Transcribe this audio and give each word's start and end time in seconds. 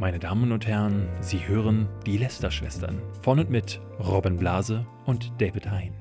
Meine 0.00 0.18
Damen 0.18 0.50
und 0.50 0.66
Herren, 0.66 1.08
Sie 1.20 1.46
hören 1.46 1.86
die 2.06 2.16
Lester-Schwestern 2.16 3.02
von 3.20 3.38
und 3.38 3.50
mit 3.50 3.82
Robin 3.98 4.38
Blase 4.38 4.86
und 5.04 5.30
David 5.36 5.70
Hein. 5.70 5.92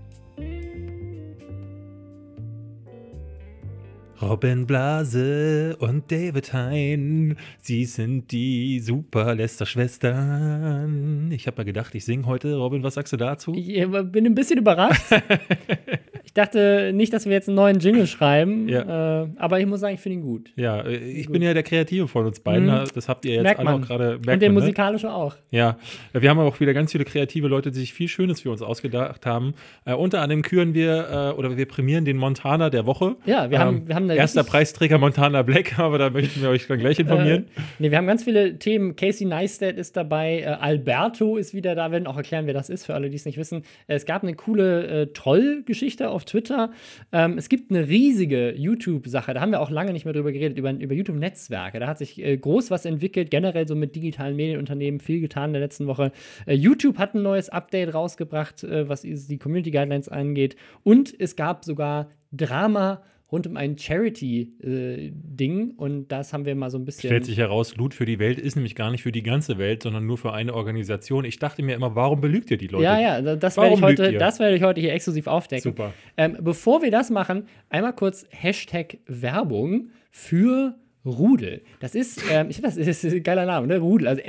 Robin 4.21 4.65
Blase 4.65 5.75
und 5.79 6.09
David 6.09 6.53
Hein, 6.53 7.35
sie 7.61 7.83
sind 7.83 8.31
die 8.31 8.79
super 8.79 9.35
Lester-Schwestern. 9.35 11.29
Ich 11.33 11.45
habe 11.47 11.57
mal 11.57 11.65
gedacht, 11.65 11.93
ich 11.93 12.05
singe 12.05 12.25
heute. 12.25 12.55
Robin, 12.55 12.83
was 12.83 12.93
sagst 12.93 13.11
du 13.11 13.17
dazu? 13.17 13.53
Ich 13.53 13.77
äh, 13.77 13.85
bin 13.85 14.25
ein 14.25 14.33
bisschen 14.33 14.59
überrascht. 14.59 15.03
ich 16.39 16.45
dachte 16.45 16.91
nicht, 16.93 17.11
dass 17.11 17.25
wir 17.25 17.33
jetzt 17.33 17.49
einen 17.49 17.55
neuen 17.55 17.79
Jingle 17.79 18.07
schreiben, 18.15 18.69
Ja. 18.69 19.23
äh, 19.23 19.27
aber 19.37 19.59
ich 19.59 19.65
muss 19.65 19.81
sagen, 19.81 19.95
ich 19.95 19.99
finde 19.99 20.19
ihn 20.19 20.23
gut. 20.23 20.51
Ja, 20.55 20.81
äh, 20.81 20.95
ich 20.97 21.27
bin 21.29 21.41
ja 21.41 21.53
der 21.53 21.63
Kreative 21.63 22.07
von 22.07 22.25
uns 22.25 22.39
beiden. 22.39 22.67
Mhm. 22.67 22.85
Das 22.95 23.09
habt 23.09 23.25
ihr 23.25 23.33
jetzt 23.33 23.43
Merkt 23.43 23.59
alle 23.59 23.71
man. 23.71 23.83
auch 23.83 23.87
gerade 23.87 24.15
Und 24.17 24.25
der 24.25 24.35
man, 24.35 24.39
ne? 24.39 24.49
musikalische 24.51 25.11
auch. 25.11 25.35
Ja, 25.51 25.77
wir 26.13 26.29
haben 26.29 26.39
auch 26.39 26.59
wieder 26.59 26.73
ganz 26.73 26.91
viele 26.91 27.03
kreative 27.05 27.47
Leute, 27.47 27.71
die 27.71 27.79
sich 27.79 27.93
viel 27.93 28.07
Schönes 28.07 28.41
für 28.41 28.51
uns 28.51 28.61
ausgedacht 28.61 29.25
haben. 29.25 29.53
Äh, 29.85 29.93
unter 29.93 30.21
anderem 30.21 30.41
küren 30.41 30.73
wir 30.73 31.33
äh, 31.35 31.37
oder 31.37 31.57
wir 31.57 31.65
prämieren 31.67 32.05
den 32.05 32.17
Montana 32.17 32.69
der 32.69 32.85
Woche. 32.85 33.15
Ja, 33.25 33.49
wir 33.51 33.59
haben- 33.59 33.87
wir 33.87 33.95
haben 33.95 34.09
erster 34.09 34.43
Preisträger 34.43 34.97
Montana 34.97 35.41
Black, 35.41 35.77
aber 35.79 35.97
da 35.97 36.09
möchten 36.09 36.41
wir 36.41 36.49
euch 36.49 36.67
dann 36.67 36.79
gleich 36.79 36.99
informieren. 36.99 37.47
Äh, 37.55 37.61
nee, 37.79 37.91
wir 37.91 37.97
haben 37.97 38.07
ganz 38.07 38.23
viele 38.23 38.57
Themen. 38.59 38.95
Casey 38.95 39.27
Neistat 39.27 39.75
ist 39.77 39.97
dabei, 39.97 40.39
äh, 40.41 40.45
Alberto 40.45 41.37
ist 41.37 41.53
wieder 41.53 41.75
da, 41.75 41.87
wir 41.87 41.93
werden 41.93 42.07
auch 42.07 42.17
erklären, 42.17 42.45
wer 42.47 42.53
das 42.53 42.69
ist, 42.69 42.85
für 42.85 42.93
alle, 42.93 43.09
die 43.09 43.15
es 43.17 43.25
nicht 43.25 43.37
wissen. 43.37 43.63
Äh, 43.87 43.95
es 43.95 44.05
gab 44.05 44.23
eine 44.23 44.35
coole 44.35 45.11
Troll-Geschichte 45.13 46.09
auf 46.09 46.25
Twitter. 46.29 46.71
Ähm, 47.11 47.37
es 47.37 47.49
gibt 47.49 47.71
eine 47.71 47.87
riesige 47.87 48.53
YouTube-Sache, 48.55 49.33
da 49.33 49.41
haben 49.41 49.51
wir 49.51 49.61
auch 49.61 49.69
lange 49.69 49.93
nicht 49.93 50.05
mehr 50.05 50.13
drüber 50.13 50.31
geredet, 50.31 50.57
über, 50.57 50.71
über 50.71 50.93
YouTube-Netzwerke. 50.93 51.79
Da 51.79 51.87
hat 51.87 51.97
sich 51.97 52.23
äh, 52.23 52.37
groß 52.37 52.71
was 52.71 52.85
entwickelt, 52.85 53.31
generell 53.31 53.67
so 53.67 53.75
mit 53.75 53.95
digitalen 53.95 54.35
Medienunternehmen, 54.35 54.99
viel 54.99 55.21
getan 55.21 55.49
in 55.49 55.53
der 55.53 55.61
letzten 55.61 55.87
Woche. 55.87 56.11
Äh, 56.45 56.53
YouTube 56.53 56.97
hat 56.97 57.15
ein 57.15 57.21
neues 57.21 57.49
Update 57.49 57.93
rausgebracht, 57.93 58.63
äh, 58.63 58.87
was 58.87 59.01
die 59.01 59.37
Community 59.37 59.71
Guidelines 59.71 60.09
angeht. 60.09 60.55
Und 60.83 61.13
es 61.19 61.35
gab 61.35 61.65
sogar 61.65 62.09
Drama 62.31 63.01
rund 63.31 63.45
um 63.47 63.57
ein 63.57 63.77
Charity-Ding 63.77 65.71
und 65.77 66.07
das 66.11 66.33
haben 66.33 66.45
wir 66.45 66.55
mal 66.55 66.69
so 66.69 66.77
ein 66.77 66.85
bisschen. 66.85 67.09
Stellt 67.09 67.25
sich 67.25 67.37
heraus, 67.37 67.75
Loot 67.77 67.93
für 67.93 68.05
die 68.05 68.19
Welt 68.19 68.39
ist 68.39 68.55
nämlich 68.55 68.75
gar 68.75 68.91
nicht 68.91 69.03
für 69.03 69.11
die 69.11 69.23
ganze 69.23 69.57
Welt, 69.57 69.83
sondern 69.83 70.05
nur 70.05 70.17
für 70.17 70.33
eine 70.33 70.53
Organisation. 70.53 71.25
Ich 71.25 71.37
dachte 71.39 71.61
mir 71.63 71.75
immer, 71.75 71.95
warum 71.95 72.21
belügt 72.21 72.49
ihr 72.51 72.57
die 72.57 72.67
Leute? 72.67 72.83
Ja, 72.85 72.99
ja, 72.99 73.35
das 73.35 73.57
werde 73.57 73.75
ich, 73.75 73.81
heute- 73.81 74.13
das 74.13 74.39
werde 74.39 74.55
ich 74.55 74.63
heute 74.63 74.81
hier 74.81 74.93
exklusiv 74.93 75.27
aufdecken. 75.27 75.63
Super. 75.63 75.93
Ähm, 76.17 76.37
bevor 76.41 76.81
wir 76.81 76.91
das 76.91 77.09
machen, 77.09 77.43
einmal 77.69 77.93
kurz 77.93 78.25
Hashtag 78.31 78.97
Werbung 79.05 79.89
für 80.11 80.75
Rudel. 81.05 81.61
Das 81.79 81.95
ist, 81.95 82.21
ähm, 82.31 82.47
ich 82.49 82.61
das 82.61 82.77
ist 82.77 83.05
ein 83.05 83.23
geiler 83.23 83.45
Name, 83.45 83.67
ne? 83.67 83.77
Rudel, 83.79 84.07
also 84.07 84.21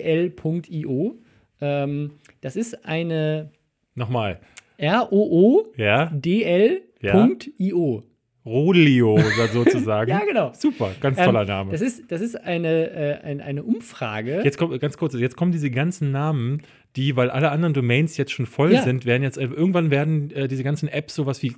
R-O-O-D-L.io. 0.00 1.18
Ähm, 1.60 2.10
das 2.40 2.56
ist 2.56 2.84
eine 2.86 3.50
Nochmal. 3.94 4.38
R-O-O-D-L.io. 7.02 8.02
Rodlio 8.46 9.18
sozusagen. 9.52 10.10
Ja, 10.18 10.20
genau. 10.24 10.52
Super, 10.54 10.92
ganz 11.00 11.18
Ähm, 11.18 11.24
toller 11.26 11.44
Name. 11.44 11.70
Das 11.72 11.82
ist, 11.82 12.10
das 12.10 12.20
ist 12.22 12.34
eine, 12.36 12.90
äh, 12.90 13.14
ein, 13.22 13.40
eine 13.42 13.62
Umfrage. 13.62 14.40
Jetzt 14.42 14.56
kommt 14.56 14.78
ganz 14.80 14.96
kurz, 14.96 15.12
jetzt 15.14 15.36
kommen 15.36 15.52
diese 15.52 15.70
ganzen 15.70 16.12
Namen, 16.12 16.62
die, 16.96 17.14
weil 17.16 17.28
alle 17.30 17.50
anderen 17.50 17.74
Domains 17.74 18.16
jetzt 18.16 18.32
schon 18.32 18.46
voll 18.46 18.72
Ja. 18.72 18.82
sind, 18.82 19.04
werden 19.04 19.22
jetzt 19.22 19.36
äh, 19.36 19.44
irgendwann 19.44 19.90
werden 19.90 20.30
äh, 20.30 20.48
diese 20.48 20.64
ganzen 20.64 20.88
Apps 20.88 21.14
sowas 21.14 21.42
wie 21.42 21.52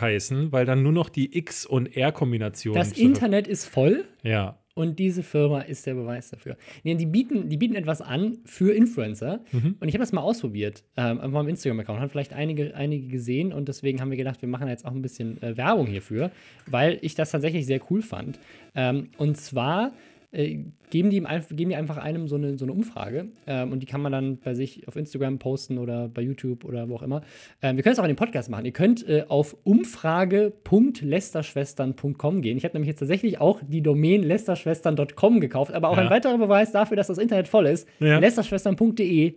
heißen, 0.00 0.50
weil 0.50 0.64
dann 0.64 0.82
nur 0.82 0.92
noch 0.92 1.10
die 1.10 1.36
X 1.36 1.66
und 1.66 1.94
R-Kombination. 1.94 2.74
das 2.74 2.92
Internet 2.92 3.46
ist 3.46 3.66
voll. 3.66 4.04
Ja. 4.22 4.58
Und 4.74 4.98
diese 4.98 5.22
Firma 5.22 5.60
ist 5.60 5.86
der 5.86 5.94
Beweis 5.94 6.30
dafür. 6.30 6.56
Nee, 6.82 6.94
die, 6.94 7.06
bieten, 7.06 7.48
die 7.50 7.58
bieten 7.58 7.74
etwas 7.74 8.00
an 8.00 8.38
für 8.44 8.74
Influencer. 8.74 9.40
Mhm. 9.52 9.76
Und 9.78 9.88
ich 9.88 9.94
habe 9.94 10.02
das 10.02 10.12
mal 10.12 10.22
ausprobiert. 10.22 10.82
Ähm, 10.96 11.20
auf 11.20 11.30
meinem 11.30 11.48
Instagram-Account. 11.48 12.00
Haben 12.00 12.08
vielleicht 12.08 12.32
einige, 12.32 12.74
einige 12.74 13.08
gesehen. 13.08 13.52
Und 13.52 13.68
deswegen 13.68 14.00
haben 14.00 14.10
wir 14.10 14.16
gedacht, 14.16 14.40
wir 14.40 14.48
machen 14.48 14.68
jetzt 14.68 14.86
auch 14.86 14.92
ein 14.92 15.02
bisschen 15.02 15.42
äh, 15.42 15.56
Werbung 15.56 15.86
hierfür. 15.86 16.30
Weil 16.66 16.98
ich 17.02 17.14
das 17.14 17.30
tatsächlich 17.30 17.66
sehr 17.66 17.80
cool 17.90 18.00
fand. 18.00 18.38
Ähm, 18.74 19.08
und 19.18 19.36
zwar 19.36 19.92
äh, 20.32 20.64
geben, 20.90 21.10
die 21.10 21.16
ihm 21.18 21.26
geben 21.50 21.70
die 21.70 21.76
einfach 21.76 21.96
einem 21.98 22.26
so 22.28 22.36
eine, 22.36 22.56
so 22.58 22.64
eine 22.64 22.72
Umfrage. 22.72 23.28
Ähm, 23.46 23.72
und 23.72 23.80
die 23.80 23.86
kann 23.86 24.00
man 24.02 24.12
dann 24.12 24.38
bei 24.38 24.54
sich 24.54 24.86
auf 24.88 24.96
Instagram 24.96 25.38
posten 25.38 25.78
oder 25.78 26.08
bei 26.08 26.22
YouTube 26.22 26.64
oder 26.64 26.88
wo 26.88 26.96
auch 26.96 27.02
immer. 27.02 27.22
Ähm, 27.62 27.76
wir 27.76 27.82
können 27.82 27.92
es 27.92 27.98
auch 27.98 28.04
in 28.04 28.08
den 28.10 28.16
Podcast 28.16 28.50
machen. 28.50 28.64
Ihr 28.64 28.72
könnt 28.72 29.06
äh, 29.08 29.24
auf 29.28 29.56
umfrage.lesterschwestern.com 29.64 32.42
gehen. 32.42 32.56
Ich 32.56 32.64
habe 32.64 32.74
nämlich 32.74 32.88
jetzt 32.88 33.00
tatsächlich 33.00 33.40
auch 33.40 33.60
die 33.66 33.82
Domain 33.82 34.22
lesterschwestern.com 34.22 35.40
gekauft, 35.40 35.72
aber 35.72 35.88
auch 35.88 35.96
Ja. 35.96 36.04
ein 36.04 36.10
weiterer 36.10 36.38
Beweis 36.38 36.72
dafür, 36.72 36.96
dass 36.96 37.06
das 37.08 37.18
Internet 37.18 37.48
voll 37.48 37.66
ist. 37.66 37.88
Ja. 38.00 38.18
Lesterschwestern.de 38.18 39.34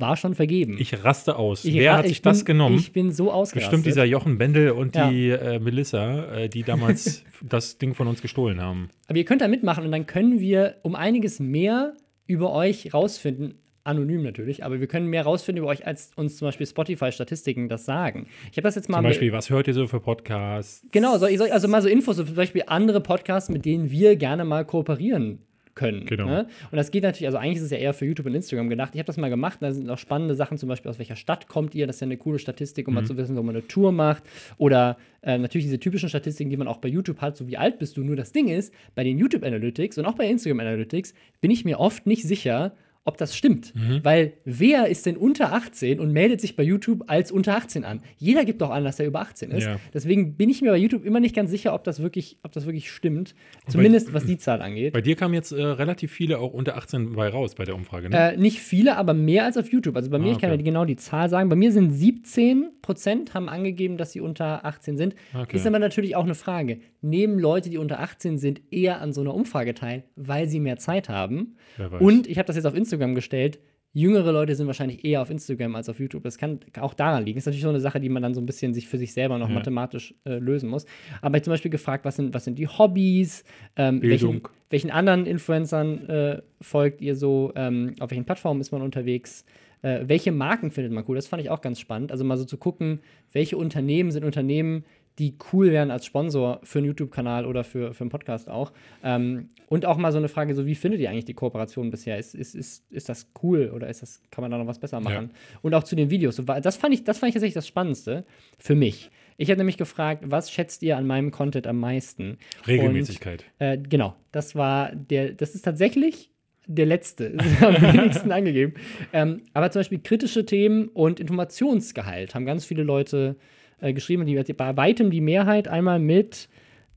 war 0.00 0.16
schon 0.16 0.34
vergeben. 0.34 0.76
Ich 0.78 1.04
raste 1.04 1.36
aus. 1.36 1.64
Ich 1.64 1.74
Wer 1.74 1.92
ra- 1.92 1.96
hat 1.98 2.04
ich 2.04 2.10
sich 2.12 2.22
das 2.22 2.38
bin, 2.38 2.46
genommen? 2.46 2.76
Ich 2.76 2.92
bin 2.92 3.10
so 3.12 3.32
ausgerastet. 3.32 3.70
Bestimmt 3.70 3.86
dieser 3.86 4.04
Jochen 4.04 4.38
Bendel 4.38 4.70
und 4.72 4.94
Ja. 4.96 5.10
die 5.10 5.30
äh, 5.30 5.58
Melissa, 5.58 6.24
äh, 6.36 6.48
die 6.48 6.62
damals 6.62 7.24
das 7.42 7.78
Ding 7.78 7.94
von 7.94 8.06
uns 8.08 8.22
gestohlen 8.22 8.60
haben. 8.60 8.90
Aber 9.06 9.18
ihr 9.18 9.24
könnt 9.24 9.40
da 9.40 9.48
mitmachen 9.48 9.84
und 9.84 9.92
dann 9.92 10.06
können 10.06 10.40
wir 10.40 10.76
um 10.82 10.94
einiges 10.94 11.40
mehr 11.40 11.94
über 12.26 12.52
euch 12.52 12.92
rausfinden. 12.94 13.54
Anonym 13.84 14.22
natürlich, 14.22 14.64
aber 14.66 14.80
wir 14.80 14.86
können 14.86 15.06
mehr 15.06 15.22
rausfinden 15.22 15.62
über 15.62 15.70
euch, 15.70 15.86
als 15.86 16.10
uns 16.14 16.36
zum 16.36 16.46
Beispiel 16.48 16.66
Spotify-Statistiken 16.66 17.70
das 17.70 17.86
sagen. 17.86 18.26
Ich 18.50 18.58
habe 18.58 18.62
das 18.64 18.74
jetzt 18.74 18.90
mal 18.90 18.98
Zum 18.98 19.04
Beispiel, 19.04 19.32
was 19.32 19.48
hört 19.48 19.66
ihr 19.66 19.72
so 19.72 19.86
für 19.86 19.98
Podcasts? 20.00 20.82
Genau, 20.92 21.12
also 21.16 21.68
mal 21.68 21.80
so 21.80 21.88
Infos, 21.88 22.16
so 22.16 22.24
zum 22.24 22.34
Beispiel 22.34 22.64
andere 22.66 23.00
Podcasts, 23.00 23.48
mit 23.48 23.64
denen 23.64 23.90
wir 23.90 24.16
gerne 24.16 24.44
mal 24.44 24.66
kooperieren 24.66 25.38
können. 25.78 26.04
Genau. 26.04 26.26
Ne? 26.26 26.46
Und 26.70 26.76
das 26.76 26.90
geht 26.90 27.04
natürlich, 27.04 27.26
also 27.28 27.38
eigentlich 27.38 27.58
ist 27.58 27.62
es 27.62 27.70
ja 27.70 27.78
eher 27.78 27.94
für 27.94 28.04
YouTube 28.04 28.26
und 28.26 28.34
Instagram 28.34 28.68
gedacht. 28.68 28.90
Ich 28.94 28.98
habe 28.98 29.06
das 29.06 29.16
mal 29.16 29.30
gemacht, 29.30 29.58
da 29.60 29.72
sind 29.72 29.88
auch 29.88 29.96
spannende 29.96 30.34
Sachen, 30.34 30.58
zum 30.58 30.68
Beispiel 30.68 30.90
aus 30.90 30.98
welcher 30.98 31.16
Stadt 31.16 31.48
kommt 31.48 31.74
ihr, 31.74 31.86
das 31.86 31.96
ist 31.96 32.00
ja 32.00 32.06
eine 32.06 32.16
coole 32.18 32.38
Statistik, 32.38 32.86
um 32.88 32.92
Mhm. 32.94 33.00
mal 33.00 33.06
zu 33.06 33.16
wissen, 33.16 33.36
wo 33.36 33.42
man 33.42 33.54
eine 33.54 33.66
Tour 33.66 33.92
macht. 33.92 34.24
Oder 34.58 34.98
äh, 35.22 35.38
natürlich 35.38 35.66
diese 35.66 35.78
typischen 35.80 36.08
Statistiken, 36.08 36.50
die 36.50 36.56
man 36.56 36.68
auch 36.68 36.78
bei 36.78 36.88
YouTube 36.88 37.20
hat, 37.20 37.36
so 37.36 37.46
wie 37.46 37.56
alt 37.56 37.78
bist 37.78 37.96
du. 37.96 38.02
Nur 38.02 38.16
das 38.16 38.32
Ding 38.32 38.48
ist, 38.48 38.74
bei 38.94 39.04
den 39.04 39.16
YouTube 39.18 39.44
Analytics 39.44 39.96
und 39.98 40.04
auch 40.06 40.14
bei 40.16 40.26
Instagram 40.28 40.60
Analytics 40.60 41.14
bin 41.40 41.50
ich 41.50 41.64
mir 41.64 41.78
oft 41.80 42.06
nicht 42.06 42.24
sicher, 42.24 42.72
ob 43.08 43.16
das 43.16 43.34
stimmt. 43.36 43.74
Mhm. 43.74 44.00
Weil 44.04 44.34
wer 44.44 44.86
ist 44.86 45.06
denn 45.06 45.16
unter 45.16 45.52
18 45.52 45.98
und 45.98 46.12
meldet 46.12 46.40
sich 46.40 46.54
bei 46.54 46.62
YouTube 46.62 47.04
als 47.08 47.32
unter 47.32 47.56
18 47.56 47.84
an? 47.84 48.00
Jeder 48.16 48.44
gibt 48.44 48.60
doch 48.60 48.70
an, 48.70 48.84
dass 48.84 49.00
er 49.00 49.06
über 49.06 49.20
18 49.20 49.50
ist. 49.50 49.64
Ja. 49.64 49.80
Deswegen 49.92 50.36
bin 50.36 50.48
ich 50.48 50.62
mir 50.62 50.70
bei 50.70 50.76
YouTube 50.76 51.04
immer 51.04 51.18
nicht 51.18 51.34
ganz 51.34 51.50
sicher, 51.50 51.74
ob 51.74 51.82
das 51.84 52.00
wirklich, 52.02 52.38
ob 52.42 52.52
das 52.52 52.66
wirklich 52.66 52.90
stimmt. 52.90 53.34
Zumindest 53.66 54.12
was 54.12 54.24
die 54.26 54.38
Zahl 54.38 54.62
angeht. 54.62 54.92
Bei 54.92 55.00
dir 55.00 55.16
kamen 55.16 55.34
jetzt 55.34 55.50
äh, 55.52 55.62
relativ 55.62 56.12
viele 56.12 56.38
auch 56.38 56.52
unter 56.52 56.76
18 56.76 57.14
bei 57.14 57.28
raus 57.28 57.54
bei 57.56 57.64
der 57.64 57.74
Umfrage, 57.74 58.08
ne? 58.10 58.34
Äh, 58.34 58.36
nicht 58.36 58.60
viele, 58.60 58.96
aber 58.96 59.14
mehr 59.14 59.44
als 59.44 59.56
auf 59.56 59.72
YouTube. 59.72 59.96
Also 59.96 60.10
bei 60.10 60.18
mir, 60.18 60.28
Ah, 60.28 60.32
ich 60.32 60.38
kann 60.38 60.50
okay. 60.50 60.60
ja 60.60 60.64
genau 60.64 60.84
die 60.84 60.96
Zahl 60.96 61.28
sagen. 61.28 61.48
Bei 61.48 61.56
mir 61.56 61.72
sind 61.72 61.90
17 61.90 62.68
Prozent 62.82 63.34
haben 63.34 63.48
angegeben, 63.48 63.96
dass 63.96 64.12
sie 64.12 64.20
unter 64.20 64.64
18 64.64 64.96
sind. 64.96 65.14
Okay. 65.34 65.56
Ist 65.56 65.66
aber 65.66 65.78
natürlich 65.78 66.16
auch 66.16 66.24
eine 66.24 66.34
Frage. 66.34 66.78
Nehmen 67.02 67.38
Leute, 67.38 67.70
die 67.70 67.78
unter 67.78 68.00
18 68.00 68.38
sind, 68.38 68.60
eher 68.70 69.00
an 69.00 69.12
so 69.12 69.20
einer 69.20 69.34
Umfrage 69.34 69.74
teil, 69.74 70.04
weil 70.16 70.48
sie 70.48 70.60
mehr 70.60 70.78
Zeit 70.78 71.08
haben? 71.08 71.54
Und 72.00 72.26
ich 72.26 72.38
habe 72.38 72.46
das 72.46 72.56
jetzt 72.56 72.66
auf 72.66 72.74
Instagram 72.74 73.14
gestellt. 73.14 73.58
Jüngere 73.94 74.32
Leute 74.32 74.54
sind 74.54 74.66
wahrscheinlich 74.66 75.02
eher 75.04 75.22
auf 75.22 75.30
Instagram 75.30 75.74
als 75.74 75.88
auf 75.88 75.98
YouTube. 75.98 76.22
Das 76.22 76.36
kann 76.36 76.60
auch 76.78 76.92
daran 76.92 77.24
liegen. 77.24 77.38
Ist 77.38 77.46
natürlich 77.46 77.62
so 77.62 77.70
eine 77.70 77.80
Sache, 77.80 78.00
die 78.00 78.10
man 78.10 78.22
dann 78.22 78.34
so 78.34 78.40
ein 78.40 78.46
bisschen 78.46 78.74
sich 78.74 78.86
für 78.86 78.98
sich 78.98 79.14
selber 79.14 79.38
noch 79.38 79.48
Ja. 79.48 79.54
mathematisch 79.54 80.14
äh, 80.26 80.38
lösen 80.38 80.68
muss. 80.68 80.84
Aber 81.22 81.38
ich 81.38 81.42
zum 81.42 81.52
Beispiel 81.52 81.70
gefragt, 81.70 82.04
was 82.04 82.16
sind, 82.16 82.34
was 82.34 82.44
sind 82.44 82.58
die 82.58 82.68
Hobbys? 82.68 83.44
Ähm, 83.76 84.02
welchen, 84.02 84.42
welchen 84.68 84.90
anderen 84.90 85.24
Influencern 85.24 86.06
äh, 86.08 86.42
folgt 86.60 87.00
ihr 87.00 87.16
so? 87.16 87.52
Ähm, 87.56 87.94
auf 87.98 88.10
welchen 88.10 88.26
Plattformen 88.26 88.60
ist 88.60 88.72
man 88.72 88.82
unterwegs? 88.82 89.44
Äh, 89.80 90.00
welche 90.06 90.32
Marken 90.32 90.70
findet 90.70 90.92
man 90.92 91.04
cool? 91.08 91.16
Das 91.16 91.26
fand 91.26 91.40
ich 91.42 91.48
auch 91.50 91.62
ganz 91.62 91.80
spannend. 91.80 92.12
Also 92.12 92.24
mal 92.24 92.36
so 92.36 92.44
zu 92.44 92.58
gucken, 92.58 93.00
welche 93.32 93.56
Unternehmen 93.56 94.10
sind 94.10 94.24
Unternehmen, 94.24 94.84
die 95.18 95.36
cool 95.52 95.72
wären 95.72 95.90
als 95.90 96.06
Sponsor 96.06 96.60
für 96.62 96.78
einen 96.78 96.86
YouTube-Kanal 96.86 97.44
oder 97.44 97.64
für, 97.64 97.92
für 97.92 98.02
einen 98.02 98.10
Podcast 98.10 98.48
auch. 98.48 98.72
Ähm, 99.02 99.48
und 99.68 99.84
auch 99.84 99.96
mal 99.96 100.12
so 100.12 100.18
eine 100.18 100.28
Frage, 100.28 100.54
so 100.54 100.64
wie 100.66 100.74
findet 100.74 101.00
ihr 101.00 101.10
eigentlich 101.10 101.24
die 101.24 101.34
Kooperation 101.34 101.90
bisher? 101.90 102.18
Ist, 102.18 102.34
ist, 102.34 102.54
ist, 102.54 102.90
ist 102.90 103.08
das 103.08 103.30
cool 103.42 103.72
oder 103.74 103.88
ist 103.88 104.02
das, 104.02 104.22
kann 104.30 104.42
man 104.42 104.50
da 104.50 104.58
noch 104.58 104.66
was 104.66 104.78
besser 104.78 105.00
machen? 105.00 105.30
Und 105.62 105.74
auch 105.74 105.82
zu 105.82 105.96
den 105.96 106.10
Videos. 106.10 106.40
Das 106.62 106.76
fand 106.76 106.94
ich, 106.94 107.04
das 107.04 107.18
fand 107.18 107.28
ich 107.30 107.34
tatsächlich 107.34 107.54
das 107.54 107.66
Spannendste 107.66 108.24
für 108.58 108.76
mich. 108.76 109.10
Ich 109.36 109.50
habe 109.50 109.58
nämlich 109.58 109.76
gefragt, 109.76 110.24
was 110.26 110.50
schätzt 110.50 110.82
ihr 110.82 110.96
an 110.96 111.06
meinem 111.06 111.30
Content 111.30 111.66
am 111.66 111.78
meisten? 111.78 112.38
Regelmäßigkeit. 112.66 113.44
Und, 113.58 113.66
äh, 113.66 113.78
genau, 113.78 114.14
das 114.32 114.54
war 114.54 114.94
der, 114.94 115.32
das 115.32 115.54
ist 115.54 115.62
tatsächlich 115.62 116.30
der 116.66 116.86
letzte, 116.86 117.30
Das 117.36 117.46
ist 117.46 117.62
am 117.62 117.74
wenigsten 117.74 118.32
angegeben. 118.32 118.74
Ähm, 119.12 119.42
aber 119.52 119.70
zum 119.70 119.80
Beispiel 119.80 120.00
kritische 120.00 120.46
Themen 120.46 120.88
und 120.88 121.18
Informationsgehalt 121.18 122.34
haben 122.34 122.46
ganz 122.46 122.64
viele 122.64 122.82
Leute 122.84 123.36
äh, 123.36 123.57
geschrieben, 123.80 124.26
die 124.26 124.52
bei 124.52 124.76
weitem 124.76 125.10
die 125.10 125.20
Mehrheit 125.20 125.68
einmal 125.68 125.98
mit 125.98 126.48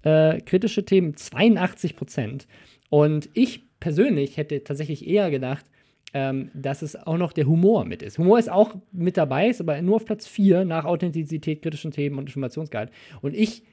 äh, 0.04 0.40
kritische 0.42 0.86
Themen 0.86 1.16
82 1.16 1.96
Prozent. 1.96 2.48
Und 2.90 3.30
ich 3.34 3.64
persönlich 3.80 4.38
hätte 4.38 4.64
tatsächlich 4.64 5.08
eher 5.08 5.30
gedacht, 5.30 5.66
ähm, 6.14 6.50
dass 6.54 6.82
es 6.82 6.96
auch 6.96 7.18
noch 7.18 7.34
der 7.34 7.46
Humor 7.46 7.86
mit 7.86 8.02
ist. 8.02 8.18
Humor 8.18 8.38
ist 8.38 8.52
auch 8.52 8.76
mit 8.92 9.18
dabei, 9.18 9.50
ist 9.50 9.62
aber 9.62 9.82
nur 9.82 9.96
auf 9.96 10.06
Platz 10.06 10.28
4 10.28 10.66
nach 10.66 10.86
Authentizität, 10.86 11.62
kritischen 11.62 11.92
Themen 11.92 12.18
und 12.18 12.26
Informationsgehalt. 12.26 12.92
Und 13.22 13.36
ich 13.36 13.64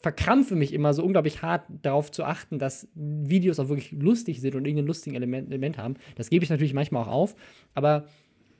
verkrampfe 0.00 0.54
mich 0.56 0.72
immer 0.72 0.94
so 0.94 1.04
unglaublich 1.04 1.42
hart 1.42 1.64
darauf 1.82 2.10
zu 2.10 2.24
achten, 2.24 2.58
dass 2.58 2.88
Videos 2.94 3.58
auch 3.58 3.68
wirklich 3.68 3.92
lustig 3.92 4.40
sind 4.40 4.54
und 4.54 4.64
irgendein 4.64 4.86
lustiges 4.86 5.16
Element, 5.16 5.48
Element 5.48 5.78
haben. 5.78 5.94
Das 6.16 6.30
gebe 6.30 6.44
ich 6.44 6.50
natürlich 6.50 6.74
manchmal 6.74 7.02
auch 7.02 7.08
auf, 7.08 7.36
aber 7.74 8.06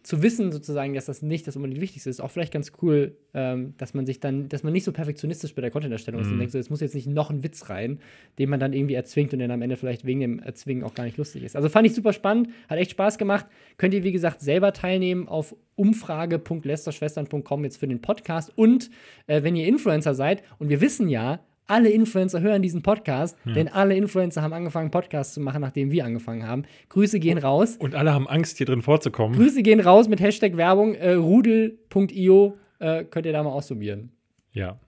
zu 0.02 0.20
wissen 0.22 0.50
sozusagen, 0.50 0.94
dass 0.94 1.06
das 1.06 1.22
nicht 1.22 1.46
das 1.46 1.54
unbedingt 1.54 1.80
Wichtigste 1.80 2.10
ist, 2.10 2.20
auch 2.20 2.30
vielleicht 2.30 2.52
ganz 2.52 2.72
cool, 2.82 3.16
ähm, 3.34 3.74
dass 3.78 3.94
man 3.94 4.04
sich 4.04 4.18
dann, 4.18 4.48
dass 4.48 4.64
man 4.64 4.72
nicht 4.72 4.82
so 4.84 4.90
perfektionistisch 4.92 5.54
bei 5.54 5.62
der 5.62 5.70
Content-Erstellung 5.70 6.20
ist 6.20 6.26
und 6.28 6.34
Mhm. 6.34 6.38
denkt, 6.40 6.52
so, 6.52 6.58
es 6.58 6.70
muss 6.70 6.80
jetzt 6.80 6.94
nicht 6.96 7.06
noch 7.06 7.30
ein 7.30 7.44
Witz 7.44 7.70
rein, 7.70 8.00
den 8.38 8.50
man 8.50 8.58
dann 8.58 8.72
irgendwie 8.72 8.94
erzwingt 8.94 9.32
und 9.32 9.38
der 9.38 9.48
am 9.50 9.62
Ende 9.62 9.76
vielleicht 9.76 10.04
wegen 10.04 10.18
dem 10.20 10.38
Erzwingen 10.40 10.82
auch 10.82 10.94
gar 10.94 11.04
nicht 11.04 11.18
lustig 11.18 11.44
ist. 11.44 11.54
Also 11.54 11.68
fand 11.68 11.86
ich 11.86 11.94
super 11.94 12.12
spannend, 12.12 12.48
hat 12.68 12.78
echt 12.78 12.90
Spaß 12.92 13.16
gemacht. 13.18 13.46
Könnt 13.76 13.94
ihr, 13.94 14.02
wie 14.02 14.12
gesagt, 14.12 14.40
selber 14.40 14.72
teilnehmen 14.72 15.28
auf 15.28 15.54
umfrage.lästerschwestern.com 15.76 17.64
jetzt 17.64 17.76
für 17.78 17.88
den 17.88 18.00
Podcast. 18.00 18.52
Und 18.56 18.90
äh, 19.26 19.42
wenn 19.42 19.56
ihr 19.56 19.66
Influencer 19.66 20.14
seid, 20.14 20.42
und 20.58 20.68
wir 20.68 20.80
wissen 20.80 21.08
ja, 21.08 21.40
alle 21.66 21.88
Influencer 21.90 22.40
hören 22.40 22.60
diesen 22.62 22.82
Podcast, 22.82 23.36
denn 23.44 23.68
alle 23.68 23.96
Influencer 23.96 24.42
haben 24.42 24.52
angefangen, 24.52 24.90
Podcasts 24.90 25.34
zu 25.34 25.40
machen, 25.40 25.60
nachdem 25.60 25.90
wir 25.90 26.04
angefangen 26.04 26.46
haben. 26.46 26.64
Grüße 26.88 27.18
gehen 27.20 27.38
raus. 27.38 27.76
Und 27.78 27.94
alle 27.94 28.12
haben 28.12 28.26
Angst, 28.28 28.58
hier 28.58 28.66
drin 28.66 28.82
vorzukommen. 28.82 29.36
Grüße 29.38 29.62
gehen 29.62 29.80
raus 29.80 30.08
mit 30.08 30.20
Hashtag 30.20 30.56
Werbung. 30.56 30.94
Äh, 30.94 31.12
Rudel.io 31.14 32.58
äh, 32.78 33.04
könnt 33.04 33.26
ihr 33.26 33.32
da 33.32 33.42
mal 33.42 33.50
ausprobieren. 33.50 34.10
Ja. 34.52 34.78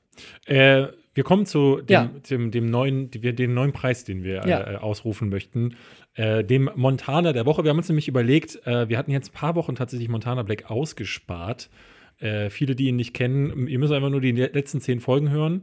Äh, 0.47 0.89
wir 1.15 1.23
kommen 1.25 1.47
zu 1.47 1.77
dem, 1.81 1.93
Ja. 1.93 2.11
dem, 2.29 2.51
dem 2.51 2.67
neuen, 2.67 3.11
den 3.11 3.55
neuen 3.55 3.73
Preis, 3.73 4.05
den 4.05 4.25
wir 4.25 4.47
Ja. 4.47 4.73
äh, 4.73 4.77
ausrufen 4.77 5.29
möchten. 5.29 5.77
Äh, 6.15 6.45
dem 6.45 6.71
Montana 6.75 7.33
der 7.33 7.47
Woche. 7.47 7.63
Wir 7.65 7.71
haben 7.71 7.79
uns 7.79 7.89
nämlich 7.89 8.09
überlegt, 8.09 8.65
äh, 8.67 8.89
wir 8.89 8.99
hatten 8.99 9.11
jetzt 9.11 9.31
ein 9.31 9.35
paar 9.35 9.55
Wochen 9.55 9.75
tatsächlich 9.75 10.09
Montana 10.09 10.43
Black 10.43 10.71
ausgespart. 10.71 11.71
Äh, 12.21 12.51
viele, 12.51 12.75
die 12.77 12.89
ihn 12.89 12.97
nicht 12.97 13.15
kennen, 13.15 13.67
ihr 13.69 13.79
müsst 13.79 13.93
einfach 13.93 14.11
nur 14.11 14.21
die 14.21 14.33
letzten 14.33 14.81
zehn 14.81 15.01
Folgen 15.01 15.31
hören. 15.31 15.63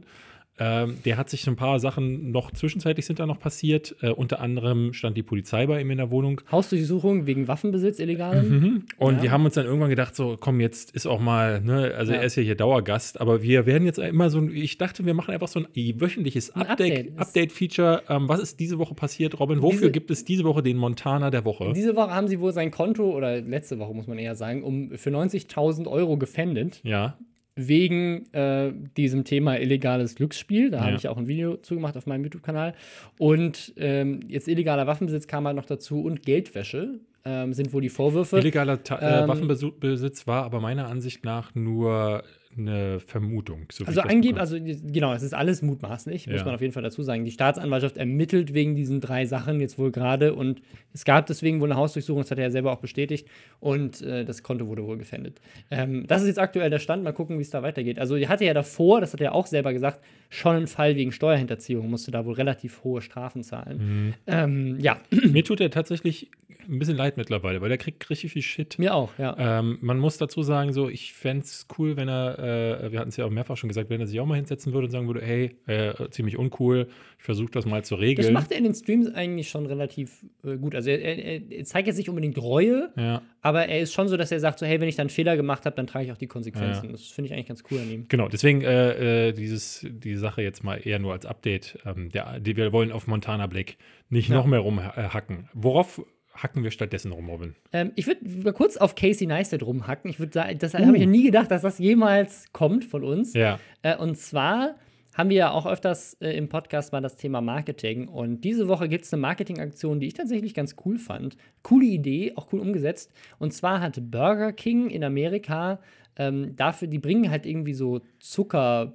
Ähm, 0.64 0.98
der 1.04 1.16
hat 1.16 1.28
sich 1.28 1.42
so 1.42 1.50
ein 1.50 1.56
paar 1.56 1.80
Sachen 1.80 2.30
noch 2.30 2.50
zwischenzeitlich 2.52 3.04
sind 3.06 3.18
da 3.18 3.26
noch 3.26 3.40
passiert. 3.40 3.96
Äh, 4.00 4.10
unter 4.10 4.40
anderem 4.40 4.92
stand 4.92 5.16
die 5.16 5.22
Polizei 5.24 5.66
bei 5.66 5.80
ihm 5.80 5.90
in 5.90 5.98
der 5.98 6.10
Wohnung. 6.10 6.40
Hausdurchsuchung 6.52 7.26
wegen 7.26 7.48
Waffenbesitz, 7.48 7.98
illegalem. 7.98 8.48
Mhm. 8.48 8.82
Und 8.98 9.16
Ja. 9.16 9.22
wir 9.24 9.30
haben 9.32 9.44
uns 9.44 9.54
dann 9.54 9.66
irgendwann 9.66 9.90
gedacht, 9.90 10.14
so, 10.14 10.36
komm, 10.38 10.60
jetzt 10.60 10.92
ist 10.94 11.06
auch 11.06 11.20
mal, 11.20 11.60
ne, 11.60 11.92
also 11.96 12.12
Ja. 12.12 12.18
er 12.18 12.24
ist 12.24 12.36
ja 12.36 12.42
hier 12.42 12.54
Dauergast, 12.54 13.20
aber 13.20 13.42
wir 13.42 13.66
werden 13.66 13.84
jetzt 13.86 13.98
immer 13.98 14.30
so, 14.30 14.38
ein- 14.38 14.54
ich 14.54 14.78
dachte, 14.78 15.04
wir 15.04 15.14
machen 15.14 15.32
einfach 15.34 15.48
so 15.48 15.60
ein 15.60 15.66
wöchentliches 16.00 16.54
Ein 16.54 16.62
Update- 16.66 17.08
Update. 17.08 17.18
Update-Feature. 17.18 18.02
ähm, 18.08 18.28
was 18.28 18.40
ist 18.40 18.60
diese 18.60 18.78
Woche 18.78 18.94
passiert, 18.94 19.40
Robin? 19.40 19.62
Wofür 19.62 19.78
Diese- 19.80 19.90
gibt 19.90 20.10
es 20.10 20.24
diese 20.24 20.44
Woche 20.44 20.62
den 20.62 20.76
Montana 20.76 21.30
der 21.30 21.44
Woche? 21.44 21.72
Diese 21.74 21.96
Woche 21.96 22.10
haben 22.10 22.28
sie 22.28 22.38
wohl 22.40 22.52
sein 22.52 22.70
Konto, 22.70 23.10
oder 23.10 23.40
letzte 23.40 23.78
Woche 23.78 23.94
muss 23.94 24.06
man 24.06 24.18
eher 24.18 24.34
sagen, 24.36 24.62
um 24.62 24.90
für 24.96 25.10
90.000 25.10 25.88
Euro 25.88 26.16
gefändet, 26.16 26.80
Ja, 26.84 27.16
wegen 27.54 28.32
äh, 28.32 28.72
diesem 28.96 29.24
Thema 29.24 29.58
illegales 29.58 30.14
Glücksspiel. 30.14 30.70
Da 30.70 30.80
habe 30.80 30.92
Ja. 30.92 30.96
ich 30.96 31.08
auch 31.08 31.18
ein 31.18 31.28
Video 31.28 31.56
zugemacht 31.56 31.96
auf 31.96 32.06
meinem 32.06 32.24
YouTube-Kanal. 32.24 32.74
Und 33.18 33.74
ähm, 33.76 34.20
jetzt 34.28 34.48
illegaler 34.48 34.86
Waffenbesitz 34.86 35.26
kam 35.26 35.46
halt 35.46 35.56
noch 35.56 35.66
dazu 35.66 36.02
und 36.02 36.22
Geldwäsche 36.22 37.00
ähm, 37.24 37.52
sind 37.52 37.72
wohl 37.72 37.82
die 37.82 37.88
Vorwürfe. 37.88 38.38
illegaler 38.38 38.82
Ta 38.82 38.98
äh, 38.98 39.22
Ähm, 39.22 39.28
Waffenbesitz 39.28 40.26
war 40.26 40.44
aber 40.44 40.60
meiner 40.60 40.88
Ansicht 40.88 41.24
nach 41.24 41.54
nur 41.54 42.24
eine 42.56 43.00
Vermutung. 43.00 43.66
So 43.72 43.84
Also 43.84 44.02
angeblich, 44.02 44.40
also 44.40 44.56
genau, 44.60 45.12
es 45.14 45.22
ist 45.22 45.32
alles 45.34 45.62
mutmaßlich, 45.62 46.26
muss 46.26 46.40
Ja. 46.40 46.44
man 46.44 46.54
auf 46.54 46.60
jeden 46.60 46.72
Fall 46.72 46.82
dazu 46.82 47.02
sagen. 47.02 47.24
Die 47.24 47.30
Staatsanwaltschaft 47.30 47.96
ermittelt 47.96 48.52
wegen 48.54 48.74
diesen 48.76 49.00
drei 49.00 49.24
Sachen 49.26 49.60
jetzt 49.60 49.78
wohl 49.78 49.90
gerade 49.90 50.34
und 50.34 50.60
es 50.92 51.04
gab 51.04 51.26
deswegen 51.26 51.60
wohl 51.60 51.70
eine 51.70 51.78
Hausdurchsuchung, 51.80 52.22
das 52.22 52.30
hat 52.30 52.38
er 52.38 52.44
ja 52.44 52.50
selber 52.50 52.72
auch 52.72 52.80
bestätigt 52.80 53.26
und 53.60 54.02
äh, 54.02 54.24
das 54.24 54.42
Konto 54.42 54.66
wurde 54.66 54.84
wohl 54.84 54.98
gefändet. 54.98 55.40
Ähm, 55.70 56.06
das 56.06 56.22
ist 56.22 56.28
jetzt 56.28 56.38
aktuell 56.38 56.68
der 56.70 56.78
Stand, 56.78 57.02
mal 57.04 57.12
gucken, 57.12 57.38
wie 57.38 57.42
es 57.42 57.50
da 57.50 57.62
weitergeht. 57.62 57.98
Also 57.98 58.16
er 58.16 58.28
hatte 58.28 58.44
ja 58.44 58.54
davor, 58.54 59.00
das 59.00 59.12
hat 59.12 59.20
er 59.20 59.34
auch 59.34 59.46
selber 59.46 59.72
gesagt, 59.72 60.00
schon 60.28 60.56
einen 60.56 60.66
Fall 60.66 60.96
wegen 60.96 61.12
Steuerhinterziehung, 61.12 61.88
musste 61.88 62.10
da 62.10 62.24
wohl 62.26 62.34
relativ 62.34 62.84
hohe 62.84 63.02
Strafen 63.02 63.42
zahlen. 63.42 63.78
Mhm. 64.06 64.14
Ähm, 64.26 64.78
ja, 64.80 64.98
Mir 65.10 65.44
tut 65.44 65.60
er 65.60 65.70
tatsächlich 65.70 66.30
ein 66.68 66.78
bisschen 66.78 66.96
leid 66.96 67.16
mittlerweile, 67.16 67.60
weil 67.60 67.72
er 67.72 67.76
kriegt 67.76 68.08
richtig 68.08 68.32
viel 68.32 68.42
Shit. 68.42 68.78
mir 68.78 68.94
auch, 68.94 69.10
ja. 69.18 69.34
Ähm, 69.58 69.78
man 69.80 69.98
muss 69.98 70.16
dazu 70.18 70.42
sagen, 70.42 70.72
so, 70.72 70.88
ich 70.88 71.12
fände 71.12 71.42
es 71.44 71.66
cool, 71.76 71.96
wenn 71.96 72.08
er, 72.08 72.38
äh, 72.42 72.90
wir 72.92 72.98
hatten 72.98 73.08
es 73.10 73.16
ja 73.16 73.24
auch 73.24 73.30
mehrfach 73.30 73.56
schon 73.56 73.68
gesagt, 73.68 73.88
wenn 73.90 74.00
er 74.00 74.06
sich 74.06 74.18
auch 74.20 74.26
mal 74.26 74.34
hinsetzen 74.36 74.72
würde 74.72 74.86
und 74.86 74.90
sagen 74.90 75.06
würde, 75.06 75.22
hey, 75.24 75.56
äh, 75.66 75.92
ziemlich 76.10 76.36
uncool, 76.36 76.88
ich 77.18 77.24
versuche 77.24 77.50
das 77.52 77.64
mal 77.66 77.84
zu 77.84 77.94
Das 77.94 78.02
regeln. 78.02 78.32
macht 78.32 78.50
er 78.52 78.58
in 78.58 78.64
den 78.64 78.74
Streams 78.74 79.06
eigentlich 79.14 79.48
schon 79.48 79.66
relativ 79.66 80.24
äh, 80.44 80.56
gut. 80.56 80.74
Also 80.74 80.90
er, 80.90 81.00
er, 81.00 81.40
er 81.50 81.64
zeigt 81.64 81.86
jetzt 81.86 81.96
nicht 81.96 82.08
unbedingt 82.08 82.36
Reue, 82.42 82.90
ja, 82.96 83.22
Aber 83.40 83.66
er 83.66 83.80
ist 83.80 83.92
schon 83.92 84.08
so, 84.08 84.16
dass 84.16 84.32
er 84.32 84.40
sagt, 84.40 84.58
so, 84.58 84.66
hey, 84.66 84.80
wenn 84.80 84.88
ich 84.88 84.96
dann 84.96 85.04
einen 85.04 85.10
Fehler 85.10 85.36
gemacht 85.36 85.64
habe, 85.66 85.76
dann 85.76 85.86
trage 85.86 86.04
ich 86.06 86.12
auch 86.12 86.16
die 86.18 86.26
Konsequenzen. 86.26 86.86
Ja. 86.86 86.92
Das 86.92 87.02
finde 87.06 87.26
ich 87.28 87.34
eigentlich 87.34 87.46
ganz 87.48 87.62
cool 87.70 87.78
an 87.78 87.90
ihm. 87.90 88.06
genau. 88.08 88.28
Deswegen 88.28 88.62
äh, 88.62 89.28
äh, 89.28 89.32
dieses, 89.32 89.86
die 89.88 90.16
Sache 90.16 90.42
jetzt 90.42 90.64
mal 90.64 90.76
eher 90.76 90.98
nur 90.98 91.12
als 91.12 91.26
Update. 91.26 91.78
Ähm, 91.86 92.10
der, 92.10 92.40
die, 92.40 92.56
wir 92.56 92.72
wollen 92.72 92.92
auf 92.92 93.06
Montana 93.06 93.46
Black 93.46 93.76
nicht 94.10 94.28
Ja. 94.28 94.36
noch 94.36 94.46
mehr 94.46 94.60
rumhacken. 94.60 95.48
Worauf 95.54 96.02
hacken 96.34 96.64
wir 96.64 96.70
stattdessen 96.70 97.12
rum, 97.12 97.28
Robin? 97.28 97.54
Ähm, 97.72 97.92
ich 97.96 98.06
würde 98.06 98.28
mal 98.42 98.52
kurz 98.52 98.76
auf 98.76 98.94
Casey 98.94 99.26
Neistat 99.26 99.62
rumhacken. 99.62 100.10
Ich 100.10 100.18
würde 100.18 100.32
sagen, 100.32 100.58
das 100.58 100.74
Uh. 100.74 100.78
habe 100.78 100.96
ich 100.96 101.02
ja 101.02 101.08
nie 101.08 101.24
gedacht, 101.24 101.50
dass 101.50 101.62
das 101.62 101.78
jemals 101.78 102.46
kommt 102.52 102.84
von 102.84 103.04
uns. 103.04 103.34
Ja, 103.34 103.58
Äh, 103.82 103.96
und 103.96 104.16
zwar 104.16 104.76
haben 105.14 105.28
wir 105.28 105.36
ja 105.36 105.50
auch 105.50 105.66
öfters 105.66 106.14
äh, 106.22 106.30
im 106.36 106.48
Podcast 106.48 106.92
mal 106.92 107.02
das 107.02 107.16
Thema 107.16 107.40
Marketing. 107.42 108.08
Und 108.08 108.40
diese 108.42 108.66
Woche 108.68 108.88
gibt 108.88 109.04
es 109.04 109.12
eine 109.12 109.20
Marketingaktion, 109.20 110.00
die 110.00 110.06
ich 110.06 110.14
tatsächlich 110.14 110.54
ganz 110.54 110.74
cool 110.86 110.98
fand. 110.98 111.36
Coole 111.62 111.84
Idee, 111.86 112.32
auch 112.36 112.50
cool 112.52 112.60
umgesetzt. 112.60 113.12
Und 113.38 113.52
zwar 113.52 113.80
hat 113.80 114.10
Burger 114.10 114.52
King 114.52 114.88
in 114.88 115.04
Amerika 115.04 115.80
ähm, 116.16 116.56
dafür, 116.56 116.88
die 116.88 116.98
bringen 116.98 117.30
halt 117.30 117.44
irgendwie 117.46 117.74
so 117.74 118.00
Zucker. 118.20 118.94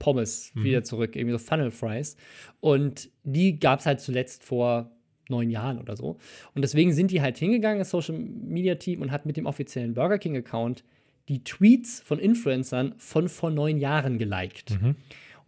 Pommes 0.00 0.52
wieder 0.54 0.82
zurück, 0.82 1.14
irgendwie 1.14 1.32
so 1.32 1.38
Funnel 1.38 1.70
Fries. 1.70 2.16
Und 2.60 3.10
die 3.22 3.60
gab 3.60 3.80
es 3.80 3.86
halt 3.86 4.00
zuletzt 4.00 4.42
vor 4.44 4.90
neun 5.30 5.50
Jahren 5.50 5.78
oder 5.78 5.96
so. 5.96 6.16
Und 6.54 6.62
deswegen 6.62 6.92
sind 6.92 7.10
die 7.10 7.22
halt 7.22 7.38
hingegangen, 7.38 7.78
das 7.78 7.90
Social 7.90 8.16
Media 8.18 8.74
Team, 8.74 9.00
und 9.02 9.10
hat 9.10 9.26
mit 9.26 9.36
dem 9.36 9.46
offiziellen 9.46 9.94
Burger 9.94 10.18
King 10.18 10.36
Account 10.36 10.84
die 11.28 11.44
Tweets 11.44 12.00
von 12.00 12.18
Influencern 12.18 12.94
von 12.98 13.28
vor 13.28 13.50
neun 13.50 13.78
Jahren 13.78 14.18
geliked. 14.18 14.72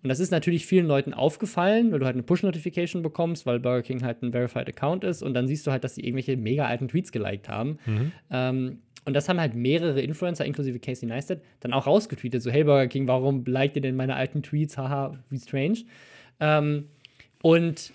Und 0.02 0.08
das 0.08 0.19
ist 0.19 0.31
natürlich 0.31 0.67
vielen 0.67 0.87
Leuten 0.87 1.14
aufgefallen, 1.14 1.93
weil 1.93 2.00
du 2.00 2.06
halt 2.06 2.17
eine 2.17 2.25
Push-Notification 2.25 3.02
bekommst, 3.02 3.46
weil 3.46 3.61
Burger 3.61 3.82
King 3.82 4.02
halt 4.02 4.23
ein 4.23 4.32
Verified 4.32 4.69
Account 4.69 5.05
ist 5.05 5.23
und 5.23 5.34
dann 5.34 5.46
siehst 5.46 5.67
du 5.67 5.70
halt, 5.70 5.84
dass 5.84 5.94
sie 5.94 6.02
irgendwelche 6.02 6.37
mega 6.37 6.67
alten 6.67 6.88
Tweets 6.88 7.12
geliked 7.12 7.49
haben. 7.49 7.79
Ähm, 8.31 8.79
und 9.05 9.14
das 9.14 9.29
haben 9.29 9.40
halt 9.40 9.55
mehrere 9.55 10.00
Influencer, 10.00 10.44
inklusive 10.44 10.79
Casey 10.79 11.08
Neistat, 11.08 11.40
dann 11.61 11.73
auch 11.73 11.87
rausgetweetet, 11.87 12.43
so, 12.43 12.50
hey 12.50 12.64
Burger 12.64 12.88
King, 12.88 13.08
warum 13.08 13.44
liked 13.44 13.76
ihr 13.76 13.82
denn 13.82 13.96
meine 13.96 14.14
alten 14.14 14.43
Tweets? 14.43 14.76
Haha, 14.79 15.19
wie 15.29 15.38
strange. 15.38 15.79
Ähm, 16.40 16.88
und 17.43 17.93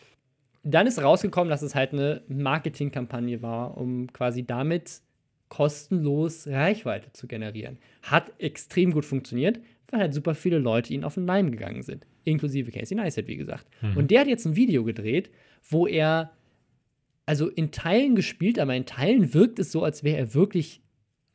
dann 0.74 0.88
ist 0.88 1.02
rausgekommen, 1.02 1.50
dass 1.50 1.62
es 1.62 1.76
halt 1.76 1.94
eine 1.94 2.22
Marketingkampagne 2.28 3.42
war, 3.42 3.78
um 3.78 4.12
quasi 4.12 4.46
damit 4.46 5.02
kostenlos 5.50 6.48
Reichweite 6.48 7.14
zu 7.14 7.28
generieren. 7.28 7.78
Hat 8.02 8.34
extrem 8.38 8.92
gut 8.92 9.06
funktioniert, 9.06 9.62
weil 9.90 10.02
halt 10.02 10.14
super 10.14 10.36
viele 10.36 10.58
Leute 10.58 10.94
ihnen 10.94 11.06
auf 11.06 11.14
den 11.14 11.26
Leim 11.26 11.52
gegangen 11.52 11.84
sind. 11.84 12.06
Inklusive 12.26 12.72
Casey 12.72 12.98
Neistat, 12.98 13.28
wie 13.28 13.38
gesagt. 13.38 13.66
Und 13.96 14.12
der 14.12 14.22
hat 14.22 14.28
jetzt 14.28 14.46
ein 14.46 14.58
Video 14.58 14.84
gedreht, 14.84 15.30
wo 15.70 15.88
er, 15.88 16.32
also 17.26 17.48
in 17.48 17.72
Teilen 17.72 18.16
gespielt, 18.16 18.60
aber 18.60 18.76
in 18.76 18.86
Teilen 18.86 19.34
wirkt 19.34 19.60
es 19.60 19.72
so, 19.72 19.84
als 19.84 20.04
wäre 20.04 20.18
er 20.18 20.34
wirklich 20.34 20.82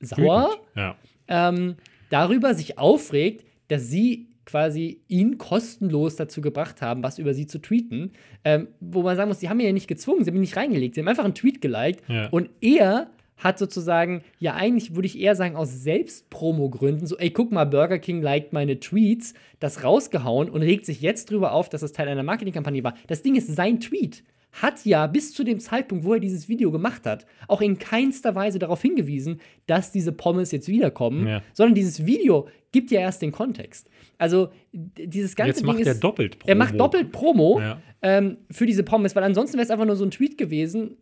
sauer. 0.01 0.51
Ja. 0.77 0.97
ähm, 1.29 1.77
darüber 2.11 2.55
sich 2.55 2.77
aufregt, 2.77 3.47
dass 3.69 3.89
sie 3.89 4.29
quasi 4.53 5.01
ihn 5.09 5.39
kostenlos 5.39 6.17
dazu 6.17 6.43
gebracht 6.43 6.83
haben, 6.83 7.03
was 7.03 7.19
über 7.19 7.33
sie 7.33 7.47
zu 7.47 7.59
tweeten. 7.59 8.13
Ähm, 8.45 8.69
wo 8.81 9.03
man 9.03 9.17
sagen 9.17 9.29
muss, 9.29 9.41
sie 9.41 9.49
haben 9.49 9.59
ihn 9.61 9.67
ja 9.67 9.73
nicht 9.73 9.89
gezwungen, 9.89 10.25
sie 10.25 10.31
haben 10.31 10.37
ihn 10.37 10.43
nicht 10.43 10.57
reingelegt, 10.59 10.95
sie 10.95 11.01
haben 11.01 11.09
einfach 11.09 11.25
einen 11.25 11.35
Tweet 11.35 11.63
geliked 11.63 12.03
Ja. 12.09 12.29
und 12.29 12.51
er 12.61 13.09
hat 13.39 13.59
sozusagen, 13.59 14.23
ja 14.39 14.55
eigentlich 14.55 14.95
würde 14.95 15.07
ich 15.07 15.19
eher 15.19 15.35
sagen, 15.35 15.57
aus 15.57 15.83
Selbstpromo-Gründen, 15.83 17.07
so, 17.07 17.17
ey, 17.17 17.31
guck 17.31 17.51
mal, 17.51 17.65
Burger 17.65 17.99
King 17.99 18.21
liked 18.23 18.53
meine 18.53 18.79
Tweets, 18.79 19.35
das 19.59 19.83
rausgehauen 19.85 20.49
und 20.51 20.63
regt 20.63 20.85
sich 20.87 21.01
jetzt 21.01 21.31
drüber 21.31 21.53
auf, 21.53 21.69
dass 21.69 21.81
das 21.81 21.93
Teil 21.93 22.09
einer 22.09 22.23
Marketingkampagne 22.23 22.85
war. 22.85 22.95
Das 23.07 23.23
Ding 23.23 23.35
ist 23.35 23.49
sein 23.55 23.81
Tweet 23.81 24.23
hat 24.53 24.85
ja 24.85 25.07
bis 25.07 25.33
zu 25.33 25.45
dem 25.45 25.59
Zeitpunkt, 25.61 26.05
wo 26.05 26.15
er 26.15 26.21
dieses 26.21 26.49
Video 26.49 26.71
gemacht 26.71 27.07
hat, 27.07 27.27
auch 27.49 27.61
in 27.63 27.79
keinster 27.79 28.35
Weise 28.35 28.59
darauf 28.59 28.83
hingewiesen, 28.83 29.41
dass 29.67 29.93
diese 29.93 30.13
Pommes 30.13 30.53
jetzt 30.53 30.69
wiederkommen, 30.69 31.27
Ja. 31.27 31.43
sondern 31.55 31.75
dieses 31.75 32.05
Video 32.05 32.49
gibt 32.71 32.91
ja 32.91 33.01
erst 33.01 33.23
den 33.23 33.33
Kontext. 33.33 33.89
Also 34.19 34.51
dieses 34.73 35.37
ganze 35.37 35.49
Jetzt 35.51 35.59
Ding 35.61 35.67
macht 35.67 35.81
ist, 35.81 35.87
er 35.87 35.95
doppelt 35.95 36.37
er 36.47 36.55
macht 36.55 36.71
Promo. 36.77 36.79
doppelt 36.85 37.13
Promo 37.13 37.61
Ja. 37.61 37.79
ähm, 38.03 38.37
für 38.51 38.67
diese 38.67 38.83
Pommes, 38.83 39.17
weil 39.17 39.25
ansonsten 39.25 39.57
wäre 39.57 39.65
es 39.65 39.71
einfach 39.71 39.87
nur 39.87 39.97
so 39.97 40.05
ein 40.05 40.11
Tweet 40.11 40.37
gewesen, 40.39 40.97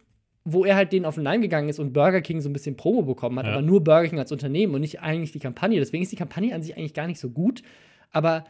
wo 0.44 0.64
er 0.64 0.74
halt 0.76 0.92
denen 0.92 1.04
auf 1.04 1.16
den 1.16 1.24
Leim 1.24 1.42
gegangen 1.42 1.68
ist 1.68 1.78
und 1.78 1.92
Burger 1.92 2.20
King 2.22 2.40
so 2.40 2.48
ein 2.48 2.52
bisschen 2.52 2.76
Promo 2.76 3.02
bekommen 3.02 3.38
hat, 3.38 3.46
Ja. 3.46 3.52
aber 3.52 3.62
nur 3.62 3.82
Burger 3.84 4.08
King 4.08 4.18
als 4.20 4.32
Unternehmen 4.32 4.74
und 4.74 4.80
nicht 4.80 5.00
eigentlich 5.02 5.32
die 5.32 5.38
Kampagne. 5.38 5.78
Deswegen 5.78 6.02
ist 6.02 6.12
die 6.12 6.16
Kampagne 6.16 6.54
an 6.54 6.62
sich 6.62 6.76
eigentlich 6.76 6.94
gar 6.94 7.06
nicht 7.06 7.20
so 7.20 7.30
gut. 7.30 7.62
Aber 8.12 8.44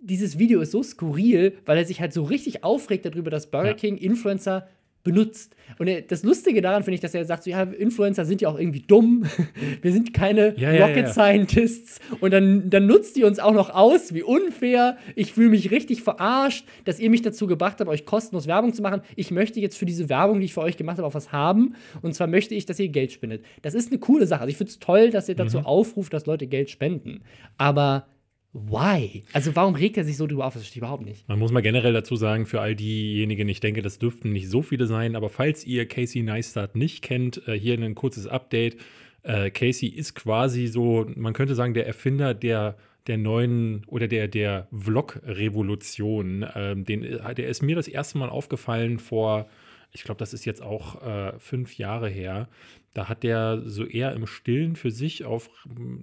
dieses 0.00 0.38
Video 0.38 0.60
ist 0.60 0.72
so 0.72 0.82
skurril, 0.82 1.54
weil 1.66 1.78
er 1.78 1.84
sich 1.84 2.00
halt 2.00 2.12
so 2.12 2.22
richtig 2.24 2.64
aufregt 2.64 3.04
darüber, 3.04 3.30
dass 3.30 3.50
Burger 3.50 3.68
Ja. 3.68 3.74
King 3.74 3.96
Influencer 3.96 4.68
benutzt. 5.04 5.54
Und 5.78 5.88
das 6.08 6.22
Lustige 6.22 6.60
daran 6.60 6.82
finde 6.82 6.96
ich, 6.96 7.00
dass 7.00 7.14
er 7.14 7.24
sagt, 7.24 7.44
so, 7.44 7.50
ja, 7.50 7.62
Influencer 7.62 8.24
sind 8.26 8.42
ja 8.42 8.48
auch 8.50 8.58
irgendwie 8.58 8.80
dumm. 8.80 9.24
Wir 9.80 9.92
sind 9.92 10.12
keine 10.12 10.54
Ja, 10.58 10.70
ja, 10.72 10.86
Rocket. 10.86 11.08
Scientists. 11.08 12.00
Und 12.20 12.32
dann, 12.32 12.68
dann 12.68 12.86
nutzt 12.86 13.16
ihr 13.16 13.26
uns 13.26 13.38
auch 13.38 13.54
noch 13.54 13.70
aus, 13.70 14.12
wie 14.12 14.22
unfair. 14.22 14.98
Ich 15.14 15.32
fühle 15.32 15.50
mich 15.50 15.70
richtig 15.70 16.02
verarscht, 16.02 16.66
dass 16.84 17.00
ihr 17.00 17.08
mich 17.10 17.22
dazu 17.22 17.46
gebracht 17.46 17.76
habt, 17.80 17.88
euch 17.88 18.04
kostenlos 18.04 18.46
Werbung 18.48 18.74
zu 18.74 18.82
machen. 18.82 19.00
Ich 19.16 19.30
möchte 19.30 19.60
jetzt 19.60 19.78
für 19.78 19.86
diese 19.86 20.08
Werbung, 20.10 20.40
die 20.40 20.46
ich 20.46 20.52
für 20.54 20.60
euch 20.62 20.76
gemacht 20.76 20.98
habe, 20.98 21.06
auch 21.06 21.14
was 21.14 21.32
haben. 21.32 21.74
Und 22.02 22.14
zwar 22.14 22.26
möchte 22.26 22.54
ich, 22.54 22.66
dass 22.66 22.78
ihr 22.78 22.88
Geld 22.88 23.12
spendet. 23.12 23.44
Das 23.62 23.74
ist 23.74 23.90
eine 23.90 24.00
coole 24.00 24.26
Sache. 24.26 24.42
Also 24.42 24.50
ich 24.50 24.56
finde 24.58 24.72
es 24.72 24.78
toll, 24.78 25.10
dass 25.10 25.28
ihr 25.28 25.36
dazu 25.36 25.60
aufruft, 25.60 26.12
dass 26.12 26.26
Leute 26.26 26.46
Geld 26.48 26.68
spenden. 26.70 27.22
Aber 27.56 28.06
why? 28.52 29.24
Also 29.32 29.54
warum 29.54 29.74
regt 29.74 29.96
er 29.96 30.04
sich 30.04 30.16
so 30.16 30.26
drüber 30.26 30.46
auf? 30.46 30.54
Das 30.54 30.62
verstehe 30.62 30.80
ich 30.80 30.82
überhaupt 30.82 31.04
nicht. 31.04 31.28
Man 31.28 31.38
muss 31.38 31.52
mal 31.52 31.60
generell 31.60 31.92
dazu 31.92 32.16
sagen, 32.16 32.46
für 32.46 32.60
all 32.60 32.74
diejenigen, 32.74 33.48
ich 33.48 33.60
denke, 33.60 33.82
das 33.82 33.98
dürften 33.98 34.32
nicht 34.32 34.48
so 34.48 34.62
viele 34.62 34.86
sein, 34.86 35.16
aber 35.16 35.28
falls 35.28 35.64
ihr 35.64 35.86
Casey 35.86 36.22
Neistat 36.22 36.76
nicht 36.76 37.02
kennt, 37.02 37.46
äh, 37.46 37.58
hier 37.58 37.74
ein 37.74 37.94
kurzes 37.94 38.26
Update. 38.26 38.76
Äh, 39.22 39.50
Casey 39.50 39.88
ist 39.88 40.14
quasi 40.14 40.66
so, 40.66 41.06
man 41.14 41.32
könnte 41.32 41.54
sagen, 41.54 41.74
der 41.74 41.86
Erfinder 41.86 42.34
der, 42.34 42.76
der 43.06 43.18
neuen 43.18 43.84
oder 43.86 44.08
der, 44.08 44.28
der 44.28 44.68
Vlog-Revolution. 44.72 46.46
Ähm, 46.54 46.84
den, 46.84 47.02
der 47.02 47.48
ist 47.48 47.62
mir 47.62 47.76
das 47.76 47.88
erste 47.88 48.18
Mal 48.18 48.28
aufgefallen 48.28 48.98
vor, 48.98 49.48
ich 49.92 50.04
glaube, 50.04 50.18
das 50.18 50.34
ist 50.34 50.44
jetzt 50.44 50.62
auch 50.62 51.02
äh, 51.02 51.38
fünf 51.38 51.78
Jahre 51.78 52.08
her. 52.08 52.48
Da 52.94 53.08
hat 53.08 53.22
der 53.22 53.62
so 53.64 53.84
eher 53.84 54.12
im 54.12 54.26
Stillen 54.26 54.76
für 54.76 54.90
sich 54.90 55.24
auf, 55.24 55.50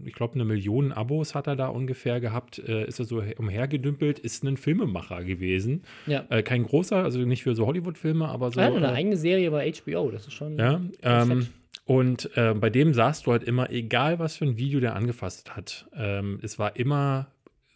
ich 0.06 0.14
glaube, 0.14 0.36
eine 0.36 0.46
Million 0.46 0.92
Abos 0.92 1.36
hat 1.36 1.48
er 1.48 1.56
da 1.56 1.68
ungefähr 1.68 2.20
gehabt, 2.20 2.60
äh, 2.60 2.86
ist 2.86 3.00
er 3.00 3.06
so 3.06 3.24
umhergedümpelt, 3.38 4.20
ist 4.20 4.44
ein 4.44 4.58
Filmemacher 4.58 5.24
gewesen. 5.24 5.84
Ja. 6.06 6.26
Äh, 6.30 6.44
kein 6.44 6.64
großer, 6.64 6.98
also 6.98 7.20
nicht 7.20 7.44
für 7.44 7.56
so 7.56 7.66
Hollywood-Filme, 7.66 8.28
aber 8.28 8.52
so. 8.52 8.60
Er 8.60 8.68
hat 8.68 8.76
eine 8.76 8.88
äh, 8.88 8.92
eigene 8.92 9.18
Serie 9.18 9.52
bei 9.52 9.72
HBO. 9.72 10.12
Das 10.12 10.28
ist 10.28 10.34
schon. 10.34 10.58
ja, 10.58 10.80
ähm, 11.02 11.48
und 11.86 12.36
äh, 12.36 12.54
bei 12.56 12.70
dem 12.72 12.94
sahst 12.94 13.28
du 13.28 13.32
halt 13.32 13.44
immer, 13.44 13.70
egal 13.70 14.18
was 14.18 14.38
für 14.38 14.46
ein 14.46 14.58
Video 14.58 14.80
der 14.80 14.96
angefasst 14.96 15.56
hat, 15.56 15.88
ähm, 15.96 16.40
es 16.42 16.58
war 16.58 16.76
immer 16.76 17.28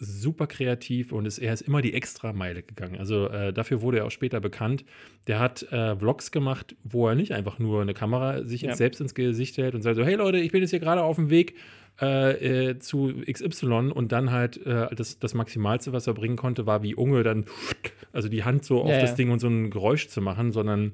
super 0.01 0.47
kreativ 0.47 1.11
und 1.11 1.25
es, 1.27 1.37
er 1.37 1.53
ist 1.53 1.61
immer 1.61 1.81
die 1.81 1.93
Extrameile 1.93 2.63
gegangen. 2.63 2.97
Also 2.97 3.27
äh, 3.27 3.51
dafür 3.51 3.81
wurde 3.81 3.97
er 3.99 4.05
auch 4.05 4.11
später 4.11 4.39
bekannt. 4.39 4.85
Der 5.27 5.39
hat 5.39 5.63
äh, 5.73 5.95
Vlogs 5.97 6.31
gemacht, 6.31 6.75
wo 6.83 7.07
er 7.09 7.15
nicht 7.15 7.33
einfach 7.33 7.59
nur 7.59 7.81
eine 7.81 7.93
Kamera 7.93 8.43
sich 8.43 8.61
Ja. 8.61 8.75
selbst 8.75 9.01
ins 9.01 9.13
Gesicht 9.13 9.57
hält 9.57 9.75
und 9.75 9.81
sagt 9.81 9.97
so, 9.97 10.03
hey 10.05 10.15
Leute, 10.15 10.37
ich 10.39 10.51
bin 10.53 10.61
jetzt 10.61 10.69
hier 10.69 10.79
gerade 10.79 11.03
auf 11.03 11.17
dem 11.17 11.29
Weg 11.29 11.55
äh, 12.01 12.69
äh, 12.69 12.79
zu 12.79 13.13
XY 13.29 13.91
und 13.93 14.13
dann 14.13 14.31
halt 14.31 14.65
äh, 14.65 14.87
das, 14.95 15.19
das 15.19 15.33
Maximalste, 15.33 15.91
was 15.91 16.07
er 16.07 16.13
bringen 16.13 16.37
konnte, 16.37 16.65
war 16.65 16.81
wie 16.81 16.95
Unge 16.95 17.23
dann, 17.23 17.43
also 18.13 18.29
die 18.29 18.45
Hand 18.45 18.63
so 18.63 18.81
auf 18.81 18.89
Ja, 18.91 19.01
das 19.01 19.09
ja. 19.11 19.15
Ding 19.17 19.31
und 19.31 19.39
so 19.39 19.47
ein 19.49 19.69
Geräusch 19.69 20.07
zu 20.07 20.21
machen, 20.21 20.53
sondern 20.53 20.93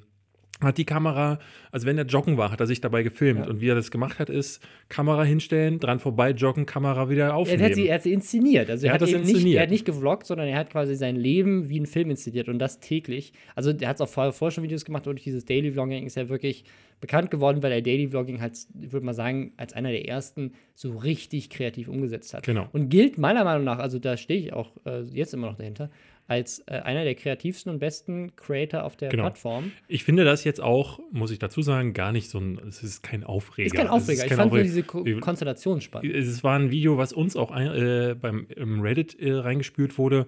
hat 0.61 0.77
die 0.77 0.85
Kamera, 0.85 1.37
also 1.71 1.85
wenn 1.85 1.97
er 1.97 2.05
joggen 2.05 2.37
war, 2.37 2.49
hat 2.49 2.61
er 2.61 2.65
sich 2.67 2.79
dabei 2.79 3.03
gefilmt. 3.03 3.41
Ja. 3.41 3.49
Und 3.49 3.59
wie 3.59 3.67
er 3.67 3.75
das 3.75 3.91
gemacht 3.91 4.19
hat, 4.19 4.29
ist 4.29 4.65
Kamera 4.87 5.23
hinstellen, 5.23 5.79
dran 5.79 5.99
vorbei 5.99 6.31
joggen, 6.31 6.65
Kamera 6.65 7.09
wieder 7.09 7.25
Er 7.25 7.35
aufnehmen. 7.35 7.61
hat, 7.63 7.75
sie, 7.75 7.87
er 7.89 7.95
hat 7.95 8.03
sie 8.03 8.13
inszeniert. 8.13 8.69
Also 8.69 8.85
er, 8.85 8.91
Er 8.91 8.93
hat, 8.93 9.01
hat 9.01 9.07
das 9.07 9.09
eben 9.13 9.21
Nicht, 9.23 9.31
inszeniert. 9.31 9.57
er 9.57 9.63
hat 9.63 9.69
nicht 9.69 9.85
gevloggt, 9.85 10.25
sondern 10.25 10.47
er 10.47 10.57
hat 10.57 10.69
quasi 10.69 10.95
sein 10.95 11.17
Leben 11.17 11.67
wie 11.69 11.79
ein 11.79 11.85
Film 11.85 12.09
inszeniert 12.09 12.47
und 12.47 12.59
das 12.59 12.79
täglich. 12.79 13.33
Also 13.53 13.71
er 13.71 13.89
hat 13.89 13.99
auch 14.01 14.07
vorher, 14.07 14.31
vorher 14.31 14.51
schon 14.53 14.63
Videos 14.63 14.85
gemacht 14.85 15.05
und 15.07 15.15
durch 15.15 15.23
dieses 15.25 15.43
Daily 15.43 15.71
Vlogging 15.73 16.05
ist 16.05 16.15
er 16.15 16.29
wirklich 16.29 16.63
bekannt 17.01 17.29
geworden, 17.31 17.61
weil 17.61 17.73
er 17.73 17.81
Daily 17.81 18.07
Vlogging 18.07 18.39
halt, 18.39 18.57
ich 18.81 18.93
würde 18.93 19.05
mal 19.05 19.13
sagen, 19.13 19.51
als 19.57 19.73
einer 19.73 19.91
der 19.91 20.07
ersten 20.07 20.53
so 20.73 20.95
richtig 20.97 21.49
kreativ 21.49 21.89
umgesetzt 21.89 22.33
hat. 22.33 22.43
Genau. 22.43 22.69
Und 22.71 22.87
gilt 22.87 23.17
meiner 23.17 23.43
Meinung 23.43 23.65
nach, 23.65 23.79
also 23.79 23.99
da 23.99 24.15
stehe 24.15 24.39
ich 24.39 24.53
auch 24.53 24.71
äh, 24.85 25.01
jetzt 25.11 25.33
immer 25.33 25.47
noch 25.47 25.57
dahinter, 25.57 25.89
als 26.27 26.59
äh, 26.67 26.73
einer 26.73 27.03
der 27.03 27.13
kreativsten 27.15 27.71
und 27.71 27.79
besten 27.79 28.35
Creator 28.35 28.83
auf 28.83 28.95
der 28.95 29.09
Genau. 29.09 29.23
Plattform. 29.23 29.71
Ich 29.87 30.03
finde 30.03 30.23
das 30.25 30.43
jetzt 30.43 30.59
auch, 30.61 30.99
muss 31.11 31.29
ich 31.31 31.39
dazu 31.39 31.61
sagen, 31.61 31.93
gar 31.93 32.11
nicht 32.11 32.29
so 32.29 32.39
ein, 32.39 32.59
es 32.67 32.81
ist 32.81 33.03
kein 33.03 33.23
Aufreger. 33.23 33.67
Ist 33.67 33.75
kein 33.75 33.87
Aufreger. 33.87 34.23
ich 34.23 34.29
kein 34.29 34.37
fand 34.37 34.51
nur 34.51 34.59
Aufreger. 34.61 34.63
diese 34.63 34.83
Ko 34.83 35.05
Konstellation 35.21 35.81
spannend. 35.81 36.13
Es 36.13 36.43
war 36.43 36.57
ein 36.57 36.71
Video, 36.71 36.97
was 36.97 37.13
uns 37.13 37.35
auch 37.35 37.51
ein, 37.51 37.67
äh, 37.67 38.15
beim 38.19 38.47
im 38.55 38.81
Reddit 38.81 39.19
äh, 39.19 39.33
reingespült 39.33 39.97
wurde. 39.97 40.25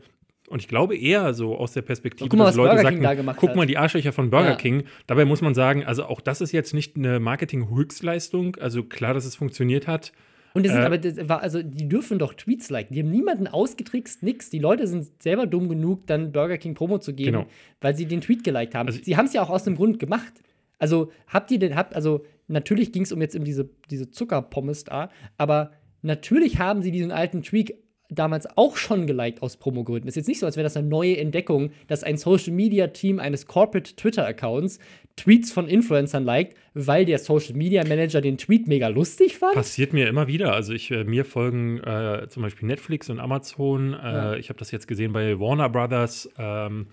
Und 0.49 0.61
ich 0.61 0.69
glaube 0.69 0.95
eher 0.95 1.33
so 1.33 1.57
aus 1.57 1.73
der 1.73 1.81
Perspektive, 1.81 2.33
mal, 2.37 2.45
dass 2.45 2.55
Leute 2.55 2.81
gemacht 3.17 3.37
guck 3.37 3.55
mal 3.57 3.65
die 3.65 3.77
Arschlöcher 3.77 4.13
von 4.13 4.29
Burger 4.29 4.51
Ja. 4.51 4.55
King. 4.55 4.83
Dabei 5.05 5.25
muss 5.25 5.41
man 5.41 5.53
sagen, 5.53 5.83
also 5.83 6.05
auch 6.05 6.21
das 6.21 6.39
ist 6.39 6.53
jetzt 6.53 6.73
nicht 6.73 6.95
eine 6.95 7.19
Marketing-Höchstleistung. 7.19 8.55
Also 8.57 8.83
klar, 8.83 9.13
dass 9.13 9.25
es 9.25 9.35
funktioniert 9.35 9.87
hat. 9.87 10.13
Und 10.57 10.65
das 10.65 10.73
sind 10.73 10.81
Äh, 10.81 10.85
aber, 10.85 10.97
das 10.97 11.29
war, 11.29 11.41
also 11.41 11.61
die 11.63 11.87
dürfen 11.87 12.19
doch 12.19 12.33
Tweets 12.33 12.69
liken. 12.69 12.93
Die 12.93 13.01
haben 13.01 13.09
niemanden 13.11 13.47
ausgetrickst, 13.47 14.23
nix. 14.23 14.49
Die 14.49 14.59
Leute 14.59 14.87
sind 14.87 15.07
selber 15.21 15.45
dumm 15.45 15.69
genug, 15.69 16.07
dann 16.07 16.31
Burger 16.31 16.57
King 16.57 16.73
Promo 16.73 16.97
zu 16.97 17.13
geben, 17.13 17.31
Genau. 17.33 17.45
weil 17.79 17.95
sie 17.95 18.05
den 18.05 18.21
Tweet 18.21 18.43
geliked 18.43 18.75
haben. 18.75 18.87
Also- 18.87 18.99
sie 19.03 19.15
haben 19.15 19.25
es 19.27 19.33
ja 19.33 19.41
auch 19.43 19.49
aus 19.49 19.63
dem 19.63 19.75
Grund 19.75 19.99
gemacht. 19.99 20.33
Also 20.79 21.11
habt 21.27 21.49
ihr 21.51 21.59
denn, 21.59 21.75
habt, 21.75 21.95
also 21.95 22.25
natürlich 22.47 22.91
ging 22.91 23.03
es 23.03 23.11
um 23.11 23.21
jetzt 23.21 23.35
um 23.35 23.43
diese, 23.43 23.69
diese 23.89 24.11
Zuckerpommes 24.11 24.83
da, 24.83 25.09
aber 25.37 25.71
natürlich 26.01 26.59
haben 26.59 26.81
sie 26.81 26.91
diesen 26.91 27.11
alten 27.11 27.41
Tweet 27.41 27.73
damals 28.09 28.47
auch 28.57 28.77
schon 28.77 29.05
geliked 29.07 29.41
aus 29.41 29.57
Promogründen. 29.57 30.07
Ist 30.07 30.15
jetzt 30.15 30.27
nicht 30.27 30.39
so, 30.39 30.45
als 30.45 30.55
wäre 30.55 30.63
das 30.63 30.77
eine 30.77 30.87
neue 30.87 31.17
Entdeckung, 31.17 31.71
dass 31.87 32.03
ein 32.03 32.17
Social 32.17 32.53
Media 32.53 32.87
Team 32.87 33.19
eines 33.19 33.45
Corporate 33.47 33.95
Twitter 33.95 34.25
Accounts 34.25 34.79
Tweets 35.17 35.51
von 35.51 35.67
Influencern 35.67 36.23
liked, 36.23 36.55
weil 36.75 37.03
der 37.03 37.17
Social 37.17 37.55
Media 37.55 37.83
Manager 37.83 38.21
den 38.21 38.37
Tweet 38.37 38.67
mega 38.67 38.87
lustig 38.87 39.37
fand. 39.39 39.55
Passiert 39.55 39.91
mir 39.91 40.07
immer 40.07 40.27
wieder. 40.27 40.53
Also 40.53 40.73
ich, 40.73 40.91
äh, 40.91 41.03
mir 41.05 41.25
folgen 41.25 41.79
äh, 41.79 42.27
zum 42.29 42.43
Beispiel 42.43 42.67
Netflix 42.67 43.09
und 43.09 43.19
Amazon. 43.19 43.93
Äh, 43.93 43.97
Ja. 43.97 44.35
Ich 44.35 44.49
habe 44.49 44.59
das 44.59 44.69
jetzt 44.71 44.87
gesehen 44.87 45.13
bei 45.13 45.39
Warner 45.39 45.69
Brothers, 45.69 46.29
ähm, 46.37 46.85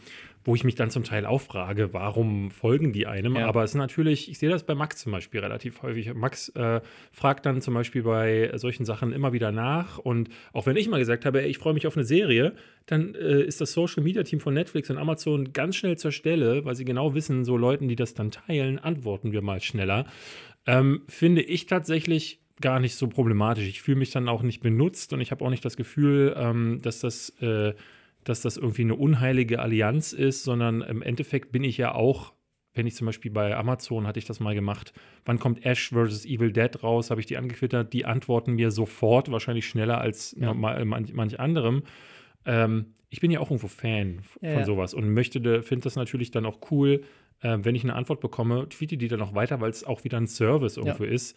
wo 0.44 0.54
ich 0.54 0.62
mich 0.62 0.74
dann 0.74 0.90
zum 0.90 1.04
Teil 1.04 1.24
auch 1.24 1.40
frage, 1.40 1.92
warum 1.92 2.50
folgen 2.50 2.92
die 2.92 3.06
einem? 3.06 3.36
Ja. 3.36 3.46
Aber 3.46 3.64
es 3.64 3.70
ist 3.72 3.76
natürlich, 3.76 4.30
ich 4.30 4.38
sehe 4.38 4.50
das 4.50 4.64
bei 4.64 4.74
Max 4.74 4.98
zum 4.98 5.12
Beispiel 5.12 5.40
relativ 5.40 5.82
häufig. 5.82 6.12
Max 6.14 6.50
äh, 6.50 6.80
fragt 7.12 7.46
dann 7.46 7.62
zum 7.62 7.74
Beispiel 7.74 8.02
bei 8.02 8.52
solchen 8.56 8.84
Sachen 8.84 9.12
immer 9.12 9.32
wieder 9.32 9.52
nach. 9.52 9.98
Und 9.98 10.28
auch 10.52 10.66
wenn 10.66 10.76
ich 10.76 10.88
mal 10.88 10.98
gesagt 10.98 11.24
habe, 11.24 11.42
ey, 11.42 11.48
ich 11.48 11.58
freue 11.58 11.74
mich 11.74 11.86
auf 11.86 11.96
eine 11.96 12.04
Serie, 12.04 12.54
dann 12.86 13.14
äh, 13.14 13.42
ist 13.42 13.60
das 13.60 13.72
Social 13.72 14.02
Media 14.02 14.22
Team 14.22 14.40
von 14.40 14.52
Netflix 14.52 14.90
und 14.90 14.98
Amazon 14.98 15.52
ganz 15.52 15.76
schnell 15.76 15.96
zur 15.96 16.12
Stelle, 16.12 16.64
weil 16.64 16.74
sie 16.74 16.84
genau 16.84 17.14
wissen, 17.14 17.44
so 17.44 17.56
Leuten, 17.56 17.88
die 17.88 17.96
das 17.96 18.12
dann 18.14 18.30
teilen, 18.30 18.78
antworten 18.78 19.32
wir 19.32 19.40
mal 19.40 19.60
schneller. 19.62 20.06
Ähm, 20.66 21.02
finde 21.08 21.42
ich 21.42 21.66
tatsächlich 21.66 22.40
gar 22.60 22.80
nicht 22.80 22.94
so 22.96 23.08
problematisch. 23.08 23.64
Ich 23.64 23.82
fühle 23.82 23.98
mich 23.98 24.10
dann 24.10 24.28
auch 24.28 24.42
nicht 24.42 24.60
benutzt 24.60 25.12
und 25.12 25.20
ich 25.20 25.30
habe 25.30 25.44
auch 25.44 25.50
nicht 25.50 25.64
das 25.64 25.76
Gefühl, 25.76 26.34
ähm, 26.36 26.80
dass 26.82 27.00
das 27.00 27.30
äh, 27.40 27.74
dass 28.24 28.40
das 28.42 28.56
irgendwie 28.56 28.82
eine 28.82 28.94
unheilige 28.94 29.60
Allianz 29.60 30.12
ist, 30.12 30.44
sondern 30.44 30.80
im 30.82 31.02
Endeffekt 31.02 31.52
bin 31.52 31.64
ich 31.64 31.76
ja 31.78 31.94
auch, 31.94 32.32
wenn 32.74 32.86
ich 32.86 32.96
zum 32.96 33.06
Beispiel 33.06 33.30
bei 33.30 33.56
Amazon 33.56 34.06
hatte 34.06 34.18
ich 34.18 34.24
das 34.24 34.40
mal 34.40 34.54
gemacht, 34.54 34.92
wann 35.24 35.38
kommt 35.38 35.64
Ash 35.64 35.90
vs. 35.90 36.24
Evil 36.26 36.52
Dead 36.52 36.82
raus, 36.82 37.10
habe 37.10 37.20
ich 37.20 37.26
die 37.26 37.36
angequittert, 37.36 37.92
die 37.92 38.04
antworten 38.04 38.54
mir 38.54 38.70
sofort, 38.70 39.30
wahrscheinlich 39.30 39.66
schneller 39.66 40.00
als 40.00 40.34
Ja. 40.38 40.46
normal, 40.46 40.84
manch, 40.84 41.12
manch 41.12 41.38
anderem. 41.38 41.82
Ähm, 42.46 42.94
ich 43.10 43.20
bin 43.20 43.30
ja 43.30 43.38
auch 43.40 43.50
irgendwo 43.50 43.68
Fan 43.68 44.22
Ja, 44.40 44.54
von 44.54 44.64
sowas 44.64 44.92
und 44.92 45.12
möchte, 45.12 45.62
finde 45.62 45.84
das 45.84 45.94
natürlich 45.94 46.32
dann 46.32 46.46
auch 46.46 46.58
cool, 46.70 47.02
äh, 47.44 47.58
wenn 47.62 47.74
ich 47.76 47.84
eine 47.84 47.94
Antwort 47.94 48.20
bekomme, 48.20 48.68
tweete 48.68 48.96
die 48.96 49.06
dann 49.08 49.20
auch 49.22 49.34
weiter, 49.34 49.60
weil 49.60 49.70
es 49.70 49.84
auch 49.84 50.02
wieder 50.04 50.18
ein 50.18 50.26
Service 50.26 50.76
irgendwo 50.76 51.04
ist. 51.04 51.36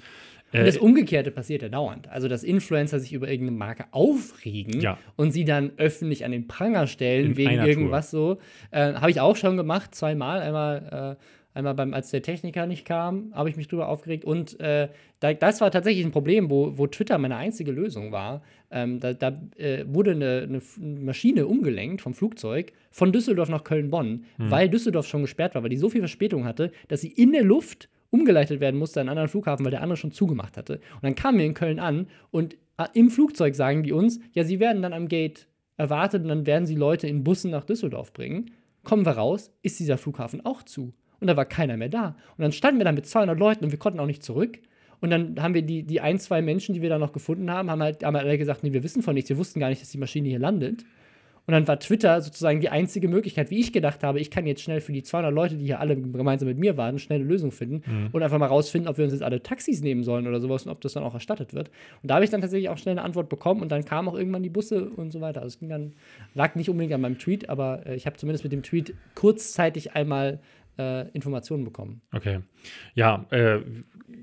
Und 0.53 0.59
Äh, 0.61 0.65
das 0.65 0.77
Umgekehrte 0.77 1.29
passiert 1.29 1.61
ja 1.61 1.67
dauernd. 1.69 2.07
Also, 2.07 2.29
dass 2.29 2.43
Influencer 2.43 2.99
sich 3.01 3.11
über 3.11 3.27
irgendeine 3.29 3.57
Marke 3.57 3.85
aufregen 3.91 4.79
Ja. 4.79 4.97
und 5.17 5.31
sie 5.31 5.43
dann 5.43 5.71
öffentlich 5.77 6.23
an 6.23 6.31
den 6.31 6.47
Pranger 6.47 6.87
stellen 6.87 7.31
In 7.31 7.37
wegen 7.37 7.51
irgendwas 7.67 8.09
so. 8.11 8.37
Äh, 8.71 8.93
habe 8.93 9.11
ich 9.11 9.19
auch 9.19 9.35
schon 9.35 9.57
gemacht, 9.57 9.93
zweimal. 9.93 10.39
Einmal, 10.41 11.17
äh, 11.19 11.23
einmal 11.57 11.73
beim, 11.73 11.93
als 11.93 12.11
der 12.11 12.21
Techniker 12.21 12.65
nicht 12.65 12.85
kam, 12.85 13.31
habe 13.33 13.49
ich 13.49 13.57
mich 13.57 13.67
drüber 13.67 13.89
aufgeregt. 13.89 14.23
Und 14.23 14.59
äh, 14.59 14.87
da, 15.19 15.33
das 15.33 15.59
war 15.59 15.71
tatsächlich 15.71 16.05
ein 16.05 16.11
Problem, 16.11 16.49
wo, 16.49 16.77
wo 16.77 16.87
Twitter 16.87 17.17
meine 17.17 17.35
einzige 17.35 17.71
Lösung 17.71 18.11
war. 18.11 18.41
Ähm, 18.71 18.99
da 18.99 19.13
da 19.13 19.41
äh, 19.57 19.83
wurde 19.87 20.11
eine, 20.11 20.47
eine 20.47 20.61
Maschine 21.01 21.47
umgelenkt 21.47 22.01
vom 22.01 22.13
Flugzeug 22.13 22.73
von 22.91 23.11
Düsseldorf 23.11 23.49
nach 23.49 23.63
Köln-Bonn, 23.63 24.25
weil 24.37 24.69
Düsseldorf 24.69 25.07
schon 25.07 25.21
gesperrt 25.21 25.55
war, 25.55 25.63
weil 25.63 25.69
die 25.69 25.77
so 25.77 25.89
viel 25.89 26.01
Verspätung 26.01 26.45
hatte, 26.45 26.71
dass 26.87 27.01
sie 27.01 27.11
in 27.11 27.31
der 27.31 27.43
Luft 27.43 27.89
umgeleitet 28.09 28.59
werden 28.59 28.77
musste 28.77 28.99
an 28.99 29.07
einen 29.07 29.17
anderen 29.17 29.29
Flughafen, 29.29 29.65
weil 29.65 29.71
der 29.71 29.81
andere 29.81 29.97
schon 29.97 30.11
zugemacht 30.11 30.57
hatte. 30.57 30.75
Und 30.95 31.03
dann 31.03 31.15
kamen 31.15 31.37
wir 31.37 31.45
in 31.45 31.53
Köln 31.53 31.79
an 31.79 32.07
und 32.31 32.55
äh, 32.77 32.85
im 32.93 33.09
Flugzeug 33.09 33.55
sagen 33.55 33.83
die 33.83 33.91
uns, 33.91 34.19
ja, 34.33 34.43
sie 34.43 34.59
werden 34.59 34.81
dann 34.81 34.93
am 34.93 35.07
Gate 35.07 35.47
erwartet 35.77 36.23
und 36.23 36.29
dann 36.29 36.45
werden 36.45 36.65
sie 36.65 36.75
Leute 36.75 37.07
in 37.07 37.23
Bussen 37.23 37.51
nach 37.51 37.65
Düsseldorf 37.65 38.13
bringen. 38.13 38.51
Kommen 38.83 39.05
wir 39.05 39.13
raus, 39.13 39.51
ist 39.61 39.79
dieser 39.79 39.97
Flughafen 39.97 40.45
auch 40.45 40.63
zu. 40.63 40.93
Und 41.19 41.27
da 41.27 41.37
war 41.37 41.45
keiner 41.45 41.77
mehr 41.77 41.89
da. 41.89 42.15
Und 42.37 42.43
dann 42.43 42.51
standen 42.51 42.79
wir 42.79 42.85
da 42.85 42.91
mit 42.91 43.05
200 43.05 43.37
Leuten 43.37 43.65
und 43.65 43.71
wir 43.71 43.79
konnten 43.79 43.99
auch 43.99 44.05
nicht 44.05 44.23
zurück. 44.23 44.59
Und 44.99 45.11
dann 45.11 45.41
haben 45.41 45.53
wir 45.53 45.61
die, 45.61 45.83
die 45.83 46.01
ein, 46.01 46.19
zwei 46.19 46.41
Menschen, 46.41 46.73
die 46.73 46.81
wir 46.81 46.89
da 46.89 46.97
noch 46.97 47.13
gefunden 47.13 47.51
haben, 47.51 47.69
haben 47.69 47.81
halt, 47.81 48.03
haben 48.03 48.15
halt 48.15 48.25
alle 48.25 48.37
gesagt, 48.37 48.63
nee, 48.63 48.73
wir 48.73 48.83
wissen 48.83 49.03
von 49.03 49.13
nichts, 49.13 49.29
wir 49.29 49.37
wussten 49.37 49.59
gar 49.59 49.69
nicht, 49.69 49.81
dass 49.81 49.89
die 49.89 49.99
Maschine 49.99 50.29
hier 50.29 50.39
landet. 50.39 50.85
Und 51.47 51.53
dann 51.53 51.65
war 51.65 51.79
Twitter 51.79 52.19
sozusagen 52.19 52.59
die 52.59 52.67
einzige 52.67 53.07
Möglichkeit, 53.07 53.51
wie 53.51 53.59
ich 53.59 53.71
gedacht 53.71 54.03
habe, 54.03 54.19
ich 54.19 54.29
kann 54.29 54.45
jetzt 54.45 54.61
schnell 54.61 54.81
für 54.81 54.91
die 54.91 55.01
200 55.01 55.33
Leute, 55.33 55.55
die 55.55 55.63
hier 55.63 55.79
alle 55.79 55.95
gemeinsam 55.95 56.49
mit 56.49 56.57
mir 56.57 56.75
waren, 56.75 56.99
schnell 56.99 57.21
eine 57.21 57.27
Lösung 57.27 57.51
finden 57.51 58.09
und 58.11 58.21
einfach 58.21 58.37
mal 58.37 58.47
rausfinden, 58.47 58.89
ob 58.89 58.97
wir 58.97 59.05
uns 59.05 59.13
jetzt 59.13 59.23
alle 59.23 59.41
Taxis 59.41 59.81
nehmen 59.81 60.03
sollen 60.03 60.27
oder 60.27 60.41
sowas 60.41 60.65
und 60.65 60.73
ob 60.73 60.81
das 60.81 60.91
dann 60.91 61.03
auch 61.03 61.13
erstattet 61.13 61.53
wird. 61.53 61.69
Und 62.03 62.11
da 62.11 62.15
habe 62.15 62.25
ich 62.25 62.31
dann 62.31 62.41
tatsächlich 62.41 62.67
auch 62.67 62.77
schnell 62.77 62.95
eine 62.95 63.03
Antwort 63.03 63.29
bekommen 63.29 63.61
und 63.61 63.71
dann 63.71 63.85
kamen 63.85 64.09
auch 64.09 64.15
irgendwann 64.15 64.43
die 64.43 64.49
Busse 64.49 64.89
und 64.89 65.13
so 65.13 65.21
weiter. 65.21 65.39
Also 65.39 65.53
es 65.53 65.59
ging 65.59 65.69
dann, 65.69 65.93
lag 66.33 66.55
nicht 66.55 66.69
unbedingt 66.69 66.93
an 66.93 66.99
meinem 66.99 67.17
Tweet, 67.17 67.47
aber 67.47 67.85
äh, 67.85 67.95
ich 67.95 68.05
habe 68.05 68.17
zumindest 68.17 68.43
mit 68.43 68.51
dem 68.51 68.61
Tweet 68.61 68.93
kurzzeitig 69.15 69.93
einmal 69.93 70.39
äh, 70.77 71.09
Informationen 71.11 71.63
bekommen. 71.63 72.01
Okay. 72.13 72.39
Ja, 72.93 73.25
äh, 73.31 73.59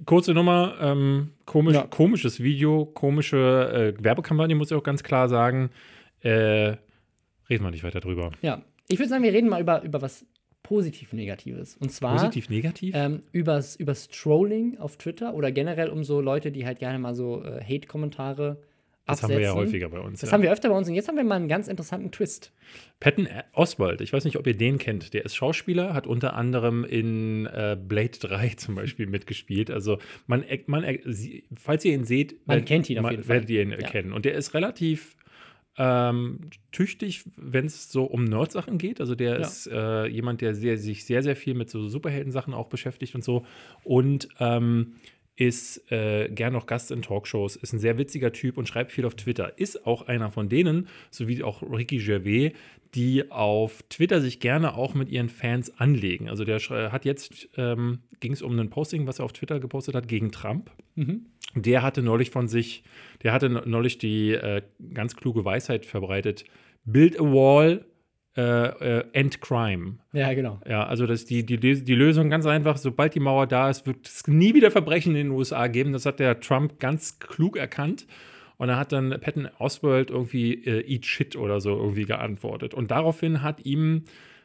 kurze 0.06 0.34
Nummer, 0.34 0.76
ähm, 0.80 1.30
komisch, 1.46 1.74
Ja. 1.74 1.86
komisches 1.86 2.40
Video, 2.42 2.86
komische 2.86 3.94
äh, 3.98 4.04
Werbekampagne, 4.04 4.54
muss 4.54 4.70
ich 4.70 4.76
auch 4.76 4.82
ganz 4.82 5.02
klar 5.02 5.28
sagen. 5.28 5.70
Äh, 6.20 6.76
reden 7.50 7.64
wir 7.64 7.70
nicht 7.70 7.84
weiter 7.84 8.00
drüber. 8.00 8.30
Ja, 8.42 8.62
ich 8.88 8.98
würde 8.98 9.08
sagen, 9.08 9.22
wir 9.22 9.32
reden 9.32 9.48
mal 9.48 9.60
über, 9.60 9.82
über 9.82 10.00
was 10.02 10.26
positiv-negatives. 10.62 11.76
Und 11.76 11.92
zwar 11.92 12.14
Positiv, 12.16 12.48
negativ? 12.48 12.94
ähm, 12.96 13.20
übers, 13.32 13.76
übers 13.76 14.08
Trolling 14.08 14.78
auf 14.78 14.96
Twitter 14.96 15.34
oder 15.34 15.52
generell 15.52 15.88
um 15.90 16.04
so 16.04 16.20
Leute, 16.20 16.50
die 16.52 16.64
halt 16.66 16.78
gerne 16.78 16.98
mal 16.98 17.14
so 17.14 17.42
äh, 17.44 17.62
Das 19.06 19.22
haben 19.22 19.32
absetzen. 19.32 19.38
wir 19.38 19.46
ja 19.46 19.54
häufiger 19.54 19.88
bei 19.90 20.00
uns. 20.00 20.20
Das 20.20 20.30
ja. 20.30 20.34
haben 20.34 20.42
wir 20.42 20.50
öfter 20.50 20.70
bei 20.70 20.76
uns 20.76 20.88
und 20.88 20.94
jetzt 20.94 21.08
haben 21.08 21.16
wir 21.16 21.24
mal 21.24 21.34
einen 21.36 21.48
ganz 21.48 21.68
interessanten 21.68 22.10
Twist. 22.10 22.52
Patton 23.00 23.28
Oswald, 23.52 24.00
ich 24.00 24.12
weiß 24.12 24.24
nicht, 24.24 24.36
ob 24.38 24.46
ihr 24.46 24.56
den 24.56 24.78
kennt. 24.78 25.12
Der 25.12 25.24
ist 25.26 25.34
Schauspieler, 25.36 25.92
hat 25.92 26.06
unter 26.06 26.34
anderem 26.34 26.84
in 26.84 27.44
äh, 27.46 27.76
Blade 27.78 28.18
3 28.18 28.48
zum 28.56 28.74
Beispiel 28.76 29.06
mitgespielt. 29.06 29.70
Also, 29.70 29.98
man, 30.26 30.44
man, 30.66 30.84
falls 31.56 31.84
ihr 31.84 31.92
ihn 31.92 32.04
seht, 32.04 32.32
Man 32.46 32.54
werdet- 32.56 32.68
kennt 32.68 32.88
ihn 32.90 32.98
auf 32.98 33.02
man- 33.02 33.12
jeden 33.12 33.24
Fall. 33.24 33.34
werdet 33.34 33.50
ihr 33.50 33.62
ihn 33.62 33.70
Ja. 33.72 33.76
kennen. 33.88 34.12
Und 34.12 34.24
der 34.24 34.34
ist 34.34 34.54
relativ 34.54 35.16
ähm, 35.76 36.50
tüchtig, 36.70 37.24
wenn 37.36 37.66
es 37.66 37.90
so 37.90 38.04
um 38.04 38.24
Nerd-Sachen 38.24 38.78
geht. 38.78 39.00
Also, 39.00 39.14
der 39.16 39.32
Ja. 39.40 39.46
ist 39.46 39.66
äh, 39.66 40.06
jemand, 40.06 40.40
der 40.40 40.54
sehr, 40.54 40.78
sich 40.78 41.04
sehr, 41.04 41.22
sehr 41.22 41.34
viel 41.36 41.54
mit 41.54 41.68
so 41.68 41.88
Superhelden-Sachen 41.88 42.54
auch 42.54 42.68
beschäftigt 42.68 43.14
und 43.16 43.24
so. 43.24 43.44
Und 43.82 44.28
ähm, 44.38 44.94
ist 45.36 45.90
äh, 45.90 46.28
gern 46.28 46.52
noch 46.52 46.66
Gast 46.66 46.90
in 46.90 47.02
Talkshows, 47.02 47.56
ist 47.56 47.72
ein 47.72 47.78
sehr 47.78 47.98
witziger 47.98 48.32
Typ 48.32 48.56
und 48.56 48.68
schreibt 48.68 48.92
viel 48.92 49.04
auf 49.04 49.16
Twitter. 49.16 49.58
Ist 49.58 49.86
auch 49.86 50.02
einer 50.02 50.30
von 50.30 50.48
denen, 50.48 50.88
so 51.10 51.26
wie 51.26 51.42
auch 51.42 51.62
Ricky 51.62 51.98
Gervais, 51.98 52.52
die 52.94 53.30
auf 53.32 53.82
Twitter 53.88 54.20
sich 54.20 54.38
gerne 54.38 54.74
auch 54.74 54.94
mit 54.94 55.08
ihren 55.08 55.28
Fans 55.28 55.78
anlegen. 55.78 56.28
Also 56.28 56.44
der 56.44 56.60
hat 56.92 57.04
jetzt, 57.04 57.48
ähm, 57.56 58.00
ging 58.20 58.32
es 58.32 58.42
um 58.42 58.56
ein 58.56 58.70
Posting, 58.70 59.06
was 59.08 59.18
er 59.18 59.24
auf 59.24 59.32
Twitter 59.32 59.58
gepostet 59.58 59.96
hat 59.96 60.06
gegen 60.06 60.30
Trump. 60.30 60.70
Mhm. 60.94 61.26
Der 61.56 61.82
hatte 61.82 62.02
neulich 62.02 62.30
von 62.30 62.46
sich, 62.46 62.84
der 63.22 63.32
hatte 63.32 63.48
neulich 63.48 63.98
die 63.98 64.32
äh, 64.32 64.62
ganz 64.92 65.16
kluge 65.16 65.44
Weisheit 65.44 65.86
verbreitet, 65.86 66.44
Build 66.84 67.18
a 67.18 67.24
wall, 67.24 67.84
äh, 68.36 68.98
äh, 68.98 69.04
end 69.12 69.40
crime. 69.40 69.96
Ja, 70.12 70.32
genau. 70.34 70.60
Ja, 70.68 70.84
also 70.86 71.06
das 71.06 71.24
die, 71.24 71.46
die, 71.46 71.58
die 71.58 71.94
Lösung 71.94 72.30
ganz 72.30 72.46
einfach, 72.46 72.78
sobald 72.78 73.14
die 73.14 73.20
Mauer 73.20 73.46
da 73.46 73.70
ist, 73.70 73.86
wird 73.86 74.06
es 74.06 74.26
nie 74.26 74.54
wieder 74.54 74.70
Verbrechen 74.70 75.14
in 75.14 75.28
den 75.28 75.30
USA 75.30 75.68
geben. 75.68 75.92
Das 75.92 76.04
hat 76.04 76.18
der 76.18 76.40
Trump 76.40 76.80
ganz 76.80 77.18
klug 77.20 77.56
erkannt. 77.56 78.06
Und 78.56 78.68
da 78.68 78.76
hat 78.76 78.92
dann 78.92 79.10
Patton 79.20 79.48
Oswald 79.58 80.10
irgendwie 80.10 80.54
äh, 80.64 80.84
Eat 80.92 81.06
Shit 81.06 81.36
oder 81.36 81.60
so 81.60 81.76
irgendwie 81.76 82.04
geantwortet. 82.04 82.74
Und 82.74 82.90
daraufhin 82.90 83.42
hat 83.42 83.64
ihm 83.64 84.04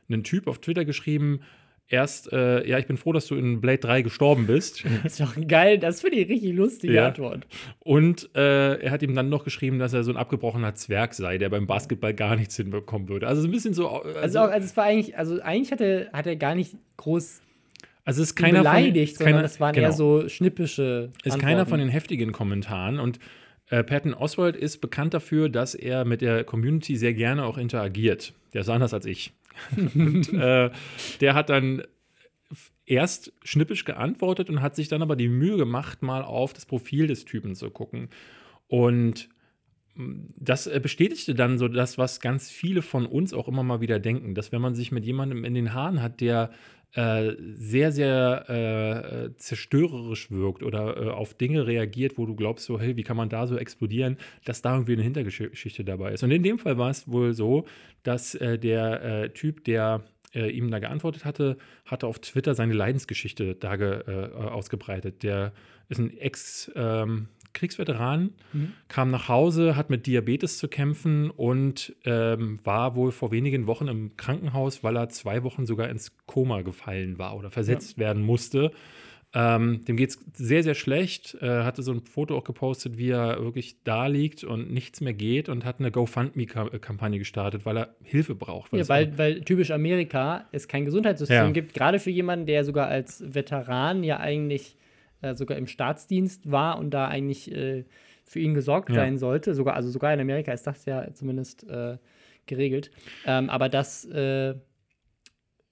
ein 0.10 0.24
Typ 0.24 0.48
auf 0.48 0.60
Twitter 0.60 0.86
geschrieben, 0.86 1.42
erst, 1.90 2.32
äh, 2.32 2.68
ja, 2.68 2.78
ich 2.78 2.88
bin 2.88 2.98
froh, 2.98 3.12
dass 3.12 3.28
du 3.28 3.36
in 3.36 3.60
Blade 3.62 3.80
3 3.80 4.02
gestorben 4.04 4.48
bist. 4.48 4.84
Das 5.04 5.14
ist 5.14 5.22
doch 5.22 5.36
geil. 5.48 5.80
Das 5.80 6.02
finde 6.02 6.18
ich 6.18 6.30
richtig 6.30 6.54
lustige 6.54 6.94
Ja. 6.94 7.08
Antwort. 7.08 7.48
Und 7.80 8.30
äh, 8.36 8.76
er 8.76 8.92
hat 8.92 9.02
ihm 9.02 9.16
dann 9.16 9.30
noch 9.30 9.44
geschrieben, 9.44 9.80
dass 9.80 9.94
er 9.94 10.04
so 10.04 10.12
ein 10.12 10.18
abgebrochener 10.18 10.76
Zwerg 10.76 11.14
sei, 11.14 11.38
der 11.38 11.50
beim 11.50 11.68
Basketball 11.68 12.14
gar 12.14 12.36
nichts 12.36 12.56
hinbekommen 12.56 13.10
würde. 13.10 13.28
Also 13.28 13.42
so 13.42 13.48
ein 13.48 13.52
bisschen 13.52 13.74
so. 13.74 13.88
Also, 13.90 14.20
Also, 14.20 14.40
auch, 14.40 14.50
also 14.50 14.66
es 14.66 14.78
war 14.78 14.86
eigentlich, 14.86 15.18
also 15.18 15.42
eigentlich 15.42 15.72
hat 15.72 15.82
er, 15.82 16.12
hat 16.12 16.28
er 16.28 16.36
gar 16.36 16.56
nicht 16.56 16.76
groß 16.98 17.42
also 18.06 18.24
es 18.24 18.30
ist 18.30 18.36
keiner 18.36 18.64
von, 18.64 18.74
beleidigt, 18.74 19.18
sondern 19.18 19.34
keiner, 19.34 19.44
das 19.44 19.60
waren 19.60 19.76
genau. 19.76 19.88
eher 19.88 19.94
so 19.94 20.28
schnippische. 20.30 21.12
ist 21.24 21.38
keiner 21.38 21.68
von 21.68 21.78
den 21.78 21.90
heftigen 21.90 22.32
Kommentaren 22.32 23.00
und 23.00 23.20
äh, 23.70 23.84
Patton 23.84 24.16
Oswald 24.16 24.56
ist 24.56 24.80
bekannt 24.80 25.14
dafür, 25.14 25.48
dass 25.48 25.76
er 25.76 26.06
mit 26.06 26.22
der 26.22 26.44
Community 26.44 26.96
sehr 26.96 27.14
gerne 27.14 27.46
auch 27.46 27.60
interagiert. 27.60 28.34
Der 28.54 28.62
ist 28.62 28.70
anders 28.70 28.96
als 28.96 29.06
ich. 29.06 29.34
und 29.96 30.34
äh, 30.34 30.72
der 31.22 31.34
hat 31.34 31.50
dann 31.50 31.84
erst 32.86 33.34
schnippisch 33.44 33.86
geantwortet 33.86 34.50
und 34.50 34.62
hat 34.62 34.76
sich 34.76 34.88
dann 34.88 35.02
aber 35.02 35.16
die 35.16 35.28
Mühe 35.28 35.58
gemacht, 35.58 36.02
mal 36.02 36.24
auf 36.24 36.54
das 36.54 36.66
Profil 36.66 37.08
des 37.08 37.26
Typen 37.26 37.56
zu 37.56 37.70
gucken. 37.70 38.10
Und 38.68 39.30
mh, 39.96 40.30
das 40.38 40.68
äh, 40.68 40.80
bestätigte 40.82 41.36
dann 41.36 41.58
so 41.58 41.68
das, 41.68 41.98
was 41.98 42.20
ganz 42.20 42.50
viele 42.50 42.82
von 42.82 43.06
uns 43.06 43.34
auch 43.34 43.48
immer 43.48 43.64
mal 43.64 43.82
wieder 43.82 44.00
denken, 44.00 44.34
dass 44.34 44.52
wenn 44.52 44.62
man 44.62 44.76
sich 44.76 44.92
mit 44.92 45.06
jemandem 45.06 45.46
in 45.46 45.54
den 45.54 45.74
Haaren 45.74 46.02
hat, 46.02 46.20
der 46.20 46.52
äh, 46.94 47.34
sehr, 47.40 47.92
sehr 47.92 48.50
äh, 48.50 49.38
zerstörerisch 49.38 50.32
wirkt 50.32 50.64
oder 50.64 50.98
äh, 50.98 51.10
auf 51.10 51.34
Dinge 51.36 51.68
reagiert, 51.68 52.18
wo 52.18 52.26
du 52.26 52.36
glaubst, 52.36 52.66
so, 52.66 52.80
hey, 52.80 52.98
wie 52.98 53.04
kann 53.04 53.18
man 53.18 53.30
da 53.30 53.46
so 53.46 53.58
explodieren, 53.58 54.18
dass 54.46 54.62
da 54.62 54.74
irgendwie 54.74 54.94
eine 54.94 55.04
Hintergeschichte 55.04 55.84
dabei 55.84 56.14
ist. 56.14 56.24
Und 56.24 56.32
in 56.32 56.42
dem 56.42 56.58
Fall 56.58 56.78
war 56.78 56.90
es 56.90 57.08
wohl 57.08 57.34
so, 57.34 57.66
dass 58.04 58.34
äh, 58.36 58.58
der 58.58 59.04
äh, 59.04 59.30
Typ, 59.30 59.64
der 59.66 60.04
ihm 60.32 60.70
da 60.70 60.78
geantwortet 60.78 61.26
hatte, 61.26 61.58
hatte 61.86 62.06
auf 62.06 62.20
Twitter 62.20 62.54
seine 62.54 62.74
Leidensgeschichte 62.74 63.56
da 63.56 63.78
ge, 63.78 64.04
ausgebreitet. 64.36 65.24
Der 65.24 65.54
ist 65.90 65.98
ein 65.98 66.16
Ex- 66.16 66.72
ähm, 66.76 67.30
Kriegsveteran, 67.54 68.32
Mhm. 68.54 68.74
kam 68.88 69.12
nach 69.12 69.28
Hause, 69.28 69.76
hat 69.76 69.90
mit 69.90 70.06
Diabetes 70.08 70.58
zu 70.58 70.68
kämpfen 70.68 71.30
und 71.30 71.96
ähm, 72.06 72.60
war 72.64 72.96
wohl 72.96 73.12
vor 73.12 73.32
wenigen 73.32 73.68
Wochen 73.68 73.88
im 73.88 74.16
Krankenhaus, 74.18 74.84
weil 74.84 74.96
er 74.98 75.10
zwei 75.10 75.44
Wochen 75.44 75.66
sogar 75.66 75.90
ins 75.90 76.12
Koma 76.26 76.62
gefallen 76.62 77.18
war 77.18 77.36
oder 77.38 77.50
versetzt 77.50 77.98
werden 77.98 78.24
musste. 78.24 78.72
Ähm, 79.32 79.86
dem 79.86 79.96
geht 79.96 80.10
es 80.10 80.20
sehr, 80.34 80.64
sehr 80.64 80.74
schlecht. 80.74 81.38
Äh, 81.40 81.62
hatte 81.64 81.84
so 81.84 81.92
ein 81.92 82.02
Foto 82.02 82.36
auch 82.36 82.44
gepostet, 82.44 82.98
wie 82.98 83.10
er 83.12 83.40
wirklich 83.44 83.76
da 83.84 84.08
liegt 84.08 84.44
und 84.44 84.72
nichts 84.72 85.02
mehr 85.02 85.14
geht 85.14 85.50
und 85.50 85.66
hat 85.66 85.80
eine 85.80 85.92
GoFundMe-Kampagne 85.92 87.20
gestartet, 87.20 87.64
weil 87.64 87.78
er 87.78 87.96
Hilfe 88.02 88.34
braucht. 88.34 88.74
Ja, 88.74 88.80
es 88.80 88.90
weil, 88.90 89.16
weil 89.20 89.42
typisch 89.42 89.70
Amerika 89.70 90.46
es 90.52 90.68
kein 90.68 90.84
Gesundheitssystem 90.86 91.38
Ja. 91.46 91.52
gibt, 91.52 91.76
gerade 91.76 92.00
für 92.00 92.10
jemanden, 92.10 92.48
der 92.48 92.64
sogar 92.64 92.88
als 92.88 93.24
Veteran 93.36 94.04
ja 94.04 94.18
eigentlich 94.20 94.76
äh, 95.22 95.36
sogar 95.36 95.58
im 95.58 95.68
Staatsdienst 95.68 96.52
war 96.52 96.78
und 96.80 96.92
da 96.92 97.08
eigentlich 97.08 97.52
äh, 97.52 97.86
für 98.26 98.40
ihn 98.40 98.54
gesorgt 98.54 98.90
Ja. 98.90 98.96
sein 98.96 99.18
sollte. 99.18 99.54
Sogar, 99.56 99.76
also 99.76 99.90
sogar 99.90 100.14
in 100.14 100.20
Amerika 100.20 100.52
ist 100.52 100.68
das 100.68 100.86
ja 100.86 101.12
zumindest 101.14 101.68
äh, 101.70 101.98
geregelt. 102.46 102.92
Ähm, 103.26 103.50
aber 103.50 103.70
das, 103.70 104.06
äh, 104.06 104.56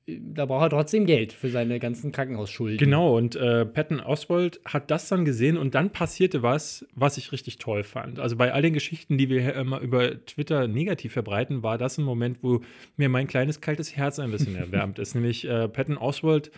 da 0.10 0.46
braucht 0.46 0.64
er 0.64 0.70
trotzdem 0.70 1.06
Geld 1.06 1.34
für 1.34 1.50
seine 1.50 1.80
ganzen 1.80 2.14
Krankenhausschulden. 2.14 2.78
Genau, 2.78 3.18
und 3.18 3.36
äh, 3.36 3.66
Patton 3.66 4.00
Oswald 4.00 4.62
hat 4.64 4.90
das 4.90 5.10
dann 5.10 5.26
gesehen 5.26 5.58
und 5.58 5.76
dann 5.76 5.92
passierte 5.92 6.42
was, 6.42 6.86
was 6.96 7.18
ich 7.18 7.34
richtig 7.34 7.58
toll 7.58 7.84
fand. 7.84 8.18
Also 8.18 8.38
bei 8.38 8.54
all 8.54 8.62
den 8.62 8.74
Geschichten, 8.74 9.18
die 9.18 9.28
wir 9.28 9.54
immer 9.56 9.82
über 9.82 10.24
Twitter 10.26 10.68
negativ 10.70 11.12
verbreiten, 11.12 11.62
war 11.62 11.78
das 11.78 11.98
ein 11.98 12.06
Moment, 12.06 12.42
wo 12.42 12.62
mir 12.96 13.10
mein 13.10 13.28
kleines 13.28 13.60
kaltes 13.60 13.98
Herz 13.98 14.18
ein 14.20 14.32
bisschen 14.32 14.56
erwärmt 14.56 14.98
ist. 14.98 15.14
Nämlich 15.14 15.46
äh, 15.46 15.68
Patton 15.68 15.98
Oswald 15.98 16.52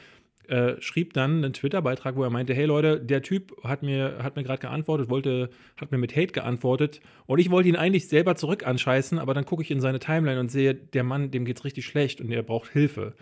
äh, 0.50 0.82
schrieb 0.82 1.14
dann 1.14 1.44
einen 1.44 1.54
Twitter-Beitrag, 1.54 2.16
wo 2.16 2.24
er 2.24 2.30
meinte, 2.30 2.54
hey 2.54 2.66
Leute, 2.66 3.00
der 3.00 3.22
Typ 3.22 3.56
hat 3.64 3.84
mir, 3.84 4.18
hat 4.24 4.36
mir 4.36 4.44
gerade 4.44 4.60
geantwortet, 4.60 5.10
wollte, 5.10 5.50
hat 5.78 5.92
mir 5.92 5.98
mit 5.98 6.16
Hate 6.16 6.34
geantwortet 6.34 7.02
und 7.26 7.40
ich 7.40 7.50
wollte 7.50 7.70
ihn 7.70 7.76
eigentlich 7.76 8.08
selber 8.08 8.36
zurück 8.36 8.66
anscheißen, 8.66 9.20
aber 9.20 9.34
dann 9.34 9.46
gucke 9.46 9.62
ich 9.64 9.72
in 9.72 9.82
seine 9.82 10.00
Timeline 10.00 10.40
und 10.40 10.50
sehe, 10.50 10.74
der 10.74 11.04
Mann, 11.04 11.32
dem 11.32 11.46
geht's 11.46 11.66
richtig 11.66 11.86
schlecht 11.86 12.22
und 12.22 12.32
er 12.32 12.44
braucht 12.44 12.72
Hilfe. 12.72 13.14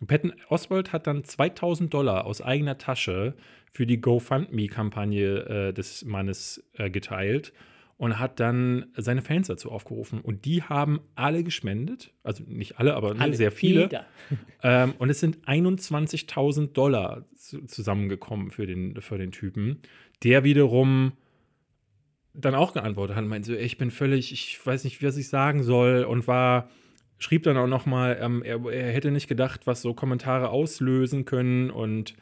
Und 0.00 0.06
Patton 0.06 0.32
Oswald 0.48 0.92
hat 0.92 1.06
dann 1.06 1.24
2000 1.24 1.92
Dollar 1.92 2.24
aus 2.26 2.40
eigener 2.40 2.78
Tasche 2.78 3.34
für 3.70 3.86
die 3.86 4.00
GoFundMe-Kampagne 4.00 5.68
äh, 5.68 5.72
des 5.72 6.04
Mannes 6.04 6.64
äh, 6.76 6.90
geteilt 6.90 7.52
und 8.00 8.18
hat 8.18 8.40
dann 8.40 8.86
seine 8.96 9.20
Fans 9.20 9.48
dazu 9.48 9.70
aufgerufen. 9.70 10.22
Und 10.22 10.46
die 10.46 10.62
haben 10.62 11.00
alle 11.16 11.44
gespendet, 11.44 12.14
also 12.22 12.42
nicht 12.46 12.78
alle, 12.78 12.94
aber 12.94 13.14
Alle, 13.18 13.34
sehr 13.34 13.52
viele. 13.52 13.90
Ähm, 14.62 14.92
und 14.98 15.08
es 15.08 15.20
sind 15.20 15.38
21.000 15.46 16.72
Dollar 16.72 17.24
zu, 17.34 17.64
zusammengekommen 17.64 18.50
für 18.50 18.66
den, 18.66 19.00
für 19.00 19.16
den 19.16 19.32
Typen, 19.32 19.80
der 20.22 20.44
wiederum 20.44 21.12
dann 22.34 22.54
auch 22.54 22.74
geantwortet 22.74 23.16
hat 23.16 23.24
und 23.24 23.30
meinte 23.30 23.52
so, 23.52 23.54
ich 23.54 23.78
bin 23.78 23.90
völlig, 23.90 24.32
ich 24.32 24.60
weiß 24.64 24.84
nicht, 24.84 25.02
was 25.02 25.16
ich 25.16 25.28
sagen 25.28 25.62
soll 25.62 26.04
und 26.04 26.26
war, 26.26 26.68
schrieb 27.18 27.42
dann 27.44 27.56
auch 27.56 27.66
noch 27.66 27.86
mal, 27.86 28.18
ähm, 28.20 28.42
er, 28.42 28.62
er 28.70 28.92
hätte 28.92 29.10
nicht 29.10 29.28
gedacht, 29.28 29.66
was 29.66 29.80
so 29.80 29.94
Kommentare 29.94 30.50
auslösen 30.50 31.24
können 31.24 31.70
und 31.70 32.14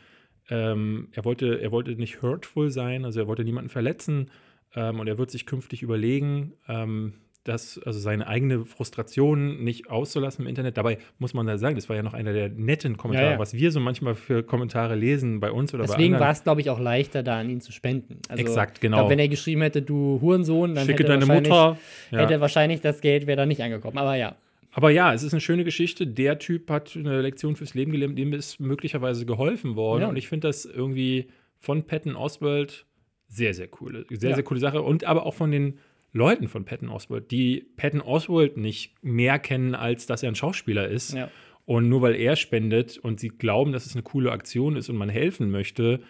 ähm, 0.49 1.09
er, 1.13 1.25
wollte, 1.25 1.61
er 1.61 1.73
wollte 1.73 1.93
nicht 1.97 2.23
hurtful 2.23 2.71
sein, 2.71 3.05
also 3.05 3.21
er 3.21 3.27
wollte 3.27 3.45
niemanden 3.45 3.71
verletzen 3.71 4.31
ähm, 4.75 5.01
und 5.01 5.07
er 5.09 5.19
wird 5.19 5.31
sich 5.31 5.47
künftig 5.47 5.83
überlegen, 5.83 6.53
ähm, 6.69 7.15
das, 7.45 7.81
also 7.85 7.99
seine 7.99 8.27
eigene 8.27 8.67
Frustration 8.67 9.65
nicht 9.65 9.89
auszulassen 9.91 10.45
im 10.45 10.49
Internet. 10.49 10.77
Dabei 10.77 10.99
muss 11.19 11.33
man 11.33 11.47
da 11.47 11.57
sagen, 11.57 11.77
das 11.77 11.89
war 11.89 11.97
ja 11.97 12.03
noch 12.03 12.13
einer 12.13 12.35
der 12.35 12.51
netten 12.51 12.99
Kommentare, 12.99 13.27
Ja, 13.27 13.33
ja. 13.35 13.39
was 13.39 13.55
wir 13.55 13.71
so 13.73 13.81
manchmal 13.81 14.15
für 14.15 14.43
Kommentare 14.43 14.95
lesen 14.97 15.41
bei 15.41 15.51
uns 15.51 15.73
oder 15.73 15.85
Deswegen 15.85 16.15
bei 16.15 16.21
war 16.21 16.27
anderen. 16.27 16.37
es, 16.41 16.45
glaube 16.45 16.61
ich, 16.61 16.69
auch 16.69 16.79
leichter, 16.79 17.23
da 17.23 17.41
an 17.41 17.49
ihn 17.49 17.63
zu 17.63 17.73
spenden. 17.73 18.19
Also, 18.29 18.43
Exakt, 18.43 18.81
genau. 18.83 18.99
glaub, 18.99 19.11
wenn 19.11 19.19
er 19.19 19.29
geschrieben 19.29 19.63
hätte, 19.63 19.81
du 19.81 20.21
Hurensohn, 20.21 20.75
dann 20.75 20.85
Schicke 20.85 21.05
hätte, 21.05 21.13
deine 21.13 21.23
wahrscheinlich, 21.27 21.51
Mutter. 21.51 21.79
Ja. 22.11 22.19
hätte 22.19 22.41
wahrscheinlich 22.41 22.81
das 22.83 23.01
Geld 23.01 23.27
wäre 23.27 23.37
da 23.39 23.47
nicht 23.47 23.63
angekommen. 23.63 23.97
Aber 23.97 24.15
ja. 24.17 24.37
Aber 24.73 24.91
ja, 24.91 25.15
es 25.15 25.23
ist 25.23 25.33
eine 25.33 25.41
schöne 25.41 25.65
Geschichte. 25.65 26.07
Der 26.07 26.39
Typ 26.39 26.71
hat 26.71 26.95
eine 26.97 27.23
Lektion 27.23 27.57
fürs 27.57 27.73
Leben 27.73 27.93
gelernt, 27.93 28.19
dem 28.19 28.35
ist 28.35 28.61
möglicherweise 28.61 29.25
geholfen 29.25 29.75
worden. 29.75 30.05
Und 30.05 30.17
ich 30.17 30.29
finde 30.29 30.49
das 30.49 30.67
irgendwie 30.67 31.29
von 31.59 31.85
Patton 31.85 32.15
Oswald 32.15 32.85
sehr, 33.29 33.55
sehr 33.55 33.69
coole, 33.69 34.05
sehr, 34.11 34.31
Ja. 34.31 34.35
sehr 34.37 34.45
coole 34.45 34.61
Sache. 34.61 34.83
Und 34.83 35.05
aber 35.05 35.25
auch 35.27 35.35
von 35.35 35.51
den 35.51 35.79
Leuten 36.13 36.49
von 36.49 36.65
Patton 36.65 36.89
Oswald, 36.89 37.31
die 37.31 37.67
Patton 37.77 38.01
Oswald 38.01 38.57
nicht 38.57 38.95
mehr 39.03 39.39
kennen, 39.39 39.75
als 39.75 40.07
dass 40.07 40.23
er 40.23 40.31
ein 40.31 40.35
Schauspieler 40.35 40.89
ist. 40.89 41.13
ja. 41.15 41.31
Und 41.67 41.91
nur 41.91 42.01
weil 42.01 42.15
er 42.15 42.35
spendet 42.37 42.97
und 42.97 43.21
sie 43.21 43.29
glauben, 43.29 43.73
dass 43.73 43.85
es 43.85 43.93
eine 43.95 44.03
coole 44.03 44.33
Aktion 44.33 44.75
ist 44.75 44.89
und 44.89 44.97
man 44.97 45.11
helfen 45.11 45.51
möchte, 45.51 46.01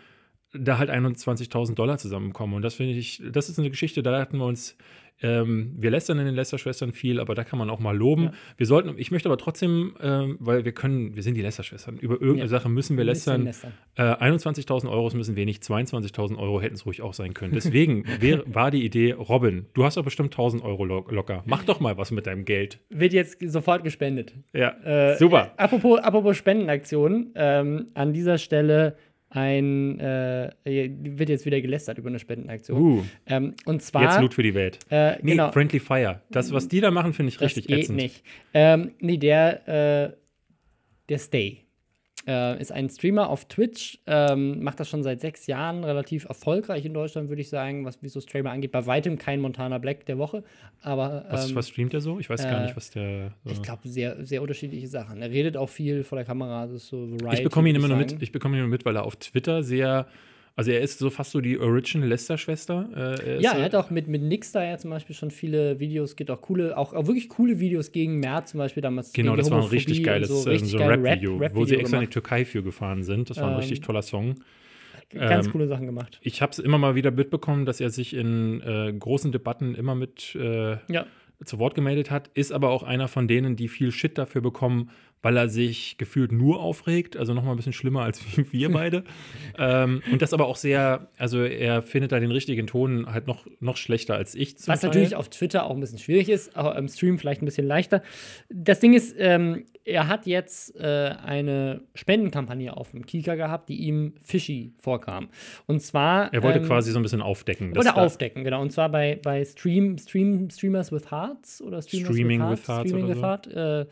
da 0.52 0.78
halt 0.78 0.88
21.000 0.88 1.74
Dollar 1.74 1.98
zusammenkommen. 1.98 2.54
Und 2.54 2.62
das 2.62 2.74
finde 2.74 2.92
ich, 2.94 3.20
das 3.32 3.48
ist 3.48 3.58
eine 3.58 3.68
Geschichte, 3.68 4.04
da 4.04 4.20
hatten 4.20 4.38
wir 4.38 4.46
uns 4.46 4.76
ähm, 5.22 5.74
wir 5.76 5.90
lästern 5.90 6.18
in 6.18 6.26
den 6.26 6.34
Lästerschwestern 6.34 6.92
viel, 6.92 7.20
aber 7.20 7.34
da 7.34 7.44
kann 7.44 7.58
man 7.58 7.70
auch 7.70 7.80
mal 7.80 7.96
loben. 7.96 8.24
Ja. 8.24 8.32
Wir 8.56 8.66
sollten, 8.66 8.94
ich 8.96 9.10
möchte 9.10 9.28
aber 9.28 9.38
trotzdem, 9.38 9.94
ähm, 10.00 10.36
weil 10.40 10.64
wir 10.64 10.72
können, 10.72 11.16
wir 11.16 11.22
sind 11.22 11.34
die 11.34 11.42
Lästerschwestern, 11.42 11.96
über 11.98 12.14
irgendeine 12.14 12.42
ja. 12.42 12.48
Sache 12.48 12.68
müssen 12.68 12.96
wir 12.96 13.04
lästern. 13.04 13.44
lästern. 13.44 13.72
Äh, 13.96 14.02
21.000 14.02 14.88
Euro 14.90 15.10
müssen 15.16 15.36
wenig, 15.36 15.58
22.000 15.58 16.38
Euro 16.38 16.60
hätten 16.60 16.74
es 16.74 16.86
ruhig 16.86 17.02
auch 17.02 17.14
sein 17.14 17.34
können. 17.34 17.52
Deswegen 17.52 18.04
wär, 18.20 18.42
war 18.46 18.70
die 18.70 18.84
Idee, 18.84 19.12
Robin, 19.12 19.66
du 19.74 19.84
hast 19.84 19.96
doch 19.96 20.04
bestimmt 20.04 20.34
1.000 20.34 20.62
Euro 20.62 20.84
lo 20.84 21.06
locker. 21.10 21.42
Mach 21.46 21.64
doch 21.64 21.80
mal 21.80 21.96
was 21.96 22.10
mit 22.10 22.26
deinem 22.26 22.44
Geld. 22.44 22.78
Wird 22.90 23.12
jetzt 23.12 23.38
sofort 23.50 23.82
gespendet. 23.84 24.34
Ja, 24.52 24.70
äh, 24.84 25.16
super. 25.16 25.52
Äh, 25.56 25.62
apropos, 25.62 25.98
apropos 26.00 26.36
Spendenaktionen, 26.36 27.32
ähm, 27.34 27.88
an 27.94 28.12
dieser 28.12 28.38
Stelle 28.38 28.96
ein, 29.30 30.00
äh, 30.00 30.50
wird 30.64 31.28
jetzt 31.28 31.44
wieder 31.44 31.60
gelästert 31.60 31.98
über 31.98 32.08
eine 32.08 32.18
Spendenaktion. 32.18 32.80
Uh, 32.80 33.04
ähm, 33.26 33.54
und 33.66 33.82
zwar. 33.82 34.04
Jetzt 34.04 34.20
Loot 34.20 34.34
für 34.34 34.42
die 34.42 34.54
Welt. 34.54 34.78
Äh, 34.90 35.16
nee, 35.22 35.32
genau. 35.32 35.52
Friendly 35.52 35.80
Fire. 35.80 36.22
Das, 36.30 36.52
was 36.52 36.68
die 36.68 36.80
da 36.80 36.90
machen, 36.90 37.12
finde 37.12 37.28
ich 37.28 37.36
das 37.36 37.44
richtig 37.44 37.66
geht 37.66 37.84
ätzend. 37.84 37.96
nicht. 37.96 38.24
Ähm, 38.54 38.92
nee, 39.00 39.18
der, 39.18 39.68
äh, 39.68 40.16
der 41.08 41.18
Stay 41.18 41.67
äh, 42.28 42.60
ist 42.60 42.70
ein 42.70 42.90
Streamer 42.90 43.30
auf 43.30 43.46
Twitch, 43.46 43.98
ähm, 44.06 44.62
macht 44.62 44.78
das 44.78 44.88
schon 44.88 45.02
seit 45.02 45.20
sechs 45.20 45.46
Jahren, 45.46 45.82
relativ 45.82 46.26
erfolgreich 46.26 46.84
in 46.84 46.92
Deutschland, 46.92 47.30
würde 47.30 47.40
ich 47.40 47.48
sagen, 47.48 47.86
was 47.86 48.02
wie 48.02 48.08
so 48.08 48.20
Streamer 48.20 48.50
angeht. 48.50 48.70
Bei 48.70 48.84
weitem 48.84 49.16
kein 49.16 49.40
Montana 49.40 49.78
Black 49.78 50.04
der 50.04 50.18
Woche. 50.18 50.44
Aber, 50.82 51.24
was, 51.30 51.48
ähm, 51.48 51.56
was 51.56 51.68
streamt 51.68 51.94
er 51.94 52.02
so? 52.02 52.20
Ich 52.20 52.28
weiß 52.28 52.42
gar 52.44 52.62
nicht, 52.62 52.76
was 52.76 52.90
der. 52.90 53.32
So 53.44 53.52
ich 53.52 53.62
glaube, 53.62 53.88
sehr, 53.88 54.24
sehr 54.26 54.42
unterschiedliche 54.42 54.86
Sachen. 54.88 55.22
Er 55.22 55.30
redet 55.30 55.56
auch 55.56 55.70
viel 55.70 56.04
vor 56.04 56.16
der 56.16 56.26
Kamera. 56.26 56.66
Das 56.66 56.76
ist 56.76 56.88
so 56.88 57.10
Variety, 57.12 57.36
ich 57.36 57.44
bekomme 57.44 57.70
ihn 57.70 57.76
immer 57.76 57.88
nur 57.88 57.96
mit, 57.96 58.20
ich 58.20 58.30
bekomme 58.30 58.56
ihn 58.56 58.60
nur 58.60 58.68
mit, 58.68 58.84
weil 58.84 58.96
er 58.96 59.04
auf 59.04 59.16
Twitter 59.16 59.62
sehr 59.62 60.06
also 60.58 60.72
er 60.72 60.80
ist 60.80 60.98
so 60.98 61.08
fast 61.08 61.30
so 61.30 61.40
die 61.40 61.56
Original 61.56 62.08
Lester-Schwester. 62.08 63.20
Äh, 63.24 63.40
ja, 63.40 63.52
er 63.52 63.66
hat 63.66 63.76
auch 63.76 63.90
mit, 63.90 64.08
mit 64.08 64.22
Nix 64.22 64.50
da 64.50 64.64
ja 64.64 64.76
zum 64.76 64.90
Beispiel 64.90 65.14
schon 65.14 65.30
viele 65.30 65.78
Videos, 65.78 66.16
gibt 66.16 66.32
auch 66.32 66.40
coole, 66.40 66.76
auch, 66.76 66.94
auch 66.94 67.06
wirklich 67.06 67.28
coole 67.28 67.60
Videos 67.60 67.92
gegen 67.92 68.18
Mert 68.18 68.48
zum 68.48 68.58
Beispiel 68.58 68.80
damals. 68.80 69.12
Genau, 69.12 69.36
das 69.36 69.52
war 69.52 69.62
ein 69.62 69.68
richtig 69.68 70.02
geiles 70.02 70.28
so, 70.28 70.50
richtig 70.50 70.72
so 70.72 70.78
Rap-Video, 70.78 71.34
Rap, 71.34 71.42
Rap 71.42 71.54
wo 71.54 71.64
sie 71.64 71.76
extra 71.76 71.98
gemacht. 71.98 72.02
in 72.02 72.10
die 72.10 72.12
Türkei 72.12 72.44
für 72.44 72.64
gefahren 72.64 73.04
sind. 73.04 73.30
Das 73.30 73.36
war 73.36 73.44
ein 73.44 73.52
ähm, 73.52 73.58
richtig 73.58 73.82
toller 73.82 74.02
Song. 74.02 74.34
Ganz 75.10 75.46
ähm, 75.46 75.52
coole 75.52 75.68
Sachen 75.68 75.86
gemacht. 75.86 76.18
Ich 76.22 76.42
habe 76.42 76.50
es 76.50 76.58
immer 76.58 76.76
mal 76.76 76.96
wieder 76.96 77.12
mitbekommen, 77.12 77.64
dass 77.64 77.80
er 77.80 77.90
sich 77.90 78.12
in 78.12 78.60
äh, 78.62 78.92
großen 78.92 79.30
Debatten 79.30 79.76
immer 79.76 79.94
mit 79.94 80.34
äh, 80.34 80.78
ja. 80.92 81.06
zu 81.44 81.60
Wort 81.60 81.76
gemeldet 81.76 82.10
hat, 82.10 82.32
ist 82.34 82.50
aber 82.50 82.70
auch 82.70 82.82
einer 82.82 83.06
von 83.06 83.28
denen, 83.28 83.54
die 83.54 83.68
viel 83.68 83.92
Shit 83.92 84.18
dafür 84.18 84.40
bekommen, 84.40 84.90
weil 85.22 85.36
er 85.36 85.48
sich 85.48 85.98
gefühlt 85.98 86.32
nur 86.32 86.60
aufregt, 86.60 87.16
also 87.16 87.34
nochmal 87.34 87.54
ein 87.54 87.56
bisschen 87.56 87.72
schlimmer 87.72 88.02
als 88.02 88.22
wir 88.52 88.70
beide. 88.70 89.04
ähm, 89.58 90.02
und 90.10 90.22
das 90.22 90.32
aber 90.32 90.46
auch 90.46 90.56
sehr, 90.56 91.08
also 91.18 91.42
er 91.42 91.82
findet 91.82 92.12
da 92.12 92.20
den 92.20 92.30
richtigen 92.30 92.66
Ton 92.66 93.06
halt 93.12 93.26
noch, 93.26 93.46
noch 93.60 93.76
schlechter 93.76 94.14
als 94.14 94.34
ich. 94.34 94.54
Was 94.66 94.80
Teil. 94.80 94.90
natürlich 94.90 95.16
auf 95.16 95.28
Twitter 95.28 95.64
auch 95.64 95.74
ein 95.74 95.80
bisschen 95.80 95.98
schwierig 95.98 96.28
ist, 96.28 96.56
aber 96.56 96.76
im 96.76 96.88
Stream 96.88 97.18
vielleicht 97.18 97.42
ein 97.42 97.46
bisschen 97.46 97.66
leichter. 97.66 98.02
Das 98.48 98.80
Ding 98.80 98.94
ist, 98.94 99.14
ähm, 99.18 99.64
er 99.84 100.06
hat 100.06 100.26
jetzt 100.26 100.76
äh, 100.76 101.14
eine 101.24 101.80
Spendenkampagne 101.94 102.76
auf 102.76 102.90
dem 102.90 103.06
Kika 103.06 103.34
gehabt, 103.34 103.68
die 103.68 103.76
ihm 103.76 104.14
fishy 104.20 104.72
vorkam. 104.76 105.28
Und 105.66 105.80
zwar. 105.80 106.32
Er 106.32 106.42
wollte 106.42 106.58
ähm, 106.58 106.66
quasi 106.66 106.92
so 106.92 106.98
ein 106.98 107.02
bisschen 107.02 107.22
aufdecken. 107.22 107.74
Wollte 107.74 107.96
aufdecken, 107.96 108.44
genau. 108.44 108.60
Und 108.60 108.70
zwar 108.70 108.90
bei, 108.90 109.18
bei 109.22 109.44
Stream, 109.44 109.96
Stream, 109.98 110.50
Streamers 110.50 110.92
with 110.92 111.10
Hearts 111.10 111.62
oder 111.62 111.80
Streamers 111.80 112.08
Streaming 112.08 112.40
with 112.40 112.46
Hearts. 112.46 112.60
With 112.60 112.68
Hearts 112.68 112.90
Streaming 112.90 113.08
with 113.08 113.22
Heart. 113.22 113.46
Äh, 113.46 113.86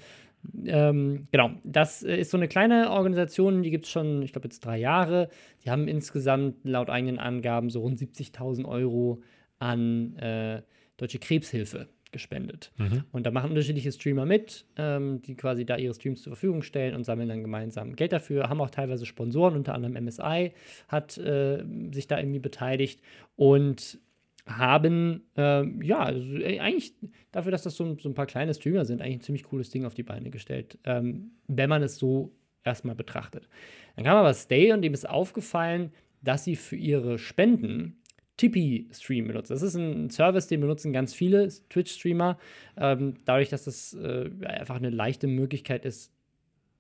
ähm, 0.65 1.29
genau, 1.31 1.51
das 1.65 2.03
äh, 2.03 2.17
ist 2.17 2.31
so 2.31 2.37
eine 2.37 2.49
kleine 2.49 2.91
Organisation, 2.91 3.63
die 3.63 3.71
gibt 3.71 3.87
es 3.87 3.91
schon, 3.91 4.23
ich 4.23 4.33
glaube, 4.33 4.49
jetzt 4.49 4.65
drei 4.65 4.79
Jahre. 4.79 5.29
Die 5.65 5.71
haben 5.71 5.89
insgesamt 5.89 6.57
laut 6.65 6.91
eigenen 6.91 7.19
Angaben 7.19 7.71
so 7.71 7.81
rund 7.81 7.99
70.000 7.99 8.65
Euro 8.65 9.23
an 9.59 10.17
äh, 10.17 10.63
Deutsche 10.97 11.19
Krebshilfe 11.19 11.89
gespendet. 12.13 12.73
Mhm. 12.79 13.05
Und 13.13 13.27
da 13.27 13.31
machen 13.31 13.51
unterschiedliche 13.51 13.93
Streamer 13.93 14.25
mit, 14.25 14.65
ähm, 14.77 15.21
die 15.23 15.35
quasi 15.35 15.67
da 15.67 15.77
ihre 15.77 15.95
Streams 15.95 16.23
zur 16.23 16.33
Verfügung 16.33 16.63
stellen 16.63 16.95
und 16.95 17.05
sammeln 17.05 17.29
dann 17.29 17.43
gemeinsam 17.43 17.95
Geld 17.95 18.13
dafür. 18.13 18.49
Haben 18.49 18.61
auch 18.61 18.71
teilweise 18.71 19.07
Sponsoren, 19.07 19.55
unter 19.55 19.75
anderem 19.75 20.03
MSI 20.03 20.53
hat 20.89 21.19
äh, 21.19 21.65
sich 21.93 22.07
da 22.07 22.19
irgendwie 22.19 22.39
beteiligt. 22.39 23.01
Und 23.37 23.99
haben, 24.47 25.25
äh, 25.37 25.65
ja, 25.85 25.99
also 25.99 26.37
äh, 26.37 26.61
eigentlich 26.61 26.95
dafür, 27.33 27.53
dass 27.53 27.65
das 27.65 27.77
so, 27.77 27.97
so, 27.99 28.09
ein 28.09 28.15
paar 28.15 28.27
kleine 28.27 28.55
Streamer 28.55 28.85
sind, 28.85 29.03
eigentlich 29.03 29.17
ein 29.17 29.23
ziemlich 29.23 29.45
cooles 29.45 29.71
Ding 29.71 29.85
auf 29.85 29.95
die 29.95 30.05
Beine 30.05 30.31
gestellt, 30.31 30.79
ähm, 30.85 31.33
wenn 31.49 31.69
man 31.69 31.83
es 31.83 31.97
so 31.97 32.33
erstmal 32.65 32.95
betrachtet. 32.95 33.49
Dann 33.97 34.05
kam 34.05 34.17
aber 34.17 34.35
Stay 34.35 34.73
und 34.73 34.85
ihm 34.85 34.95
ist 34.95 35.09
aufgefallen, 35.09 35.93
dass 36.23 36.45
sie 36.45 36.57
für 36.57 36.77
ihre 36.77 37.19
Spenden 37.19 38.01
Tippy-Stream 38.37 39.29
benutzen. 39.29 39.53
Das 39.53 39.63
ist 39.63 39.77
ein 39.77 40.11
Service, 40.11 40.47
den 40.47 40.61
benutzen 40.61 40.93
ganz 40.93 41.15
viele 41.15 41.49
Twitch-Streamer. 41.71 42.39
Ähm, 42.77 43.15
dadurch, 43.25 43.49
dass 43.49 43.65
das 43.65 43.95
äh, 43.95 44.31
einfach 44.45 44.77
eine 44.77 44.91
leichte 44.91 45.27
Möglichkeit 45.27 45.85
ist, 45.85 46.13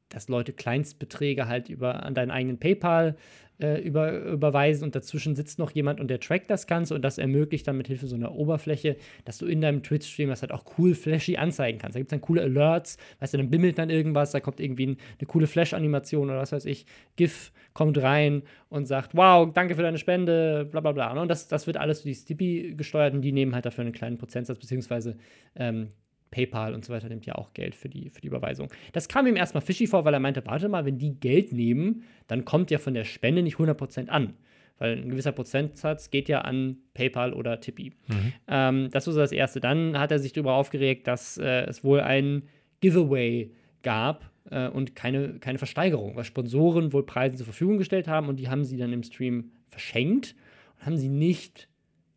dass 0.09 0.29
Leute 0.29 0.53
Kleinstbeträge 0.53 1.49
halt 1.49 1.69
über 1.69 2.03
an 2.05 2.15
deinen 2.15 2.31
eigenen 2.31 2.59
PayPal 2.59 3.17
äh, 3.59 3.81
über, 3.81 4.13
überweisen 4.13 4.85
und 4.85 4.95
dazwischen 4.95 5.35
sitzt 5.35 5.59
noch 5.59 5.71
jemand 5.71 6.01
und 6.01 6.09
der 6.09 6.21
trackt 6.21 6.51
das 6.51 6.67
Ganze 6.67 6.95
und 6.95 7.03
das 7.03 7.19
ermöglicht 7.19 7.67
dann 7.67 7.77
mit 7.77 7.87
Hilfe 7.87 8.07
so 8.07 8.15
einer 8.15 8.35
Oberfläche, 8.35 8.97
dass 9.25 9.39
du 9.39 9.47
in 9.47 9.61
deinem 9.61 9.83
Twitch-Stream 9.83 10.29
das 10.29 10.43
halt 10.43 10.53
auch 10.53 10.65
cool 10.79 10.95
flashy 10.95 11.37
anzeigen 11.37 11.79
kannst. 11.79 11.97
Da 11.97 12.01
gibt 12.01 12.09
es 12.09 12.11
dann 12.11 12.21
coole 12.21 12.43
Alerts, 12.43 12.99
weißt 13.21 13.35
du, 13.35 13.39
dann 13.39 13.51
bimmelt 13.51 13.79
dann 13.79 13.91
irgendwas, 13.91 14.33
da 14.33 14.41
kommt 14.41 14.61
irgendwie 14.61 14.89
ein, 14.89 14.97
eine 15.19 15.27
coole 15.27 15.47
Flash-Animation 15.47 16.29
oder 16.29 16.39
was 16.39 16.53
weiß 16.53 16.67
ich, 16.67 16.87
GIF 17.17 17.53
kommt 17.73 18.01
rein 18.03 18.43
und 18.69 18.87
sagt, 18.87 19.15
wow, 19.15 19.51
danke 19.53 19.75
für 19.75 19.83
deine 19.83 19.99
Spende, 19.99 20.67
bla 20.71 20.81
bla 20.81 20.93
bla. 20.93 21.15
Ne? 21.15 21.21
Und 21.21 21.29
das, 21.29 21.49
das 21.49 21.67
wird 21.67 21.77
alles 21.77 22.03
durch 22.03 22.19
Stippy 22.19 22.75
gesteuert 22.77 23.15
und 23.15 23.23
die 23.23 23.33
nehmen 23.33 23.55
halt 23.55 23.67
dafür 23.67 23.85
einen 23.85 23.93
kleinen 23.93 24.19
Prozentsatz, 24.19 24.59
beziehungsweise 24.59 25.17
ähm, 25.55 25.93
PayPal 26.31 26.75
und 26.75 26.85
so 26.85 26.93
weiter 26.93 27.09
nimmt 27.09 27.27
ja 27.27 27.35
auch 27.37 27.53
Geld 27.55 27.75
für 27.75 27.89
die, 27.89 28.11
für 28.11 28.21
die 28.21 28.29
Überweisung. 28.29 28.69
Das 28.93 29.09
kam 29.09 29.27
ihm 29.27 29.37
erstmal 29.37 29.63
fishy 29.63 29.87
vor, 29.87 30.05
weil 30.05 30.15
er 30.15 30.21
meinte, 30.21 30.45
warte 30.47 30.69
mal, 30.69 30.85
wenn 30.85 30.99
die 30.99 31.19
Geld 31.19 31.53
nehmen, 31.53 32.05
dann 32.27 32.45
kommt 32.45 32.71
ja 32.71 32.79
von 32.79 32.95
der 32.95 33.05
Spende 33.05 33.43
nicht 33.43 33.57
100% 33.57 34.09
an. 34.09 34.35
Weil 34.79 34.99
ein 34.99 35.09
gewisser 35.09 35.33
Prozentsatz 35.33 36.11
geht 36.11 36.29
ja 36.29 36.43
an 36.43 36.77
PayPal 36.93 37.33
oder 37.33 37.61
Tippy. 37.61 37.93
Mhm. 38.09 38.33
Ähm, 38.47 38.89
das 38.91 39.07
war 39.07 39.15
so 39.15 39.21
das 39.21 39.33
Erste. 39.33 39.61
Dann 39.61 39.99
hat 39.99 40.13
er 40.13 40.19
sich 40.19 40.33
darüber 40.33 40.55
aufgeregt, 40.55 41.07
dass 41.07 41.39
äh, 41.39 41.65
es 41.65 41.83
wohl 41.83 42.01
ein 42.01 42.43
Giveaway 42.81 43.53
gab 43.83 44.31
äh, 44.51 44.69
und 44.69 44.95
keine, 44.95 45.39
keine 45.39 45.59
Versteigerung, 45.59 46.17
weil 46.17 46.25
Sponsoren 46.25 46.93
wohl 46.93 47.07
Preise 47.07 47.37
zur 47.37 47.47
Verfügung 47.47 47.79
gestellt 47.79 48.09
haben 48.09 48.29
und 48.29 48.37
die 48.37 48.49
haben 48.49 48.65
sie 48.65 48.77
dann 48.77 48.93
im 48.93 49.03
Stream 49.03 49.53
verschenkt 49.67 50.35
und 50.79 50.87
haben 50.87 50.97
sie 50.99 51.09
nicht 51.09 51.69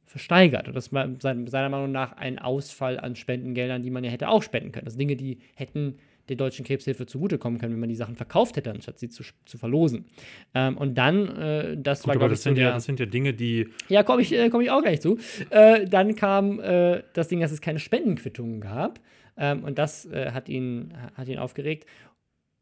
versteigert. 0.10 0.68
Und 0.68 0.76
das 0.76 0.92
war 0.92 1.08
seiner 1.20 1.70
Meinung 1.70 1.92
nach 1.92 2.14
ein 2.14 2.40
Ausfall 2.40 3.00
an 3.00 3.16
Spendengeldern, 3.16 3.84
die 3.84 3.92
man 3.92 4.04
ja 4.04 4.10
hätte 4.10 4.28
auch 4.30 4.42
spenden 4.42 4.72
können. 4.72 4.86
Das 4.86 4.96
sind 4.96 5.02
Dinge, 5.02 5.16
die 5.16 5.38
hätten 5.54 5.98
der 6.30 6.36
Deutschen 6.36 6.66
Krebshilfe 6.66 7.06
zugutekommen 7.06 7.60
können, 7.60 7.74
wenn 7.74 7.80
man 7.80 7.90
die 7.90 7.96
Sachen 7.96 8.16
verkauft 8.16 8.58
hätte, 8.58 8.72
anstatt 8.72 8.98
sie 8.98 9.10
zu, 9.10 9.24
zu 9.46 9.58
verlosen. 9.60 10.06
Ähm, 10.56 10.78
und 10.78 10.96
dann, 10.96 11.28
äh, 11.38 11.78
das 11.78 12.02
Gut, 12.02 12.08
war, 12.08 12.16
aber 12.16 12.30
das, 12.30 12.42
sind 12.42 12.56
so 12.56 12.62
ja, 12.62 12.72
das 12.72 12.86
sind 12.86 13.00
ja 13.00 13.06
Dinge, 13.06 13.36
die. 13.36 13.68
Ja, 13.88 14.02
komme 14.02 14.24
ich, 14.24 14.34
äh, 14.34 14.50
komm 14.50 14.62
ich 14.62 14.72
auch 14.72 14.82
gleich 14.82 15.00
zu. 15.00 15.20
Äh, 15.52 15.86
dann 15.86 16.16
kam 16.16 16.60
äh, 16.60 17.04
das 17.14 17.28
Ding, 17.28 17.40
dass 17.40 17.52
es 17.52 17.62
keine 17.62 17.78
Spendenquittungen 17.78 18.62
gab. 18.62 19.00
Ähm, 19.38 19.64
und 19.64 19.78
das 19.78 20.08
äh, 20.08 20.32
hat, 20.32 20.50
ihn, 20.50 20.92
hat 21.14 21.28
ihn 21.28 21.38
aufgeregt. 21.38 21.86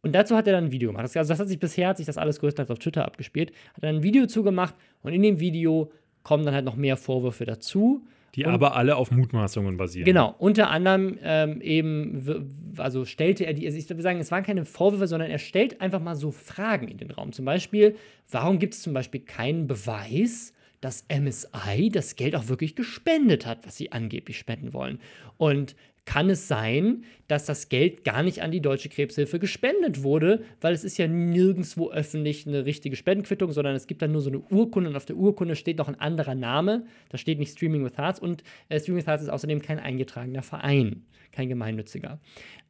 Und 0.01 0.13
dazu 0.13 0.36
hat 0.36 0.47
er 0.47 0.53
dann 0.53 0.65
ein 0.65 0.71
Video 0.71 0.89
gemacht. 0.89 1.03
Also, 1.03 1.19
das 1.19 1.39
hat 1.39 1.47
sich 1.47 1.60
bisher, 1.60 1.88
hat 1.88 1.97
sich 1.97 2.05
das 2.05 2.17
alles 2.17 2.39
größtenteils 2.39 2.71
auf 2.71 2.79
Twitter 2.79 3.05
abgespielt, 3.05 3.53
hat 3.73 3.83
er 3.83 3.89
ein 3.89 4.03
Video 4.03 4.25
zugemacht 4.25 4.75
und 5.01 5.13
in 5.13 5.21
dem 5.21 5.39
Video 5.39 5.91
kommen 6.23 6.45
dann 6.45 6.53
halt 6.53 6.65
noch 6.65 6.75
mehr 6.75 6.97
Vorwürfe 6.97 7.45
dazu. 7.45 8.06
Die 8.36 8.45
und, 8.45 8.51
aber 8.51 8.75
alle 8.75 8.97
auf 8.97 9.10
Mutmaßungen 9.10 9.77
basieren. 9.77 10.06
Genau, 10.06 10.36
unter 10.38 10.69
anderem 10.69 11.17
ähm, 11.23 11.60
eben, 11.62 12.73
also 12.77 13.03
stellte 13.06 13.45
er 13.45 13.53
die, 13.53 13.65
also 13.65 13.77
ich 13.77 13.89
würde 13.89 14.03
sagen, 14.03 14.19
es 14.19 14.30
waren 14.30 14.43
keine 14.43 14.65
Vorwürfe, 14.65 15.08
sondern 15.08 15.32
er 15.32 15.39
stellt 15.39 15.82
einfach 15.82 15.99
mal 15.99 16.15
so 16.15 16.32
Fragen 16.32 16.88
in 16.88 16.97
den 16.97 17.10
Raum. 17.10 17.32
Zum 17.32 17.45
Beispiel, 17.45 17.95
warum 18.30 18.60
gibt 18.60 18.75
es 18.75 18.82
zum 18.84 18.93
Beispiel 18.93 19.21
keinen 19.21 19.65
Beweis, 19.65 20.53
dass 20.81 21.05
MSI 21.09 21.89
das 21.91 22.15
Geld 22.15 22.35
auch 22.35 22.47
wirklich 22.47 22.75
gespendet 22.75 23.45
hat, 23.45 23.65
was 23.65 23.77
sie 23.77 23.91
angeblich 23.91 24.37
spenden 24.37 24.73
wollen? 24.73 24.99
Und 25.37 25.75
kann 26.07 26.29
es 26.29 26.47
sein, 26.47 27.03
dass 27.27 27.45
das 27.45 27.67
Geld 27.67 28.05
gar 28.05 28.23
nicht 28.23 28.41
an 28.41 28.49
die 28.49 28.61
Deutsche 28.61 28.87
Krebshilfe 28.87 29.39
gespendet 29.39 30.03
wurde, 30.03 30.41
weil 30.61 30.73
es 30.73 30.85
ist 30.85 30.97
ja 30.97 31.05
nirgendwo 31.05 31.91
öffentlich 31.91 32.47
eine 32.47 32.65
richtige 32.65 32.95
Spendenquittung, 32.95 33.51
sondern 33.51 33.75
es 33.75 33.87
gibt 33.87 34.01
dann 34.01 34.13
nur 34.13 34.21
so 34.21 34.29
eine 34.29 34.39
Urkunde 34.39 34.89
und 34.89 34.95
auf 34.95 35.05
der 35.05 35.17
Urkunde 35.17 35.57
steht 35.57 35.77
noch 35.77 35.89
ein 35.89 35.99
anderer 35.99 36.33
Name. 36.33 36.85
Da 37.09 37.17
steht 37.17 37.39
nicht 37.39 37.51
Streaming 37.51 37.83
with 37.83 37.97
Hearts 37.97 38.21
und 38.21 38.41
äh, 38.69 38.79
Streaming 38.79 39.01
with 39.01 39.07
Hearts 39.07 39.23
ist 39.23 39.29
außerdem 39.29 39.61
kein 39.61 39.79
eingetragener 39.79 40.43
Verein, 40.43 41.03
kein 41.33 41.49
gemeinnütziger. 41.49 42.21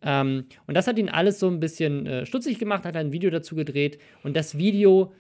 Ähm, 0.02 0.46
und 0.66 0.74
das 0.74 0.88
hat 0.88 0.98
ihn 0.98 1.10
alles 1.10 1.40
so 1.40 1.48
ein 1.48 1.60
bisschen 1.60 2.08
äh, 2.08 2.26
stutzig 2.26 2.58
gemacht, 2.58 2.86
hat 2.86 2.96
ein 2.96 3.12
Video 3.12 3.30
dazu 3.30 3.56
gedreht 3.56 4.00
und 4.24 4.36
das 4.36 4.58
Video 4.58 5.14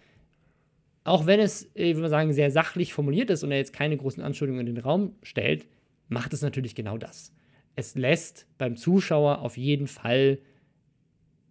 auch 1.08 1.26
wenn 1.26 1.40
es, 1.40 1.70
ich 1.74 1.96
würde 1.96 2.10
sagen, 2.10 2.34
sehr 2.34 2.52
sachlich 2.52 2.94
formuliert 2.94 3.30
ist 3.30 3.44
und 3.44 3.52
er 3.52 3.58
jetzt 3.58 3.74
keine 3.74 3.98
großen 3.98 4.22
Anschuldigungen 4.22 4.68
in 4.68 4.76
den 4.76 4.84
Raum 4.84 5.16
stellt, 5.24 5.66
macht 6.10 6.34
es 6.34 6.42
natürlich 6.42 6.76
genau 6.76 6.98
das 6.98 7.34
es 7.78 7.94
lässt 7.96 8.48
beim 8.58 8.76
Zuschauer 8.76 9.40
auf 9.40 9.56
jeden 9.56 9.88
Fall 9.88 10.40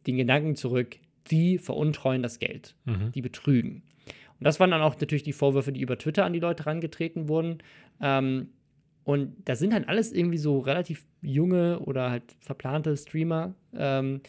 den 0.06 0.16
Gedanken 0.16 0.56
zurück, 0.56 0.96
die 1.30 1.56
veruntreuen 1.58 2.22
das 2.22 2.38
Geld, 2.38 2.74
Mhm. 2.84 3.12
die 3.12 3.22
betrügen. 3.22 3.82
Und 4.38 4.44
das 4.44 4.60
waren 4.60 4.72
dann 4.72 4.82
auch 4.82 5.00
natürlich 5.00 5.22
die 5.22 5.32
Vorwürfe, 5.32 5.72
die 5.72 5.80
über 5.80 5.96
Twitter 5.98 6.24
an 6.24 6.32
die 6.32 6.40
Leute 6.40 6.64
herangetreten 6.64 7.28
wurden. 7.28 7.58
Ähm, 8.00 8.48
und 9.04 9.36
das 9.44 9.60
sind 9.60 9.72
halt 9.72 9.88
alles 9.88 10.12
irgendwie 10.12 10.36
so 10.36 10.58
relativ 10.58 11.06
junge 11.22 11.78
oder 11.80 12.10
halt 12.10 12.36
verplante 12.40 12.96
Streamer, 12.96 13.54
ähm, 13.74 14.20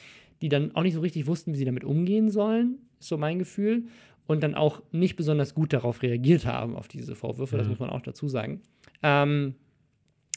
die 0.42 0.50
dann 0.50 0.76
auch 0.76 0.84
nicht 0.84 0.94
so 0.94 1.02
richtig 1.02 1.26
wussten, 1.26 1.52
wie 1.54 1.58
sie 1.58 1.66
damit 1.66 1.84
umgehen 1.84 2.30
sollen, 2.30 2.78
ist 3.00 3.10
so 3.10 3.18
mein 3.18 3.40
Gefühl. 3.40 3.86
Und 4.28 4.44
dann 4.44 4.56
auch 4.56 4.82
nicht 4.92 5.16
besonders 5.16 5.56
gut 5.56 5.72
darauf 5.74 6.02
reagiert 6.04 6.46
haben, 6.46 6.76
auf 6.76 6.88
diese 6.88 7.16
Vorwürfe, 7.16 7.58
das 7.58 7.66
Mhm. 7.68 7.72
muss 7.72 7.80
man 7.80 7.90
auch 7.90 8.02
dazu 8.02 8.28
sagen. 8.28 8.62
Ähm, 9.02 9.56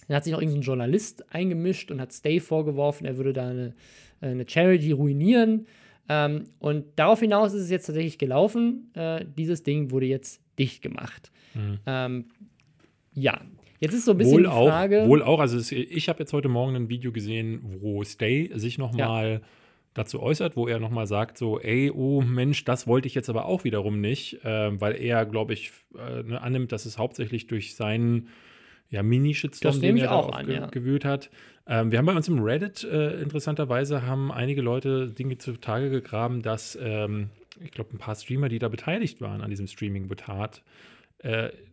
dann 0.06 0.16
hat 0.16 0.24
sich 0.24 0.32
noch 0.32 0.40
irgendein 0.40 0.62
so 0.62 0.70
ein 0.72 0.76
Journalist 0.78 1.32
eingemischt 1.34 1.90
und 1.90 2.00
hat 2.00 2.12
Stay 2.12 2.40
vorgeworfen, 2.40 3.04
er 3.06 3.16
würde 3.16 3.32
da 3.32 3.48
eine, 3.48 3.74
eine 4.20 4.48
Charity 4.48 4.92
ruinieren. 4.92 5.66
Ähm, 6.08 6.44
und 6.58 6.84
darauf 6.96 7.20
hinaus 7.20 7.52
ist 7.52 7.62
es 7.62 7.70
jetzt 7.70 7.86
tatsächlich 7.86 8.18
gelaufen. 8.18 8.90
Äh, 8.94 9.24
dieses 9.36 9.62
Ding 9.62 9.90
wurde 9.90 10.06
jetzt 10.06 10.40
dicht 10.58 10.82
gemacht. 10.82 11.30
Mhm. 11.54 11.78
Ähm, 11.86 12.24
ja, 13.14 13.40
jetzt 13.80 13.94
ist 13.94 14.04
so 14.04 14.12
ein 14.12 14.18
bisschen 14.18 14.34
Wohl 14.34 14.42
die 14.42 14.48
auch, 14.48 14.68
Frage. 14.68 15.04
wohl 15.06 15.22
auch, 15.22 15.40
also 15.40 15.56
es, 15.58 15.70
ich 15.72 16.08
habe 16.08 16.18
jetzt 16.20 16.32
heute 16.32 16.48
Morgen 16.48 16.74
ein 16.76 16.88
Video 16.88 17.12
gesehen, 17.12 17.60
wo 17.80 18.02
Stay 18.04 18.50
sich 18.54 18.78
nochmal 18.78 19.40
dazu 19.94 20.20
äußert, 20.20 20.56
wo 20.56 20.68
er 20.68 20.78
nochmal 20.78 21.06
sagt, 21.06 21.36
so, 21.36 21.58
ey, 21.58 21.90
oh 21.90 22.20
Mensch, 22.20 22.64
das 22.64 22.86
wollte 22.86 23.08
ich 23.08 23.14
jetzt 23.14 23.28
aber 23.28 23.46
auch 23.46 23.64
wiederum 23.64 24.00
nicht, 24.00 24.38
ähm, 24.44 24.80
weil 24.80 24.94
er, 25.00 25.26
glaube 25.26 25.52
ich, 25.52 25.72
äh, 25.96 26.22
ne, 26.22 26.40
annimmt, 26.40 26.72
dass 26.72 26.86
es 26.86 26.98
hauptsächlich 26.98 27.46
durch 27.46 27.74
seinen 27.74 28.28
ja, 28.88 29.02
Mini-Shitstorm, 29.02 29.80
den 29.80 29.96
er 29.98 30.12
auch 30.12 30.32
an, 30.32 30.46
aufge- 30.46 30.52
ja. 30.54 30.66
gewühlt 30.66 31.04
hat. 31.04 31.30
Ähm, 31.66 31.90
wir 31.90 31.98
haben 31.98 32.06
bei 32.06 32.14
uns 32.14 32.28
im 32.28 32.42
Reddit 32.42 32.84
äh, 32.84 33.20
interessanterweise 33.20 34.06
haben 34.06 34.32
einige 34.32 34.62
Leute 34.62 35.08
Dinge 35.08 35.38
zutage 35.38 35.90
gegraben, 35.90 36.42
dass 36.42 36.78
ähm, 36.80 37.30
ich 37.62 37.70
glaube, 37.70 37.94
ein 37.94 37.98
paar 37.98 38.14
Streamer, 38.14 38.48
die 38.48 38.58
da 38.58 38.68
beteiligt 38.68 39.20
waren 39.20 39.42
an 39.42 39.50
diesem 39.50 39.66
Streaming-Betat, 39.66 40.58
äh, 40.58 40.60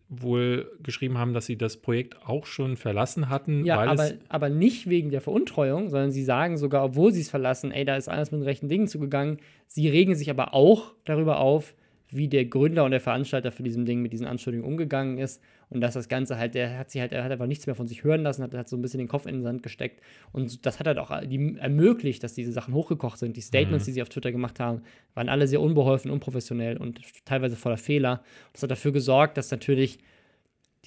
wohl 0.10 0.72
geschrieben 0.82 1.18
haben, 1.18 1.34
dass 1.34 1.46
sie 1.46 1.58
das 1.58 1.78
Projekt 1.78 2.16
auch 2.26 2.46
schon 2.46 2.78
verlassen 2.78 3.30
hatten, 3.30 3.66
Ja, 3.66 3.82
aber, 3.82 4.12
aber 4.30 4.50
nicht 4.50 4.90
wegen 4.90 5.10
der 5.10 5.22
Veruntreuung, 5.22 5.90
sondern 5.90 6.12
sie 6.12 6.24
sagen 6.24 6.58
sogar, 6.58 6.84
obwohl 6.84 7.12
sie 7.12 7.22
es 7.22 7.30
verlassen, 7.30 7.72
ey, 7.72 7.84
da 7.84 7.98
ist 7.98 8.08
alles 8.08 8.32
mit 8.32 8.42
den 8.42 8.46
rechten 8.46 8.70
Dingen 8.70 8.88
zugegangen. 8.88 9.40
Sie 9.68 9.90
regen 9.90 10.16
sich 10.16 10.30
aber 10.30 10.54
auch 10.54 10.94
darüber 11.04 11.40
auf, 11.40 11.76
wie 12.10 12.30
der 12.30 12.46
Gründer 12.46 12.86
und 12.86 12.92
der 12.92 13.02
Veranstalter 13.02 13.52
für 13.52 13.64
diesem 13.64 13.86
Ding 13.86 14.02
mit 14.02 14.14
diesen 14.14 14.28
Anschuldigungen 14.28 14.72
umgegangen 14.72 15.18
ist 15.18 15.42
und 15.70 15.82
dass 15.82 15.94
das 15.94 16.08
Ganze 16.08 16.38
halt, 16.38 16.56
der 16.56 16.78
hat 16.78 16.92
sie 16.92 17.02
halt, 17.02 17.12
er 17.12 17.24
hat 17.24 17.32
einfach 17.32 17.48
nichts 17.48 17.66
mehr 17.66 17.76
von 17.76 17.88
sich 17.88 18.04
hören 18.04 18.24
lassen, 18.24 18.44
hat, 18.44 18.54
hat 18.54 18.70
so 18.70 18.78
ein 18.78 18.82
bisschen 18.82 19.00
den 19.00 19.08
Kopf 19.08 19.26
in 19.26 19.36
den 19.36 19.44
Sand 19.44 19.64
gesteckt 19.64 20.02
und 20.32 20.66
das 20.66 20.80
hat 20.80 20.88
halt 20.88 20.98
auch 20.98 21.12
die 21.22 21.58
ermöglicht, 21.58 22.24
dass 22.24 22.34
diese 22.34 22.52
Sachen 22.52 22.74
hochgekocht 22.74 23.20
sind. 23.20 23.36
Die 23.36 23.42
Statements, 23.42 23.86
die 23.86 23.92
sie 23.92 24.02
auf 24.02 24.10
Twitter 24.10 24.32
gemacht 24.32 24.60
haben, 24.60 24.82
waren 25.14 25.30
alle 25.30 25.48
sehr 25.48 25.62
unbeholfen, 25.62 26.12
unprofessionell 26.12 26.78
und 26.78 27.02
teilweise 27.26 27.56
voller 27.56 27.78
Fehler. 27.78 28.22
Das 28.54 28.64
hat 28.64 28.72
dafür 28.72 28.92
gesorgt, 28.92 29.38
dass 29.38 29.52
natürlich 29.52 30.00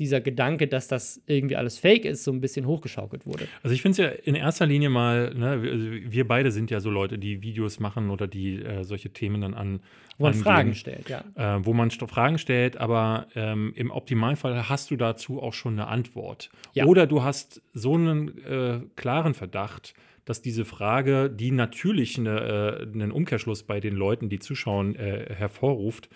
dieser 0.00 0.20
Gedanke, 0.20 0.66
dass 0.66 0.88
das 0.88 1.22
irgendwie 1.26 1.54
alles 1.54 1.78
fake 1.78 2.06
ist, 2.06 2.24
so 2.24 2.32
ein 2.32 2.40
bisschen 2.40 2.66
hochgeschaukelt 2.66 3.26
wurde. 3.26 3.46
Also 3.62 3.74
ich 3.74 3.82
finde 3.82 3.92
es 3.92 3.98
ja 3.98 4.08
in 4.24 4.34
erster 4.34 4.66
Linie 4.66 4.88
mal, 4.88 5.32
ne, 5.34 5.62
wir, 5.62 5.72
also 5.72 5.86
wir 5.90 6.26
beide 6.26 6.50
sind 6.50 6.70
ja 6.70 6.80
so 6.80 6.90
Leute, 6.90 7.18
die 7.18 7.42
Videos 7.42 7.78
machen 7.78 8.10
oder 8.10 8.26
die 8.26 8.56
äh, 8.56 8.82
solche 8.82 9.10
Themen 9.10 9.42
dann 9.42 9.54
an 9.54 9.80
Wo 10.16 10.24
man 10.24 10.32
angehen, 10.32 10.42
Fragen 10.42 10.74
stellt, 10.74 11.08
ja. 11.08 11.24
Äh, 11.36 11.64
wo 11.64 11.74
man 11.74 11.90
Fragen 11.90 12.38
stellt, 12.38 12.78
aber 12.78 13.28
ähm, 13.36 13.72
im 13.76 13.90
Optimalfall 13.90 14.68
hast 14.68 14.90
du 14.90 14.96
dazu 14.96 15.42
auch 15.42 15.52
schon 15.52 15.74
eine 15.74 15.86
Antwort. 15.86 16.50
Ja. 16.72 16.86
Oder 16.86 17.06
du 17.06 17.22
hast 17.22 17.62
so 17.74 17.94
einen 17.94 18.38
äh, 18.44 18.80
klaren 18.96 19.34
Verdacht, 19.34 19.94
dass 20.24 20.40
diese 20.40 20.64
Frage, 20.64 21.28
die 21.28 21.50
natürlich 21.50 22.18
eine, 22.18 22.40
äh, 22.40 22.82
einen 22.82 23.12
Umkehrschluss 23.12 23.64
bei 23.64 23.80
den 23.80 23.94
Leuten, 23.94 24.30
die 24.30 24.38
zuschauen, 24.38 24.96
äh, 24.96 25.26
hervorruft, 25.34 26.08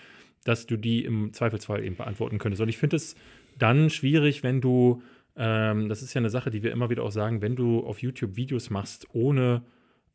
dass 0.44 0.66
du 0.66 0.76
die 0.76 1.04
im 1.04 1.32
Zweifelsfall 1.32 1.84
eben 1.84 1.96
beantworten 1.96 2.38
könntest. 2.38 2.62
Und 2.62 2.68
ich 2.68 2.78
finde 2.78 2.96
es 2.96 3.16
dann 3.58 3.90
schwierig, 3.90 4.42
wenn 4.42 4.60
du, 4.60 5.02
ähm, 5.36 5.88
das 5.88 6.02
ist 6.02 6.14
ja 6.14 6.20
eine 6.20 6.30
Sache, 6.30 6.50
die 6.50 6.62
wir 6.62 6.72
immer 6.72 6.90
wieder 6.90 7.02
auch 7.02 7.12
sagen, 7.12 7.42
wenn 7.42 7.56
du 7.56 7.84
auf 7.84 8.02
YouTube 8.02 8.36
Videos 8.36 8.70
machst, 8.70 9.08
ohne 9.12 9.62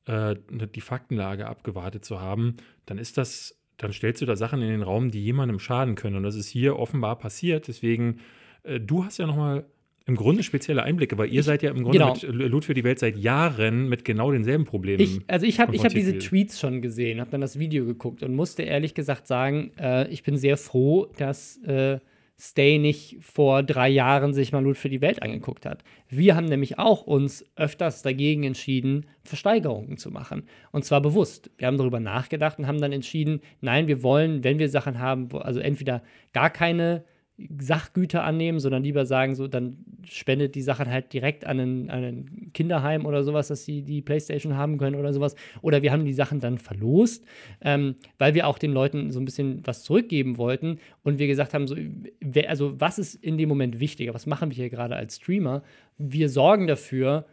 äh, 0.05 0.35
die 0.49 0.81
Faktenlage 0.81 1.47
abgewartet 1.47 2.05
zu 2.05 2.19
haben, 2.19 2.55
dann 2.85 2.97
ist 2.97 3.17
das, 3.17 3.59
dann 3.77 3.93
stellst 3.93 4.21
du 4.21 4.25
da 4.25 4.35
Sachen 4.35 4.61
in 4.61 4.69
den 4.69 4.81
Raum, 4.81 5.11
die 5.11 5.23
jemandem 5.23 5.59
schaden 5.59 5.95
können. 5.95 6.15
Und 6.15 6.23
das 6.23 6.35
ist 6.35 6.47
hier 6.47 6.77
offenbar 6.77 7.17
passiert. 7.17 7.67
Deswegen, 7.67 8.19
äh, 8.63 8.79
du 8.79 9.05
hast 9.05 9.17
ja 9.17 9.27
noch 9.27 9.35
mal 9.35 9.65
im 10.09 10.15
Grunde 10.15 10.41
spezielle 10.41 10.81
Einblicke, 10.81 11.17
weil 11.19 11.31
ihr 11.31 11.43
seid 11.43 11.61
ja 11.61 11.69
im 11.69 11.83
Grunde 11.83 11.99
genau. 11.99 12.13
mit 12.13 12.23
Loot 12.23 12.65
für 12.65 12.73
die 12.73 12.83
Welt 12.83 12.97
seit 12.97 13.15
Jahren 13.15 13.87
mit 13.87 14.03
genau 14.03 14.31
denselben 14.31 14.65
Problemen. 14.65 15.01
Ich, 15.01 15.19
also 15.27 15.45
ich 15.45 15.59
habe 15.59 15.75
ich 15.75 15.85
hab 15.85 15.93
diese. 15.93 16.17
Tweets 16.17 16.59
schon 16.59 16.81
gesehen, 16.81 17.21
habe 17.21 17.29
dann 17.29 17.41
das 17.41 17.59
Video 17.59 17.85
geguckt 17.85 18.23
und 18.23 18.33
musste 18.33 18.63
ehrlich 18.63 18.95
gesagt 18.95 19.27
sagen, 19.27 19.71
äh, 19.79 20.07
ich 20.09 20.23
bin 20.23 20.35
sehr 20.35 20.57
froh, 20.57 21.07
dass 21.17 21.57
äh, 21.57 21.99
Stay 22.39 22.77
nicht 22.77 23.17
vor 23.19 23.63
drei 23.63 23.89
Jahren 23.89 24.33
sich 24.33 24.53
mal 24.53 24.63
Loot 24.63 24.77
für 24.77 24.89
die 24.89 25.01
Welt 25.01 25.21
angeguckt 25.21 25.65
hat. 25.65 25.83
Wir 26.07 26.37
haben 26.37 26.45
nämlich 26.45 26.79
auch 26.79 27.01
uns 27.01 27.45
öfters 27.57 28.01
dagegen 28.01 28.43
entschieden, 28.43 29.07
Versteigerungen 29.23 29.97
zu 29.97 30.09
machen. 30.09 30.43
Und 30.71 30.85
zwar 30.85 31.01
bewusst. 31.01 31.51
Wir 31.57 31.67
haben 31.67 31.77
darüber 31.77 31.99
nachgedacht 31.99 32.57
und 32.57 32.67
haben 32.67 32.79
dann 32.79 32.93
entschieden, 32.93 33.41
nein, 33.59 33.87
wir 33.87 34.03
wollen, 34.03 34.43
wenn 34.45 34.57
wir 34.57 34.69
Sachen 34.69 34.99
haben, 34.99 35.29
also 35.33 35.59
entweder 35.59 36.01
gar 36.31 36.49
keine 36.49 37.03
Sachgüter 37.59 38.23
annehmen, 38.23 38.59
sondern 38.59 38.83
lieber 38.83 39.05
sagen, 39.05 39.35
so, 39.35 39.47
dann 39.47 39.77
spendet 40.03 40.55
die 40.55 40.61
Sachen 40.61 40.89
halt 40.89 41.13
direkt 41.13 41.45
an 41.45 41.59
ein, 41.59 41.89
an 41.89 42.03
ein 42.03 42.51
Kinderheim 42.53 43.05
oder 43.05 43.23
sowas, 43.23 43.47
dass 43.47 43.65
sie 43.65 43.81
die 43.81 44.01
Playstation 44.01 44.57
haben 44.57 44.77
können 44.77 44.95
oder 44.95 45.13
sowas. 45.13 45.35
Oder 45.61 45.81
wir 45.81 45.91
haben 45.91 46.05
die 46.05 46.13
Sachen 46.13 46.39
dann 46.39 46.57
verlost, 46.57 47.25
ähm, 47.61 47.95
weil 48.17 48.33
wir 48.33 48.47
auch 48.47 48.57
den 48.57 48.71
Leuten 48.71 49.11
so 49.11 49.19
ein 49.19 49.25
bisschen 49.25 49.61
was 49.65 49.83
zurückgeben 49.83 50.37
wollten 50.37 50.79
und 51.03 51.19
wir 51.19 51.27
gesagt 51.27 51.53
haben, 51.53 51.67
so, 51.67 51.75
wer, 52.19 52.49
also 52.49 52.79
was 52.79 52.99
ist 52.99 53.15
in 53.15 53.37
dem 53.37 53.49
Moment 53.49 53.79
wichtiger? 53.79 54.13
Was 54.13 54.25
machen 54.25 54.49
wir 54.49 54.55
hier 54.55 54.69
gerade 54.69 54.95
als 54.95 55.17
Streamer? 55.17 55.63
Wir 55.97 56.29
sorgen 56.29 56.67
dafür, 56.67 57.25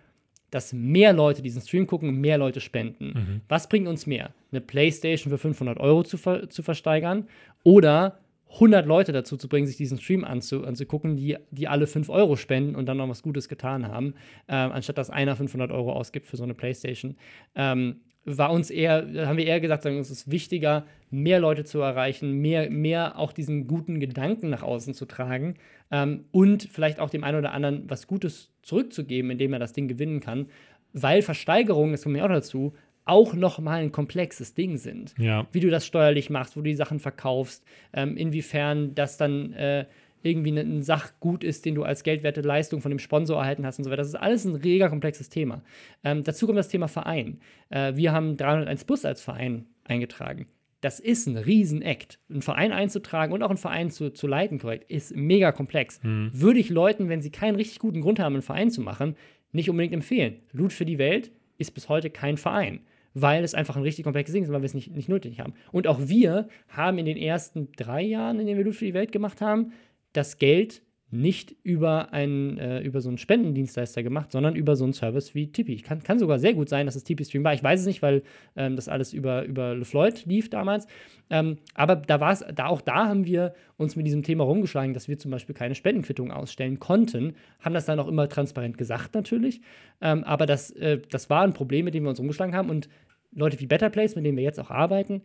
dass 0.51 0.73
mehr 0.73 1.13
Leute 1.13 1.43
diesen 1.43 1.61
Stream 1.61 1.87
gucken, 1.87 2.21
mehr 2.21 2.39
Leute 2.39 2.61
spenden. 2.61 3.43
Was 3.49 3.69
bringt 3.69 3.89
uns 3.89 4.07
mehr? 4.07 4.33
Eine 4.53 4.61
Playstation 4.61 5.31
für 5.31 5.39
500 5.39 5.79
Euro 5.79 6.03
zu, 6.03 6.17
ver 6.17 6.49
zu 6.49 6.63
versteigern 6.63 7.27
oder 7.65 8.21
100 8.55 8.87
Leute 8.87 9.13
dazu 9.13 9.37
zu 9.37 9.49
bringen, 9.49 9.67
sich 9.67 9.77
diesen 9.77 9.99
Stream 9.99 10.25
anzu 10.25 10.65
anzugucken, 10.65 11.17
die, 11.17 11.37
die 11.51 11.69
alle 11.69 11.87
5 11.87 12.09
Euro 12.09 12.37
spenden 12.37 12.77
und 12.77 12.87
dann 12.87 12.97
noch 12.97 13.09
was 13.09 13.23
Gutes 13.23 13.49
getan 13.49 13.89
haben, 13.89 14.15
ähm, 14.49 14.73
anstatt 14.73 14.99
dass 14.99 15.11
einer 15.11 15.37
500 15.37 15.71
Euro 15.71 15.93
ausgibt 15.93 16.27
für 16.27 16.37
so 16.37 16.45
eine 16.45 16.55
Playstation. 16.55 17.17
Ähm, 17.55 18.01
war 18.27 18.51
uns 18.51 18.71
eher, 18.71 19.07
haben 19.27 19.39
wir 19.39 19.47
eher 19.47 19.61
gesagt, 19.61 19.85
sagen, 19.85 19.99
es 19.99 20.11
ist 20.11 20.31
wichtiger, 20.31 20.85
mehr 21.11 21.39
Leute 21.39 21.65
zu 21.65 21.79
erreichen, 21.79 22.33
mehr, 22.33 22.69
mehr 22.71 23.19
auch 23.19 23.33
diesen 23.33 23.69
guten 23.69 24.01
Gedanken 24.01 24.51
nach 24.51 24.65
außen 24.65 24.95
zu 24.95 25.07
tragen 25.07 25.55
ähm, 25.93 26.25
und 26.33 26.65
vielleicht 26.65 26.99
auch 26.99 27.09
dem 27.09 27.23
einen 27.23 27.39
oder 27.39 27.53
anderen 27.53 27.89
was 27.89 28.09
Gutes 28.09 28.53
zurückzugeben, 28.63 29.31
indem 29.31 29.53
er 29.53 29.61
das 29.61 29.73
Ding 29.73 29.87
gewinnen 29.87 30.19
kann, 30.19 30.47
weil 30.93 31.23
Versteigerungen, 31.23 31.93
das 31.93 32.03
kommt 32.03 32.15
mir 32.15 32.25
auch 32.25 32.29
dazu, 32.29 32.73
auch 33.07 33.35
nochmal 33.35 33.83
ein 33.83 33.93
komplexes 33.93 34.53
Ding 34.55 34.77
sind. 34.77 35.15
Ja. 35.17 35.47
Wie 35.53 35.61
du 35.61 35.71
das 35.71 35.87
steuerlich 35.87 36.29
machst, 36.29 36.57
wo 36.57 36.61
du 36.61 36.69
die 36.69 36.75
Sachen 36.75 36.99
verkaufst, 36.99 37.65
ähm, 37.93 38.17
inwiefern 38.17 38.95
das 38.95 39.17
dann 39.17 39.53
äh, 39.53 39.87
irgendwie 40.23 40.51
ein 40.51 40.83
Sachgut 40.83 41.45
ist, 41.45 41.65
den 41.65 41.77
du 41.77 41.85
als 41.85 42.03
geldwerte 42.03 42.41
Leistung 42.41 42.81
von 42.81 42.91
dem 42.91 42.99
Sponsor 42.99 43.39
erhalten 43.39 43.65
hast 43.65 43.79
und 43.79 43.85
so 43.85 43.91
weiter. 43.91 44.03
Das 44.03 44.09
ist 44.09 44.17
alles 44.17 44.45
ein 44.45 44.57
reger, 44.57 44.89
komplexes 44.89 45.29
Thema. 45.29 45.63
Ähm, 46.03 46.25
dazu 46.25 46.47
kommt 46.47 46.59
das 46.59 46.69
Thema 46.69 46.89
Verein. 46.89 47.39
Äh, 47.71 47.95
wir 47.95 48.13
haben 48.13 48.37
301 48.37 48.85
Bus 48.85 49.05
als 49.05 49.23
Verein 49.23 49.67
eingetragen. 49.85 50.47
Das 50.81 50.99
ist 50.99 51.27
ein 51.27 51.37
Riesen-Act. 51.37 52.19
Einen 52.29 52.43
Verein 52.43 52.73
einzutragen 52.73 53.33
und 53.33 53.43
auch 53.45 53.51
einen 53.51 53.57
Verein 53.57 53.91
zu, 53.91 54.13
zu 54.13 54.27
leiten, 54.27 54.59
korrekt, 54.59 54.91
ist 54.91 55.15
mega 55.15 55.53
komplex. 55.53 56.01
Würde 56.03 56.61
ich 56.61 56.71
Leuten, 56.71 57.09
wenn 57.09 57.23
sie 57.23 57.31
keinen 57.31 57.57
richtig 57.57 57.79
guten 57.79 58.03
Grund 58.03 58.19
haben, 58.19 58.35
einen 58.35 58.43
Verein 58.43 58.71
zu 58.71 58.83
machen, 58.83 59.17
nicht 59.53 59.71
unbedingt 59.71 59.95
empfehlen. 59.95 60.41
Loot 60.53 60.73
für 60.73 60.85
die 60.85 60.99
Welt 60.99 61.31
ist 61.57 61.73
bis 61.73 61.89
heute 61.89 62.11
kein 62.11 62.37
Verein 62.37 62.81
weil 63.19 63.45
es 63.45 63.55
einfach 63.55 63.77
ein 63.77 63.83
richtig 63.83 64.05
komplexes 64.05 64.35
Ding 64.35 64.43
ist, 64.43 64.53
weil 64.53 64.61
wir 64.61 64.67
es 64.67 64.75
nicht, 64.75 64.95
nicht 64.95 65.09
nötig 65.09 65.41
haben. 65.41 65.55
Und 65.73 65.87
auch 65.87 66.01
wir 66.03 66.49
haben 66.69 66.99
in 66.99 67.07
den 67.07 67.17
ersten 67.17 67.73
drei 67.73 68.03
Jahren, 68.03 68.39
in 68.39 68.47
denen 68.47 68.59
wir 68.59 68.65
Loot 68.67 68.77
für 68.77 68.85
die 68.85 68.93
Welt 68.93 69.11
gemacht 69.11 69.41
haben, 69.41 69.73
das 70.13 70.37
Geld 70.37 70.83
nicht 71.11 71.55
über, 71.63 72.13
einen, 72.13 72.59
äh, 72.59 72.81
über 72.81 73.01
so 73.01 73.09
einen 73.09 73.17
Spendendienstleister 73.17 74.03
gemacht, 74.03 74.33
sondern 74.33 74.57
über 74.57 74.75
so 74.75 74.85
einen 74.85 74.93
Service 74.93 75.35
wie 75.35 75.53
Tipeee. 75.53 75.77
Kann, 75.77 76.03
kann 76.03 76.19
sogar 76.19 76.41
sehr 76.41 76.53
gut 76.53 76.69
sein, 76.69 76.85
dass 76.85 76.97
es 76.97 77.05
Tipeee-Stream 77.05 77.45
war. 77.45 77.55
Ich 77.55 77.63
weiß 77.63 77.81
es 77.81 77.87
nicht, 77.87 78.03
weil 78.03 78.23
ähm, 78.57 78.75
das 78.75 78.89
alles 78.89 79.13
über, 79.13 79.45
über 79.45 79.75
LeFloid 79.75 80.27
lief 80.27 80.51
damals. 80.51 80.87
Ähm, 81.31 81.59
aber 81.75 81.97
da 81.97 82.21
war 82.21 82.33
es, 82.33 82.45
da 82.55 82.67
auch 82.67 82.81
da 82.81 83.07
haben 83.07 83.25
wir 83.25 83.55
uns 83.77 83.95
mit 83.95 84.07
diesem 84.07 84.25
Thema 84.25 84.45
rumgeschlagen, 84.45 84.95
dass 84.95 85.09
wir 85.09 85.17
zum 85.17 85.31
Beispiel 85.31 85.55
keine 85.55 85.77
Spendenquittung 85.77 86.33
ausstellen 86.33 86.81
konnten. 86.81 87.35
Haben 87.61 87.75
das 87.75 87.87
dann 87.87 88.01
auch 88.01 88.09
immer 88.09 88.29
transparent 88.29 88.77
gesagt, 88.77 89.15
natürlich. 89.15 89.61
Ähm, 90.01 90.25
aber 90.25 90.45
das, 90.47 90.73
äh, 90.73 90.99
das 91.09 91.31
war 91.31 91.43
ein 91.43 91.53
Problem, 91.53 91.85
mit 91.85 91.95
dem 91.95 92.03
wir 92.03 92.11
uns 92.11 92.19
rumgeschlagen 92.19 92.55
haben. 92.55 92.69
Und 92.69 92.89
Leute 93.37 93.61
wie 93.61 93.67
Better 93.67 93.91
Place, 93.91 94.17
mit 94.17 94.25
denen 94.25 94.37
wir 94.37 94.45
jetzt 94.45 94.59
auch 94.59 94.71
arbeiten, 94.71 95.23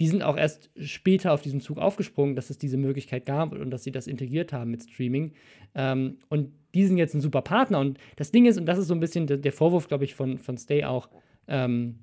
die 0.00 0.08
sind 0.08 0.22
auch 0.22 0.36
erst 0.36 0.70
später 0.76 1.32
auf 1.32 1.42
diesen 1.42 1.60
Zug 1.60 1.78
aufgesprungen, 1.78 2.34
dass 2.34 2.50
es 2.50 2.58
diese 2.58 2.76
Möglichkeit 2.76 3.26
gab 3.26 3.52
und 3.52 3.70
dass 3.70 3.84
sie 3.84 3.92
das 3.92 4.06
integriert 4.06 4.52
haben 4.52 4.70
mit 4.70 4.82
Streaming. 4.82 5.32
Ähm, 5.74 6.18
und 6.28 6.50
die 6.74 6.84
sind 6.84 6.98
jetzt 6.98 7.14
ein 7.14 7.20
super 7.20 7.42
Partner. 7.42 7.78
Und 7.78 7.98
das 8.16 8.32
Ding 8.32 8.46
ist, 8.46 8.58
und 8.58 8.66
das 8.66 8.78
ist 8.78 8.88
so 8.88 8.94
ein 8.94 9.00
bisschen 9.00 9.26
der, 9.26 9.52
Vorwurf, 9.52 9.86
glaube 9.86 10.04
ich, 10.04 10.14
von, 10.14 10.38
von 10.38 10.58
Stay 10.58 10.84
auch, 10.84 11.08
ähm, 11.46 12.00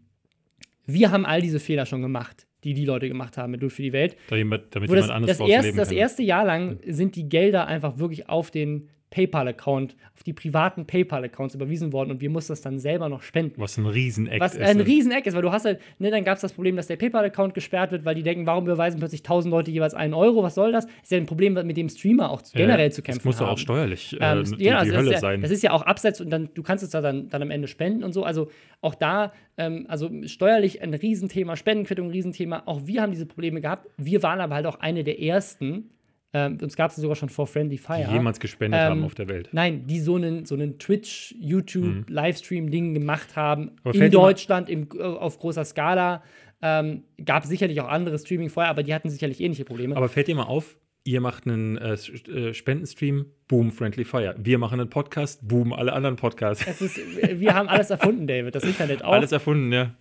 Wir 0.85 1.11
haben 1.11 1.25
all 1.25 1.41
diese 1.41 1.59
Fehler 1.59 1.85
schon 1.85 2.01
gemacht, 2.01 2.47
die 2.63 2.73
die 2.73 2.85
Leute 2.85 3.09
gemacht 3.09 3.37
haben 3.37 3.51
mit 3.51 3.61
Dude 3.61 3.73
für 3.73 3.81
die 3.81 3.93
Welt. 3.93 4.15
Damit, 4.29 4.73
damit 4.73 4.89
Wo 4.89 4.93
jemand 4.93 5.09
das, 5.09 5.15
anderes 5.15 5.29
das, 5.31 5.37
draus 5.39 5.49
erst, 5.49 5.65
leben 5.65 5.77
das 5.77 5.91
erste 5.91 6.23
Jahr 6.23 6.45
lang 6.45 6.79
sind 6.87 7.15
die 7.17 7.27
Gelder 7.27 7.67
einfach 7.67 7.97
wirklich 7.97 8.29
auf 8.29 8.51
den 8.51 8.87
PayPal-Account, 9.11 9.95
auf 10.15 10.23
die 10.23 10.33
privaten 10.33 10.85
PayPal-Accounts 10.85 11.53
überwiesen 11.53 11.93
worden 11.93 12.11
und 12.11 12.21
wir 12.21 12.29
mussten 12.29 12.53
das 12.53 12.61
dann 12.61 12.79
selber 12.79 13.09
noch 13.09 13.21
spenden. 13.21 13.61
Was 13.61 13.77
ein 13.77 13.85
Rieseneck 13.85 14.39
Was 14.39 14.55
ist. 14.55 14.61
ein 14.61 14.77
ne? 14.77 14.87
Rieseneck 14.87 15.27
ist, 15.27 15.35
weil 15.35 15.41
du 15.41 15.51
hast 15.51 15.65
halt, 15.65 15.79
ne, 15.99 16.09
dann 16.09 16.23
gab 16.23 16.35
es 16.35 16.41
das 16.41 16.53
Problem, 16.53 16.77
dass 16.77 16.87
der 16.87 16.95
PayPal-Account 16.95 17.53
gesperrt 17.53 17.91
wird, 17.91 18.05
weil 18.05 18.15
die 18.15 18.23
denken, 18.23 18.45
warum 18.45 18.63
überweisen 18.63 18.99
plötzlich 18.99 19.21
1000 19.21 19.51
Leute 19.51 19.69
jeweils 19.69 19.93
einen 19.93 20.13
Euro, 20.13 20.41
was 20.43 20.55
soll 20.55 20.71
das? 20.71 20.85
Ist 21.03 21.11
ja 21.11 21.17
ein 21.17 21.25
Problem, 21.25 21.53
mit 21.53 21.75
dem 21.75 21.89
Streamer 21.89 22.31
auch 22.31 22.41
generell 22.53 22.91
zu 22.91 23.01
kämpfen 23.01 23.19
Das 23.19 23.25
muss 23.25 23.37
doch 23.37 23.49
auch 23.49 23.57
steuerlich 23.57 24.13
äh, 24.13 24.31
Ähm, 24.31 24.43
die, 24.57 24.63
ja, 24.63 24.83
die 24.83 24.91
also 24.91 24.95
Hölle 24.95 25.07
ist 25.07 25.13
ja, 25.13 25.19
sein. 25.19 25.41
Das 25.41 25.51
ist 25.51 25.61
ja 25.61 25.71
auch 25.71 25.81
abseits 25.81 26.21
und 26.21 26.29
dann, 26.29 26.49
du 26.53 26.63
kannst 26.63 26.83
es 26.83 26.91
da 26.91 27.01
dann, 27.01 27.29
dann 27.29 27.41
am 27.41 27.51
Ende 27.51 27.67
spenden 27.67 28.05
und 28.05 28.13
so. 28.13 28.23
Also 28.23 28.49
auch 28.79 28.95
da, 28.95 29.33
ähm, 29.57 29.85
also 29.89 30.09
steuerlich 30.25 30.81
ein 30.81 30.93
Riesenthema, 30.93 31.57
Spendenquittung 31.57 32.07
ein 32.07 32.11
Riesenthema. 32.11 32.63
Auch 32.65 32.81
wir 32.85 33.01
haben 33.01 33.11
diese 33.11 33.25
Probleme 33.25 33.59
gehabt. 33.59 33.89
Wir 33.97 34.23
waren 34.23 34.39
aber 34.39 34.55
halt 34.55 34.67
auch 34.67 34.79
eine 34.79 35.03
der 35.03 35.21
ersten, 35.21 35.89
ähm, 36.33 36.57
uns 36.61 36.75
gab 36.75 36.91
es 36.91 36.97
sogar 36.97 37.15
schon 37.15 37.29
vor 37.29 37.45
Friendly 37.47 37.77
Fire. 37.77 38.05
die 38.07 38.13
jemals 38.13 38.39
gespendet 38.39 38.79
Ähm, 38.79 38.89
haben 38.89 39.03
auf 39.03 39.15
der 39.15 39.27
Welt. 39.27 39.49
Nein, 39.51 39.85
die 39.87 39.99
so 39.99 40.15
einen, 40.15 40.45
so 40.45 40.55
einen 40.55 40.79
Twitch, 40.79 41.35
YouTube, 41.39 42.09
Livestream-Ding 42.09 42.93
gemacht 42.93 43.35
haben 43.35 43.63
Mhm. 43.63 43.71
Aber 43.83 43.95
in 43.95 44.11
Deutschland 44.11 44.69
im, 44.69 44.87
äh, 44.97 45.01
auf 45.01 45.39
großer 45.39 45.65
Skala. 45.65 46.23
Ähm, 46.63 47.03
gab 47.25 47.43
sicherlich 47.45 47.81
auch 47.81 47.87
andere 47.87 48.19
Streaming 48.19 48.49
vorher, 48.49 48.69
aber 48.69 48.83
die 48.83 48.93
hatten 48.93 49.09
sicherlich 49.09 49.41
ähnliche 49.41 49.65
Probleme. 49.65 49.97
Aber 49.97 50.07
fällt 50.09 50.27
dir 50.27 50.35
mal 50.35 50.43
auf, 50.43 50.77
ihr 51.03 51.19
macht 51.19 51.47
einen 51.47 51.77
äh, 51.77 51.93
äh, 51.93 52.53
Spendenstream, 52.53 53.25
boom, 53.47 53.71
Friendly 53.71 54.03
Fire. 54.03 54.35
Wir 54.37 54.59
machen 54.59 54.79
einen 54.79 54.89
Podcast, 54.89 55.47
boom, 55.47 55.73
alle 55.73 55.93
anderen 55.93 56.17
Podcasts. 56.17 56.81
ist, 56.81 56.99
wir 57.39 57.55
haben 57.55 57.67
alles 57.67 57.89
erfunden, 57.89 58.27
David, 58.27 58.53
das 58.53 58.63
Internet 58.63 59.03
auch. 59.03 59.13
Alles 59.13 59.31
erfunden, 59.31 59.73
ja. 59.73 59.95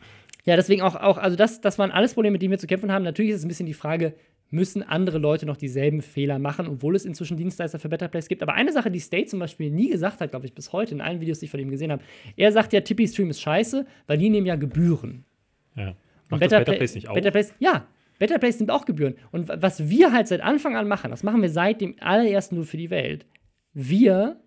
Ja, 0.44 0.56
deswegen 0.56 0.82
auch, 0.82 0.96
auch 0.96 1.18
also 1.18 1.36
das, 1.36 1.60
das 1.60 1.78
waren 1.78 1.90
alles 1.90 2.14
Probleme, 2.14 2.32
mit 2.32 2.42
denen 2.42 2.50
wir 2.50 2.58
zu 2.58 2.66
kämpfen 2.66 2.92
haben. 2.92 3.04
Natürlich 3.04 3.32
ist 3.32 3.38
es 3.38 3.44
ein 3.44 3.48
bisschen 3.48 3.66
die 3.66 3.74
Frage, 3.74 4.14
müssen 4.50 4.82
andere 4.82 5.18
Leute 5.18 5.46
noch 5.46 5.56
dieselben 5.56 6.02
Fehler 6.02 6.38
machen, 6.38 6.66
obwohl 6.66 6.96
es 6.96 7.04
inzwischen 7.04 7.36
Dienstleister 7.36 7.78
für 7.78 7.88
Better 7.88 8.08
Place 8.08 8.28
gibt. 8.28 8.42
Aber 8.42 8.54
eine 8.54 8.72
Sache, 8.72 8.90
die 8.90 8.98
State 9.00 9.26
zum 9.26 9.38
Beispiel 9.38 9.70
nie 9.70 9.90
gesagt 9.90 10.20
hat, 10.20 10.30
glaube 10.30 10.46
ich, 10.46 10.54
bis 10.54 10.72
heute 10.72 10.94
in 10.94 11.00
allen 11.00 11.20
Videos, 11.20 11.38
die 11.38 11.44
ich 11.44 11.50
von 11.50 11.60
ihm 11.60 11.70
gesehen 11.70 11.92
habe, 11.92 12.02
er 12.36 12.50
sagt 12.52 12.72
ja, 12.72 12.80
Tippy 12.80 13.06
Stream 13.06 13.30
ist 13.30 13.40
scheiße, 13.40 13.86
weil 14.06 14.18
die 14.18 14.28
nehmen 14.30 14.46
ja 14.46 14.56
Gebühren. 14.56 15.24
ja. 15.76 15.88
Und 16.32 16.38
Macht 16.38 16.40
Better 16.42 16.60
Pla- 16.64 16.74
Place 16.74 16.94
nicht 16.94 17.08
auch? 17.08 17.14
Better 17.14 17.30
Place, 17.32 17.52
ja. 17.58 17.86
Better 18.20 18.38
Place 18.38 18.58
nimmt 18.60 18.70
auch 18.70 18.84
Gebühren. 18.84 19.14
Und 19.32 19.48
wa- 19.48 19.56
was 19.60 19.88
wir 19.88 20.12
halt 20.12 20.28
seit 20.28 20.40
Anfang 20.42 20.76
an 20.76 20.86
machen, 20.86 21.10
das 21.10 21.22
machen 21.24 21.42
wir 21.42 21.48
seit 21.50 21.80
dem 21.80 21.96
allerersten 22.00 22.54
Nur 22.56 22.64
für 22.64 22.76
die 22.76 22.90
Welt. 22.90 23.26
Wir 23.72 24.40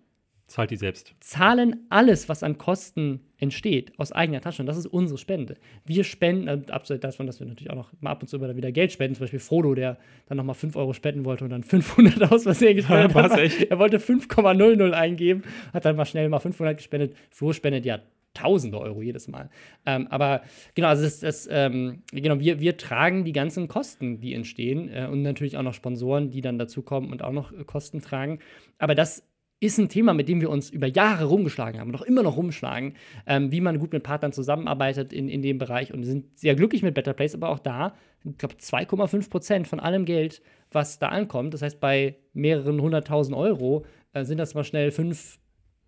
Zahlt 0.46 0.70
die 0.70 0.76
selbst. 0.76 1.14
zahlen 1.20 1.86
alles, 1.88 2.28
was 2.28 2.42
an 2.42 2.58
Kosten 2.58 3.20
entsteht, 3.38 3.92
aus 3.98 4.12
eigener 4.12 4.40
Tasche. 4.40 4.62
Und 4.62 4.66
das 4.66 4.76
ist 4.76 4.86
unsere 4.86 5.18
Spende. 5.18 5.56
Wir 5.86 6.04
spenden, 6.04 6.48
äh, 6.48 6.60
abseits 6.70 7.00
davon, 7.00 7.26
dass 7.26 7.40
wir 7.40 7.46
natürlich 7.46 7.70
auch 7.70 7.76
noch 7.76 7.92
mal 8.00 8.10
ab 8.10 8.22
und 8.22 8.28
zu 8.28 8.36
immer 8.36 8.54
wieder 8.54 8.70
Geld 8.70 8.92
spenden. 8.92 9.14
Zum 9.14 9.24
Beispiel 9.24 9.40
Frodo, 9.40 9.74
der 9.74 9.96
dann 10.26 10.36
noch 10.36 10.44
mal 10.44 10.54
5 10.54 10.76
Euro 10.76 10.92
spenden 10.92 11.24
wollte 11.24 11.44
und 11.44 11.50
dann 11.50 11.64
500 11.64 12.30
aus 12.30 12.42
Versehen 12.42 12.76
gespendet 12.76 13.14
Was, 13.14 13.32
hat. 13.32 13.70
Er 13.70 13.78
wollte 13.78 13.98
5,00 13.98 14.90
eingeben, 14.92 15.42
hat 15.72 15.84
dann 15.84 15.96
mal 15.96 16.04
schnell 16.04 16.28
mal 16.28 16.40
500 16.40 16.76
gespendet. 16.76 17.16
Flo 17.30 17.52
spendet 17.52 17.86
ja 17.86 18.00
Tausende 18.34 18.80
Euro 18.80 19.00
jedes 19.00 19.28
Mal. 19.28 19.48
Ähm, 19.86 20.08
aber 20.08 20.42
genau, 20.74 20.88
also 20.88 21.04
das, 21.04 21.20
das, 21.20 21.48
ähm, 21.48 22.02
genau 22.10 22.40
wir, 22.40 22.58
wir 22.58 22.76
tragen 22.76 23.24
die 23.24 23.30
ganzen 23.30 23.68
Kosten, 23.68 24.18
die 24.18 24.34
entstehen 24.34 24.90
äh, 24.92 25.06
und 25.06 25.22
natürlich 25.22 25.56
auch 25.56 25.62
noch 25.62 25.72
Sponsoren, 25.72 26.30
die 26.30 26.40
dann 26.40 26.58
dazukommen 26.58 27.12
und 27.12 27.22
auch 27.22 27.30
noch 27.30 27.52
äh, 27.52 27.62
Kosten 27.62 28.00
tragen. 28.02 28.40
Aber 28.78 28.96
das 28.96 29.22
ist 29.64 29.78
ein 29.78 29.88
Thema, 29.88 30.14
mit 30.14 30.28
dem 30.28 30.40
wir 30.40 30.50
uns 30.50 30.70
über 30.70 30.86
Jahre 30.86 31.24
rumgeschlagen 31.24 31.80
haben 31.80 31.94
auch 31.94 32.02
immer 32.02 32.22
noch 32.22 32.36
rumschlagen, 32.36 32.94
ähm, 33.26 33.52
wie 33.52 33.60
man 33.60 33.78
gut 33.78 33.92
mit 33.92 34.02
Partnern 34.02 34.32
zusammenarbeitet 34.32 35.12
in, 35.12 35.28
in 35.28 35.42
dem 35.42 35.58
Bereich 35.58 35.92
und 35.92 36.04
sind 36.04 36.38
sehr 36.38 36.54
glücklich 36.54 36.82
mit 36.82 36.94
Better 36.94 37.12
Place, 37.12 37.34
aber 37.34 37.48
auch 37.48 37.58
da, 37.58 37.94
ich 38.24 38.38
glaube, 38.38 38.54
2,5 38.54 39.30
Prozent 39.30 39.68
von 39.68 39.80
allem 39.80 40.04
Geld, 40.04 40.42
was 40.70 40.98
da 40.98 41.08
ankommt, 41.08 41.54
das 41.54 41.62
heißt, 41.62 41.80
bei 41.80 42.16
mehreren 42.32 42.80
hunderttausend 42.80 43.36
Euro 43.36 43.84
äh, 44.12 44.24
sind 44.24 44.38
das 44.38 44.54
mal 44.54 44.64
schnell 44.64 44.90
5, 44.90 45.38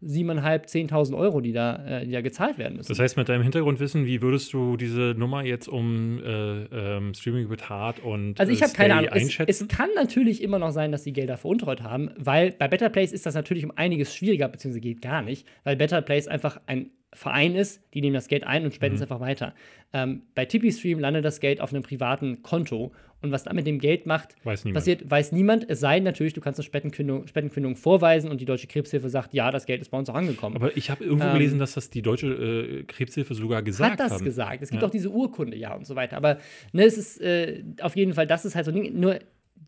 7.500, 0.03 0.69
10.000 0.91 1.17
Euro, 1.17 1.41
die 1.41 1.53
da, 1.53 1.85
äh, 2.01 2.05
die 2.07 2.13
da 2.13 2.21
gezahlt 2.21 2.59
werden 2.59 2.77
müssen. 2.77 2.89
Das 2.89 2.99
heißt, 2.99 3.17
mit 3.17 3.29
deinem 3.29 3.43
Hintergrundwissen, 3.43 4.07
wie 4.07 4.21
würdest 4.23 4.53
du 4.53 4.77
diese 4.77 5.15
Nummer 5.17 5.45
jetzt 5.45 5.69
um 5.69 6.19
äh, 6.23 6.65
ähm, 6.65 7.15
Streaming 7.15 7.49
with 7.51 7.69
Hard 7.69 8.01
und 8.01 8.39
Also 8.39 8.53
ich 8.53 8.61
äh, 8.61 8.65
habe 8.65 8.75
keine 8.75 8.95
Ahnung. 8.95 9.11
Es, 9.13 9.23
einschätzen? 9.23 9.67
es 9.69 9.69
kann 9.77 9.89
natürlich 9.95 10.43
immer 10.43 10.59
noch 10.59 10.71
sein, 10.71 10.93
dass 10.93 11.03
die 11.03 11.13
Gelder 11.13 11.37
veruntreut 11.37 11.83
haben, 11.83 12.11
weil 12.17 12.53
bei 12.53 12.69
Better 12.69 12.91
Place 12.91 13.13
ist 13.13 13.27
das 13.27 13.35
natürlich 13.35 13.65
um 13.65 13.73
einiges 13.75 14.15
schwieriger, 14.15 14.49
beziehungsweise 14.49 14.81
geht 14.81 15.01
gar 15.03 15.23
nicht, 15.23 15.47
weil 15.65 15.77
Better 15.77 16.03
Place 16.03 16.29
einfach 16.29 16.61
ein 16.67 16.91
Verein 17.13 17.55
ist, 17.55 17.83
die 17.95 18.03
nehmen 18.03 18.13
das 18.15 18.29
Geld 18.29 18.45
ein 18.45 18.65
und 18.65 18.75
spenden 18.75 18.97
es 18.97 19.01
Mhm. 19.01 19.05
einfach 19.05 19.21
weiter. 19.21 19.55
Ähm, 19.95 20.23
bei 20.35 20.45
Tippy 20.45 20.71
Stream 20.71 20.99
landet 20.99 21.25
das 21.25 21.41
Geld 21.41 21.63
auf 21.63 21.73
einem 21.73 21.83
privaten 21.83 22.43
Konto 22.43 22.93
und 23.27 23.33
was 23.33 23.45
da 23.45 23.53
mit 23.53 23.67
dem 23.67 23.79
Geld 23.79 24.07
macht, 24.07 24.35
Weiß 24.45 24.65
passiert, 24.73 25.11
weiß 25.11 25.33
niemand. 25.33 25.69
Es 25.69 25.81
sei 25.81 25.97
denn 25.97 26.05
natürlich, 26.05 26.33
du 26.33 26.41
kannst 26.41 26.59
eine 26.59 26.65
Spendenquittung, 26.65 27.27
Spendenquittung 27.27 27.77
vorweisen 27.77 28.31
und 28.31 28.41
die 28.41 28.45
Deutsche 28.47 28.67
Krebshilfe 28.67 29.09
sagt, 29.11 29.35
ja, 29.35 29.51
das 29.51 29.67
Geld 29.67 29.83
ist 29.83 29.91
bei 29.91 29.99
uns 29.99 30.09
auch 30.09 30.15
angekommen. 30.15 30.57
Aber 30.57 30.77
ich 30.77 30.91
habe 30.91 31.05
irgendwo 31.05 31.27
Ähm, 31.27 31.33
gelesen, 31.35 31.59
dass 31.59 31.75
das 31.75 31.91
die 31.91 32.03
deutsche 32.03 32.29
äh, 32.29 32.83
Krebshilfe 32.85 33.35
sogar 33.35 33.63
gesagt 33.63 33.93
hat 33.93 34.01
das 34.01 34.13
haben. 34.13 34.25
gesagt. 34.25 34.63
Es 34.63 34.71
gibt 34.71 34.83
Ja. 34.83 34.89
auch 34.89 34.93
diese 34.93 35.11
Urkunde, 35.11 35.57
ja, 35.57 35.75
und 35.75 35.87
so 35.87 35.95
weiter. 35.97 36.17
Aber 36.17 36.39
ne, 36.73 36.85
es 36.85 36.97
ist 36.97 37.21
äh, 37.21 37.63
auf 37.83 37.97
jeden 37.97 38.15
Fall, 38.15 38.27
das 38.27 38.45
ist 38.45 38.55
halt 38.55 38.65
so 38.65 38.71
ein 38.71 38.75
Ding. 38.83 38.99
Nur 38.99 39.19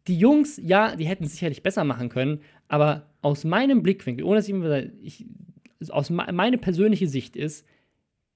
die 0.06 0.18
Jungs, 0.18 0.58
ja, 0.62 0.96
die 0.96 1.04
hätten 1.06 1.24
es 1.24 1.32
sicherlich 1.32 1.62
besser 1.62 1.84
machen 1.84 2.08
können, 2.08 2.40
aber 2.68 3.10
aus 3.20 3.44
meinem 3.44 3.82
Blickwinkel, 3.82 4.24
ohne 4.24 4.36
dass 4.36 4.48
ich, 4.48 4.54
ich 5.02 5.90
aus 5.92 6.10
me 6.10 6.26
meine 6.32 6.58
persönliche 6.58 7.06
Sicht 7.08 7.36
ist, 7.36 7.66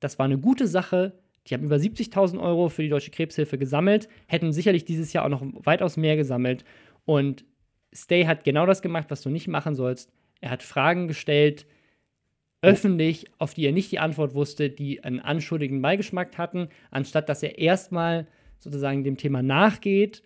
das 0.01 0.19
war 0.19 0.27
eine 0.27 0.39
gute 0.39 0.67
Sache. 0.67 1.15
Die 1.47 1.55
haben 1.55 1.65
über 1.65 1.77
70.000 1.77 2.41
Euro 2.41 2.69
für 2.69 2.83
die 2.83 2.89
Deutsche 2.89 3.11
Krebshilfe 3.11 3.59
gesammelt, 3.59 4.09
hätten 4.29 4.53
sicherlich 4.53 4.85
dieses 4.85 5.13
Jahr 5.13 5.25
auch 5.25 5.29
noch 5.29 5.43
weitaus 5.65 5.97
mehr 5.97 6.17
gesammelt. 6.17 6.65
Und 7.05 7.45
Stay 7.93 8.25
hat 8.25 8.45
genau 8.45 8.65
das 8.67 8.81
gemacht, 8.81 9.07
was 9.11 9.23
du 9.23 9.31
nicht 9.31 9.49
machen 9.49 9.75
sollst. 9.75 10.13
Er 10.41 10.51
hat 10.51 10.63
Fragen 10.63 11.09
gestellt, 11.09 11.67
öffentlich, 12.63 13.27
auf 13.39 13.55
die 13.55 13.67
er 13.67 13.73
nicht 13.73 13.91
die 13.91 13.99
Antwort 13.99 14.35
wusste, 14.35 14.71
die 14.71 15.03
einen 15.03 15.21
anschuldigen 15.21 15.83
Beigeschmack 15.83 16.39
hatten, 16.39 16.69
anstatt 16.91 17.29
dass 17.29 17.43
er 17.43 17.59
erstmal 17.59 18.29
sozusagen 18.59 19.03
dem 19.05 19.17
Thema 19.17 19.43
nachgeht. 19.43 20.23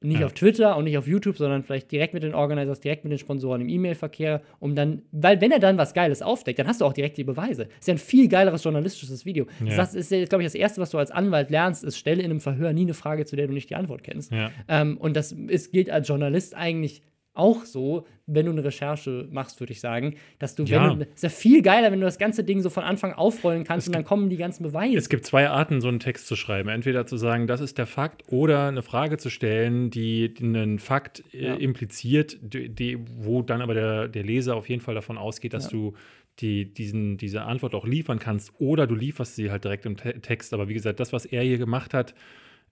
Nicht 0.00 0.20
Ja. 0.20 0.26
auf 0.26 0.34
Twitter 0.34 0.76
und 0.76 0.84
nicht 0.84 0.98
auf 0.98 1.06
YouTube, 1.06 1.38
sondern 1.38 1.62
vielleicht 1.62 1.90
direkt 1.90 2.12
mit 2.12 2.22
den 2.22 2.34
Organizers, 2.34 2.80
direkt 2.80 3.04
mit 3.04 3.10
den 3.12 3.18
Sponsoren 3.18 3.62
im 3.62 3.68
E-Mail-Verkehr, 3.70 4.42
um 4.60 4.74
dann, 4.74 5.00
weil 5.12 5.40
wenn 5.40 5.50
er 5.50 5.60
dann 5.60 5.78
was 5.78 5.94
Geiles 5.94 6.20
aufdeckt, 6.20 6.58
dann 6.58 6.66
hast 6.66 6.82
du 6.82 6.84
auch 6.84 6.92
direkt 6.92 7.16
die 7.16 7.24
Beweise. 7.24 7.68
Ist 7.78 7.88
ja 7.88 7.94
ein 7.94 7.98
viel 7.98 8.28
geileres 8.28 8.62
journalistisches 8.64 9.24
Video. 9.24 9.46
Ja. 9.64 9.76
Das 9.76 9.94
ist, 9.94 10.10
glaube 10.10 10.42
ich, 10.42 10.46
das 10.46 10.54
Erste, 10.54 10.80
was 10.82 10.90
du 10.90 10.98
als 10.98 11.10
Anwalt 11.10 11.48
lernst, 11.50 11.84
ist, 11.84 11.96
stelle 11.96 12.22
in 12.22 12.30
einem 12.30 12.40
Verhör 12.40 12.72
nie 12.74 12.82
eine 12.82 12.92
Frage, 12.94 13.24
zu 13.24 13.34
der 13.36 13.46
du 13.46 13.54
nicht 13.54 13.70
die 13.70 13.76
Antwort 13.76 14.02
kennst. 14.02 14.30
Ja. 14.30 14.50
Ähm, 14.68 14.98
und 14.98 15.16
das 15.16 15.32
ist, 15.32 15.72
gilt 15.72 15.88
als 15.88 16.06
Journalist 16.06 16.54
eigentlich 16.54 17.00
auch 17.34 17.64
so, 17.64 18.06
wenn 18.26 18.46
du 18.46 18.52
eine 18.52 18.64
Recherche 18.64 19.28
machst, 19.30 19.60
würde 19.60 19.72
ich 19.72 19.80
sagen, 19.80 20.14
dass 20.38 20.54
du, 20.54 20.62
Ja. 20.64 20.90
wenn 20.90 21.00
du, 21.00 21.04
ist 21.14 21.22
ja 21.22 21.28
viel 21.28 21.62
geiler, 21.62 21.90
wenn 21.92 22.00
du 22.00 22.06
das 22.06 22.16
ganze 22.18 22.44
Ding 22.44 22.62
so 22.62 22.70
von 22.70 22.84
Anfang 22.84 23.12
aufrollen 23.12 23.64
kannst 23.64 23.88
und 23.88 23.92
dann 23.94 24.04
kommen 24.04 24.30
die 24.30 24.36
ganzen 24.36 24.62
Beweise. 24.62 24.96
Es 24.96 25.08
gibt 25.08 25.26
zwei 25.26 25.48
Arten, 25.50 25.80
so 25.80 25.88
einen 25.88 26.00
Text 26.00 26.26
zu 26.28 26.36
schreiben. 26.36 26.68
Entweder 26.68 27.06
zu 27.06 27.16
sagen, 27.16 27.46
das 27.46 27.60
ist 27.60 27.76
der 27.76 27.86
Fakt, 27.86 28.22
oder 28.32 28.68
eine 28.68 28.82
Frage 28.82 29.18
zu 29.18 29.30
stellen, 29.30 29.90
die 29.90 30.32
einen 30.40 30.78
Fakt 30.78 31.22
äh, 31.34 31.48
Ja. 31.48 31.54
impliziert, 31.54 32.38
die, 32.40 32.68
die, 32.68 32.98
wo 33.18 33.42
dann 33.42 33.60
aber 33.60 33.74
der, 33.74 34.08
der 34.08 34.22
Leser 34.22 34.54
auf 34.56 34.68
jeden 34.68 34.80
Fall 34.80 34.94
davon 34.94 35.18
ausgeht, 35.18 35.52
dass 35.52 35.64
Ja. 35.64 35.70
du 35.72 35.94
die, 36.40 36.72
diesen, 36.72 37.16
diese 37.16 37.42
Antwort 37.42 37.74
auch 37.74 37.86
liefern 37.86 38.18
kannst, 38.18 38.52
oder 38.58 38.86
du 38.86 38.94
lieferst 38.94 39.36
sie 39.36 39.50
halt 39.50 39.64
direkt 39.64 39.86
im 39.86 39.96
Te 39.96 40.20
Text. 40.20 40.52
Aber 40.54 40.68
wie 40.68 40.74
gesagt, 40.74 40.98
das, 41.00 41.12
was 41.12 41.26
er 41.26 41.42
hier 41.42 41.58
gemacht 41.58 41.94
hat, 41.94 42.14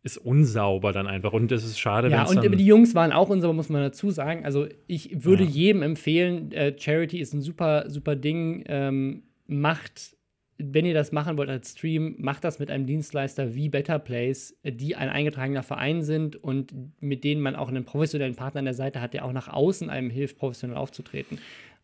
ist 0.05 0.19
unsauber 0.19 0.93
dann 0.93 1.07
einfach. 1.07 1.33
Und 1.33 1.53
es 1.53 1.65
ist 1.65 1.79
schade, 1.79 2.09
Ja, 2.09 2.19
wenn 2.29 2.38
es 2.41 2.47
und 2.47 2.59
die 2.59 2.67
Jungs 2.67 2.95
waren 2.95 3.12
auch 3.12 3.29
unsere, 3.29 3.55
muss 3.55 3.69
man 3.69 3.83
dazu 3.83 4.11
sagen. 4.11 4.45
Also 4.45 4.67
ich 4.87 5.25
würde 5.25 5.45
Ja. 5.45 5.49
jedem 5.51 5.83
empfehlen, 5.83 6.51
äh, 6.53 6.75
Charity 6.79 7.21
ist 7.21 7.33
ein 7.35 7.41
super, 7.41 7.88
super 7.88 8.17
Ding. 8.17 8.65
Ähm, 8.67 9.23
macht, 9.47 10.17
wenn 10.59 10.85
ihr 10.87 10.95
das 10.95 11.12
machen 11.12 11.37
wollt 11.37 11.51
als 11.51 11.71
Stream, 11.73 12.17
macht 12.19 12.43
das 12.43 12.59
mit 12.59 12.71
einem 12.71 12.87
Dienstleister 12.87 13.55
wie 13.55 13.69
Better 13.69 13.99
Place, 14.01 14.57
die 14.65 14.97
ein 14.97 15.09
eingetragener 15.09 15.62
Verein 15.62 16.03
sind 16.03 16.35
und 16.37 16.73
mit 17.01 17.23
denen 17.23 17.41
man 17.41 17.55
auch 17.55 17.69
einen 17.69 17.85
professionellen 17.85 18.35
Partner 18.35 18.61
an 18.61 18.65
der 18.65 18.75
Seite 18.75 19.01
hat, 19.01 19.15
der 19.15 19.25
auch 19.25 19.33
nach 19.33 19.49
außen 19.49 19.88
einem 19.88 20.11
hilft, 20.11 20.37
professionell 20.38 20.77
aufzutreten. 20.77 21.38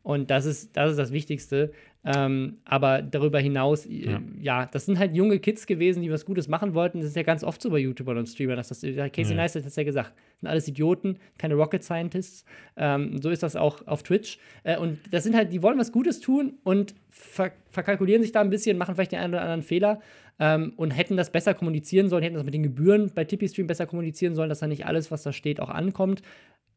Und 0.08 0.30
das 0.30 0.46
ist 0.46 0.74
das, 0.74 0.92
ist 0.92 0.96
das 0.96 1.12
Wichtigste. 1.12 1.70
Ähm, 2.02 2.60
aber 2.64 3.02
darüber 3.02 3.40
hinaus, 3.40 3.84
äh, 3.84 4.12
Ja. 4.12 4.20
ja. 4.40 4.66
das 4.66 4.86
sind 4.86 4.98
halt 4.98 5.14
junge 5.14 5.38
Kids 5.38 5.66
gewesen, 5.66 6.02
die 6.02 6.10
was 6.10 6.24
Gutes 6.24 6.48
machen 6.48 6.72
wollten. 6.72 7.00
Das 7.00 7.08
ist 7.10 7.16
ja 7.16 7.22
ganz 7.24 7.44
oft 7.44 7.60
so 7.60 7.68
bei 7.68 7.76
YouTubern 7.76 8.16
und 8.16 8.26
Streamern. 8.26 8.56
Dass 8.56 8.68
das, 8.68 8.80
Casey 8.80 9.32
Ja. 9.32 9.34
Neistat 9.34 9.64
hat 9.64 9.68
es 9.68 9.76
ja 9.76 9.82
gesagt. 9.84 10.14
Das 10.16 10.40
sind 10.40 10.48
alles 10.48 10.66
Idioten, 10.66 11.18
keine 11.36 11.56
Rocket 11.56 11.84
Scientists. 11.84 12.46
Ähm, 12.78 13.20
so 13.20 13.28
ist 13.28 13.42
das 13.42 13.54
auch 13.54 13.86
auf 13.86 14.02
Twitch. 14.02 14.38
Äh, 14.62 14.78
und 14.78 14.98
das 15.10 15.24
sind 15.24 15.36
halt, 15.36 15.52
die 15.52 15.62
wollen 15.62 15.78
was 15.78 15.92
Gutes 15.92 16.20
tun 16.20 16.54
und 16.64 16.94
ver 17.10 17.52
verkalkulieren 17.68 18.22
sich 18.22 18.32
da 18.32 18.40
ein 18.40 18.48
bisschen, 18.48 18.78
machen 18.78 18.94
vielleicht 18.94 19.12
den 19.12 19.18
einen 19.18 19.34
oder 19.34 19.42
anderen 19.42 19.62
Fehler 19.62 20.00
ähm, 20.38 20.72
und 20.76 20.92
hätten 20.92 21.18
das 21.18 21.30
besser 21.30 21.52
kommunizieren 21.52 22.08
sollen, 22.08 22.22
hätten 22.22 22.36
das 22.36 22.44
mit 22.44 22.54
den 22.54 22.62
Gebühren 22.62 23.10
bei 23.14 23.24
Tippy 23.24 23.46
Stream 23.46 23.66
besser 23.66 23.84
kommunizieren 23.84 24.34
sollen, 24.34 24.48
dass 24.48 24.60
da 24.60 24.68
nicht 24.68 24.86
alles, 24.86 25.10
was 25.10 25.22
da 25.22 25.34
steht, 25.34 25.60
auch 25.60 25.68
ankommt. 25.68 26.22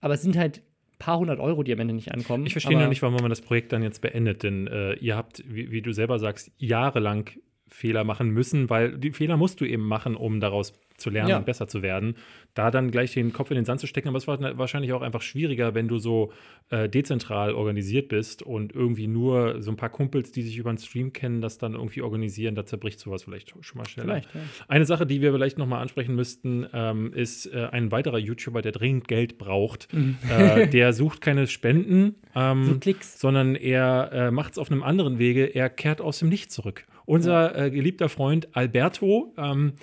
Aber 0.02 0.16
es 0.16 0.22
sind 0.22 0.36
halt 0.36 0.62
paar 1.02 1.18
hundert 1.18 1.39
Euro, 1.39 1.64
die 1.64 1.74
am 1.74 1.80
Ende 1.80 1.95
nicht 1.95 2.14
ankommen. 2.14 2.45
Ich 2.45 2.54
verstehe 2.54 2.78
nur 2.78 2.88
nicht, 2.88 3.02
warum 3.02 3.16
man 3.16 3.30
das 3.30 3.41
Projekt 3.41 3.74
dann 3.74 3.82
jetzt 3.82 4.02
beendet, 4.02 4.43
denn 4.43 4.68
äh, 4.68 4.93
ihr 4.93 5.18
habt, 5.18 5.43
wie, 5.47 5.72
wie 5.72 5.82
du 5.82 5.91
selber 5.93 6.20
sagst, 6.20 6.52
jahrelang 6.58 7.30
Fehler 7.68 8.04
machen 8.04 8.30
müssen, 8.30 8.70
weil 8.70 8.97
die 8.97 9.12
Fehler 9.12 9.36
musst 9.36 9.62
du 9.62 9.66
eben 9.66 9.88
machen, 9.88 10.16
um 10.16 10.39
daraus 10.39 10.74
zu 11.02 11.10
lernen 11.10 11.30
Ja. 11.30 11.38
und 11.38 11.45
besser 11.45 11.68
zu 11.68 11.82
werden. 11.82 12.16
Da 12.54 12.72
dann 12.72 12.91
gleich 12.91 13.14
den 13.14 13.34
Kopf 13.34 13.52
in 13.52 13.56
den 13.56 13.66
Sand 13.66 13.80
zu 13.82 13.88
stecken, 13.88 14.08
aber 14.10 14.18
es 14.18 14.28
war 14.28 14.39
wahrscheinlich 14.58 14.93
auch 14.93 15.02
einfach 15.02 15.22
schwieriger, 15.22 15.74
wenn 15.76 15.88
du 15.88 15.97
so 15.97 16.32
äh, 16.70 16.88
dezentral 16.89 17.54
organisiert 17.54 18.08
bist 18.10 18.41
und 18.43 18.74
irgendwie 18.74 19.08
nur 19.08 19.62
so 19.62 19.72
ein 19.72 19.78
paar 19.78 19.89
Kumpels, 19.89 20.32
die 20.32 20.41
sich 20.41 20.58
über 20.58 20.72
den 20.72 20.78
Stream 20.78 21.12
kennen, 21.14 21.41
das 21.41 21.58
dann 21.58 21.74
irgendwie 21.74 22.02
organisieren, 22.02 22.56
da 22.56 22.66
zerbricht 22.66 22.99
sowas 22.99 23.24
vielleicht 23.24 23.49
schon 23.62 23.78
mal 23.78 23.88
schneller. 23.88 24.18
Ja. 24.20 24.24
Eine 24.68 24.86
Sache, 24.86 25.06
die 25.06 25.22
wir 25.22 25.32
vielleicht 25.34 25.58
noch 25.58 25.68
mal 25.68 25.82
ansprechen 25.82 26.16
müssten, 26.16 26.66
ähm, 26.74 27.14
ist 27.14 27.45
äh, 27.47 27.68
ein 27.72 27.91
weiterer 27.91 28.18
YouTuber, 28.18 28.62
der 28.62 28.72
dringend 28.72 29.08
Geld 29.08 29.38
braucht. 29.38 29.88
Äh, 30.30 30.68
der 30.70 30.93
sucht 30.93 31.22
keine 31.22 31.47
Spenden, 31.47 32.16
ähm, 32.36 32.62
Mhm. 32.62 32.80
So 32.84 32.93
sondern 33.18 33.56
er 33.56 34.12
äh, 34.14 34.32
macht 34.32 34.54
es 34.54 34.58
auf 34.58 34.72
einem 34.72 34.84
anderen 34.84 35.20
Wege. 35.20 35.45
Er 35.45 35.70
kehrt 35.70 36.02
aus 36.02 36.20
dem 36.20 36.30
Nichts 36.30 36.54
zurück. 36.54 36.86
Unser 37.06 37.56
äh, 37.58 37.72
geliebter 37.72 38.10
Freund 38.10 38.49
Alberto, 38.56 39.34
ähm, 39.38 39.74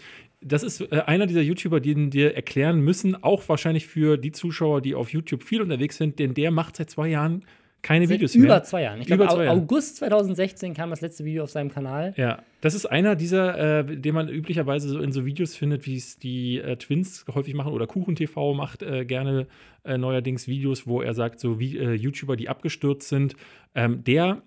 das 0.40 0.62
ist 0.62 0.80
äh, 0.80 1.02
einer 1.06 1.26
dieser 1.26 1.42
YouTuber, 1.42 1.80
die 1.80 2.10
dir 2.10 2.34
erklären 2.34 2.80
müssen, 2.80 3.22
auch 3.22 3.48
wahrscheinlich 3.48 3.86
für 3.86 4.16
die 4.16 4.32
Zuschauer, 4.32 4.80
die 4.80 4.94
auf 4.94 5.12
YouTube 5.12 5.42
viel 5.42 5.62
unterwegs 5.62 5.96
sind, 5.96 6.18
denn 6.18 6.34
der 6.34 6.50
macht 6.50 6.76
seit 6.76 6.90
zwei 6.90 7.08
Jahren 7.08 7.44
keine 7.82 8.06
Seit 8.06 8.16
Videos 8.16 8.34
über 8.34 8.46
mehr. 8.48 8.62
zwei 8.64 8.82
Jahren. 8.82 9.00
Ich 9.00 9.08
Über 9.08 9.26
glaube. 9.26 9.50
August 9.50 9.96
2016 9.98 10.74
kam 10.74 10.90
das 10.90 11.00
letzte 11.00 11.24
Video 11.24 11.44
auf 11.44 11.50
seinem 11.50 11.70
Kanal. 11.70 12.12
Ja, 12.16 12.42
das 12.60 12.74
ist 12.74 12.86
einer 12.86 13.14
dieser, 13.14 13.80
äh, 13.80 13.96
den 13.96 14.14
man 14.14 14.28
üblicherweise 14.28 14.88
so 14.88 15.00
in 15.00 15.12
so 15.12 15.24
Videos 15.24 15.54
findet, 15.54 15.86
wie 15.86 15.96
es 15.96 16.18
die 16.18 16.58
äh, 16.58 16.76
Twins 16.76 17.24
häufig 17.32 17.54
machen 17.54 17.72
oder 17.72 17.86
Kuchen 17.86 18.16
TV 18.16 18.52
macht 18.54 18.82
äh, 18.82 19.04
gerne 19.04 19.46
äh, 19.84 19.96
neuerdings 19.96 20.48
Videos, 20.48 20.86
wo 20.86 21.02
er 21.02 21.14
sagt, 21.14 21.38
so 21.38 21.60
wie 21.60 21.78
äh, 21.78 21.92
YouTuber, 21.92 22.36
die 22.36 22.48
abgestürzt 22.48 23.08
sind. 23.08 23.36
Ähm, 23.74 24.02
der 24.02 24.42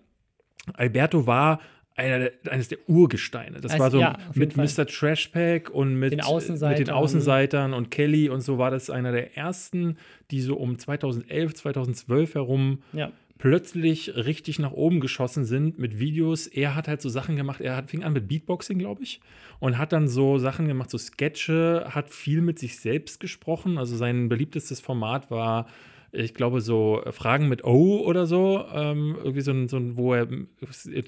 Alberto 0.74 1.26
war 1.26 1.62
einer 1.96 2.20
der, 2.20 2.32
eines 2.50 2.68
der 2.70 2.78
Urgesteine. 2.88 3.60
Das 3.62 3.74
Also, 3.74 3.84
war 3.84 3.92
so 3.92 4.00
ja, 4.00 4.18
mit 4.34 4.56
jeden 4.56 4.64
Mr. 4.66 4.86
Trashpack 4.88 5.70
und 5.70 5.96
mit 5.96 6.12
Den 6.14 6.20
äh, 6.20 6.24
mit 6.24 6.26
Außenseitern. 6.26 6.86
den 6.86 6.94
Außenseitern 6.94 7.74
und 7.74 7.92
Kelly 7.92 8.30
und 8.30 8.42
so 8.42 8.58
war 8.58 8.72
das 8.72 8.90
einer 8.90 9.12
der 9.12 9.38
ersten, 9.38 9.98
die 10.32 10.42
so 10.42 10.56
um 10.56 10.80
2011, 10.80 11.54
2012 11.56 12.36
herum 12.36 12.82
Ja. 12.94 13.12
plötzlich 13.38 14.16
richtig 14.16 14.60
nach 14.60 14.72
oben 14.72 15.00
geschossen 15.02 15.44
sind 15.46 15.80
mit 15.80 16.00
Videos. 16.00 16.48
Er 16.48 16.76
hat 16.76 16.88
halt 16.88 17.02
so 17.02 17.10
Sachen 17.10 17.36
gemacht. 17.36 17.60
Er 17.60 17.76
hat, 17.76 17.90
fing 17.90 18.04
an 18.04 18.14
mit 18.14 18.28
Beatboxing, 18.28 18.80
glaube 18.80 19.04
ich, 19.04 19.20
und 19.60 19.78
hat 19.78 19.92
dann 19.92 20.08
so 20.08 20.38
Sachen 20.38 20.68
gemacht, 20.68 20.90
so 20.90 20.98
Sketche, 20.98 21.86
hat 21.90 22.10
viel 22.10 22.42
mit 22.42 22.58
sich 22.60 22.80
selbst 22.80 23.20
gesprochen. 23.20 23.78
Also 23.78 23.98
sein 23.98 24.30
beliebtestes 24.30 24.80
Format 24.80 25.30
war, 25.30 25.68
ich 26.12 26.34
glaube, 26.34 26.62
so 26.62 27.02
Fragen 27.12 27.48
mit 27.48 27.64
O 27.64 28.02
oder 28.06 28.26
so. 28.26 28.66
Ähm, 28.74 29.16
irgendwie 29.18 29.42
so 29.42 29.52
ein, 29.52 29.68
so 29.68 29.78
ein, 29.78 29.98
wo 29.98 30.14
er 30.14 30.28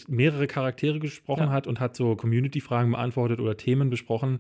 mehrere 0.08 0.48
Charaktere 0.48 1.00
gesprochen 1.00 1.48
Ja. 1.48 1.52
hat 1.52 1.68
und 1.68 1.80
hat 1.80 1.96
so 1.96 2.16
Community-Fragen 2.16 2.92
beantwortet 2.92 3.40
oder 3.40 3.58
Themen 3.58 3.90
besprochen. 3.90 4.40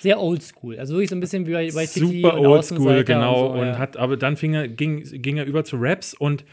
Sehr 0.00 0.20
oldschool. 0.20 0.78
Also 0.78 0.94
wirklich 0.94 1.10
so 1.10 1.16
ein 1.16 1.20
bisschen 1.20 1.46
wie 1.46 1.52
bei, 1.52 1.70
bei 1.72 1.86
Super 1.86 2.34
und 2.38 2.46
oldschool, 2.46 3.04
genau. 3.04 3.46
Und, 3.46 3.54
so, 3.56 3.60
Und, 3.60 3.66
ja. 3.68 3.78
hat, 3.78 3.96
aber 3.96 4.16
dann 4.16 4.36
fing 4.36 4.54
er, 4.54 4.68
ging, 4.68 5.04
ging 5.04 5.36
er 5.36 5.44
über 5.46 5.64
zu 5.64 5.76
Raps 5.78 6.12
und 6.12 6.44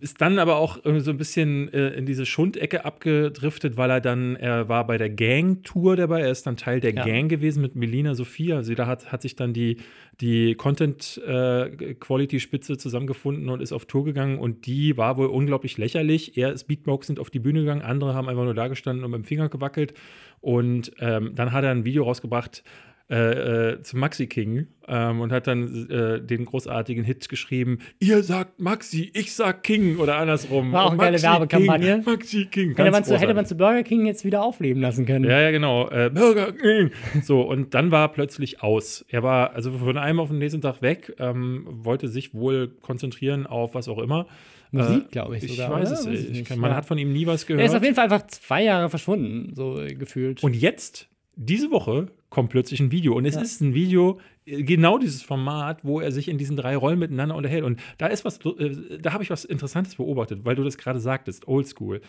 ist 0.00 0.20
dann 0.20 0.38
aber 0.38 0.56
auch 0.56 0.76
irgendwie 0.84 1.04
so 1.04 1.10
ein 1.10 1.16
bisschen 1.16 1.72
äh, 1.72 1.88
in 1.90 2.06
diese 2.06 2.26
Schundecke 2.26 2.84
abgedriftet, 2.84 3.76
weil 3.76 3.90
er 3.90 4.00
dann, 4.00 4.36
er 4.36 4.68
war 4.68 4.86
bei 4.86 4.98
der 4.98 5.10
Gang-Tour 5.10 5.96
dabei, 5.96 6.20
er 6.22 6.30
ist 6.30 6.46
dann 6.46 6.56
Teil 6.56 6.80
der 6.80 6.94
Ja. 6.94 7.04
Gang 7.04 7.28
gewesen 7.28 7.60
mit 7.62 7.76
Melina 7.76 8.14
Sophia. 8.14 8.56
Also 8.56 8.74
da 8.74 8.86
hat, 8.86 9.12
hat 9.12 9.22
sich 9.22 9.36
dann 9.36 9.52
die, 9.52 9.78
die 10.20 10.54
Content-Quality-Spitze 10.54 12.78
zusammengefunden 12.78 13.48
und 13.48 13.60
ist 13.60 13.72
auf 13.72 13.86
Tour 13.86 14.04
gegangen 14.04 14.38
und 14.38 14.66
die 14.66 14.96
war 14.96 15.16
wohl 15.16 15.26
unglaublich 15.26 15.78
lächerlich. 15.78 16.36
Er 16.36 16.52
ist 16.52 16.64
beatboxend 16.64 17.18
auf 17.18 17.30
die 17.30 17.40
Bühne 17.40 17.60
gegangen, 17.60 17.82
andere 17.82 18.14
haben 18.14 18.28
einfach 18.28 18.44
nur 18.44 18.54
da 18.54 18.68
gestanden 18.68 19.04
und 19.04 19.10
mit 19.10 19.18
dem 19.18 19.24
Finger 19.24 19.48
gewackelt. 19.48 19.94
Und 20.40 20.92
ähm, 21.00 21.32
dann 21.34 21.52
hat 21.52 21.64
er 21.64 21.70
ein 21.70 21.84
Video 21.84 22.04
rausgebracht, 22.04 22.62
äh, 23.10 23.72
äh, 23.72 23.82
zu 23.82 23.98
Maxi 23.98 24.26
King 24.26 24.66
ähm, 24.88 25.20
und 25.20 25.30
hat 25.30 25.46
dann 25.46 25.90
äh, 25.90 26.22
den 26.22 26.46
großartigen 26.46 27.04
Hit 27.04 27.28
geschrieben: 27.28 27.80
Ihr 28.00 28.22
sagt 28.22 28.60
Maxi, 28.60 29.10
ich 29.14 29.34
sag 29.34 29.62
King 29.62 29.98
oder 29.98 30.16
andersrum. 30.16 30.72
War 30.72 30.84
auch 30.86 30.90
eine 30.92 30.98
geile 30.98 31.22
Werbekampagne. 31.22 31.96
King, 32.02 32.04
Maxi 32.04 32.46
King. 32.46 32.74
Hätte 32.76 32.90
man, 32.90 33.04
zu, 33.04 33.18
hätte 33.18 33.34
man 33.34 33.44
zu 33.44 33.56
Burger 33.56 33.82
King 33.82 34.06
jetzt 34.06 34.24
wieder 34.24 34.42
aufleben 34.42 34.80
lassen 34.80 35.04
können. 35.04 35.26
Ja, 35.26 35.38
ja, 35.40 35.50
genau. 35.50 35.88
Äh, 35.90 36.10
Burger 36.14 36.52
King. 36.52 36.92
So, 37.22 37.42
und 37.42 37.74
dann 37.74 37.90
war 37.90 38.06
er 38.06 38.08
plötzlich 38.08 38.62
aus. 38.62 39.04
Er 39.08 39.22
war 39.22 39.52
also 39.52 39.70
von 39.72 39.98
einem 39.98 40.18
auf 40.18 40.30
den 40.30 40.38
nächsten 40.38 40.62
Tag 40.62 40.80
weg, 40.80 41.14
ähm, 41.18 41.66
wollte 41.68 42.08
sich 42.08 42.32
wohl 42.32 42.68
konzentrieren 42.80 43.46
auf 43.46 43.74
was 43.74 43.86
auch 43.88 43.98
immer. 43.98 44.26
Musik, 44.70 45.10
glaube 45.12 45.36
ich 45.36 45.44
Ich 45.44 45.56
sogar, 45.56 45.70
weiß 45.70 45.90
es 45.90 46.06
Weiß 46.06 46.14
ich 46.20 46.28
nicht. 46.30 46.50
nicht, 46.50 46.56
Man 46.56 46.70
ja. 46.70 46.76
hat 46.78 46.86
von 46.86 46.98
ihm 46.98 47.12
nie 47.12 47.26
was 47.26 47.44
Er 47.44 47.48
gehört. 47.48 47.66
ist 47.68 47.74
auf 47.76 47.82
jeden 47.82 47.94
Fall 47.94 48.04
einfach 48.04 48.26
zwei 48.26 48.64
Jahre 48.64 48.88
verschwunden, 48.90 49.54
so 49.54 49.78
äh, 49.80 49.94
gefühlt. 49.94 50.42
Und 50.42 50.56
jetzt, 50.56 51.08
diese 51.36 51.70
Woche, 51.70 52.08
kommt 52.34 52.50
plötzlich 52.50 52.80
ein 52.80 52.90
Video. 52.92 53.14
Und 53.16 53.24
es 53.24 53.36
Ja. 53.36 53.40
ist 53.40 53.62
ein 53.62 53.72
Video, 53.74 54.18
äh, 54.44 54.62
genau 54.62 54.98
dieses 54.98 55.22
Format, 55.22 55.84
wo 55.84 56.00
er 56.00 56.12
sich 56.12 56.28
in 56.28 56.36
diesen 56.36 56.56
drei 56.56 56.76
Rollen 56.76 56.98
miteinander 56.98 57.34
unterhält. 57.36 57.64
Und 57.64 57.80
da 57.96 58.08
ist 58.08 58.24
was, 58.26 58.38
äh, 58.44 58.98
da 59.00 59.12
habe 59.14 59.22
ich 59.22 59.30
was 59.30 59.44
Interessantes 59.46 59.94
beobachtet, 59.94 60.40
weil 60.44 60.56
du 60.56 60.64
das 60.64 60.76
gerade 60.76 61.00
sagtest, 61.00 61.48
Oldschool. 61.48 62.02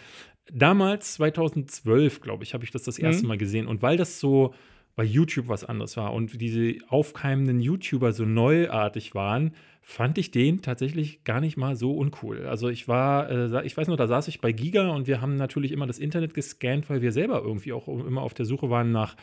Damals, 0.51 1.13
2012, 1.13 2.21
glaube 2.21 2.43
ich, 2.43 2.53
habe 2.53 2.63
ich 2.63 2.71
das 2.71 2.83
das 2.83 2.99
erste 2.99 3.23
Mhm. 3.23 3.27
Mal 3.29 3.37
gesehen. 3.37 3.67
Und 3.67 3.81
weil 3.81 3.97
das 3.97 4.19
so 4.19 4.53
bei 4.95 5.03
YouTube 5.03 5.47
was 5.49 5.63
anderes 5.65 5.97
war 5.97 6.13
und 6.13 6.39
diese 6.39 6.75
aufkeimenden 6.87 7.59
YouTuber 7.59 8.13
so 8.13 8.23
neuartig 8.25 9.13
waren, 9.13 9.51
fand 9.81 10.17
ich 10.17 10.31
den 10.31 10.61
tatsächlich 10.61 11.23
gar 11.25 11.41
nicht 11.41 11.57
mal 11.57 11.75
so 11.75 11.91
uncool. 11.95 12.47
Also 12.47 12.69
ich 12.69 12.87
war, 12.87 13.29
äh, 13.29 13.65
ich 13.67 13.75
weiß 13.75 13.87
noch, 13.87 13.97
da 13.97 14.07
saß 14.07 14.27
ich 14.29 14.39
bei 14.41 14.51
Giga 14.51 14.89
und 14.89 15.05
wir 15.05 15.21
haben 15.21 15.35
natürlich 15.35 15.71
immer 15.71 15.85
das 15.85 15.99
Internet 15.99 16.33
gescannt, 16.33 16.89
weil 16.89 17.01
wir 17.01 17.11
selber 17.11 17.41
irgendwie 17.43 17.71
auch 17.73 17.87
immer 17.87 18.21
auf 18.21 18.33
der 18.33 18.45
Suche 18.45 18.69
waren 18.69 18.91
nach, 18.91 19.15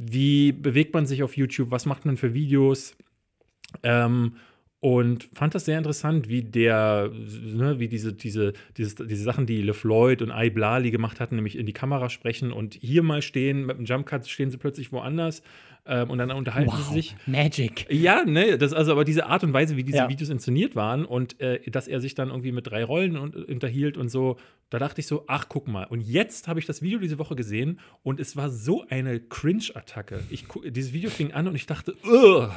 wie 0.00 0.52
bewegt 0.52 0.94
man 0.94 1.06
sich 1.06 1.24
auf 1.24 1.36
YouTube, 1.36 1.72
was 1.72 1.84
macht 1.84 2.06
man 2.06 2.16
für 2.16 2.32
Videos. 2.32 2.96
Ähm, 3.82 4.36
und 4.80 5.28
fand 5.32 5.56
das 5.56 5.64
sehr 5.64 5.76
interessant, 5.76 6.28
wie 6.28 6.42
der, 6.42 7.10
ne, 7.12 7.80
wie 7.80 7.88
diese, 7.88 8.12
diese, 8.12 8.52
dieses, 8.76 8.94
diese 8.94 9.24
Sachen, 9.24 9.44
die 9.44 9.60
LeFloid 9.60 10.22
und 10.22 10.30
Iblali 10.30 10.92
gemacht 10.92 11.18
hatten, 11.18 11.34
nämlich 11.34 11.58
in 11.58 11.66
die 11.66 11.72
Kamera 11.72 12.10
sprechen 12.10 12.52
und 12.52 12.74
hier 12.74 13.02
mal 13.02 13.20
stehen, 13.20 13.66
mit 13.66 13.76
dem 13.76 13.86
Jumpcut 13.86 14.28
stehen 14.28 14.52
sie 14.52 14.56
plötzlich 14.56 14.92
woanders 14.92 15.42
ähm, 15.88 16.10
und 16.10 16.18
dann 16.18 16.30
unterhalten 16.30 16.70
sie 16.76 16.94
sich. 16.94 17.16
Magic. 17.26 17.86
Ja, 17.90 18.24
ne, 18.24 18.58
das 18.58 18.72
also 18.72 18.92
aber 18.92 19.04
diese 19.04 19.26
Art 19.26 19.42
und 19.42 19.52
Weise, 19.52 19.76
wie 19.76 19.84
diese 19.84 19.98
Ja. 19.98 20.08
Videos 20.08 20.28
inszeniert 20.28 20.76
waren 20.76 21.04
und 21.04 21.40
äh, 21.40 21.60
dass 21.70 21.88
er 21.88 22.00
sich 22.00 22.14
dann 22.14 22.28
irgendwie 22.28 22.52
mit 22.52 22.66
drei 22.66 22.84
Rollen 22.84 23.16
und, 23.16 23.34
unterhielt 23.34 23.96
und 23.96 24.08
so, 24.08 24.36
da 24.70 24.78
dachte 24.78 25.00
ich 25.00 25.06
so, 25.06 25.24
ach, 25.26 25.46
guck 25.48 25.66
mal. 25.66 25.84
Und 25.84 26.02
jetzt 26.02 26.46
habe 26.46 26.60
ich 26.60 26.66
das 26.66 26.82
Video 26.82 26.98
diese 26.98 27.18
Woche 27.18 27.34
gesehen 27.36 27.80
und 28.02 28.20
es 28.20 28.36
war 28.36 28.50
so 28.50 28.84
eine 28.88 29.18
Cringe-Attacke. 29.18 30.20
Dieses 30.66 30.92
Video 30.92 31.10
fing 31.10 31.32
an 31.32 31.48
und 31.48 31.54
ich 31.54 31.66
dachte, 31.66 31.94
Ugh! 32.04 32.50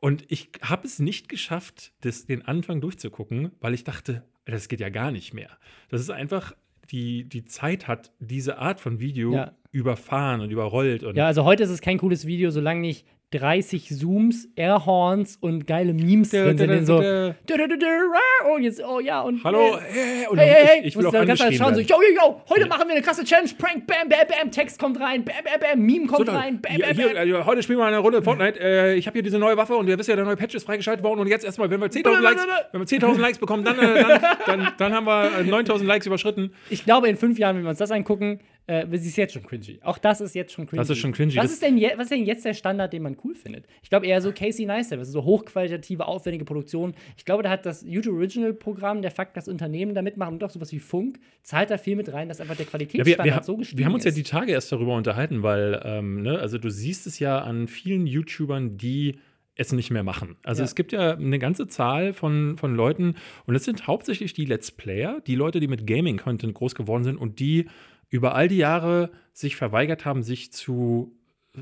Und 0.00 0.24
ich 0.28 0.50
habe 0.62 0.86
es 0.86 1.00
nicht 1.00 1.28
geschafft, 1.28 1.92
das, 2.02 2.26
den 2.26 2.42
Anfang 2.42 2.80
durchzugucken, 2.80 3.50
weil 3.60 3.74
ich 3.74 3.82
dachte, 3.82 4.24
das 4.44 4.68
geht 4.68 4.80
ja 4.80 4.90
gar 4.90 5.10
nicht 5.10 5.34
mehr. 5.34 5.50
Das 5.88 6.00
ist 6.00 6.10
einfach, 6.10 6.54
die, 6.90 7.24
die 7.24 7.44
Zeit 7.44 7.88
hat 7.88 8.12
diese 8.20 8.58
Art 8.58 8.80
von 8.80 9.00
Video 9.00 9.32
Ja. 9.34 9.52
Überfahren 9.70 10.40
und 10.40 10.50
überrollt. 10.50 11.02
Und 11.04 11.16
Ja, 11.16 11.26
also 11.26 11.44
heute 11.44 11.62
ist 11.62 11.70
es 11.70 11.80
kein 11.80 11.98
cooles 11.98 12.26
Video, 12.26 12.50
solange 12.50 12.80
nicht 12.80 13.06
30 13.30 13.90
Zooms, 13.90 14.48
Airhorns 14.56 15.36
und 15.36 15.66
geile 15.66 15.92
Memes 15.92 16.30
drin 16.30 16.56
sind. 16.56 16.70
in 16.70 16.86
so, 16.86 16.98
oh, 16.98 18.58
jetzt, 18.58 18.82
oh 18.82 19.00
ja, 19.00 19.20
und. 19.20 19.44
Hallo, 19.44 19.76
äh, 19.76 19.80
hey, 19.80 20.26
und 20.30 20.38
Hey, 20.38 20.46
hey, 20.48 20.66
hey, 20.66 20.80
ich, 20.80 20.86
ich 20.86 20.96
will 20.96 21.06
auch 21.06 21.12
du 21.12 21.20
die 21.20 21.26
ganze 21.26 21.42
Zeit 21.42 21.48
angeschrien 21.48 21.74
schauen, 21.74 21.74
so, 21.74 21.80
yo, 21.82 22.00
yo, 22.00 22.16
yo, 22.22 22.42
heute 22.48 22.66
machen 22.68 22.88
wir 22.88 22.94
eine 22.94 23.02
krasse 23.04 23.24
Challenge, 23.24 23.50
Prank, 23.58 23.86
bam, 23.86 24.08
bam, 24.08 24.18
bam, 24.26 24.50
Text 24.50 24.78
kommt 24.78 24.98
rein, 24.98 25.24
bam, 25.26 25.34
bam, 25.44 25.60
bam, 25.60 25.78
Meme 25.78 26.06
kommt 26.06 26.26
So, 26.26 26.32
rein, 26.32 26.58
bam, 26.62 26.72
hier, 26.72 26.86
bam, 26.86 26.96
bam. 26.96 27.28
äh, 27.28 27.44
heute 27.44 27.62
spielen 27.62 27.78
wir 27.78 27.84
eine 27.84 27.98
Runde 27.98 28.22
Fortnite. 28.22 28.58
Äh, 28.58 28.94
ich 28.94 29.06
habe 29.06 29.12
hier 29.16 29.22
diese 29.22 29.38
neue 29.38 29.58
Waffe 29.58 29.76
und 29.76 29.86
ihr 29.88 29.98
wisst 29.98 30.08
ja, 30.08 30.16
der 30.16 30.24
neue 30.24 30.36
Patch 30.36 30.54
ist 30.54 30.64
freigeschaltet 30.64 31.04
worden. 31.04 31.20
Und 31.20 31.26
jetzt 31.26 31.44
erstmal, 31.44 31.68
wenn 31.68 31.80
wir 31.80 31.88
10.000 31.88 32.20
Likes, 32.20 32.46
wenn 32.72 32.80
wir 32.80 32.86
10.000 32.86 33.18
Likes 33.18 33.38
bekommen, 33.38 33.62
dann, 33.62 33.78
äh, 33.78 34.04
dann, 34.04 34.20
dann, 34.46 34.68
dann 34.78 34.94
haben 34.94 35.06
wir 35.06 35.24
äh, 35.40 35.42
9.000 35.42 35.84
Likes 35.84 36.06
überschritten. 36.06 36.54
Ich 36.70 36.86
glaube, 36.86 37.08
in 37.08 37.16
fünf 37.18 37.38
Jahren, 37.38 37.56
wenn 37.56 37.64
wir 37.64 37.68
uns 37.70 37.78
das 37.78 37.90
angucken, 37.90 38.40
äh, 38.68 38.86
ist 38.94 39.06
es 39.06 39.16
jetzt 39.16 39.32
schon 39.32 39.42
cringy. 39.42 39.78
Auch 39.82 39.98
das 39.98 40.20
ist 40.20 40.34
jetzt 40.34 40.52
schon 40.52 40.66
cringy. 40.66 40.78
Das 40.80 40.90
ist 40.90 40.98
schon 40.98 41.12
cringy. 41.12 41.34
Was 41.36 41.50
ist, 41.50 41.62
denn 41.62 41.78
je, 41.78 41.90
was 41.96 42.04
ist 42.04 42.10
denn 42.12 42.24
jetzt 42.24 42.44
der 42.44 42.54
Standard, 42.54 42.92
den 42.92 43.02
man 43.02 43.16
cool 43.24 43.34
findet? 43.34 43.64
Ich 43.82 43.88
glaube 43.88 44.06
eher 44.06 44.20
so 44.20 44.30
Casey 44.32 44.66
Neistat, 44.66 45.00
das 45.00 45.08
ist 45.08 45.14
so 45.14 45.24
hochqualitative, 45.24 46.06
aufwendige 46.06 46.44
Produktion. 46.44 46.94
Ich 47.16 47.24
glaube, 47.24 47.42
da 47.42 47.50
hat 47.50 47.64
das 47.66 47.82
YouTube 47.82 48.14
Original 48.16 48.52
Programm, 48.52 49.02
der 49.02 49.10
Fakt, 49.10 49.36
das 49.36 49.48
Unternehmen 49.48 49.94
da 49.94 50.02
mitmachen 50.02 50.34
und 50.34 50.44
auch 50.44 50.50
sowas 50.50 50.70
wie 50.72 50.78
Funk, 50.80 51.18
zahlt 51.42 51.70
da 51.70 51.78
viel 51.78 51.96
mit 51.96 52.12
rein, 52.12 52.28
dass 52.28 52.40
einfach 52.40 52.56
der 52.56 52.66
Ja, 52.66 52.70
Qualitätsstandard 52.70 53.24
wir, 53.26 53.34
wir, 53.36 53.42
so 53.42 53.56
gestiegen 53.56 53.78
wir 53.78 53.86
haben 53.86 53.94
uns 53.94 54.04
ja 54.04 54.08
ist. 54.10 54.16
die 54.18 54.22
Tage 54.22 54.52
erst 54.52 54.70
darüber 54.70 54.94
unterhalten, 54.96 55.42
weil, 55.42 55.80
ähm, 55.84 56.22
ne, 56.22 56.38
also 56.38 56.58
du 56.58 56.70
siehst 56.70 57.06
es 57.06 57.18
ja 57.18 57.38
an 57.40 57.68
vielen 57.68 58.06
YouTubern, 58.06 58.76
die 58.76 59.18
es 59.60 59.72
nicht 59.72 59.90
mehr 59.90 60.04
machen. 60.04 60.36
Also 60.44 60.60
Ja. 60.60 60.66
es 60.66 60.76
gibt 60.76 60.92
ja 60.92 61.14
eine 61.16 61.38
ganze 61.40 61.66
Zahl 61.66 62.12
von, 62.12 62.56
von 62.58 62.76
Leuten 62.76 63.16
und 63.46 63.56
es 63.56 63.64
sind 63.64 63.88
hauptsächlich 63.88 64.32
die 64.32 64.44
Let's 64.44 64.70
Player, 64.70 65.20
die 65.26 65.34
Leute, 65.34 65.58
die 65.58 65.66
mit 65.66 65.84
Gaming-Content 65.84 66.54
groß 66.54 66.76
geworden 66.76 67.02
sind 67.02 67.16
und 67.16 67.40
die 67.40 67.66
über 68.10 68.34
all 68.34 68.48
die 68.48 68.56
Jahre 68.56 69.10
sich 69.32 69.56
verweigert 69.56 70.04
haben, 70.04 70.22
sich 70.22 70.52
zu 70.52 71.14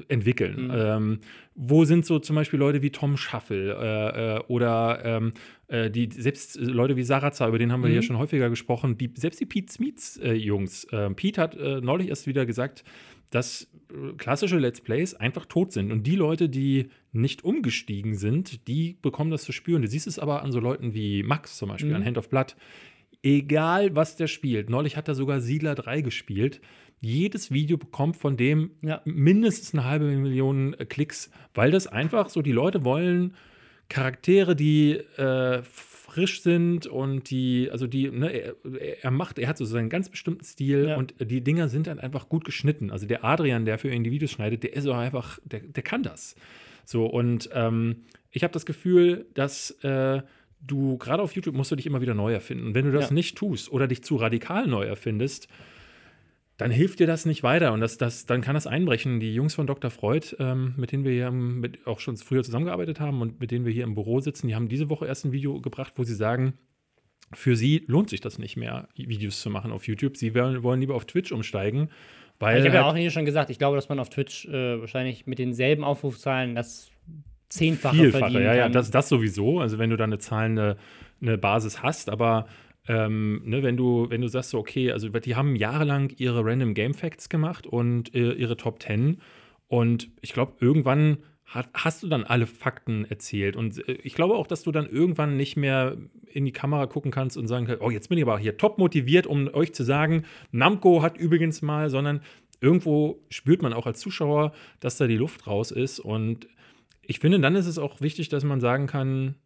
entwickeln. 0.09 0.65
Mhm. 0.65 0.73
Ähm, 0.75 1.19
wo 1.55 1.85
sind 1.85 2.05
so 2.05 2.19
zum 2.19 2.37
Beispiel 2.37 2.59
Leute 2.59 2.83
wie 2.83 2.91
Tom 2.91 3.17
Schaffel 3.17 3.71
äh, 3.71 4.37
äh, 4.37 4.41
oder 4.49 5.01
ähm, 5.05 5.33
äh, 5.69 5.91
die 5.91 6.11
selbst 6.13 6.57
äh, 6.57 6.61
Leute 6.61 6.97
wie 6.97 7.03
Sarazar, 7.03 7.49
über 7.49 7.59
den 7.59 7.73
haben 7.73 7.83
wir 7.83 7.89
Mhm. 7.89 7.93
hier 7.93 8.03
schon 8.03 8.19
häufiger 8.19 8.51
gesprochen, 8.51 8.99
die, 8.99 9.11
selbst 9.17 9.41
die 9.41 9.47
Pete 9.47 9.73
Smiths 9.73 10.19
äh, 10.19 10.33
Jungs. 10.33 10.87
Ähm, 10.93 11.15
Pete 11.15 11.41
hat 11.41 11.57
äh, 11.57 11.81
neulich 11.81 12.09
erst 12.09 12.27
wieder 12.27 12.45
gesagt, 12.47 12.85
dass 13.31 13.69
äh, 13.91 14.13
klassische 14.17 14.59
Let's 14.59 14.81
Plays 14.81 15.15
einfach 15.15 15.47
tot 15.47 15.73
sind. 15.73 15.91
Und 15.91 16.07
die 16.07 16.17
Leute, 16.17 16.49
die 16.49 16.91
nicht 17.13 17.45
umgestiegen 17.45 18.15
sind, 18.15 18.69
die 18.69 18.99
bekommen 19.01 19.31
das 19.31 19.45
zu 19.45 19.53
spüren. 19.53 19.83
Du 19.83 19.89
siehst 19.89 20.07
es 20.07 20.19
aber 20.19 20.43
an 20.43 20.53
so 20.53 20.61
Leuten 20.61 20.95
wie 20.95 21.23
Max 21.23 21.57
zum 21.57 21.71
Beispiel, 21.71 21.91
mhm. 21.91 21.97
an 21.97 22.05
Hand 22.05 22.19
of 22.19 22.29
Blood. 22.29 22.55
Egal, 23.27 23.97
was 23.97 24.15
der 24.15 24.29
spielt. 24.29 24.71
Neulich 24.71 24.97
hat 24.97 25.09
er 25.09 25.17
sogar 25.17 25.41
Siedler 25.41 25.75
3 25.75 26.03
gespielt. 26.03 26.61
Jedes 27.01 27.51
Video 27.51 27.77
bekommt 27.77 28.17
von 28.17 28.37
dem 28.37 28.71
ja. 28.83 29.03
mindestens 29.05 29.75
eine 29.75 29.85
halbe 29.85 30.05
Million 30.05 30.75
äh, 30.75 30.85
Klicks, 30.85 31.33
weil 31.53 31.73
das 31.73 31.89
einfach 31.89 32.29
so, 32.29 32.41
die 32.41 32.53
Leute 32.53 32.85
wollen 32.85 33.35
Charaktere, 33.89 34.55
die 34.55 34.93
äh, 34.93 35.61
frisch 35.65 36.41
sind 36.43 36.87
und 36.87 37.29
die, 37.31 37.69
also 37.73 37.89
die, 37.89 38.13
ne, 38.13 38.29
er, 38.29 38.55
er, 39.03 39.11
macht, 39.11 39.41
er 39.41 39.49
hat 39.49 39.59
so 39.59 39.65
seinen 39.65 39.89
ganz 39.89 40.09
bestimmten 40.09 40.45
Stil 40.45 40.91
ja. 40.91 40.97
und 40.97 41.15
die 41.19 41.41
Dinger 41.41 41.69
sind 41.69 41.89
dann 41.89 41.99
einfach 41.99 42.29
gut 42.29 42.45
geschnitten. 42.45 42.93
Also 42.93 43.07
der 43.07 43.25
Adrian, 43.25 43.65
der 43.65 43.79
für 43.79 43.91
ihn 43.91 44.05
die 44.05 44.13
Videos 44.13 44.31
schneidet, 44.31 44.63
der 44.63 44.73
ist 44.73 44.87
auch 44.87 44.97
einfach, 44.97 45.41
der, 45.45 45.61
der 45.61 45.83
kann 45.83 46.05
das. 46.05 46.37
So, 46.85 47.07
und 47.07 47.51
ähm, 47.53 48.05
ich 48.31 48.45
habe 48.45 48.53
das 48.53 48.67
Gefühl, 48.67 49.27
dass 49.35 49.73
äh, 49.83 50.23
du 50.61 50.99
gerade 50.99 51.23
auf 51.23 51.35
YouTube 51.35 51.55
musst 51.55 51.71
du 51.71 51.77
dich 51.77 51.87
immer 51.87 52.01
wieder 52.01 52.15
neu 52.15 52.33
erfinden. 52.33 52.69
Und 52.69 52.75
wenn 52.75 52.87
du 52.87 52.93
das 52.93 53.11
ja. 53.11 53.15
nicht 53.15 53.37
tust 53.37 53.71
oder 53.71 53.87
dich 53.87 54.03
zu 54.03 54.17
radikal 54.17 54.67
neu 54.67 54.85
erfindest, 54.85 55.49
dann 56.57 56.71
hilft 56.71 57.01
dir 57.01 57.07
das 57.07 57.27
nicht 57.27 57.43
weiter. 57.43 57.73
Und 57.73 57.81
das, 57.81 57.99
das, 57.99 58.27
dann 58.27 58.41
kann 58.41 58.55
das 58.55 58.67
einbrechen. 58.67 59.21
Die 59.21 59.35
Jungs 59.35 59.55
von 59.55 59.67
Dr. 59.67 59.91
Freud, 59.91 60.35
ähm, 60.39 60.75
mit 60.77 60.93
denen 60.93 61.05
wir 61.05 61.13
hier 61.13 61.31
mit, 61.31 61.87
auch 61.87 62.01
schon 62.01 62.17
früher 62.17 62.43
zusammengearbeitet 62.43 62.99
haben 62.99 63.21
und 63.21 63.41
mit 63.41 63.51
denen 63.51 63.67
wir 63.67 63.73
hier 63.73 63.85
im 63.85 63.95
Büro 63.95 64.21
sitzen, 64.21 64.49
die 64.49 64.55
haben 64.55 64.69
diese 64.69 64.89
Woche 64.89 65.07
erst 65.07 65.27
ein 65.27 65.33
Video 65.33 65.61
gebracht, 65.61 65.93
wo 65.97 66.05
sie 66.05 66.15
sagen, 66.15 66.55
für 67.33 67.57
sie 67.57 67.85
lohnt 67.87 68.09
sich 68.09 68.21
das 68.21 68.39
nicht 68.39 68.57
mehr, 68.57 68.89
Videos 68.95 69.41
zu 69.41 69.51
machen 69.51 69.73
auf 69.73 69.87
YouTube. 69.87 70.17
Sie 70.17 70.35
wollen, 70.35 70.63
wollen 70.63 70.81
lieber 70.81 70.95
auf 70.95 71.05
Twitch 71.05 71.33
umsteigen. 71.33 71.91
Weil 72.39 72.59
ich 72.59 72.65
habe 72.67 72.77
ja 72.77 72.85
halt 72.85 72.95
auch 72.95 72.97
hier 72.97 73.11
schon 73.11 73.25
gesagt, 73.25 73.51
ich 73.51 73.59
glaube, 73.59 73.77
dass 73.77 73.89
man 73.89 73.99
auf 73.99 74.11
Twitch 74.11 74.47
äh, 74.47 74.81
wahrscheinlich 74.81 75.27
mit 75.27 75.39
denselben 75.39 75.85
Aufrufzahlen 75.85 76.55
das 76.55 76.91
zehnfache 77.49 77.97
Vielfache, 77.97 78.43
ja, 78.43 78.55
ja, 78.55 78.69
das, 78.69 78.91
das 78.91 79.09
sowieso. 79.09 79.61
Also 79.61 79.79
wenn 79.79 79.91
du 79.91 79.97
da 79.97 80.05
eine 80.05 80.19
zahlende 80.19 80.77
eine 81.21 81.39
Basis 81.39 81.83
hast, 81.83 82.11
aber 82.11 82.47
ähm, 82.89 83.43
ne, 83.45 83.63
wenn 83.63 83.77
du, 83.77 84.11
wenn 84.11 84.21
du 84.21 84.29
sagst, 84.29 84.51
so, 84.51 84.59
okay, 84.59 84.93
also 84.93 85.09
die 85.09 85.35
haben 85.35 85.57
jahrelang 85.57 86.13
ihre 86.19 86.45
Random 86.45 86.75
Game 86.75 86.95
Facts 86.95 87.29
gemacht 87.29 87.67
und 87.67 88.15
äh, 88.15 88.33
ihre 88.33 88.57
Top 88.57 88.83
10 88.83 89.19
und 89.69 90.11
ich 90.21 90.33
glaube, 90.33 90.53
irgendwann 90.61 91.19
hat, 91.45 91.69
hast 91.75 92.03
du 92.03 92.09
dann 92.09 92.25
alle 92.25 92.47
Fakten 92.47 93.05
erzählt. 93.05 93.57
Und 93.57 93.87
äh, 93.89 93.99
ich 94.03 94.15
glaube 94.15 94.35
auch, 94.35 94.47
dass 94.47 94.63
du 94.63 94.73
dann 94.73 94.87
irgendwann 94.89 95.37
nicht 95.37 95.57
mehr 95.57 95.97
in 96.33 96.45
die 96.45 96.53
Kamera 96.53 96.87
gucken 96.87 97.11
kannst 97.11 97.37
und 97.37 97.47
sagen 97.49 97.67
kannst, 97.67 97.83
oh, 97.83 97.91
jetzt 97.91 98.09
bin 98.09 98.19
ich 98.19 98.25
aber 98.25 98.39
hier 98.39 98.57
top 98.57 98.79
motiviert, 98.79 99.27
um 99.27 99.53
euch 99.53 99.73
zu 99.73 99.85
sagen, 99.85 100.25
Namco 100.51 101.03
hat 101.03 101.17
übrigens 101.17 101.63
mal, 101.63 101.89
sondern 101.89 102.21
irgendwo 102.61 103.21
spürt 103.31 103.63
man 103.63 103.73
auch 103.73 103.87
als 103.87 104.01
Zuschauer, 104.01 104.53
dass 104.81 104.97
da 104.97 105.07
die 105.07 105.17
Luft 105.17 105.47
raus 105.47 105.71
ist. 105.71 106.01
Und 106.01 106.49
ich 107.09 107.19
finde, 107.19 107.41
dann 107.41 107.57
ist 107.57 107.67
es 107.67 107.79
auch 107.79 108.01
wichtig, 108.01 108.29
dass 108.29 108.45
man 108.45 108.61
sagen 108.61 108.87
kann, 108.87 109.37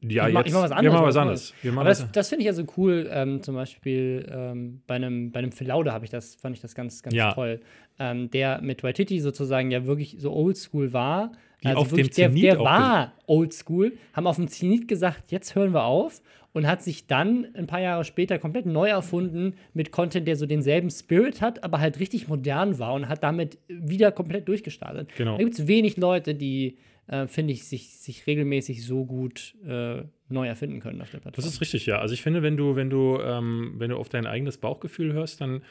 ja, 0.00 0.28
ich 0.28 0.34
mach, 0.34 0.40
jetzt, 0.40 0.48
ich 0.48 0.54
mach 0.54 0.62
was 0.62 0.72
anderes. 0.72 0.84
Wir 0.84 0.92
machen 0.92 1.06
was 1.06 1.16
anderes. 1.16 1.54
Aber 1.76 1.84
das, 1.88 2.12
das 2.12 2.28
finde 2.28 2.42
ich 2.42 2.46
ja 2.46 2.52
so 2.52 2.64
cool. 2.76 3.08
Ähm, 3.10 3.42
zum 3.42 3.54
Beispiel 3.54 4.26
ähm, 4.30 4.82
bei 4.86 4.96
einem, 4.96 5.32
bei 5.32 5.38
einem 5.38 5.52
Phil 5.52 5.68
Laude 5.68 5.92
habe 5.92 6.04
ich 6.04 6.10
das, 6.10 6.34
fand 6.34 6.56
ich 6.56 6.62
das 6.62 6.74
ganz, 6.74 7.02
ganz 7.02 7.14
ja. 7.14 7.32
toll. 7.32 7.60
Ähm, 7.98 8.30
der 8.30 8.60
mit 8.60 8.82
Waititi 8.82 9.20
sozusagen 9.20 9.70
ja 9.70 9.86
wirklich 9.86 10.16
so 10.18 10.32
oldschool 10.32 10.92
war. 10.92 11.32
Wie 11.60 11.68
also 11.68 11.80
auf 11.80 11.90
wirklich, 11.90 12.10
dem 12.10 12.34
der, 12.34 12.56
der 12.56 12.58
war 12.58 13.12
oldschool, 13.26 13.96
haben 14.12 14.26
auf 14.26 14.36
dem 14.36 14.48
Zenit 14.48 14.88
gesagt, 14.88 15.32
jetzt 15.32 15.54
hören 15.54 15.72
wir 15.72 15.84
auf 15.84 16.20
und 16.54 16.66
hat 16.66 16.82
sich 16.82 17.06
dann 17.06 17.48
ein 17.54 17.66
paar 17.66 17.80
Jahre 17.80 18.04
später 18.04 18.38
komplett 18.38 18.64
neu 18.64 18.88
erfunden 18.88 19.54
mit 19.74 19.90
Content, 19.90 20.26
der 20.26 20.36
so 20.36 20.46
denselben 20.46 20.88
Spirit 20.88 21.42
hat, 21.42 21.62
aber 21.64 21.80
halt 21.80 22.00
richtig 22.00 22.28
modern 22.28 22.78
war 22.78 22.94
und 22.94 23.08
hat 23.08 23.22
damit 23.22 23.58
wieder 23.68 24.12
komplett 24.12 24.48
durchgestartet. 24.48 25.10
Genau. 25.16 25.32
Da 25.32 25.42
gibt 25.42 25.58
es 25.58 25.66
wenig 25.66 25.96
Leute, 25.96 26.34
die 26.34 26.78
äh, 27.08 27.26
finde 27.26 27.52
ich, 27.52 27.64
sich, 27.64 27.98
sich 27.98 28.26
regelmäßig 28.26 28.86
so 28.86 29.04
gut 29.04 29.54
äh, 29.66 30.02
neu 30.28 30.46
erfinden 30.46 30.80
können 30.80 31.02
auf 31.02 31.10
der 31.10 31.18
Plattform. 31.18 31.44
Das 31.44 31.52
ist 31.52 31.60
richtig, 31.60 31.86
ja. 31.86 31.98
Also 31.98 32.14
ich 32.14 32.22
finde, 32.22 32.42
wenn 32.42 32.56
du, 32.56 32.76
wenn 32.76 32.88
du, 32.88 33.18
ähm, 33.20 33.74
wenn 33.76 33.90
du 33.90 33.96
auf 33.96 34.08
dein 34.08 34.26
eigenes 34.26 34.56
Bauchgefühl 34.56 35.12
hörst, 35.12 35.40
dann 35.40 35.62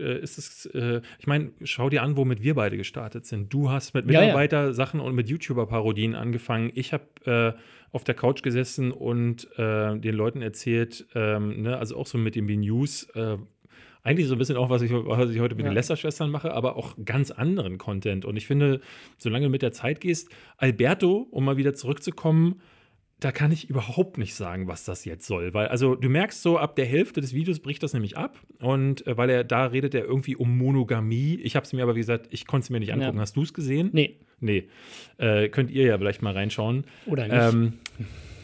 ist 0.00 0.38
es, 0.38 0.66
äh, 0.66 1.00
ich 1.18 1.26
meine, 1.26 1.50
schau 1.64 1.90
dir 1.90 2.02
an, 2.02 2.16
womit 2.16 2.42
wir 2.42 2.54
beide 2.54 2.76
gestartet 2.76 3.26
sind. 3.26 3.52
Du 3.52 3.70
hast 3.70 3.94
mit 3.94 4.06
Mitarbeiter-Sachen 4.06 5.00
und 5.00 5.14
mit 5.14 5.28
YouTuber-Parodien 5.28 6.14
angefangen. 6.14 6.70
Ich 6.74 6.92
habe 6.92 7.56
äh, 7.56 7.58
auf 7.92 8.04
der 8.04 8.14
Couch 8.14 8.42
gesessen 8.42 8.90
und 8.90 9.48
äh, 9.58 9.98
den 9.98 10.14
Leuten 10.14 10.42
erzählt, 10.42 11.06
ähm, 11.14 11.62
ne, 11.62 11.76
also 11.76 11.96
auch 11.96 12.06
so 12.06 12.18
mit 12.18 12.34
den 12.34 12.46
News, 12.46 13.04
äh, 13.14 13.36
eigentlich 14.02 14.26
so 14.26 14.34
ein 14.34 14.38
bisschen 14.38 14.56
auch, 14.56 14.68
was 14.68 14.82
ich, 14.82 14.90
was 14.92 15.30
ich 15.30 15.40
heute 15.40 15.54
mit 15.54 15.64
ja. 15.64 15.70
den 15.70 15.74
Lester-Schwestern 15.74 16.30
mache, 16.30 16.52
aber 16.52 16.76
auch 16.76 16.96
ganz 17.04 17.30
anderen 17.30 17.78
Content. 17.78 18.24
Und 18.24 18.36
ich 18.36 18.46
finde, 18.46 18.80
solange 19.16 19.46
du 19.46 19.50
mit 19.50 19.62
der 19.62 19.72
Zeit 19.72 20.00
gehst, 20.00 20.28
Alberto, 20.56 21.28
um 21.30 21.44
mal 21.44 21.56
wieder 21.56 21.74
zurückzukommen, 21.74 22.60
da 23.24 23.30
kann 23.30 23.52
ich 23.52 23.70
überhaupt 23.70 24.18
nicht 24.18 24.34
sagen, 24.34 24.66
was 24.66 24.84
das 24.84 25.04
jetzt 25.04 25.26
soll. 25.26 25.54
Weil, 25.54 25.68
also 25.68 25.94
du 25.94 26.08
merkst 26.08 26.42
so, 26.42 26.58
ab 26.58 26.74
der 26.74 26.86
Hälfte 26.86 27.20
des 27.20 27.32
Videos 27.32 27.60
bricht 27.60 27.82
das 27.82 27.92
nämlich 27.92 28.16
ab. 28.16 28.36
Und 28.60 29.06
äh, 29.06 29.16
weil 29.16 29.30
er, 29.30 29.44
da 29.44 29.66
redet 29.66 29.94
er 29.94 30.04
irgendwie 30.04 30.34
um 30.34 30.58
Monogamie. 30.58 31.38
Ich 31.42 31.54
habe 31.54 31.64
es 31.64 31.72
mir 31.72 31.84
aber, 31.84 31.94
wie 31.94 32.00
gesagt, 32.00 32.26
ich 32.30 32.46
konnte 32.46 32.64
es 32.64 32.70
mir 32.70 32.80
nicht 32.80 32.92
angucken. 32.92 33.16
Ja. 33.16 33.22
Hast 33.22 33.36
du 33.36 33.42
es 33.42 33.54
gesehen? 33.54 33.90
Nee. 33.92 34.16
Nee. 34.40 34.68
Äh, 35.18 35.48
könnt 35.50 35.70
ihr 35.70 35.84
ja 35.84 35.96
vielleicht 35.98 36.20
mal 36.20 36.32
reinschauen. 36.32 36.84
Oder 37.06 37.28
nicht. 37.28 37.54
Ähm, 37.54 37.74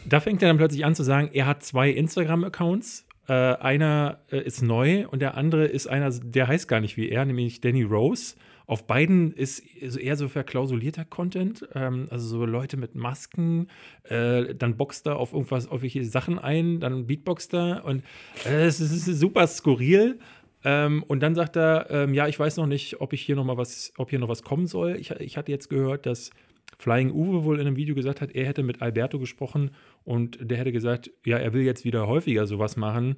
da 0.07 0.21
fängt 0.21 0.41
er 0.41 0.47
dann 0.47 0.57
plötzlich 0.57 0.85
an 0.85 0.95
zu 0.95 1.03
sagen, 1.03 1.29
er 1.33 1.45
hat 1.45 1.61
zwei 1.63 1.89
Instagram-Accounts 1.89 3.05
äh, 3.27 3.33
einer 3.33 4.19
äh, 4.31 4.41
ist 4.41 4.61
neu 4.61 5.07
und 5.07 5.21
der 5.21 5.35
andere 5.35 5.65
ist 5.65 5.87
einer, 5.87 6.09
der 6.09 6.47
heißt 6.47 6.67
gar 6.67 6.79
nicht 6.79 6.95
wie 6.95 7.09
er, 7.09 7.25
nämlich 7.25 7.61
Danny 7.61 7.83
Rose. 7.83 8.35
Auf 8.69 8.85
beiden 8.85 9.33
ist 9.33 9.61
eher 9.81 10.15
so 10.15 10.27
verklausulierter 10.27 11.03
Content, 11.03 11.67
ähm, 11.73 12.05
also 12.11 12.27
so 12.27 12.45
Leute 12.45 12.77
mit 12.77 12.93
Masken, 12.93 13.67
äh, 14.03 14.53
dann 14.53 14.77
boxt 14.77 15.07
er 15.07 15.15
auf 15.15 15.33
irgendwas, 15.33 15.67
auf 15.67 15.81
welche 15.81 16.05
Sachen 16.05 16.37
ein, 16.37 16.79
dann 16.79 17.07
beatboxt 17.07 17.55
er 17.55 17.83
und 17.83 18.03
äh, 18.45 18.67
es 18.67 18.79
ist, 18.79 19.05
super 19.05 19.47
skurril. 19.47 20.19
Ähm, 20.63 21.01
und 21.01 21.21
dann 21.21 21.33
sagt 21.33 21.57
er, 21.57 21.87
ähm, 21.89 22.13
ja, 22.13 22.27
ich 22.27 22.37
weiß 22.37 22.57
noch 22.57 22.67
nicht, 22.67 23.01
ob 23.01 23.13
ich 23.13 23.23
hier 23.23 23.35
noch 23.35 23.43
mal 23.43 23.57
was, 23.57 23.91
ob 23.97 24.11
hier 24.11 24.19
noch 24.19 24.29
was 24.29 24.43
kommen 24.43 24.67
soll. 24.67 24.97
Ich, 24.97 25.09
ich 25.09 25.35
hatte 25.35 25.51
jetzt 25.51 25.71
gehört, 25.71 26.05
dass 26.05 26.29
Flying 26.77 27.09
Uwe 27.09 27.45
wohl 27.45 27.59
in 27.59 27.65
einem 27.65 27.75
Video 27.75 27.95
gesagt 27.95 28.21
hat, 28.21 28.35
er 28.35 28.45
hätte 28.45 28.61
mit 28.61 28.83
Alberto 28.83 29.17
gesprochen 29.17 29.71
und 30.03 30.37
der 30.41 30.59
hätte 30.59 30.71
gesagt, 30.71 31.09
ja, 31.25 31.37
er 31.37 31.53
will 31.53 31.63
jetzt 31.63 31.85
wieder 31.85 32.05
häufiger 32.05 32.45
sowas 32.45 32.77
machen, 32.77 33.15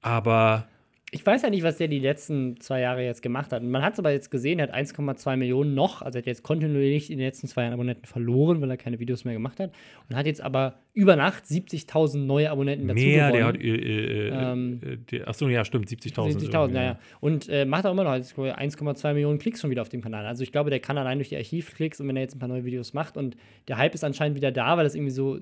aber 0.00 0.66
ich 1.12 1.26
weiß 1.26 1.42
ja 1.42 1.50
nicht, 1.50 1.64
was 1.64 1.78
der 1.78 1.88
die 1.88 1.98
letzten 1.98 2.60
zwei 2.60 2.80
Jahre 2.80 3.04
jetzt 3.04 3.20
gemacht 3.20 3.52
hat. 3.52 3.64
Man 3.64 3.82
hat 3.82 3.94
es 3.94 3.98
aber 3.98 4.12
jetzt 4.12 4.30
gesehen, 4.30 4.60
er 4.60 4.68
hat 4.68 4.74
1,2 4.74 5.36
Millionen 5.36 5.74
noch. 5.74 6.02
Also 6.02 6.18
er 6.18 6.22
hat 6.22 6.26
jetzt 6.26 6.44
kontinuierlich 6.44 7.10
in 7.10 7.18
den 7.18 7.26
letzten 7.26 7.48
zwei 7.48 7.62
Jahren 7.62 7.72
Abonnenten 7.72 8.06
verloren, 8.06 8.60
weil 8.60 8.70
er 8.70 8.76
keine 8.76 9.00
Videos 9.00 9.24
mehr 9.24 9.34
gemacht 9.34 9.58
hat. 9.58 9.72
Und 10.08 10.16
hat 10.16 10.26
jetzt 10.26 10.40
aber 10.40 10.76
über 10.94 11.16
Nacht 11.16 11.44
70.000 11.44 12.18
neue 12.18 12.50
Abonnenten 12.50 12.86
dazu 12.86 13.00
Mehr, 13.00 13.32
gewonnen. 13.32 13.38
der 13.38 13.46
hat. 13.46 13.56
Äh, 13.56 14.28
äh, 14.28 14.52
ähm, 14.52 14.80
äh, 15.10 15.22
achso, 15.22 15.48
ja, 15.48 15.64
stimmt, 15.64 15.88
70.000. 15.88 16.48
70.000, 16.48 16.74
ja, 16.74 16.82
ja. 16.82 16.98
Und 17.18 17.48
äh, 17.48 17.64
macht 17.64 17.86
auch 17.86 17.92
immer 17.92 18.04
noch 18.04 18.12
1,2 18.12 19.12
Millionen 19.12 19.38
Klicks 19.40 19.60
schon 19.60 19.70
wieder 19.70 19.82
auf 19.82 19.88
dem 19.88 20.02
Kanal. 20.02 20.26
Also 20.26 20.44
ich 20.44 20.52
glaube, 20.52 20.70
der 20.70 20.78
kann 20.78 20.96
allein 20.96 21.18
durch 21.18 21.30
die 21.30 21.36
Archivklicks 21.36 22.00
und 22.00 22.06
wenn 22.06 22.16
er 22.16 22.22
jetzt 22.22 22.36
ein 22.36 22.38
paar 22.38 22.48
neue 22.48 22.64
Videos 22.64 22.92
macht 22.92 23.16
und 23.16 23.36
der 23.66 23.78
Hype 23.78 23.94
ist 23.94 24.04
anscheinend 24.04 24.36
wieder 24.36 24.52
da, 24.52 24.76
weil 24.76 24.84
das 24.84 24.94
irgendwie 24.94 25.12
so 25.12 25.38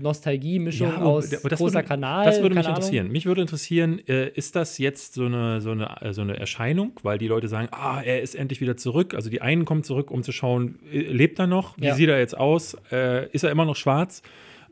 Nostalgie-Mischung 0.00 0.88
ja, 0.88 1.02
aus 1.02 1.30
großer 1.30 1.58
würde, 1.60 1.82
Kanal. 1.82 2.26
Das 2.26 2.42
würde 2.42 2.54
mich 2.54 2.68
interessieren. 2.68 3.08
Mich 3.08 3.26
würde 3.26 3.40
interessieren, 3.40 4.00
äh, 4.06 4.28
ist 4.30 4.54
das 4.54 4.76
jetzt 4.78 4.97
so 4.98 5.24
eine, 5.24 5.60
so, 5.60 5.70
eine, 5.70 6.00
äh, 6.00 6.12
so 6.12 6.22
eine 6.22 6.38
Erscheinung, 6.38 6.92
weil 7.02 7.18
die 7.18 7.28
Leute 7.28 7.48
sagen, 7.48 7.68
ah, 7.72 8.00
er 8.00 8.22
ist 8.22 8.34
endlich 8.34 8.60
wieder 8.60 8.76
zurück. 8.76 9.14
Also 9.14 9.30
die 9.30 9.42
einen 9.42 9.64
kommen 9.64 9.82
zurück, 9.82 10.10
um 10.10 10.22
zu 10.22 10.32
schauen, 10.32 10.78
lebt 10.90 11.38
er 11.38 11.46
noch? 11.46 11.76
Wie 11.78 11.86
ja. 11.86 11.94
sieht 11.94 12.08
er 12.08 12.18
jetzt 12.18 12.36
aus? 12.36 12.76
ist 13.32 13.44
er 13.44 13.50
immer 13.50 13.64
noch 13.64 13.76
schwarz? 13.76 14.22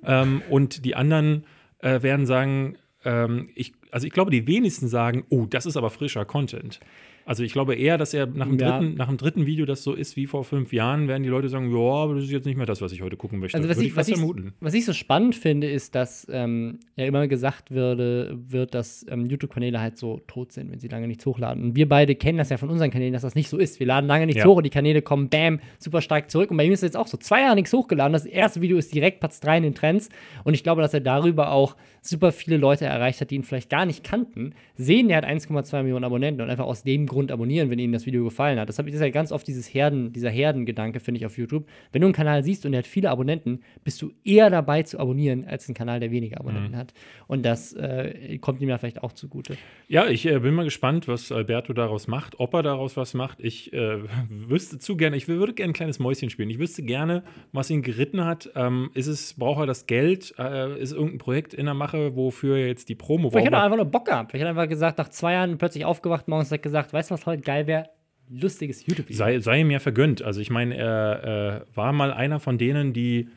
Ähm, 0.05 0.43
und 0.51 0.85
die 0.85 0.95
anderen 0.95 1.45
äh, 1.81 2.03
werden 2.03 2.27
sagen, 2.27 2.77
ähm, 3.05 3.49
ich, 3.55 3.73
also 3.97 4.07
ich 4.07 4.13
glaube, 4.13 4.31
die 4.31 4.47
wenigsten 4.47 4.89
sagen, 4.89 5.25
oh, 5.31 5.47
das 5.47 5.65
ist 5.65 5.79
aber 5.79 5.89
frischer 5.89 6.27
Content. 6.27 6.81
Also 7.27 7.43
ich 7.43 7.53
glaube 7.53 7.75
eher, 7.75 7.99
dass 7.99 8.15
er 8.15 8.27
nach 8.27 8.47
dem, 8.47 8.57
ja. 8.57 8.79
dritten, 8.79 8.95
nach 8.95 9.09
dem 9.09 9.17
dritten 9.17 9.47
Video 9.47 9.67
das 9.67 9.83
so 9.83 9.95
ist 9.95 10.15
wie 10.15 10.27
vor 10.27 10.45
fünf 10.45 10.73
Jahren, 10.73 11.09
werden 11.09 11.25
die 11.25 11.29
Leute 11.29 11.49
sagen, 11.49 11.75
ja, 11.75 11.93
aber 11.95 12.15
das 12.15 12.25
ist 12.25 12.31
jetzt 12.31 12.45
nicht 12.45 12.57
mehr 12.57 12.67
das, 12.67 12.81
was 12.81 12.93
ich 12.93 13.03
heute 13.03 13.17
gucken 13.17 13.41
möchte. 13.41 13.57
Also 13.57 13.69
was, 13.69 13.79
ich, 13.79 13.89
ich, 13.89 13.97
was, 13.97 14.09
ich, 14.09 14.23
was 14.61 14.75
ich, 14.75 14.85
so 14.85 14.93
spannend 14.93 15.35
finde, 15.35 15.69
ist, 15.69 15.97
dass 15.97 16.27
ähm, 16.31 16.79
ja 16.95 17.07
immer 17.07 17.27
gesagt 17.27 17.73
würde, 17.73 18.39
wird, 18.49 18.75
dass 18.75 19.05
ähm, 19.09 19.27
YouTube-Kanäle 19.27 19.81
halt 19.81 19.97
so 19.97 20.21
tot 20.29 20.53
sind, 20.53 20.71
wenn 20.71 20.79
sie 20.79 20.89
lange 20.89 21.09
nichts 21.09 21.25
hochladen. 21.25 21.65
Und 21.65 21.75
wir 21.75 21.89
beide 21.89 22.15
kennen 22.17 22.37
das 22.37 22.51
ja 22.51 22.59
von 22.59 22.69
unseren 22.69 22.91
Kanälen, 22.93 23.15
dass 23.15 23.23
das 23.23 23.35
nicht 23.35 23.49
so 23.49 23.57
ist. 23.57 23.81
Wir 23.81 23.87
laden 23.87 24.07
lange 24.07 24.27
nichts 24.27 24.43
ja. 24.43 24.49
hoch 24.49 24.59
und 24.59 24.65
die 24.65 24.71
Kanäle 24.71 25.01
kommen, 25.01 25.31
bam, 25.31 25.59
super 25.79 26.03
stark 26.03 26.31
zurück. 26.31 26.53
Und 26.53 26.59
bei 26.59 26.65
ihm 26.65 26.73
ist 26.73 26.81
es 26.81 26.89
jetzt 26.89 26.97
auch 26.97 27.09
so, 27.09 27.17
zwei 27.17 27.41
Jahre 27.41 27.55
nichts 27.55 27.73
hochgeladen. 27.73 28.13
Das 28.13 28.27
erste 28.27 28.61
Video 28.61 28.77
ist 28.77 28.95
direkt 28.95 29.21
Platz 29.21 29.41
3 29.41 29.57
in 29.57 29.63
den 29.65 29.75
Trends. 29.75 30.11
Und 30.45 30.53
ich 30.55 30.63
glaube, 30.63 30.83
dass 30.83 30.95
er 30.95 31.01
darüber 31.01 31.51
auch 31.51 31.77
super 32.03 32.33
viele 32.33 32.57
Leute 32.57 32.85
erreicht 32.85 33.21
hat, 33.21 33.31
die 33.31 33.37
ihn 33.37 33.43
vielleicht 33.43 33.71
gar 33.71 33.86
nicht 33.87 34.05
kannten, 34.05 34.55
sehen, 34.75 35.11
er 35.11 35.19
hat 35.19 35.25
1,2 35.25 35.83
Millionen 35.83 36.05
Abonnenten 36.05 36.43
und 36.43 36.51
einfach 36.51 36.67
aus 36.67 36.83
dem 36.83 37.07
Grund 37.07 37.33
abonnieren, 37.33 37.71
wenn 37.71 37.79
Ihnen 37.79 37.93
das 37.93 38.07
Video 38.07 38.25
gefallen 38.25 38.59
hat. 38.59 38.69
Das, 38.69 38.79
ist 38.79 39.01
ja 39.01 39.09
ganz 39.11 39.33
oft 39.33 39.47
dieses 39.47 39.73
Herden, 39.73 40.13
dieser 40.13 40.31
Herdengedanke, 40.31 41.01
finde 41.01 41.19
ich, 41.19 41.27
auf 41.27 41.39
YouTube. 41.39 41.67
Wenn 41.93 42.03
du 42.03 42.07
einen 42.07 42.15
Kanal 42.15 42.45
siehst 42.45 42.67
und 42.67 42.73
der 42.73 42.81
hat 42.81 42.87
viele 42.87 43.11
Abonnenten, 43.11 43.61
bist 43.85 44.03
du 44.03 44.13
eher 44.25 44.51
dabei 44.51 44.83
zu 44.83 44.99
abonnieren, 44.99 45.45
als 45.47 45.69
einen 45.69 45.75
Kanal, 45.75 46.01
der 46.01 46.11
weniger 46.11 46.41
Abonnenten 46.41 46.73
mhm. 46.73 46.77
hat. 46.77 46.93
Und 47.27 47.45
das 47.45 47.73
äh, 47.73 48.39
kommt 48.39 48.61
ihm 48.61 48.69
ja 48.69 48.79
vielleicht 48.79 49.03
auch 49.03 49.13
zugute. 49.13 49.57
Ja, 49.89 50.07
ich 50.09 50.27
äh, 50.27 50.39
bin 50.41 50.55
mal 50.55 50.65
gespannt, 50.65 51.09
was 51.09 51.33
Alberto 51.33 51.73
daraus 51.73 52.09
macht, 52.09 52.41
ob 52.41 52.55
er 52.55 52.63
daraus 52.63 52.97
was 52.97 53.15
macht. 53.15 53.41
Ich 53.41 53.73
äh, 53.73 53.99
wüsste 54.29 54.79
zu 54.79 54.97
gerne, 54.97 55.17
ich 55.17 55.29
würde 55.29 55.55
gerne 55.55 55.71
ein 55.71 55.75
kleines 55.75 55.99
Mäuschen 55.99 56.31
spielen. 56.31 56.51
Ich 56.51 56.59
wüsste 56.59 56.83
gerne, 56.83 57.23
was 57.53 57.71
ihn 57.71 57.83
geritten 57.83 58.25
hat. 58.25 58.51
Ähm, 58.55 58.91
ist 58.95 59.07
es, 59.07 59.35
braucht 59.35 59.61
er 59.61 59.67
das 59.67 59.87
Geld? 59.87 60.35
Äh, 60.39 60.81
ist 60.81 60.93
irgendein 60.93 61.19
Projekt 61.19 61.55
in 61.55 61.67
der 61.67 61.75
Mache, 61.75 62.17
wofür 62.17 62.57
er 62.57 62.67
jetzt 62.67 62.89
die 62.89 62.95
Promo 62.95 63.31
Vielleicht 63.31 63.47
hat 63.47 63.55
er 63.55 63.65
einfach 63.65 63.76
nur 63.77 63.87
Bock 63.87 64.07
gehabt. 64.07 64.33
Hat 64.33 64.41
er 64.41 64.49
einfach 64.49 64.69
gesagt, 64.69 64.99
nach 64.99 65.09
zwei 65.09 65.35
Jahren 65.35 65.59
plötzlich 65.59 65.85
aufgewacht, 65.85 66.29
morgens 66.29 66.51
hat 66.51 66.63
gesagt, 66.63 66.93
weißt 66.93 67.11
du, 67.11 67.15
was 67.15 67.27
heute 67.27 67.43
geil 67.43 67.67
wäre? 67.67 67.89
Lustiges 68.29 68.85
YouTube-Video. 68.87 69.17
Sei, 69.17 69.39
sei 69.41 69.61
ihm 69.61 69.71
ja 69.71 69.79
vergönnt. 69.79 70.23
Also 70.23 70.41
ich 70.41 70.51
meine, 70.51 70.77
er 70.77 71.65
äh, 71.73 71.77
war 71.77 71.93
mal 71.93 72.13
einer 72.13 72.41
von 72.41 72.59
denen, 72.59 72.93
die 72.93 73.29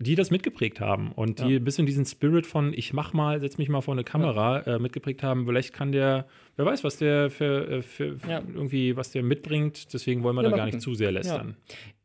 die 0.00 0.16
das 0.16 0.30
mitgeprägt 0.30 0.80
haben 0.80 1.12
und 1.12 1.38
die 1.38 1.52
ja. 1.52 1.58
ein 1.58 1.64
bisschen 1.64 1.86
diesen 1.86 2.04
Spirit 2.04 2.46
von 2.46 2.72
ich 2.74 2.92
mach 2.92 3.12
mal, 3.12 3.40
setz 3.40 3.58
mich 3.58 3.68
mal 3.68 3.80
vor 3.80 3.94
eine 3.94 4.04
Kamera 4.04 4.62
ja. 4.66 4.74
äh, 4.74 4.78
mitgeprägt 4.78 5.22
haben. 5.22 5.46
Vielleicht 5.46 5.72
kann 5.72 5.92
der, 5.92 6.26
wer 6.56 6.66
weiß, 6.66 6.82
was 6.82 6.96
der 6.96 7.30
für, 7.30 7.68
äh, 7.70 7.82
für 7.82 8.16
ja. 8.28 8.42
irgendwie, 8.54 8.96
was 8.96 9.12
der 9.12 9.22
mitbringt. 9.22 9.92
Deswegen 9.94 10.22
wollen 10.22 10.36
wir 10.36 10.42
da 10.42 10.50
gar 10.50 10.66
nicht 10.66 10.80
zu 10.80 10.94
sehr 10.94 11.12
lästern. 11.12 11.56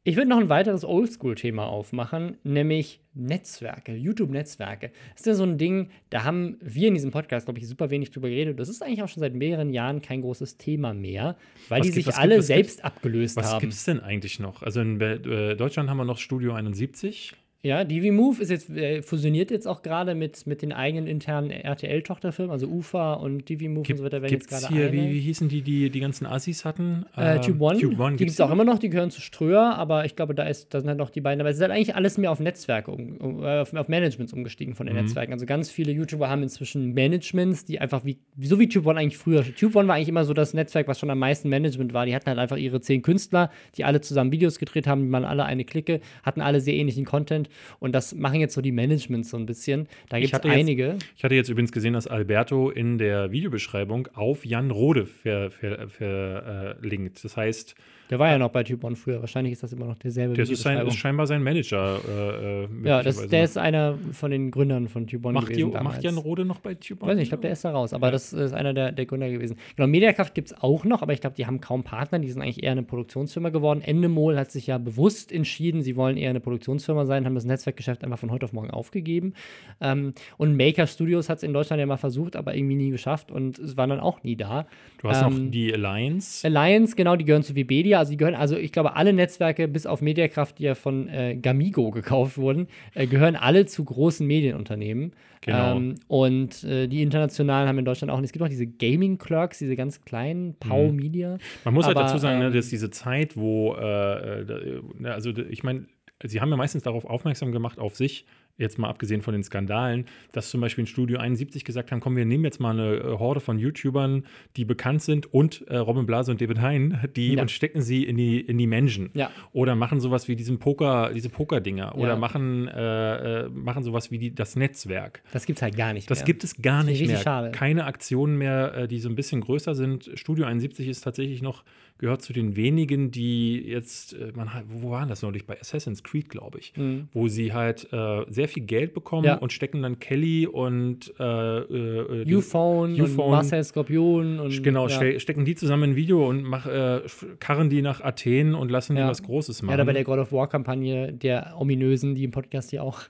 Ich 0.10 0.16
würde 0.16 0.28
noch 0.28 0.39
ein 0.39 0.49
weiteres 0.49 0.84
Oldschool-Thema 0.84 1.68
aufmachen, 1.68 2.38
nämlich 2.43 2.99
Netzwerke, 3.14 3.93
YouTube-Netzwerke. 3.93 4.89
Das 5.12 5.20
ist 5.22 5.26
ja 5.28 5.36
so 5.36 5.43
ein 5.43 5.60
Ding, 5.60 5.91
da 6.10 6.24
haben 6.24 6.57
wir 6.62 6.88
in 6.88 6.95
diesem 6.95 7.12
Podcast, 7.12 7.45
glaube 7.45 7.60
ich, 7.60 7.68
super 7.68 7.91
wenig 7.91 8.10
drüber 8.10 8.28
geredet. 8.28 8.60
Das 8.60 8.70
ist 8.70 8.82
eigentlich 8.82 9.03
auch 9.03 9.07
schon 9.07 9.22
seit 9.22 9.36
mehreren 9.36 9.70
Jahren 9.70 10.01
kein 10.01 10.22
großes 10.22 10.57
Thema 10.57 10.95
mehr, 10.95 11.38
weil 11.68 11.82
was 11.82 11.88
die 11.88 11.93
gibt, 11.93 12.05
sich 12.07 12.16
alle 12.16 12.38
gibt, 12.38 12.47
selbst 12.47 12.78
gibt, 12.78 12.86
abgelöst 12.86 13.36
was 13.36 13.45
haben. 13.45 13.53
Was 13.53 13.62
gibt 13.62 13.74
es 13.74 13.84
denn 13.84 13.99
eigentlich 13.99 14.39
noch? 14.39 14.64
Also 14.64 14.82
in 14.82 14.99
äh, 14.99 15.55
Deutschland 15.55 15.91
haben 15.91 15.97
wir 15.97 16.05
noch 16.05 16.18
Studio 16.18 16.53
71. 16.53 17.34
Ja, 17.62 17.84
Move 17.84 18.41
ist 18.41 18.51
jetzt, 18.51 18.70
äh, 18.70 19.01
fusioniert 19.01 19.51
jetzt 19.51 19.68
auch 19.68 19.82
gerade 19.82 20.16
mit, 20.16 20.47
mit 20.47 20.62
den 20.62 20.72
eigenen 20.72 21.07
internen 21.07 21.51
RTL-Tochterfirmen, 21.51 22.51
also 22.51 22.68
UFA 22.68 23.16
und 23.16 23.49
Move 23.49 23.82
Gibt, 23.82 23.91
und 23.91 23.97
so 23.97 24.03
weiter 24.05 24.26
jetzt 24.30 24.47
gerade 24.47 24.70
hier, 24.70 24.93
wie, 24.93 25.10
wie, 25.10 25.20
hießen 25.20 25.49
die, 25.49 25.62
die 25.62 25.89
die 25.89 25.99
ganzen 25.99 26.26
Assis 26.26 26.64
hatten? 26.64 27.05
Äh, 27.18 27.41
Tube 27.41 27.60
One. 27.60 27.78
Tube 27.78 27.99
One 27.99 28.16
die 28.16 28.24
gibt 28.24 28.32
es 28.32 28.39
auch 28.39 28.49
immer 28.49 28.64
noch, 28.64 28.80
die 28.80 28.89
gehören 28.89 29.12
zu 29.12 29.20
Ströer, 29.20 29.76
aber 29.76 30.05
ich 30.05 30.16
glaube, 30.16 30.34
da, 30.34 30.43
ist, 30.43 30.74
da 30.74 30.80
sind 30.80 30.88
halt 30.88 30.99
noch 30.99 31.10
die 31.10 31.20
beiden. 31.20 31.41
Aber 31.41 31.49
es 31.49 31.57
ist 31.57 31.62
halt 31.62 31.74
eigentlich 31.74 31.95
alles 31.95 32.18
mehr 32.18 32.32
auf 32.32 32.39
Netzwerke, 32.39 32.91
um, 32.91 33.18
um, 33.18 33.43
äh, 33.43 33.60
auf, 33.60 33.74
auf 33.74 33.89
Managements 33.89 34.32
umgestiegen 34.32 34.74
von 34.74 34.86
den 34.86 34.95
mhm. 34.95 35.03
Netzwerken. 35.03 35.34
Also 35.34 35.45
ganz 35.45 35.70
viele 35.70 35.91
YouTuber 35.91 36.30
haben 36.30 36.43
inzwischen 36.43 36.93
Managements, 36.93 37.66
die 37.66 37.80
einfach 37.80 38.05
wie, 38.05 38.20
so 38.39 38.57
wie 38.57 38.70
Tube 38.70 38.88
One 38.88 39.01
eigentlich 39.01 39.18
früher. 39.18 39.43
Tube 39.43 39.76
One 39.76 39.89
war 39.89 39.95
eigentlich 39.95 40.07
immer 40.07 40.24
so 40.24 40.34
das 40.34 40.53
Netzwerk, 40.53 40.88
was 40.88 40.97
schon 40.97 41.10
am 41.10 41.20
meisten 41.20 41.49
Management 41.49 41.91
war. 41.91 42.05
Die 42.05 42.16
hatten 42.16 42.28
halt 42.28 42.39
einfach 42.39 42.57
ihre 42.57 42.80
zehn 42.80 43.01
Künstler, 43.01 43.51
die 43.76 43.84
alle 43.84 43.99
zusammen 43.99 44.32
Videos 44.32 44.60
gedreht 44.60 44.88
haben, 44.88 45.07
die 45.07 45.12
waren 45.12 45.26
alle 45.26 45.43
eine 45.43 45.66
Clique, 45.66 45.99
hatten 46.24 46.39
alle 46.39 46.62
sehr 46.62 46.76
ähnlichen 46.76 47.03
Content 47.03 47.49
und 47.80 47.93
das 47.93 48.16
machen 48.16 48.39
jetzt 48.39 48.54
so 48.54 48.62
die 48.62 48.72
Managements 48.72 49.30
so 49.30 49.38
ein 49.38 49.45
bisschen. 49.45 49.88
Da 50.10 50.20
gibt 50.20 50.34
es 50.34 50.39
einige. 50.41 50.88
Jetzt, 50.88 51.06
ich 51.18 51.24
hatte 51.24 51.36
jetzt 51.36 51.50
übrigens 51.50 51.72
gesehen, 51.72 51.93
dass 51.93 52.08
Alberto 52.08 52.70
in 52.70 52.97
der 52.97 53.32
Videobeschreibung 53.32 54.08
auf 54.14 54.45
Jan 54.45 54.72
Rode 54.72 55.06
verlinkt. 55.06 55.60
Ver, 55.60 55.89
ver, 55.89 56.78
äh, 56.82 57.10
das 57.22 57.38
heißt, 57.38 57.76
der 58.10 58.18
war 58.18 58.30
ja 58.30 58.39
noch 58.39 58.49
bei 58.49 58.64
Typ 58.64 58.84
One 58.84 58.95
früher. 58.95 59.20
Wahrscheinlich 59.22 59.53
ist 59.53 59.62
das 59.62 59.72
immer 59.72 59.86
noch 59.86 59.97
derselbe. 59.97 60.34
Das 60.34 60.49
ist, 60.49 60.64
sein, 60.64 60.86
ist 60.88 60.95
scheinbar 60.95 61.28
sein 61.28 61.43
Manager. 61.43 61.99
Äh, 62.07 62.64
äh 62.64 62.68
ja, 62.84 63.03
das, 63.03 63.28
der 63.28 63.43
ist 63.43 63.57
einer 63.57 63.99
von 64.14 64.32
den 64.32 64.49
Gründern 64.49 64.88
von 64.88 65.05
Typ 65.05 65.26
One 65.26 65.34
macht 65.36 65.49
gewesen. 65.49 65.72
Die, 65.72 65.84
macht 65.84 66.03
Jan 66.03 66.18
Rode 66.18 66.43
noch 66.43 66.60
bei 66.60 66.74
Typ 66.74 67.03
One? 67.03 67.12
Weiß 67.12 67.16
nicht, 67.18 67.24
ich 67.24 67.30
glaube, 67.30 67.43
der 67.43 67.51
ist 67.51 67.64
da 67.64 67.72
raus. 67.72 67.93
Aber 67.93 68.07
ja. 68.07 68.12
das 68.12 68.34
ist 68.34 68.53
einer 68.53 68.74
der, 68.74 68.91
der 68.91 69.05
Gründer 69.05 69.30
gewesen. 69.30 69.57
Genau, 69.76 69.88
Mediakraft 69.88 70.34
gibt 70.34 70.51
es 70.51 70.57
auch 70.60 70.86
noch, 70.86 71.03
aber 71.03 71.14
ich 71.14 71.22
glaube, 71.22 71.36
die 71.36 71.45
haben 71.45 71.62
kaum 71.62 71.84
Partner. 71.84 72.18
Die 72.18 72.32
sind 72.32 72.41
eigentlich 72.41 72.64
eher 72.64 72.72
eine 72.72 72.82
Produktionsfirma 72.82 73.49
geworden. 73.49 73.82
Endemol 73.82 74.38
hat 74.38 74.51
sich 74.51 74.66
ja 74.66 74.80
bewusst 74.80 75.32
entschieden, 75.32 75.84
sie 75.84 75.95
wollen 75.95 76.18
eher 76.18 76.32
eine 76.32 76.39
Produktionsfirma 76.39 77.05
sein, 77.05 77.26
haben 77.26 77.36
das 77.36 77.45
Netzwerkgeschäft 77.45 78.03
einfach 78.03 78.18
von 78.18 78.32
heute 78.32 78.45
auf 78.45 78.53
morgen 78.53 78.72
aufgegeben. 78.72 79.34
Ähm, 79.82 80.14
und 80.38 80.57
Maker 80.57 80.88
Studios 80.88 81.30
hat 81.30 81.38
es 81.38 81.43
in 81.43 81.53
Deutschland 81.53 81.80
ja 81.80 81.86
mal 81.86 81.97
versucht, 81.97 82.36
aber 82.36 82.55
irgendwie 82.55 82.76
nie 82.76 82.89
geschafft 82.89 83.32
und 83.32 83.60
es 83.60 83.78
waren 83.78 83.91
dann 83.91 83.99
auch 83.99 84.24
nie 84.24 84.36
da. 84.36 84.66
Du 84.99 85.10
hast 85.10 85.22
ähm, 85.22 85.45
noch 85.45 85.51
die 85.51 85.72
Alliance. 85.72 86.47
Alliance, 86.47 86.95
genau, 86.95 87.16
die 87.16 87.26
gehören 87.26 87.43
zu 87.43 87.55
Webedia. 87.55 87.99
Also 88.00 88.12
die 88.12 88.18
gehören, 88.18 88.36
also 88.36 88.58
ich 88.58 88.72
glaube, 88.72 88.95
alle 88.95 89.14
Netzwerke, 89.14 89.68
bis 89.68 89.86
auf 89.86 90.02
Mediakraft, 90.02 90.60
die 90.60 90.64
ja 90.64 90.76
von 90.76 91.08
äh, 91.10 91.36
Gamigo 91.36 91.91
gekauft 91.91 92.38
wurden, 92.38 92.68
äh, 92.95 93.08
gehören 93.08 93.36
alle 93.36 93.66
zu 93.66 93.84
großen 93.84 94.26
Medienunternehmen. 94.26 95.14
Genau. 95.41 95.78
Ähm, 95.78 95.95
und 96.08 96.64
äh, 96.64 96.88
die 96.88 97.02
internationalen 97.02 97.68
haben 97.68 97.80
in 97.80 97.86
Deutschland 97.86 98.12
auch. 98.12 98.22
es 98.22 98.32
gibt 98.32 98.43
auch 98.43 98.50
diese 98.50 98.68
Gaming 98.68 99.18
Clerks, 99.18 99.60
diese 99.60 99.76
ganz 99.76 100.04
kleinen 100.04 100.56
Pau 100.56 100.88
mhm. 100.88 100.95
Media. 100.95 101.38
Man 101.64 101.74
muss 101.74 101.86
halt 101.86 101.95
Aber, 101.95 102.06
halt 102.06 102.14
dazu 102.14 102.22
sagen, 102.22 102.39
ne, 102.39 102.47
ähm, 102.47 102.54
dass 102.54 102.70
diese 102.70 102.89
Zeit, 102.89 103.38
wo, 103.38 103.76
äh, 103.76 104.41
äh, 104.41 104.82
also 105.06 105.32
ich 105.32 105.64
meine, 105.64 105.86
sie 106.24 106.41
haben 106.41 106.50
ja 106.50 106.58
meistens 106.58 106.84
darauf 106.84 107.06
aufmerksam 107.06 107.52
gemacht, 107.52 107.80
auf 107.80 107.95
sich, 107.95 108.26
jetzt 108.60 108.78
mal 108.78 108.89
abgesehen 108.89 109.22
von 109.22 109.34
den 109.34 109.43
Skandalen, 109.43 110.05
dass 110.32 110.49
zum 110.49 110.62
Beispiel 110.62 110.84
in 110.84 110.88
Studio 110.88 111.18
71 111.18 111.64
gesagt 111.66 111.91
haben, 111.91 111.99
komm, 111.99 112.16
wir 112.16 112.26
nehmen 112.26 112.43
jetzt 112.43 112.60
mal 112.60 112.72
eine 112.72 112.97
äh, 112.97 113.18
Horde 113.18 113.39
von 113.39 113.57
YouTubern, 113.57 114.26
die 114.57 114.66
bekannt 114.66 115.01
sind 115.01 115.34
und 115.34 115.66
äh, 115.68 115.78
Robin 115.78 116.05
Blase 116.05 116.32
und 116.32 116.41
David 116.41 116.60
Hein, 116.60 116.99
die 117.16 117.34
ja. 117.34 117.41
und 117.41 117.51
stecken 117.51 117.82
sie 117.82 118.03
in 118.03 118.18
die, 118.18 118.39
in 118.41 118.57
die 118.57 118.68
Menschen. 118.68 119.10
Ja. 119.14 119.32
Oder 119.53 119.76
machen 119.76 119.99
sowas 119.99 120.28
wie 120.28 120.36
diesen 120.36 120.60
Poker, 120.60 121.12
diese 121.14 121.30
Poker-Dinger. 121.30 121.95
Oder 121.95 122.18
machen, 122.18 122.68
äh, 122.68 123.45
äh, 123.45 123.49
machen 123.49 123.84
sowas 123.84 124.12
wie 124.12 124.18
die, 124.18 124.36
das 124.36 124.55
Netzwerk. 124.55 125.24
Das 125.32 125.45
gibt 125.45 125.60
es 125.60 125.64
halt 125.64 125.78
gar 125.78 125.93
nicht 125.93 126.10
das 126.10 126.18
mehr. 126.18 126.22
Das 126.22 126.26
gibt 126.26 126.43
es 126.43 126.62
gar 126.62 126.84
nicht 126.84 127.05
mehr. 127.05 127.18
Schade. 127.18 127.51
Keine 127.51 127.86
Aktionen 127.86 128.38
mehr, 128.38 128.74
äh, 128.76 128.88
die 128.88 128.99
so 128.99 129.10
ein 129.10 129.16
bisschen 129.16 129.41
größer 129.41 129.74
sind. 129.74 130.12
Studio 130.16 130.45
71 130.45 130.88
ist 130.88 131.01
tatsächlich 131.01 131.41
noch 131.41 131.64
gehört 132.00 132.22
zu 132.22 132.32
den 132.32 132.56
wenigen, 132.56 133.12
die 133.12 133.62
jetzt, 133.62 134.14
äh, 134.14 134.32
man, 134.34 134.50
wo 134.68 134.91
waren 134.91 135.10
das 135.10 135.22
neulich? 135.22 135.45
Bei 135.45 135.60
Assassin's 135.60 136.02
Creed, 136.02 136.30
glaube 136.30 136.58
ich, 136.58 136.74
mhm. 136.76 137.10
wo 137.14 137.28
sie 137.28 137.54
halt 137.54 137.88
äh, 137.91 138.26
sehr 138.30 138.47
viel 138.47 138.64
Geld 138.64 138.93
bekommen 138.93 139.26
ja. 139.26 139.36
und 139.36 139.52
stecken 139.52 139.82
dann 139.82 140.00
Kelly 140.00 140.47
und 140.47 141.14
äh, 141.20 141.24
äh, 141.24 142.36
Uphone 142.36 143.00
und 143.00 143.16
Marcel 143.18 143.64
Skorpion 143.64 144.39
und 144.39 144.64
genau, 144.64 144.88
ja. 144.88 145.20
stecken 145.20 145.43
die 145.43 145.56
zusammen 145.56 145.84
in 145.84 145.89
ein 145.91 145.95
Video 145.97 146.28
und 146.28 146.43
mach, 146.43 146.66
äh, 146.66 147.02
karren 147.39 147.70
die 147.70 147.82
nach 147.82 148.02
Athen 148.02 148.56
und 148.56 148.72
lassen 148.72 148.95
ja. 148.95 149.04
die 149.04 149.10
was 149.10 149.22
Großes 149.22 149.62
machen. 149.62 149.72
Ja, 149.72 149.78
da 149.78 149.84
bei 149.84 149.93
der 149.93 150.06
God 150.06 150.20
of 150.20 150.32
War-Kampagne, 150.32 151.12
der 151.12 151.56
ominösen, 151.60 152.16
die 152.16 152.24
im 152.24 152.32
Podcast 152.32 152.72
ja 152.72 152.82
auch 152.82 153.02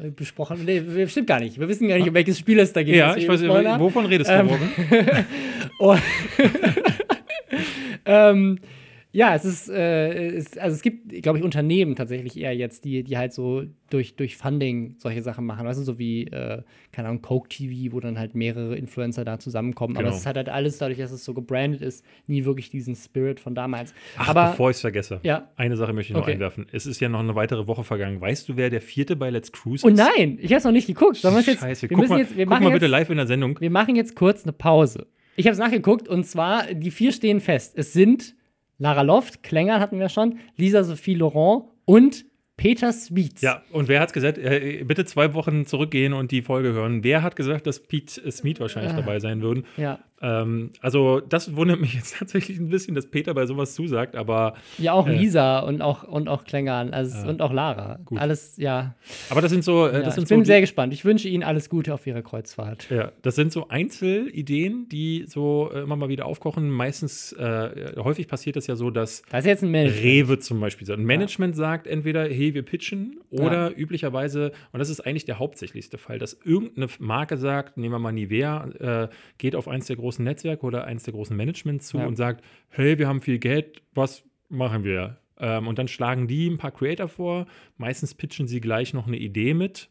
äh, 0.00 0.10
besprochen. 0.10 0.64
Nee, 0.64 1.06
stimmt 1.08 1.26
gar 1.26 1.40
nicht. 1.40 1.60
Wir 1.60 1.68
wissen 1.68 1.88
gar 1.88 1.98
nicht, 1.98 2.08
um 2.08 2.14
welches 2.14 2.38
Spiel 2.38 2.58
es 2.58 2.72
da 2.72 2.82
geht. 2.82 2.94
Ja, 2.94 3.16
ich 3.16 3.28
weiß, 3.28 3.42
wovon 3.42 4.06
redest 4.06 4.30
du, 4.30 4.34
ähm, 4.34 4.48
oh. 5.78 5.96
ähm, 8.10 8.58
ja, 9.12 9.34
es 9.34 9.44
ist, 9.44 9.68
äh, 9.68 10.28
es, 10.28 10.56
also 10.56 10.76
es 10.76 10.82
gibt, 10.82 11.08
glaube 11.22 11.38
ich, 11.38 11.44
Unternehmen 11.44 11.96
tatsächlich 11.96 12.38
eher 12.38 12.54
jetzt, 12.54 12.84
die, 12.84 13.02
die 13.02 13.18
halt 13.18 13.32
so 13.32 13.64
durch, 13.90 14.14
durch 14.14 14.36
Funding 14.36 14.94
solche 14.98 15.20
Sachen 15.22 15.44
machen. 15.46 15.66
Weißt 15.66 15.80
du, 15.80 15.84
so 15.84 15.98
wie, 15.98 16.28
äh, 16.28 16.62
keine 16.92 17.08
Ahnung, 17.08 17.20
Coke 17.20 17.48
TV, 17.48 17.92
wo 17.92 17.98
dann 17.98 18.20
halt 18.20 18.36
mehrere 18.36 18.76
Influencer 18.76 19.24
da 19.24 19.40
zusammenkommen. 19.40 19.94
Genau. 19.94 20.08
Aber 20.08 20.16
es 20.16 20.26
hat 20.26 20.36
halt 20.36 20.48
alles, 20.48 20.78
dadurch, 20.78 20.98
dass 20.98 21.10
es 21.10 21.24
so 21.24 21.34
gebrandet 21.34 21.82
ist, 21.82 22.04
nie 22.28 22.44
wirklich 22.44 22.70
diesen 22.70 22.94
Spirit 22.94 23.40
von 23.40 23.56
damals. 23.56 23.94
Ach, 24.16 24.28
Aber, 24.28 24.50
bevor 24.50 24.70
ich 24.70 24.76
es 24.76 24.80
vergesse, 24.80 25.18
ja? 25.24 25.50
eine 25.56 25.76
Sache 25.76 25.92
möchte 25.92 26.12
ich 26.12 26.14
noch 26.14 26.22
okay. 26.22 26.34
einwerfen. 26.34 26.66
Es 26.70 26.86
ist 26.86 27.00
ja 27.00 27.08
noch 27.08 27.20
eine 27.20 27.34
weitere 27.34 27.66
Woche 27.66 27.82
vergangen. 27.82 28.20
Weißt 28.20 28.48
du, 28.48 28.56
wer 28.56 28.70
der 28.70 28.80
vierte 28.80 29.16
bei 29.16 29.30
Let's 29.30 29.50
Cruise 29.50 29.84
ist? 29.84 29.92
Oh 29.92 29.94
nein, 29.94 30.38
ich 30.40 30.52
habe 30.52 30.58
es 30.58 30.64
noch 30.64 30.70
nicht 30.70 30.86
geguckt. 30.86 31.16
Sollen 31.16 31.34
jetzt, 31.44 31.60
Scheiße, 31.60 31.90
wir 31.90 31.96
guck, 31.96 32.08
mal, 32.08 32.20
jetzt, 32.20 32.36
wir 32.36 32.46
guck 32.46 32.60
mal 32.60 32.70
bitte 32.70 32.86
live 32.86 33.10
in 33.10 33.16
der 33.16 33.26
Sendung. 33.26 33.58
Wir 33.60 33.70
machen 33.70 33.96
jetzt 33.96 34.14
kurz 34.14 34.44
eine 34.44 34.52
Pause. 34.52 35.08
Ich 35.36 35.46
habe 35.46 35.52
es 35.52 35.58
nachgeguckt 35.58 36.08
und 36.08 36.24
zwar, 36.24 36.72
die 36.74 36.90
vier 36.90 37.12
stehen 37.12 37.40
fest. 37.40 37.74
Es 37.76 37.92
sind 37.92 38.34
Lara 38.78 39.02
Loft, 39.02 39.42
Klängern 39.42 39.80
hatten 39.80 39.98
wir 39.98 40.08
schon, 40.08 40.38
Lisa 40.56 40.82
Sophie 40.84 41.14
Laurent 41.14 41.64
und 41.84 42.24
Peter 42.56 42.92
Sweets. 42.92 43.40
Ja, 43.40 43.62
und 43.72 43.88
wer 43.88 44.00
hat 44.00 44.12
gesagt, 44.12 44.36
äh, 44.36 44.84
bitte 44.84 45.06
zwei 45.06 45.32
Wochen 45.32 45.64
zurückgehen 45.64 46.12
und 46.12 46.30
die 46.30 46.42
Folge 46.42 46.72
hören? 46.72 47.02
Wer 47.02 47.22
hat 47.22 47.34
gesagt, 47.34 47.66
dass 47.66 47.80
Pete 47.80 48.30
Smith 48.30 48.60
wahrscheinlich 48.60 48.92
äh, 48.92 48.96
dabei 48.96 49.18
sein 49.18 49.40
würden? 49.40 49.64
Ja. 49.78 49.98
Ähm, 50.22 50.70
also, 50.80 51.20
das 51.20 51.56
wundert 51.56 51.80
mich 51.80 51.94
jetzt 51.94 52.14
tatsächlich 52.18 52.58
ein 52.58 52.68
bisschen, 52.68 52.94
dass 52.94 53.06
Peter 53.06 53.34
bei 53.34 53.46
sowas 53.46 53.74
zusagt, 53.74 54.16
aber. 54.16 54.54
Ja, 54.78 54.92
auch 54.92 55.06
äh, 55.06 55.16
Lisa 55.16 55.60
und 55.60 55.82
auch, 55.82 56.02
und 56.02 56.28
auch 56.28 56.44
Klängern 56.44 56.92
also, 56.92 57.28
und 57.28 57.40
auch 57.42 57.52
Lara. 57.52 57.98
Gut. 58.04 58.18
Alles, 58.18 58.56
ja. 58.56 58.94
Aber 59.30 59.40
das 59.40 59.50
sind 59.50 59.64
so. 59.64 59.86
Äh, 59.86 59.92
ja, 59.94 60.02
das 60.02 60.14
sind 60.14 60.24
ich 60.24 60.28
bin 60.28 60.40
so 60.40 60.44
sehr 60.44 60.60
gespannt. 60.60 60.92
Ich 60.92 61.04
wünsche 61.04 61.28
Ihnen 61.28 61.42
alles 61.42 61.68
Gute 61.68 61.94
auf 61.94 62.06
Ihrer 62.06 62.22
Kreuzfahrt. 62.22 62.88
Ja, 62.90 63.12
das 63.22 63.34
sind 63.34 63.52
so 63.52 63.68
Einzelideen, 63.68 64.88
die 64.88 65.24
so 65.26 65.70
äh, 65.72 65.80
immer 65.80 65.96
mal 65.96 66.08
wieder 66.08 66.26
aufkochen. 66.26 66.70
Meistens, 66.70 67.32
äh, 67.32 67.92
häufig 67.96 68.28
passiert 68.28 68.56
das 68.56 68.66
ja 68.66 68.76
so, 68.76 68.90
dass. 68.90 69.22
Das 69.30 69.40
ist 69.40 69.46
jetzt 69.46 69.62
ein 69.62 69.70
Management. 69.70 70.04
Rewe 70.04 70.38
zum 70.38 70.60
Beispiel 70.60 70.86
sagt. 70.86 70.98
Ein 70.98 71.06
Management 71.06 71.54
ja. 71.54 71.58
sagt 71.58 71.86
entweder, 71.86 72.24
hey, 72.24 72.54
wir 72.54 72.62
pitchen, 72.62 73.20
oder 73.30 73.70
ja. 73.70 73.76
üblicherweise, 73.76 74.52
und 74.72 74.80
das 74.80 74.90
ist 74.90 75.00
eigentlich 75.00 75.24
der 75.24 75.38
hauptsächlichste 75.38 75.98
Fall, 75.98 76.18
dass 76.18 76.36
irgendeine 76.44 76.88
Marke 76.98 77.36
sagt, 77.36 77.76
nehmen 77.76 77.94
wir 77.94 77.98
mal 77.98 78.12
Nivea, 78.12 79.04
äh, 79.04 79.08
geht 79.38 79.54
auf 79.54 79.68
eins 79.68 79.86
der 79.86 79.96
großen 79.96 80.09
Netzwerke 80.18 80.64
oder 80.64 80.84
eins 80.84 81.04
der 81.04 81.14
großen 81.14 81.36
Management 81.36 81.82
zu 81.82 81.98
ja. 81.98 82.06
und 82.06 82.16
sagt, 82.16 82.44
hey, 82.68 82.98
wir 82.98 83.08
haben 83.08 83.20
viel 83.20 83.38
Geld, 83.38 83.82
was 83.94 84.24
machen 84.48 84.84
wir? 84.84 85.18
Ähm, 85.38 85.66
und 85.66 85.78
dann 85.78 85.88
schlagen 85.88 86.28
die 86.28 86.48
ein 86.48 86.58
paar 86.58 86.70
Creator 86.70 87.08
vor. 87.08 87.46
Meistens 87.76 88.14
pitchen 88.14 88.46
sie 88.46 88.60
gleich 88.60 88.92
noch 88.92 89.06
eine 89.06 89.16
Idee 89.16 89.54
mit. 89.54 89.88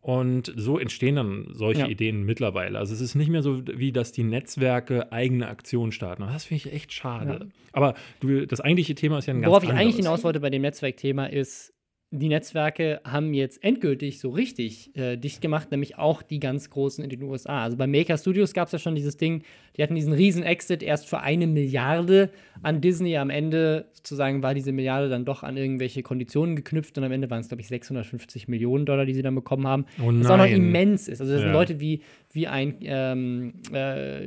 Und 0.00 0.52
so 0.54 0.78
entstehen 0.78 1.16
dann 1.16 1.48
solche 1.50 1.80
Ja. 1.80 1.88
Ideen 1.88 2.22
mittlerweile. 2.22 2.78
Also 2.78 2.94
es 2.94 3.00
ist 3.00 3.16
nicht 3.16 3.28
mehr 3.28 3.42
so, 3.42 3.62
wie 3.66 3.90
dass 3.90 4.12
die 4.12 4.22
Netzwerke 4.22 5.10
eigene 5.10 5.48
Aktionen 5.48 5.90
starten. 5.90 6.22
Das 6.22 6.44
finde 6.44 6.68
ich 6.68 6.72
echt 6.72 6.92
schade. 6.92 7.40
Ja. 7.40 7.46
Aber 7.72 7.94
du, 8.20 8.46
das 8.46 8.60
eigentliche 8.60 8.94
Thema 8.94 9.18
ist 9.18 9.26
ja 9.26 9.34
ein 9.34 9.40
ganz 9.40 9.50
Worauf 9.50 9.64
ich 9.64 9.70
eigentlich 9.70 9.96
hinaus 9.96 10.22
wollte 10.22 10.38
bei 10.38 10.50
dem 10.50 10.62
Netzwerkthema 10.62 11.26
ist, 11.26 11.74
die 12.12 12.28
Netzwerke 12.28 13.00
haben 13.04 13.34
jetzt 13.34 13.62
endgültig 13.64 14.20
so 14.20 14.30
richtig 14.30 14.96
äh, 14.96 15.16
dicht 15.16 15.40
gemacht, 15.40 15.70
nämlich 15.72 15.98
auch 15.98 16.22
die 16.22 16.38
ganz 16.38 16.70
großen 16.70 17.02
in 17.02 17.10
den 17.10 17.22
USA. 17.24 17.64
Also 17.64 17.76
bei 17.76 17.86
Maker 17.88 18.16
Studios 18.16 18.54
gab 18.54 18.66
es 18.66 18.72
ja 18.72 18.78
schon 18.78 18.94
dieses 18.94 19.16
Ding, 19.16 19.42
die 19.76 19.82
hatten 19.82 19.96
diesen 19.96 20.12
riesen 20.12 20.44
Exit 20.44 20.82
erst 20.84 21.08
für 21.08 21.18
eine 21.20 21.46
Milliarde 21.48 22.30
an 22.62 22.80
Disney. 22.80 23.16
Am 23.16 23.28
Ende 23.28 23.86
sozusagen 23.92 24.42
war 24.42 24.54
diese 24.54 24.70
Milliarde 24.72 25.08
dann 25.08 25.24
doch 25.24 25.42
an 25.42 25.56
irgendwelche 25.56 26.02
Konditionen 26.02 26.54
geknüpft 26.54 26.96
und 26.96 27.04
am 27.04 27.10
Ende 27.12 27.28
waren 27.28 27.40
es, 27.40 27.48
glaube 27.48 27.60
ich, 27.60 27.68
650 27.68 28.46
Millionen 28.46 28.86
Dollar, 28.86 29.04
die 29.04 29.12
sie 29.14 29.22
dann 29.22 29.34
bekommen 29.34 29.66
haben. 29.66 29.84
Oh 30.00 30.06
Was 30.06 30.26
auch 30.26 30.36
noch 30.36 30.44
nein. 30.44 30.54
immens 30.54 31.08
ist. 31.08 31.20
Also 31.20 31.32
das 31.32 31.40
sind 31.40 31.48
Ja. 31.50 31.54
Leute 31.54 31.80
wie, 31.80 32.00
wie 32.36 32.46
ein, 32.46 32.76
ähm, 32.82 33.54
äh, 33.72 34.20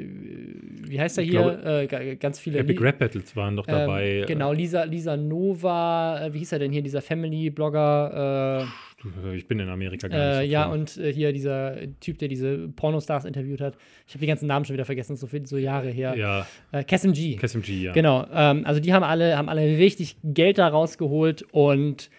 wie 0.89 0.99
heißt 0.99 1.17
er 1.17 1.23
Ich 1.23 1.29
hier? 1.29 1.39
glaube, 1.39 1.63
äh, 1.83 1.87
ga- 1.87 2.15
ganz 2.15 2.39
viele 2.39 2.59
Epic 2.59 2.77
Li- 2.79 2.85
Rap 2.85 2.99
Battles 2.99 3.35
waren 3.35 3.55
doch 3.55 3.65
dabei. 3.65 4.19
ähm, 4.21 4.25
genau, 4.27 4.51
Lisa, 4.51 4.83
Lisa 4.83 5.15
Nova, 5.15 6.25
äh, 6.25 6.33
wie 6.33 6.39
hieß 6.39 6.51
er 6.51 6.59
denn 6.59 6.71
hier, 6.71 6.81
dieser 6.81 7.01
Family-Blogger? 7.01 8.67
Du, 9.01 9.31
Ich 9.31 9.47
bin 9.47 9.59
in 9.59 9.69
Amerika 9.69 10.07
Äh, 10.07 10.09
gar 10.09 10.27
nicht 10.29 10.39
äh, 10.39 10.43
ja, 10.51 10.63
firm. 10.63 10.73
und 10.73 10.97
äh, 10.97 11.13
hier 11.13 11.31
dieser 11.31 11.77
Typ, 12.01 12.17
der 12.17 12.27
diese 12.27 12.67
Pornostars 12.69 13.23
interviewt 13.23 13.61
hat. 13.61 13.75
Ich 14.07 14.13
habe 14.13 14.19
die 14.21 14.27
ganzen 14.27 14.47
Namen 14.47 14.65
schon 14.65 14.73
wieder 14.73 14.83
vergessen, 14.85 15.15
so 15.15 15.25
viele 15.27 15.45
so 15.47 15.57
Jahre 15.57 15.89
her. 15.89 16.15
Ja, 16.17 16.45
Äh, 16.73 16.83
Cassim 16.83 17.13
G. 17.13 17.35
KSMG, 17.37 17.69
ja. 17.83 17.93
Genau, 17.93 18.25
ähm, 18.33 18.65
also 18.65 18.81
die 18.81 18.91
haben 18.93 19.03
alle, 19.03 19.37
haben 19.37 19.47
alle 19.47 19.61
richtig 19.77 20.17
Geld 20.23 20.57
da 20.57 20.67
rausgeholt 20.67 21.43
und 21.51 22.09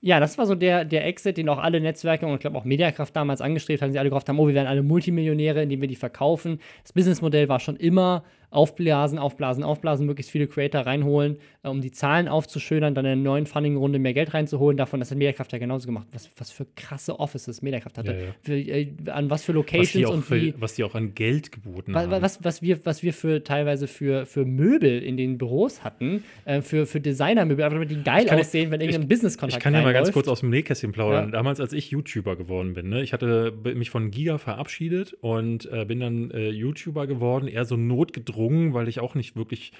ja, 0.00 0.20
das 0.20 0.38
war 0.38 0.46
so 0.46 0.54
der, 0.54 0.84
der 0.84 1.06
Exit, 1.06 1.36
den 1.36 1.48
auch 1.48 1.58
alle 1.58 1.80
Netzwerke 1.80 2.26
und 2.26 2.34
ich 2.34 2.40
glaube 2.40 2.56
auch 2.56 2.64
Mediakraft 2.64 3.14
damals 3.16 3.40
angestrebt 3.40 3.82
haben. 3.82 3.90
Sie 3.90 3.98
alle 3.98 4.10
gehofft 4.10 4.28
haben, 4.28 4.38
oh, 4.38 4.46
wir 4.46 4.54
werden 4.54 4.68
alle 4.68 4.82
Multimillionäre, 4.82 5.62
indem 5.62 5.80
wir 5.80 5.88
die 5.88 5.96
verkaufen. 5.96 6.60
Das 6.82 6.92
Businessmodell 6.92 7.48
war 7.48 7.58
schon 7.58 7.76
immer 7.76 8.22
aufblasen, 8.50 9.18
aufblasen, 9.18 9.62
aufblasen, 9.62 10.06
möglichst 10.06 10.30
viele 10.32 10.46
Creator 10.46 10.82
reinholen, 10.82 11.36
äh, 11.62 11.68
um 11.68 11.80
die 11.80 11.90
Zahlen 11.90 12.28
aufzuschönern, 12.28 12.94
dann 12.94 13.04
in 13.04 13.12
einer 13.12 13.20
neuen 13.22 13.46
Funding-Runde 13.46 13.98
mehr 13.98 14.14
Geld 14.14 14.32
reinzuholen. 14.32 14.76
Davon, 14.76 15.00
das 15.00 15.10
hat 15.10 15.18
Mediakraft 15.18 15.52
ja 15.52 15.58
genauso 15.58 15.86
gemacht. 15.86 16.06
Was, 16.12 16.30
was 16.38 16.50
für 16.50 16.66
krasse 16.76 17.18
Offices 17.20 17.60
Mediakraft 17.62 17.98
hatte. 17.98 18.12
Ja, 18.12 18.18
ja. 18.18 18.34
Für, 18.40 18.54
äh, 18.56 18.88
an 19.08 19.28
was 19.30 19.44
für 19.44 19.52
Was 19.52 19.56
Locations 19.56 20.06
auch 20.06 20.14
und 20.14 20.30
wie. 20.30 20.52
für, 20.52 20.60
was 20.62 20.74
die 20.74 20.84
auch 20.84 20.94
an 20.94 21.14
Geld 21.14 21.52
geboten 21.52 21.92
Wa- 21.94 22.00
haben. 22.02 22.10
wa- 22.10 22.22
Was, 22.22 22.42
was, 22.42 22.62
wir, 22.62 22.84
was 22.86 23.02
wir 23.02 23.12
für 23.12 23.44
teilweise 23.44 23.86
für, 23.86 24.24
für 24.24 24.44
Möbel 24.46 25.02
in 25.02 25.16
den 25.16 25.36
Büros 25.36 25.84
hatten, 25.84 26.24
äh, 26.44 26.62
für, 26.62 26.86
für 26.86 27.00
Designermöbel, 27.00 27.62
einfach 27.64 27.76
damit 27.76 27.90
die 27.90 28.02
geil 28.02 28.28
aussehen, 28.30 28.70
wenn 28.70 28.80
irgendein 28.80 29.08
Business-Kontakt 29.08 29.58
Ich 29.58 29.62
kann 29.62 29.74
ja 29.74 29.82
mal 29.82 29.92
ganz 29.92 30.10
kurz 30.12 30.26
aus 30.28 30.40
dem 30.40 30.50
Nähkästchen 30.50 30.92
plaudern. 30.92 31.26
Ja. 31.26 31.30
Damals, 31.32 31.60
als 31.60 31.72
ich 31.74 31.90
YouTuber 31.90 32.36
geworden 32.36 32.72
bin, 32.74 32.88
ne, 32.88 33.02
ich 33.02 33.12
hatte 33.12 33.52
mich 33.74 33.90
von 33.90 34.10
Giga 34.10 34.38
verabschiedet 34.38 35.12
und 35.20 35.70
äh, 35.70 35.84
bin 35.84 36.00
dann 36.00 36.30
äh, 36.30 36.48
YouTuber 36.48 37.06
geworden, 37.06 37.46
eher 37.48 37.64
so 37.66 37.76
notgedrungen, 37.76 38.37
weil 38.38 38.88
ich 38.88 39.00
auch 39.00 39.14
nicht 39.14 39.36
wirklich 39.36 39.72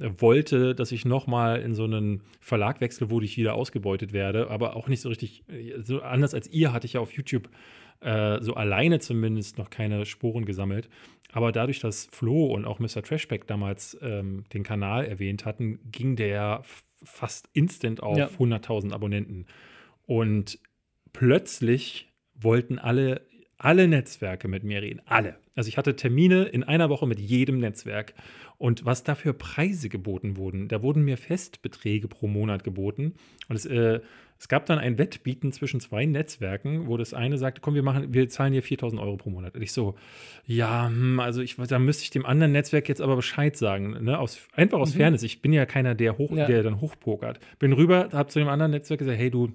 äh, 0.00 0.10
wollte, 0.18 0.74
dass 0.74 0.92
ich 0.92 1.04
nochmal 1.04 1.60
in 1.60 1.74
so 1.74 1.84
einen 1.84 2.22
Verlag 2.40 2.80
wechsle, 2.80 3.10
wo 3.10 3.20
ich 3.20 3.36
wieder 3.36 3.54
ausgebeutet 3.54 4.12
werde, 4.12 4.50
aber 4.50 4.76
auch 4.76 4.88
nicht 4.88 5.00
so 5.00 5.08
richtig, 5.08 5.44
äh, 5.48 5.80
so 5.82 6.02
anders 6.02 6.34
als 6.34 6.48
ihr 6.48 6.72
hatte 6.72 6.86
ich 6.86 6.94
ja 6.94 7.00
auf 7.00 7.12
YouTube 7.12 7.48
äh, 8.00 8.40
so 8.42 8.54
alleine 8.54 8.98
zumindest 8.98 9.58
noch 9.58 9.70
keine 9.70 10.04
Spuren 10.04 10.44
gesammelt. 10.44 10.88
Aber 11.32 11.52
dadurch, 11.52 11.80
dass 11.80 12.06
Flo 12.06 12.46
und 12.46 12.64
auch 12.64 12.78
Mr. 12.78 13.02
Trashback 13.02 13.46
damals 13.46 13.96
ähm, 14.00 14.44
den 14.52 14.62
Kanal 14.62 15.04
erwähnt 15.06 15.44
hatten, 15.44 15.80
ging 15.90 16.16
der 16.16 16.62
fast 17.04 17.48
instant 17.52 18.02
auf 18.02 18.16
Ja. 18.16 18.26
100.000 18.26 18.92
Abonnenten. 18.92 19.46
Und 20.06 20.58
plötzlich 21.12 22.08
wollten 22.34 22.78
alle, 22.78 23.22
alle 23.58 23.88
Netzwerke 23.88 24.48
mit 24.48 24.64
mir 24.64 24.82
reden. 24.82 25.00
Alle. 25.06 25.36
Also 25.54 25.68
ich 25.68 25.78
hatte 25.78 25.96
Termine 25.96 26.44
in 26.44 26.62
einer 26.62 26.90
Woche 26.90 27.06
mit 27.06 27.18
jedem 27.18 27.58
Netzwerk. 27.58 28.14
Und 28.58 28.84
was 28.84 29.02
da 29.02 29.14
für 29.14 29.34
Preise 29.34 29.88
geboten 29.88 30.36
wurden, 30.36 30.68
da 30.68 30.82
wurden 30.82 31.04
mir 31.04 31.16
Festbeträge 31.16 32.08
pro 32.08 32.26
Monat 32.26 32.64
geboten. 32.64 33.14
Und 33.48 33.56
es, 33.56 33.66
äh, 33.66 34.00
es 34.38 34.48
gab 34.48 34.66
dann 34.66 34.78
ein 34.78 34.98
Wettbieten 34.98 35.50
zwischen 35.52 35.80
zwei 35.80 36.04
Netzwerken, 36.04 36.86
wo 36.88 36.96
das 36.96 37.14
eine 37.14 37.38
sagte, 37.38 37.60
komm, 37.62 37.74
wir 37.74 37.82
machen, 37.82 38.12
wir 38.12 38.28
zahlen 38.28 38.52
hier 38.52 38.62
4000 38.62 39.00
Euro 39.00 39.16
pro 39.16 39.30
Monat. 39.30 39.54
Und 39.54 39.62
ich 39.62 39.72
so, 39.72 39.94
ja, 40.44 40.88
hm, 40.88 41.20
also 41.20 41.40
ich, 41.40 41.56
da 41.56 41.78
müsste 41.78 42.02
ich 42.04 42.10
dem 42.10 42.26
anderen 42.26 42.52
Netzwerk 42.52 42.88
jetzt 42.88 43.00
aber 43.00 43.16
Bescheid 43.16 43.56
sagen. 43.56 44.04
Ne? 44.04 44.18
Aus, 44.18 44.38
einfach 44.54 44.78
aus 44.78 44.94
Fairness. 44.94 45.22
Ich 45.22 45.40
bin 45.42 45.52
ja 45.52 45.64
keiner, 45.66 45.94
der, 45.94 46.18
hoch, 46.18 46.30
Mhm. 46.30 46.38
Ja. 46.38 46.46
der 46.46 46.62
dann 46.62 46.80
hochpokert. 46.80 47.38
Bin 47.58 47.72
rüber, 47.72 48.10
hab 48.12 48.30
zu 48.30 48.38
dem 48.38 48.48
anderen 48.48 48.72
Netzwerk 48.72 48.98
gesagt, 48.98 49.18
hey 49.18 49.30
du, 49.30 49.52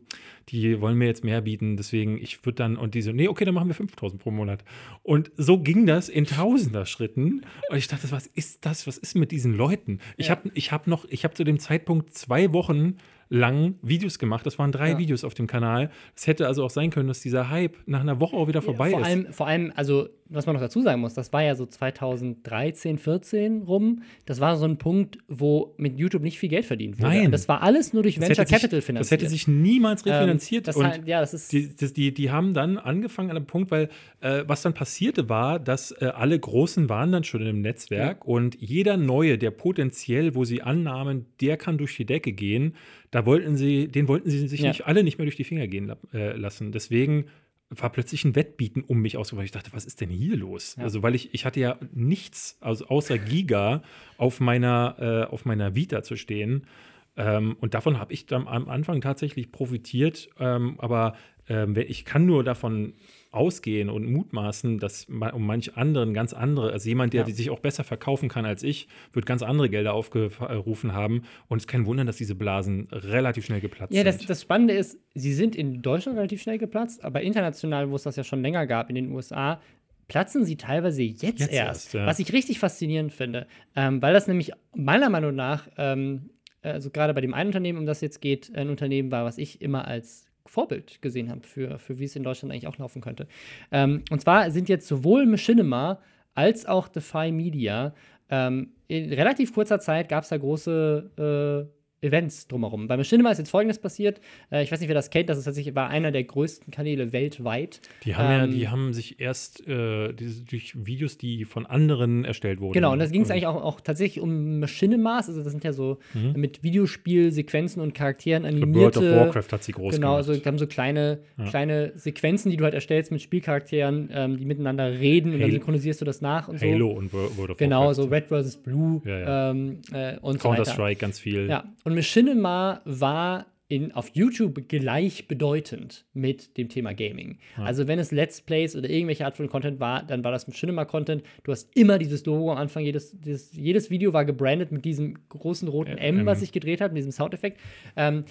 die 0.49 0.81
wollen 0.81 0.97
mir 0.97 1.05
jetzt 1.05 1.23
mehr 1.23 1.41
bieten, 1.41 1.77
deswegen 1.77 2.17
ich 2.17 2.43
würde 2.45 2.55
dann, 2.55 2.75
und 2.77 2.95
die 2.95 3.01
so, 3.01 3.11
nee, 3.11 3.27
okay, 3.27 3.45
dann 3.45 3.53
machen 3.53 3.67
wir 3.67 3.75
5000 3.75 4.21
pro 4.21 4.31
Monat. 4.31 4.63
Und 5.03 5.31
so 5.37 5.59
ging 5.59 5.85
das 5.85 6.09
in 6.09 6.25
tausender 6.25 6.85
Schritten. 6.85 7.41
Und 7.69 7.77
ich 7.77 7.87
dachte, 7.87 8.09
was 8.11 8.25
ist 8.27 8.65
das? 8.65 8.87
Was 8.87 8.97
ist 8.97 9.15
mit 9.15 9.31
diesen 9.31 9.55
Leuten? 9.55 9.99
Ich 10.17 10.27
Ja. 10.27 10.31
habe 10.37 10.49
ich 10.55 10.71
hab 10.71 10.87
noch, 10.87 11.05
ich 11.09 11.23
habe 11.23 11.33
zu 11.35 11.43
dem 11.43 11.59
Zeitpunkt 11.59 12.13
zwei 12.15 12.51
Wochen 12.53 12.97
lang 13.33 13.75
Videos 13.81 14.19
gemacht. 14.19 14.45
Das 14.45 14.59
waren 14.59 14.73
drei 14.73 14.91
Ja. 14.91 14.97
Videos 14.99 15.23
auf 15.23 15.33
dem 15.33 15.47
Kanal. 15.47 15.89
Es 16.15 16.27
hätte 16.27 16.47
also 16.47 16.65
auch 16.65 16.69
sein 16.69 16.89
können, 16.89 17.07
dass 17.07 17.21
dieser 17.21 17.49
Hype 17.49 17.77
nach 17.85 18.01
einer 18.01 18.19
Woche 18.19 18.35
auch 18.35 18.49
wieder 18.49 18.61
vorbei 18.61 18.89
vor 18.91 18.99
ist. 18.99 19.05
Allem, 19.07 19.27
vor 19.31 19.47
allem, 19.47 19.71
also, 19.73 20.09
was 20.27 20.45
man 20.45 20.55
noch 20.55 20.61
dazu 20.61 20.81
sagen 20.81 20.99
muss, 20.99 21.13
das 21.13 21.31
war 21.31 21.41
ja 21.41 21.55
so 21.55 21.65
2013, 21.65 22.97
14 22.97 23.61
rum. 23.63 24.01
Das 24.25 24.39
war 24.41 24.57
so 24.57 24.65
ein 24.65 24.77
Punkt, 24.77 25.17
wo 25.29 25.73
mit 25.77 25.97
YouTube 25.97 26.23
nicht 26.23 26.39
viel 26.39 26.49
Geld 26.49 26.65
verdient 26.65 26.99
wurde. 26.99 27.07
Nein. 27.07 27.31
Das 27.31 27.47
war 27.47 27.63
alles 27.63 27.93
nur 27.93 28.03
durch 28.03 28.15
das 28.15 28.23
Venture 28.27 28.41
hätte 28.43 28.49
sich, 28.49 28.57
Capital 28.61 28.79
Das 28.79 28.85
finanziert. 28.85 29.21
hätte 29.21 29.29
sich 29.29 29.47
niemals 29.47 30.05
Ähm, 30.05 30.11
refinanziert. 30.13 30.67
das 30.67 30.75
und 30.75 31.07
ja, 31.07 31.21
das 31.21 31.33
ist. 31.33 31.51
Die, 31.53 31.73
das, 31.75 31.93
die, 31.93 32.13
die 32.13 32.31
haben 32.31 32.53
dann 32.53 32.77
angefangen 32.77 33.29
an 33.29 33.37
einem 33.37 33.45
Punkt, 33.45 33.71
weil 33.71 33.87
äh, 34.19 34.43
was 34.45 34.61
dann 34.61 34.73
passierte 34.73 35.29
war, 35.29 35.57
dass 35.59 35.91
äh, 35.93 36.05
alle 36.05 36.37
Großen 36.37 36.89
waren 36.89 37.11
dann 37.13 37.23
schon 37.23 37.39
in 37.41 37.47
dem 37.47 37.61
Netzwerk 37.61 38.25
und 38.25 38.57
jeder 38.59 38.97
Neue, 38.97 39.37
der 39.37 39.51
potenziell, 39.51 40.35
wo 40.35 40.43
sie 40.43 40.61
annahmen, 40.61 41.25
der 41.39 41.55
kann 41.57 41.77
durch 41.77 41.95
die 41.95 42.05
Decke 42.05 42.33
gehen, 42.33 42.75
da 43.11 43.25
wollten 43.25 43.57
sie, 43.57 43.87
den 43.87 44.07
wollten 44.07 44.29
sie 44.29 44.47
sich 44.47 44.61
Ja. 44.61 44.69
nicht 44.69 44.87
alle 44.87 45.03
nicht 45.03 45.17
mehr 45.17 45.25
durch 45.25 45.35
die 45.35 45.43
Finger 45.43 45.67
gehen 45.67 45.93
äh, 46.13 46.35
lassen. 46.35 46.71
Deswegen 46.71 47.25
war 47.69 47.89
plötzlich 47.89 48.25
ein 48.25 48.35
Wettbieten 48.35 48.83
um 48.83 49.01
mich 49.01 49.17
ausgebaut. 49.17 49.45
Ich 49.45 49.51
dachte, 49.51 49.71
was 49.73 49.85
ist 49.85 50.01
denn 50.01 50.09
hier 50.09 50.35
los? 50.35 50.75
Ja. 50.77 50.83
Also, 50.83 51.03
weil 51.03 51.15
ich, 51.15 51.33
ich 51.33 51.45
hatte 51.45 51.59
ja 51.59 51.77
nichts 51.93 52.57
also 52.59 52.85
außer 52.87 53.17
Giga 53.17 53.83
auf 54.17 54.39
meiner, 54.39 54.95
äh, 54.99 55.31
auf 55.31 55.45
meiner 55.45 55.73
Vita 55.75 56.03
zu 56.03 56.15
stehen. 56.17 56.67
Ähm, 57.15 57.55
und 57.59 57.73
davon 57.73 57.99
habe 57.99 58.13
ich 58.13 58.25
dann 58.25 58.47
am 58.47 58.67
Anfang 58.69 58.99
tatsächlich 59.01 59.51
profitiert. 59.51 60.29
Ähm, 60.39 60.75
aber 60.79 61.15
ähm, 61.47 61.75
ich 61.77 62.03
kann 62.05 62.25
nur 62.25 62.43
davon 62.43 62.93
ausgehen 63.31 63.89
und 63.89 64.11
mutmaßen, 64.11 64.77
dass 64.77 65.07
ma- 65.07 65.29
um 65.29 65.45
manch 65.45 65.77
anderen 65.77 66.13
ganz 66.13 66.33
andere, 66.33 66.73
also 66.73 66.89
jemand, 66.89 67.13
der 67.13 67.21
Ja. 67.21 67.25
die 67.25 67.31
sich 67.31 67.49
auch 67.49 67.59
besser 67.59 67.83
verkaufen 67.85 68.27
kann 68.27 68.45
als 68.45 68.61
ich, 68.61 68.87
wird 69.13 69.25
ganz 69.25 69.41
andere 69.41 69.69
Gelder 69.69 69.93
aufgerufen 69.93 70.93
haben. 70.93 71.23
Und 71.47 71.57
es 71.59 71.63
ist 71.63 71.67
kein 71.69 71.85
Wunder, 71.85 72.03
dass 72.03 72.17
diese 72.17 72.35
Blasen 72.35 72.87
relativ 72.91 73.45
schnell 73.45 73.61
geplatzt 73.61 73.93
Ja, 73.93 74.03
das, 74.03 74.17
sind. 74.17 74.29
das 74.29 74.41
Spannende 74.41 74.73
ist, 74.73 74.97
sie 75.15 75.33
sind 75.33 75.55
in 75.55 75.81
Deutschland 75.81 76.17
relativ 76.17 76.41
schnell 76.41 76.57
geplatzt, 76.57 77.03
aber 77.05 77.21
international, 77.21 77.89
wo 77.89 77.95
es 77.95 78.03
das 78.03 78.17
ja 78.17 78.23
schon 78.25 78.41
länger 78.41 78.67
gab, 78.67 78.89
in 78.89 78.95
den 78.95 79.11
USA, 79.11 79.61
platzen 80.09 80.43
sie 80.43 80.57
teilweise 80.57 81.01
jetzt, 81.03 81.21
Jetzt 81.23 81.39
erst. 81.39 81.53
erst, 81.53 81.93
ja. 81.93 82.05
Was 82.05 82.19
ich 82.19 82.33
richtig 82.33 82.59
faszinierend 82.59 83.13
finde, 83.13 83.47
ähm, 83.77 84.01
weil 84.01 84.13
das 84.13 84.27
nämlich 84.27 84.51
meiner 84.75 85.09
Meinung 85.09 85.35
nach, 85.35 85.69
ähm, 85.77 86.31
also 86.63 86.89
gerade 86.89 87.13
bei 87.13 87.21
dem 87.21 87.33
einen 87.33 87.47
Unternehmen, 87.47 87.79
um 87.79 87.85
das 87.85 88.01
jetzt 88.01 88.19
geht, 88.21 88.51
ein 88.53 88.69
Unternehmen 88.69 89.09
war, 89.09 89.23
was 89.23 89.37
ich 89.37 89.61
immer 89.61 89.87
als 89.87 90.25
Vorbild 90.45 91.01
gesehen 91.01 91.29
habe, 91.29 91.45
für, 91.45 91.79
für 91.79 91.99
wie 91.99 92.05
es 92.05 92.15
in 92.15 92.23
Deutschland 92.23 92.51
eigentlich 92.51 92.67
auch 92.67 92.77
laufen 92.77 93.01
könnte. 93.01 93.27
Ähm, 93.71 94.03
und 94.09 94.21
zwar 94.21 94.51
sind 94.51 94.69
jetzt 94.69 94.87
sowohl 94.87 95.25
Machinima 95.25 95.99
als 96.33 96.65
auch 96.65 96.87
Defy 96.87 97.31
Media 97.31 97.93
ähm, 98.31 98.71
in 98.87 99.11
relativ 99.11 99.53
kurzer 99.53 99.79
Zeit 99.79 100.07
gab 100.09 100.23
es 100.23 100.29
da 100.29 100.37
große 100.37 101.67
äh, 101.69 101.80
Events 102.01 102.47
drumherum. 102.47 102.87
Bei 102.87 102.97
Machinima 102.97 103.29
ist 103.31 103.37
jetzt 103.37 103.51
folgendes 103.51 103.79
passiert. 103.79 104.19
Äh, 104.51 104.63
ich 104.63 104.71
weiß 104.71 104.79
nicht, 104.79 104.87
wer 104.89 104.95
das 104.95 105.09
kennt, 105.11 105.29
das 105.29 105.37
ist 105.37 105.43
tatsächlich 105.45 105.75
war 105.75 105.89
einer 105.89 106.11
der 106.11 106.23
größten 106.23 106.71
Kanäle 106.71 107.13
weltweit. 107.13 107.79
Die 108.05 108.15
haben 108.15 108.31
ja, 108.31 108.43
Ähm, 108.45 108.51
die 108.51 108.67
haben 108.69 108.93
sich 108.93 109.19
erst 109.19 109.67
äh, 109.67 110.11
diese, 110.13 110.43
durch 110.43 110.73
Videos, 110.85 111.17
die 111.17 111.45
von 111.45 111.65
anderen 111.65 112.25
erstellt 112.25 112.59
wurden. 112.59 112.73
Genau, 112.73 112.91
und 112.93 112.99
da 112.99 113.05
ging 113.05 113.21
es 113.21 113.29
eigentlich 113.31 113.45
auch, 113.47 113.61
auch 113.63 113.81
tatsächlich 113.81 114.21
um 114.21 114.59
Machinimas, 114.59 115.27
also 115.29 115.43
das 115.43 115.51
sind 115.51 115.63
ja 115.63 115.73
so 115.73 115.99
mit 116.35 116.63
Videospielsequenzen 116.63 117.81
und 117.81 117.93
Charakteren 117.93 118.45
animierte. 118.45 118.99
World 119.01 119.11
of 119.13 119.25
Warcraft 119.27 119.51
hat 119.51 119.63
sie 119.63 119.71
groß 119.71 119.95
Genau, 119.95 120.07
gemacht. 120.15 120.17
also 120.29 120.33
die 120.35 120.43
haben 120.45 120.57
so 120.57 120.67
kleine, 120.67 121.19
kleine 121.49 121.91
Sequenzen, 121.95 122.49
die 122.51 122.57
du 122.57 122.63
halt 122.63 122.73
erstellst 122.73 123.11
mit 123.11 123.21
Spielcharakteren, 123.21 124.09
ähm, 124.11 124.37
die 124.37 124.45
miteinander 124.45 124.91
reden 124.91 125.27
und 125.33 125.39
dann 125.39 125.41
Halo- 125.43 125.51
synchronisierst 125.53 126.01
du 126.01 126.05
das 126.05 126.21
nach 126.21 126.47
und 126.47 126.59
so. 126.59 126.65
Halo 126.65 126.89
und 126.91 127.13
Wo- 127.13 127.29
World 127.37 127.51
of 127.51 127.57
Genau, 127.57 127.87
Warcraft. 127.87 127.95
so 127.95 128.03
Red 128.05 128.27
vs. 128.27 128.57
Blue 128.57 129.01
Ja, 129.05 129.19
ja. 129.19 129.51
Ähm, 129.51 129.77
äh, 129.93 130.17
und 130.19 130.41
so 130.41 130.49
weiter. 130.49 130.63
Counter-Strike 130.63 130.99
ganz 130.99 131.19
viel. 131.19 131.47
Ja, 131.49 131.65
und 131.83 131.90
Machinima 131.95 132.81
war 132.85 133.45
in, 133.71 133.93
auf 133.93 134.09
YouTube 134.13 134.67
gleichbedeutend 134.67 136.05
mit 136.13 136.57
dem 136.57 136.67
Thema 136.67 136.93
Gaming. 136.93 137.39
Ja. 137.57 137.63
Also 137.63 137.87
wenn 137.87 137.99
es 137.99 138.11
Let's 138.11 138.41
Plays 138.41 138.75
oder 138.75 138.89
irgendwelche 138.89 139.23
Art 139.25 139.37
von 139.37 139.47
Content 139.47 139.79
war, 139.79 140.03
dann 140.03 140.25
war 140.25 140.31
das 140.33 140.45
Cinema-Content. 140.45 141.23
Du 141.43 141.53
hast 141.53 141.69
immer 141.73 141.97
dieses 141.97 142.25
Logo 142.25 142.51
am 142.51 142.57
Anfang, 142.57 142.83
jedes, 142.83 143.15
jedes, 143.23 143.53
jedes 143.53 143.89
Video 143.89 144.11
war 144.11 144.25
gebrandet 144.25 144.73
mit 144.73 144.83
diesem 144.83 145.17
großen 145.29 145.69
roten 145.69 145.97
M, 145.97 146.25
was 146.25 146.41
sich 146.41 146.51
gedreht 146.51 146.81
hat, 146.81 146.91
mit 146.91 146.97
diesem 146.97 147.13
Soundeffekt. 147.13 147.61
Ähm, 147.95 148.25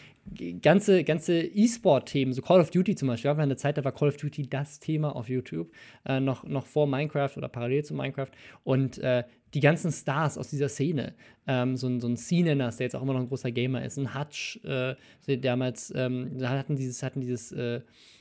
ganze 0.60 1.04
ganze 1.04 1.40
E-Sport-Themen, 1.40 2.32
so 2.32 2.42
Call 2.42 2.60
of 2.60 2.70
Duty 2.70 2.94
zum 2.94 3.08
Beispiel, 3.08 3.30
gab 3.30 3.38
eine 3.38 3.56
Zeit, 3.56 3.78
da 3.78 3.84
war 3.84 3.92
Call 3.92 4.08
of 4.08 4.16
Duty 4.16 4.48
das 4.48 4.78
Thema 4.78 5.14
auf 5.14 5.28
YouTube, 5.28 5.70
äh, 6.06 6.20
noch, 6.20 6.44
noch 6.44 6.66
vor 6.66 6.86
Minecraft 6.86 7.36
oder 7.36 7.48
parallel 7.48 7.84
zu 7.84 7.94
Minecraft. 7.94 8.30
Und 8.64 8.98
äh, 8.98 9.24
die 9.54 9.60
ganzen 9.60 9.90
Stars 9.90 10.38
aus 10.38 10.48
dieser 10.48 10.68
Szene, 10.68 11.14
ähm, 11.46 11.76
so, 11.76 11.88
ein, 11.88 12.00
so 12.00 12.06
ein 12.06 12.16
C-Nenners, 12.16 12.76
der 12.76 12.86
jetzt 12.86 12.94
auch 12.94 13.02
immer 13.02 13.14
noch 13.14 13.20
ein 13.20 13.28
großer 13.28 13.50
Gamer 13.50 13.84
ist, 13.84 13.98
ein 13.98 14.14
Hutch, 14.14 14.60
äh, 14.64 14.94
der 15.26 15.36
damals, 15.38 15.92
ähm, 15.96 16.38
da 16.38 16.50
hatten 16.50 16.76
dieses, 16.76 17.02
hatten 17.02 17.20
dieses 17.20 17.50
äh, 17.50 17.80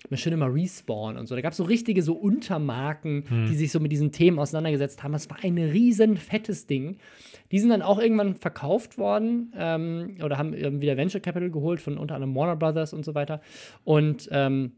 Machinima 0.10 0.47
Respawn 0.47 1.18
und 1.18 1.28
so. 1.28 1.36
Da 1.36 1.41
gab 1.41 1.51
es 1.51 1.57
so 1.57 1.64
richtige 1.64 2.01
so 2.01 2.14
Untermarken, 2.14 3.26
hm. 3.28 3.47
die 3.47 3.55
sich 3.55 3.72
so 3.72 3.80
mit 3.80 3.91
diesen 3.91 4.12
Themen 4.12 4.39
auseinandergesetzt 4.39 5.03
haben. 5.03 5.12
Das 5.12 5.30
war 5.30 5.38
ein 5.43 5.57
riesen 5.57 6.18
fettes 6.18 6.66
Ding. 6.66 6.97
Die 7.51 7.60
sind 7.60 7.70
dann 7.70 7.82
auch 7.82 7.99
irgendwann 7.99 8.36
verkauft 8.36 8.97
worden 8.97 9.53
ähm, 9.55 10.18
oder 10.24 10.38
haben 10.38 10.82
wieder 10.82 10.97
Venture 10.97 11.22
Capital 11.22 11.51
geholt 11.51 11.82
von 11.82 11.97
unter 12.00 12.16
anderem 12.16 12.36
Warner 12.36 12.56
Brothers 12.56 12.93
und 12.93 13.06
so 13.06 13.16
weiter. 13.16 13.41
Und 13.84 14.30
ähm, 14.32 14.74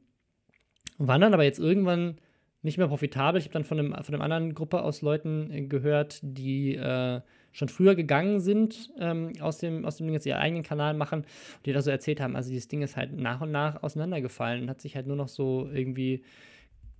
waren 0.97 1.21
dann 1.21 1.33
aber 1.33 1.43
jetzt 1.43 1.59
irgendwann 1.59 2.17
nicht 2.63 2.77
mehr 2.77 2.87
profitabel. 2.87 3.39
Ich 3.39 3.45
habe 3.45 3.53
dann 3.53 3.63
von, 3.63 3.79
einem, 3.79 4.03
von 4.03 4.15
einer 4.15 4.23
anderen 4.23 4.53
Gruppe 4.53 4.83
aus 4.83 5.01
Leuten 5.01 5.51
äh, 5.51 5.61
gehört, 5.61 6.19
die 6.21 6.75
äh, 6.75 7.21
schon 7.51 7.69
früher 7.69 7.95
gegangen 7.95 8.39
sind 8.39 8.91
ähm, 8.99 9.33
aus 9.41 9.57
dem, 9.57 9.85
aus 9.85 9.97
dem 9.97 10.07
Ding, 10.07 10.13
jetzt 10.13 10.25
ihren 10.25 10.39
eigenen 10.39 10.63
Kanal 10.63 10.93
machen, 10.93 11.25
die 11.65 11.73
da 11.73 11.81
so 11.81 11.91
erzählt 11.91 12.21
haben, 12.21 12.35
also 12.35 12.49
dieses 12.49 12.67
Ding 12.67 12.81
ist 12.81 12.95
halt 12.95 13.13
nach 13.13 13.41
und 13.41 13.51
nach 13.51 13.83
auseinandergefallen 13.83 14.63
und 14.63 14.69
hat 14.69 14.81
sich 14.81 14.95
halt 14.95 15.07
nur 15.07 15.17
noch 15.17 15.27
so 15.27 15.69
irgendwie 15.73 16.23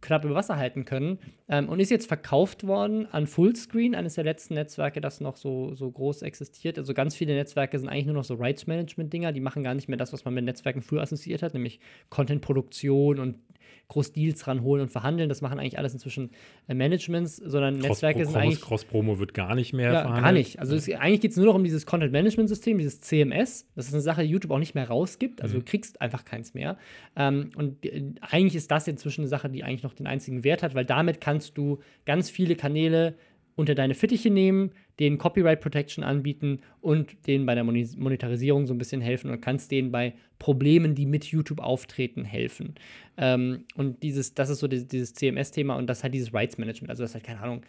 knapp 0.01 0.25
über 0.25 0.35
Wasser 0.35 0.57
halten 0.57 0.85
können 0.85 1.19
ähm, 1.47 1.69
und 1.69 1.79
ist 1.79 1.91
jetzt 1.91 2.07
verkauft 2.07 2.65
worden 2.65 3.07
an 3.11 3.27
Fullscreen, 3.27 3.95
eines 3.95 4.15
der 4.15 4.23
letzten 4.23 4.55
Netzwerke, 4.55 4.99
das 4.99 5.21
noch 5.21 5.37
so, 5.37 5.73
so 5.75 5.89
groß 5.89 6.23
existiert. 6.23 6.77
Also 6.77 6.93
ganz 6.93 7.15
viele 7.15 7.33
Netzwerke 7.35 7.77
sind 7.79 7.89
eigentlich 7.89 8.07
nur 8.07 8.15
noch 8.15 8.23
so 8.23 8.33
Rights 8.35 8.67
Management 8.67 9.13
Dinger, 9.13 9.31
die 9.31 9.39
machen 9.39 9.63
gar 9.63 9.75
nicht 9.75 9.87
mehr 9.87 9.97
das, 9.97 10.11
was 10.11 10.25
man 10.25 10.33
mit 10.33 10.45
Netzwerken 10.45 10.81
früher 10.81 11.01
assoziiert 11.01 11.43
hat, 11.43 11.53
nämlich 11.53 11.79
Content-Produktion 12.09 13.19
und 13.19 13.35
groß 13.87 14.13
Deals 14.13 14.47
ranholen 14.47 14.83
und 14.83 14.89
verhandeln. 14.89 15.29
Das 15.29 15.41
machen 15.41 15.59
eigentlich 15.59 15.77
alles 15.77 15.93
inzwischen 15.93 16.31
äh, 16.67 16.73
Managements, 16.73 17.37
sondern 17.37 17.79
Cross 17.79 17.89
Netzwerke 17.89 18.25
sind 18.25 18.35
eigentlich. 18.35 18.61
Cross-Promo 18.61 19.19
wird 19.19 19.33
gar 19.33 19.55
nicht 19.55 19.73
mehr 19.73 19.93
ja, 19.93 20.01
verhandelt. 20.01 20.23
Gar 20.23 20.31
nicht. 20.31 20.59
Also 20.59 20.75
es, 20.75 20.89
eigentlich 20.89 21.21
geht 21.21 21.31
es 21.31 21.37
nur 21.37 21.47
noch 21.47 21.55
um 21.55 21.63
dieses 21.63 21.85
Content-Management-System, 21.85 22.77
dieses 22.77 23.01
CMS. 23.01 23.67
Das 23.75 23.87
ist 23.87 23.93
eine 23.93 24.01
Sache, 24.01 24.23
die 24.23 24.29
YouTube 24.29 24.51
auch 24.51 24.59
nicht 24.59 24.75
mehr 24.75 24.87
rausgibt. 24.87 25.41
Also 25.41 25.55
mhm. 25.55 25.59
du 25.59 25.65
kriegst 25.65 26.01
einfach 26.01 26.25
keins 26.25 26.53
mehr. 26.53 26.77
Ähm, 27.15 27.51
und 27.55 27.85
äh, 27.85 28.13
eigentlich 28.21 28.55
ist 28.55 28.71
das 28.71 28.87
inzwischen 28.87 29.21
eine 29.21 29.27
Sache, 29.27 29.49
die 29.49 29.63
eigentlich 29.63 29.83
noch 29.83 29.93
den 29.93 30.07
einzigen 30.07 30.43
Wert 30.43 30.63
hat, 30.63 30.75
weil 30.75 30.85
damit 30.85 31.21
kannst 31.21 31.57
du 31.57 31.79
ganz 32.05 32.29
viele 32.29 32.55
Kanäle 32.55 33.15
unter 33.55 33.75
deine 33.75 33.95
Fittiche 33.95 34.29
nehmen, 34.29 34.71
denen 34.99 35.17
Copyright 35.17 35.61
Protection 35.61 36.03
anbieten 36.03 36.61
und 36.79 37.27
denen 37.27 37.45
bei 37.45 37.55
der 37.55 37.63
Monetarisierung 37.63 38.67
so 38.67 38.73
ein 38.73 38.77
bisschen 38.77 39.01
helfen 39.01 39.29
und 39.31 39.41
kannst 39.41 39.71
denen 39.71 39.91
bei 39.91 40.13
Problemen, 40.39 40.95
die 40.95 41.05
mit 41.05 41.25
YouTube 41.25 41.59
auftreten, 41.59 42.23
helfen. 42.23 42.75
Ähm, 43.17 43.65
und 43.75 44.03
dieses, 44.03 44.33
das 44.33 44.49
ist 44.49 44.59
so 44.59 44.67
dieses, 44.67 44.87
dieses 44.87 45.13
CMS-Thema 45.13 45.75
und 45.75 45.87
das 45.87 46.03
hat 46.03 46.13
dieses 46.13 46.33
Rights 46.33 46.57
Management. 46.57 46.89
Also 46.89 47.03
das 47.03 47.15
hat 47.15 47.23
keine 47.23 47.41
Ahnung, 47.41 47.61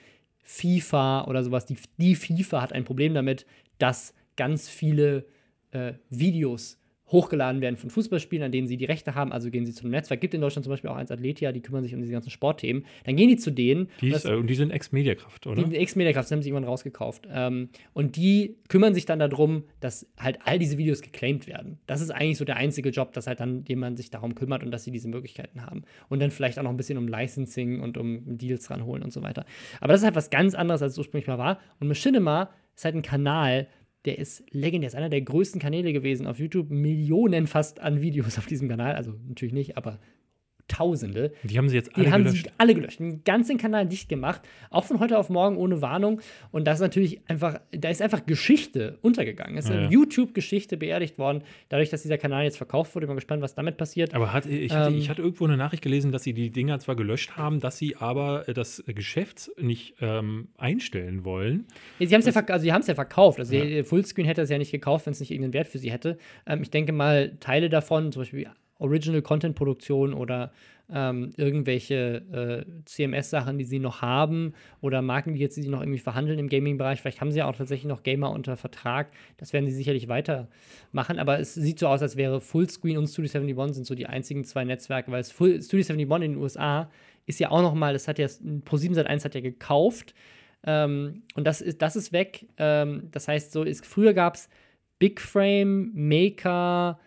FIFA 0.44 1.24
oder 1.24 1.42
sowas. 1.42 1.66
Die, 1.66 1.76
die 1.98 2.14
FIFA 2.14 2.62
hat 2.62 2.72
ein 2.72 2.84
Problem 2.84 3.14
damit, 3.14 3.46
dass 3.78 4.14
ganz 4.36 4.68
viele 4.68 5.26
äh, 5.70 5.94
Videos 6.10 6.78
hochgeladen 7.12 7.60
werden 7.60 7.76
von 7.76 7.90
Fußballspielen, 7.90 8.46
an 8.46 8.52
denen 8.52 8.66
sie 8.66 8.76
die 8.76 8.86
Rechte 8.86 9.14
haben, 9.14 9.32
also 9.32 9.50
gehen 9.50 9.66
sie 9.66 9.72
zu 9.72 9.84
einem 9.84 9.92
Netzwerk. 9.92 10.20
Gibt 10.20 10.34
in 10.34 10.40
Deutschland 10.40 10.64
zum 10.64 10.72
Beispiel 10.72 10.90
auch 10.90 10.96
eins 10.96 11.10
Athletia, 11.10 11.52
die 11.52 11.60
kümmern 11.60 11.84
sich 11.84 11.94
um 11.94 12.00
diese 12.00 12.12
ganzen 12.12 12.30
Sportthemen. 12.30 12.84
Dann 13.04 13.16
gehen 13.16 13.28
die 13.28 13.36
zu 13.36 13.50
denen. 13.50 13.88
Die 14.00 14.08
ist, 14.08 14.24
und, 14.24 14.24
das, 14.24 14.24
äh, 14.24 14.34
und 14.36 14.46
die 14.48 14.54
sind 14.54 14.70
Ex-Mediakraft, 14.70 15.46
oder? 15.46 15.62
Die 15.62 15.76
Ex-Mediakraft, 15.76 16.26
das 16.26 16.32
haben 16.32 16.42
sie 16.42 16.48
irgendwann 16.48 16.68
rausgekauft. 16.68 17.28
Ähm, 17.30 17.68
und 17.92 18.16
die 18.16 18.56
kümmern 18.68 18.94
sich 18.94 19.04
dann 19.04 19.18
darum, 19.18 19.64
dass 19.80 20.06
halt 20.18 20.38
all 20.44 20.58
diese 20.58 20.78
Videos 20.78 21.02
geclaimed 21.02 21.46
werden. 21.46 21.78
Das 21.86 22.00
ist 22.00 22.10
eigentlich 22.10 22.38
so 22.38 22.44
der 22.44 22.56
einzige 22.56 22.88
Job, 22.88 23.12
dass 23.12 23.26
halt 23.26 23.40
dann 23.40 23.64
jemand 23.68 23.98
sich 23.98 24.10
darum 24.10 24.34
kümmert 24.34 24.62
und 24.62 24.70
dass 24.70 24.84
sie 24.84 24.90
diese 24.90 25.08
Möglichkeiten 25.08 25.64
haben. 25.66 25.82
Und 26.08 26.20
dann 26.20 26.30
vielleicht 26.30 26.58
auch 26.58 26.62
noch 26.62 26.70
ein 26.70 26.76
bisschen 26.76 26.98
um 26.98 27.08
Licensing 27.08 27.80
und 27.80 27.98
um 27.98 28.38
Deals 28.38 28.70
ranholen 28.70 29.02
und 29.02 29.12
so 29.12 29.22
weiter. 29.22 29.44
Aber 29.80 29.92
das 29.92 30.00
ist 30.00 30.04
halt 30.04 30.16
was 30.16 30.30
ganz 30.30 30.54
anderes, 30.54 30.82
als 30.82 30.92
es 30.92 30.98
ursprünglich 30.98 31.26
mal 31.26 31.38
war. 31.38 31.60
Und 31.78 31.88
Machinima 31.88 32.50
ist 32.74 32.84
halt 32.84 32.94
ein 32.94 33.02
Kanal, 33.02 33.68
der 34.04 34.18
ist 34.18 34.44
legendär, 34.50 34.88
ist 34.88 34.94
einer 34.94 35.08
der 35.08 35.22
größten 35.22 35.60
Kanäle 35.60 35.92
gewesen 35.92 36.26
auf 36.26 36.38
YouTube. 36.38 36.70
Millionen 36.70 37.46
fast 37.46 37.80
an 37.80 38.00
Videos 38.00 38.38
auf 38.38 38.46
diesem 38.46 38.68
Kanal. 38.68 38.94
Also 38.94 39.14
natürlich 39.28 39.54
nicht, 39.54 39.76
aber 39.76 39.98
Tausende. 40.72 41.32
Die 41.42 41.58
haben 41.58 41.68
sie 41.68 41.76
jetzt 41.76 41.94
alle 41.94 42.06
die 42.06 42.12
haben 42.12 42.24
gelöscht. 42.24 42.46
Sie 42.46 42.52
alle 42.56 42.74
gelöscht. 42.74 42.98
Den 42.98 43.24
ganzen 43.24 43.58
Kanal 43.58 43.86
dicht 43.86 44.08
gemacht. 44.08 44.40
Auch 44.70 44.84
von 44.84 45.00
heute 45.00 45.18
auf 45.18 45.28
morgen 45.28 45.58
ohne 45.58 45.82
Warnung. 45.82 46.22
Und 46.50 46.66
das 46.66 46.78
ist 46.78 46.80
natürlich 46.80 47.20
einfach, 47.28 47.60
da 47.72 47.90
ist 47.90 48.00
einfach 48.00 48.24
Geschichte 48.24 48.98
untergegangen. 49.02 49.58
Es 49.58 49.66
ist 49.66 49.70
ja, 49.70 49.76
eine 49.76 49.84
ja. 49.84 49.90
YouTube-Geschichte 49.90 50.78
beerdigt 50.78 51.18
worden, 51.18 51.42
dadurch, 51.68 51.90
dass 51.90 52.02
dieser 52.02 52.16
Kanal 52.16 52.44
jetzt 52.44 52.56
verkauft 52.56 52.94
wurde. 52.94 53.04
Ich 53.04 53.08
bin 53.08 53.14
mal 53.14 53.20
gespannt, 53.20 53.42
was 53.42 53.54
damit 53.54 53.76
passiert. 53.76 54.14
Aber 54.14 54.32
hat, 54.32 54.46
ich, 54.46 54.72
hatte, 54.72 54.90
ähm, 54.90 54.98
ich 54.98 55.10
hatte 55.10 55.20
irgendwo 55.20 55.44
eine 55.44 55.58
Nachricht 55.58 55.82
gelesen, 55.82 56.10
dass 56.10 56.22
sie 56.22 56.32
die 56.32 56.48
Dinger 56.48 56.78
zwar 56.78 56.96
gelöscht 56.96 57.36
haben, 57.36 57.60
dass 57.60 57.76
sie 57.76 57.96
aber 57.96 58.48
äh, 58.48 58.54
das 58.54 58.82
Geschäft 58.86 59.50
nicht 59.60 59.96
ähm, 60.00 60.48
einstellen 60.56 61.26
wollen. 61.26 61.66
Ja, 61.98 62.06
sie 62.06 62.14
haben 62.14 62.22
es 62.26 62.34
ja, 62.34 62.42
also 62.48 62.66
ja 62.66 62.94
verkauft. 62.94 63.38
Also 63.38 63.54
ja. 63.54 63.84
Fullscreen 63.84 64.26
hätte 64.26 64.40
es 64.40 64.48
ja 64.48 64.56
nicht 64.56 64.72
gekauft, 64.72 65.04
wenn 65.04 65.12
es 65.12 65.20
nicht 65.20 65.30
irgendeinen 65.30 65.52
Wert 65.52 65.68
für 65.68 65.78
sie 65.78 65.92
hätte. 65.92 66.16
Ähm, 66.46 66.62
ich 66.62 66.70
denke 66.70 66.92
mal, 66.92 67.36
Teile 67.40 67.68
davon, 67.68 68.10
zum 68.10 68.22
Beispiel 68.22 68.48
Original-Content-Produktion 68.82 70.12
oder 70.14 70.52
ähm, 70.92 71.30
irgendwelche 71.36 72.66
äh, 72.66 72.82
CMS-Sachen, 72.84 73.56
die 73.56 73.64
sie 73.64 73.78
noch 73.78 74.02
haben 74.02 74.52
oder 74.80 75.00
Marken, 75.00 75.34
die 75.34 75.40
jetzt 75.40 75.54
sie 75.54 75.68
noch 75.68 75.80
irgendwie 75.80 75.98
verhandeln 75.98 76.38
im 76.38 76.48
Gaming-Bereich. 76.48 77.00
Vielleicht 77.00 77.20
haben 77.20 77.30
sie 77.30 77.38
ja 77.38 77.46
auch 77.46 77.56
tatsächlich 77.56 77.88
noch 77.88 78.02
Gamer 78.02 78.30
unter 78.30 78.56
Vertrag. 78.56 79.10
Das 79.38 79.52
werden 79.52 79.66
sie 79.66 79.74
sicherlich 79.74 80.08
weitermachen. 80.08 81.18
Aber 81.18 81.38
es 81.38 81.54
sieht 81.54 81.78
so 81.78 81.88
aus, 81.88 82.02
als 82.02 82.16
wäre 82.16 82.40
Fullscreen 82.40 82.98
und 82.98 83.06
Studio 83.06 83.30
71 83.32 83.74
sind 83.74 83.86
so 83.86 83.94
die 83.94 84.06
einzigen 84.06 84.44
zwei 84.44 84.64
Netzwerke, 84.64 85.10
weil 85.10 85.24
Full, 85.24 85.62
Studio 85.62 85.86
71 85.94 86.26
in 86.26 86.32
den 86.32 86.42
USA 86.42 86.90
ist 87.26 87.40
ja 87.40 87.50
auch 87.50 87.62
noch 87.62 87.74
mal, 87.74 87.92
das 87.92 88.08
hat 88.08 88.18
ja 88.18 88.26
Pro7 88.26 88.94
Sat1 88.94 89.24
hat 89.24 89.34
ja 89.34 89.40
gekauft 89.40 90.12
ähm, 90.64 91.22
und 91.34 91.44
das 91.46 91.60
ist, 91.60 91.82
das 91.82 91.96
ist 91.96 92.12
weg. 92.12 92.46
Ähm, 92.56 93.08
das 93.10 93.28
heißt, 93.28 93.52
so 93.52 93.62
ist, 93.62 93.84
früher 93.86 94.14
gab 94.14 94.34
es 94.34 94.48
Big 94.98 95.20
Frame, 95.20 95.90
Maker, 95.94 97.00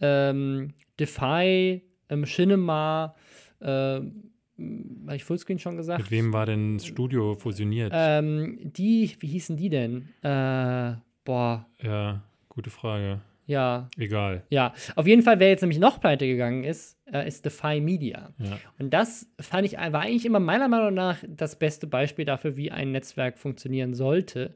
ähm, 0.00 0.74
Defy, 0.98 1.82
ähm, 2.08 2.24
Cinema, 2.24 3.14
äh, 3.60 3.66
habe 3.66 5.16
ich 5.16 5.24
Fullscreen 5.24 5.58
schon 5.58 5.76
gesagt? 5.76 6.00
Mit 6.00 6.10
wem 6.10 6.32
war 6.32 6.46
denn 6.46 6.78
das 6.78 6.86
Studio 6.86 7.34
fusioniert? 7.34 7.92
Ähm, 7.94 8.58
die, 8.62 9.14
wie 9.20 9.28
hießen 9.28 9.56
die 9.56 9.68
denn? 9.68 10.08
Äh, 10.22 10.96
boah. 11.24 11.66
Ja, 11.80 12.22
gute 12.48 12.70
Frage. 12.70 13.20
Ja. 13.46 13.88
Egal. 13.96 14.42
Ja, 14.50 14.74
auf 14.94 15.06
jeden 15.06 15.22
Fall, 15.22 15.40
wer 15.40 15.48
jetzt 15.48 15.62
nämlich 15.62 15.78
noch 15.78 16.00
pleite 16.00 16.26
gegangen 16.26 16.64
ist, 16.64 16.98
äh, 17.10 17.26
ist 17.26 17.46
Defy 17.46 17.80
Media. 17.80 18.34
Ja. 18.38 18.58
Und 18.78 18.90
das 18.92 19.26
fand 19.40 19.66
ich, 19.66 19.72
war 19.72 20.02
eigentlich 20.02 20.26
immer 20.26 20.40
meiner 20.40 20.68
Meinung 20.68 20.92
nach 20.92 21.18
das 21.26 21.58
beste 21.58 21.86
Beispiel 21.86 22.26
dafür, 22.26 22.56
wie 22.56 22.70
ein 22.70 22.92
Netzwerk 22.92 23.38
funktionieren 23.38 23.94
sollte. 23.94 24.54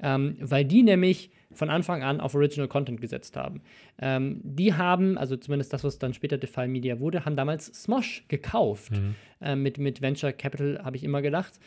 Ähm, 0.00 0.36
weil 0.40 0.64
die 0.64 0.82
nämlich 0.82 1.30
von 1.54 1.70
Anfang 1.70 2.02
an 2.02 2.20
auf 2.20 2.34
Original 2.34 2.68
Content 2.68 3.00
gesetzt 3.00 3.36
haben. 3.36 3.62
Ähm, 3.98 4.40
die 4.42 4.74
haben, 4.74 5.18
also 5.18 5.36
zumindest 5.36 5.72
das, 5.72 5.84
was 5.84 5.98
dann 5.98 6.14
später 6.14 6.38
Defy 6.38 6.66
Media 6.68 7.00
wurde, 7.00 7.24
haben 7.24 7.36
damals 7.36 7.66
Smosh 7.66 8.24
gekauft. 8.28 8.92
Mhm. 8.92 9.14
Ähm, 9.40 9.62
mit, 9.62 9.78
mit 9.78 10.02
Venture 10.02 10.32
Capital 10.32 10.80
habe 10.82 10.96
ich 10.96 11.04
immer 11.04 11.22
gedacht. 11.22 11.58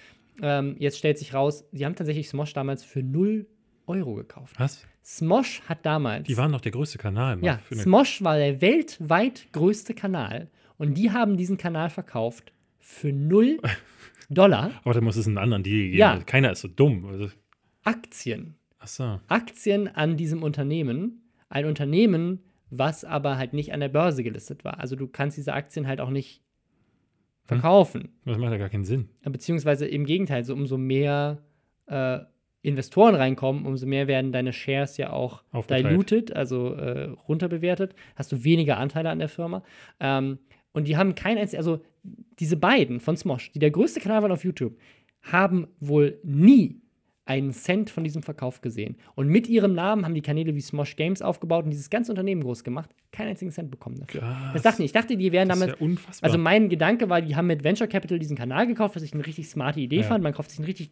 Ähm, 0.41 0.75
jetzt 0.79 0.97
stellt 0.97 1.17
sich 1.17 1.33
raus, 1.33 1.65
sie 1.71 1.85
haben 1.85 1.95
tatsächlich 1.95 2.29
Smosh 2.29 2.53
damals 2.53 2.83
für 2.83 3.03
0 3.03 3.47
Euro 3.87 4.15
gekauft. 4.15 4.55
Was? 4.59 4.85
Smosh 5.03 5.61
hat 5.69 5.85
damals. 5.85 6.27
Die 6.27 6.37
waren 6.37 6.51
doch 6.51 6.61
der 6.61 6.71
größte 6.71 6.97
Kanal. 6.97 7.37
Ja, 7.41 7.59
Smosh 7.71 8.23
war 8.23 8.37
der 8.37 8.61
weltweit 8.61 9.47
größte 9.51 9.93
Kanal. 9.93 10.49
Und 10.77 10.95
die 10.95 11.11
haben 11.11 11.37
diesen 11.37 11.57
Kanal 11.57 11.89
verkauft 11.89 12.51
für 12.79 13.13
0 13.13 13.59
Dollar. 14.29 14.71
Aber 14.83 14.93
da 14.93 15.01
muss 15.01 15.15
es 15.15 15.27
einen 15.27 15.37
anderen 15.37 15.63
Deal 15.63 15.85
geben. 15.85 15.97
Ja. 15.97 16.19
Keiner 16.25 16.51
ist 16.51 16.61
so 16.61 16.67
dumm. 16.67 17.05
Also 17.05 17.29
Aktien. 17.83 18.55
So. 18.83 19.19
Aktien 19.27 19.87
an 19.87 20.17
diesem 20.17 20.43
Unternehmen. 20.43 21.23
Ein 21.49 21.65
Unternehmen, 21.65 22.43
was 22.69 23.05
aber 23.05 23.37
halt 23.37 23.53
nicht 23.53 23.73
an 23.73 23.79
der 23.79 23.89
Börse 23.89 24.23
gelistet 24.23 24.63
war. 24.63 24.79
Also 24.79 24.95
du 24.95 25.07
kannst 25.07 25.37
diese 25.37 25.53
Aktien 25.53 25.87
halt 25.87 26.01
auch 26.01 26.09
nicht 26.09 26.41
verkaufen. 27.43 28.01
Hm. 28.01 28.09
Das 28.25 28.37
macht 28.37 28.51
ja 28.51 28.57
gar 28.57 28.69
keinen 28.69 28.85
Sinn. 28.85 29.09
Beziehungsweise 29.23 29.87
im 29.87 30.05
Gegenteil, 30.05 30.43
so 30.43 30.53
umso 30.53 30.77
mehr 30.77 31.43
äh, 31.87 32.19
Investoren 32.61 33.15
reinkommen, 33.15 33.65
umso 33.65 33.85
mehr 33.85 34.07
werden 34.07 34.31
deine 34.31 34.51
Shares 34.51 34.97
ja 34.97 35.11
auch 35.11 35.43
Aufgeteilt. 35.51 35.85
diluted, 35.85 36.35
also 36.35 36.73
äh, 36.73 37.09
runterbewertet. 37.27 37.93
Hast 38.15 38.31
du 38.31 38.43
weniger 38.43 38.77
Anteile 38.77 39.11
an 39.11 39.19
der 39.19 39.29
Firma. 39.29 39.63
Ähm, 39.99 40.39
und 40.73 40.87
die 40.87 40.97
haben 40.97 41.15
kein 41.15 41.37
einziges, 41.37 41.65
also 41.65 41.83
diese 42.39 42.57
beiden 42.57 42.99
von 42.99 43.15
Smosh, 43.15 43.51
die 43.51 43.59
der 43.59 43.71
größte 43.71 43.99
Kanal 43.99 44.23
waren 44.23 44.31
auf 44.31 44.43
YouTube, 44.43 44.77
haben 45.21 45.67
wohl 45.79 46.19
nie 46.23 46.81
einen 47.27 47.51
Cent 47.53 47.89
von 47.89 48.03
diesem 48.03 48.21
Verkauf 48.21 48.61
gesehen. 48.61 48.97
Und 49.15 49.27
mit 49.27 49.47
ihrem 49.49 49.73
Namen 49.73 50.05
haben 50.05 50.13
die 50.13 50.21
Kanäle 50.21 50.53
wie 50.55 50.61
Smosh 50.61 50.95
Games 50.95 51.21
aufgebaut 51.23 51.65
und 51.65 51.71
dieses 51.71 51.89
ganze 51.89 52.11
Unternehmen 52.11 52.41
groß 52.41 52.63
gemacht. 52.63 52.91
Keinen 53.11 53.29
einzigen 53.29 53.49
Cent 53.51 53.71
bekommen 53.71 53.97
dafür. 53.99 54.21
Krass. 54.21 54.53
Das 54.53 54.61
dachte 54.61 54.83
ich. 54.83 54.87
Ich 54.87 54.91
dachte, 54.91 55.17
die 55.17 55.31
wären 55.31 55.49
damit. 55.49 55.69
ja 55.69 55.75
unfassbar. 55.79 56.27
Also 56.27 56.37
mein 56.37 56.69
Gedanke 56.69 57.09
war, 57.09 57.21
die 57.21 57.35
haben 57.35 57.47
mit 57.47 57.63
Venture 57.63 57.87
Capital 57.87 58.19
diesen 58.19 58.37
Kanal 58.37 58.67
gekauft, 58.67 58.95
was 58.95 59.01
ich 59.03 59.13
eine 59.13 59.25
richtig 59.25 59.47
smarte 59.49 59.79
Idee 59.79 59.97
Ja. 59.97 60.03
fand. 60.03 60.23
Man 60.23 60.33
kauft 60.33 60.51
sich 60.51 60.59
einen 60.59 60.65
richtig 60.67 60.91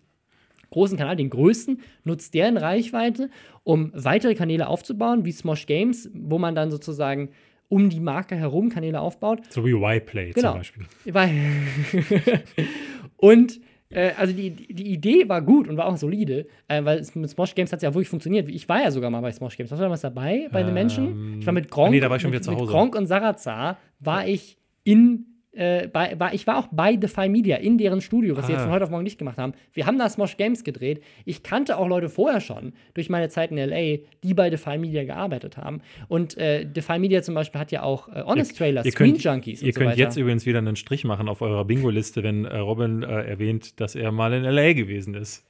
großen 0.71 0.97
Kanal, 0.97 1.15
den 1.15 1.29
größten, 1.29 1.81
nutzt 2.03 2.33
deren 2.33 2.57
Reichweite, 2.57 3.29
um 3.63 3.91
weitere 3.93 4.33
Kanäle 4.33 4.67
aufzubauen, 4.69 5.25
wie 5.25 5.31
Smosh 5.31 5.67
Games, 5.67 6.09
wo 6.15 6.39
man 6.39 6.55
dann 6.55 6.71
sozusagen 6.71 7.29
um 7.69 7.89
die 7.91 7.99
Marke 7.99 8.35
herum 8.35 8.69
Kanäle 8.69 8.99
aufbaut. 8.99 9.41
so 9.49 9.63
wie 9.65 9.71
Y-Play 9.73 10.31
Genau. 10.31 10.49
zum 10.53 10.57
Beispiel. 10.59 10.85
Und 13.17 13.59
äh, 13.93 14.11
also 14.17 14.33
die, 14.33 14.49
die 14.51 14.91
Idee 14.93 15.27
war 15.29 15.41
gut 15.41 15.67
und 15.67 15.77
war 15.77 15.85
auch 15.85 15.97
solide, 15.97 16.47
äh, 16.67 16.83
weil 16.83 16.99
es 16.99 17.13
mit 17.15 17.29
Smosh 17.29 17.55
Games 17.55 17.71
hat 17.71 17.77
es 17.77 17.83
ja 17.83 17.93
wirklich 17.93 18.09
funktioniert. 18.09 18.49
Ich 18.49 18.67
war 18.67 18.81
ja 18.83 18.91
sogar 18.91 19.09
mal 19.09 19.21
bei 19.21 19.31
Smosh 19.31 19.55
Games. 19.57 19.71
Warst 19.71 19.79
du 19.79 19.83
damals 19.85 20.01
dabei 20.01 20.47
bei 20.51 20.63
den 20.63 20.73
Menschen? 20.73 21.05
Ähm, 21.07 21.39
Ich 21.39 21.45
war 21.45 21.53
mit 21.53 21.69
Gronk, 21.69 21.87
ah, 21.87 21.91
nee, 21.91 21.99
da 21.99 22.09
war 22.09 22.15
ich 22.17 22.21
schon 22.21 22.31
mit, 22.31 22.39
wieder 22.39 22.43
zu 22.45 22.51
mit 22.51 22.59
Hause. 22.61 22.71
Gronk 22.71 22.95
und 22.95 23.05
Sarazar 23.07 23.77
war 23.99 24.27
ich 24.27 24.57
in 24.83 25.25
äh, 25.55 25.87
bei, 25.87 26.19
war, 26.19 26.33
ich 26.33 26.47
war 26.47 26.57
auch 26.57 26.67
bei 26.71 26.95
Defy 26.95 27.29
Media 27.29 27.57
in 27.57 27.77
deren 27.77 28.01
Studio, 28.01 28.35
was 28.35 28.47
sie 28.47 28.53
Ah. 28.53 28.55
jetzt 28.55 28.63
von 28.63 28.71
heute 28.71 28.85
auf 28.85 28.89
morgen 28.89 29.03
nicht 29.03 29.17
gemacht 29.19 29.37
haben. 29.37 29.53
Wir 29.71 29.85
haben 29.85 29.99
da 29.99 30.09
Smosh 30.09 30.35
Games 30.37 30.63
gedreht. 30.63 31.01
Ich 31.25 31.43
kannte 31.43 31.77
auch 31.77 31.87
Leute 31.87 32.09
vorher 32.09 32.41
schon, 32.41 32.73
durch 32.95 33.09
meine 33.09 33.29
Zeit 33.29 33.51
in 33.51 33.57
LA, 33.57 33.99
die 34.23 34.33
bei 34.33 34.49
Defy 34.49 34.77
Media 34.77 35.03
gearbeitet 35.03 35.57
haben. 35.57 35.81
Und 36.07 36.37
äh, 36.37 36.65
Defy 36.65 36.97
Media 36.99 37.21
zum 37.21 37.35
Beispiel 37.35 37.61
hat 37.61 37.71
ja 37.71 37.83
auch 37.83 38.07
äh, 38.09 38.23
Honest 38.23 38.57
Trailer, 38.57 38.83
ihr 38.85 38.91
Screen 38.91 39.11
könnt, 39.13 39.23
Junkies 39.23 39.61
und 39.61 39.67
Ihr 39.67 39.73
so 39.73 39.79
könnt 39.79 39.91
weiter. 39.91 39.99
jetzt 39.99 40.17
übrigens 40.17 40.45
wieder 40.45 40.57
einen 40.59 40.75
Strich 40.75 41.03
machen 41.03 41.29
auf 41.29 41.41
eurer 41.41 41.65
Bingo-Liste, 41.65 42.23
wenn 42.23 42.45
äh, 42.45 42.57
Robin 42.57 43.03
äh, 43.03 43.07
erwähnt, 43.23 43.79
dass 43.79 43.95
er 43.95 44.11
mal 44.11 44.33
in 44.33 44.45
L.A. 44.45 44.73
gewesen 44.73 45.13
ist. 45.13 45.45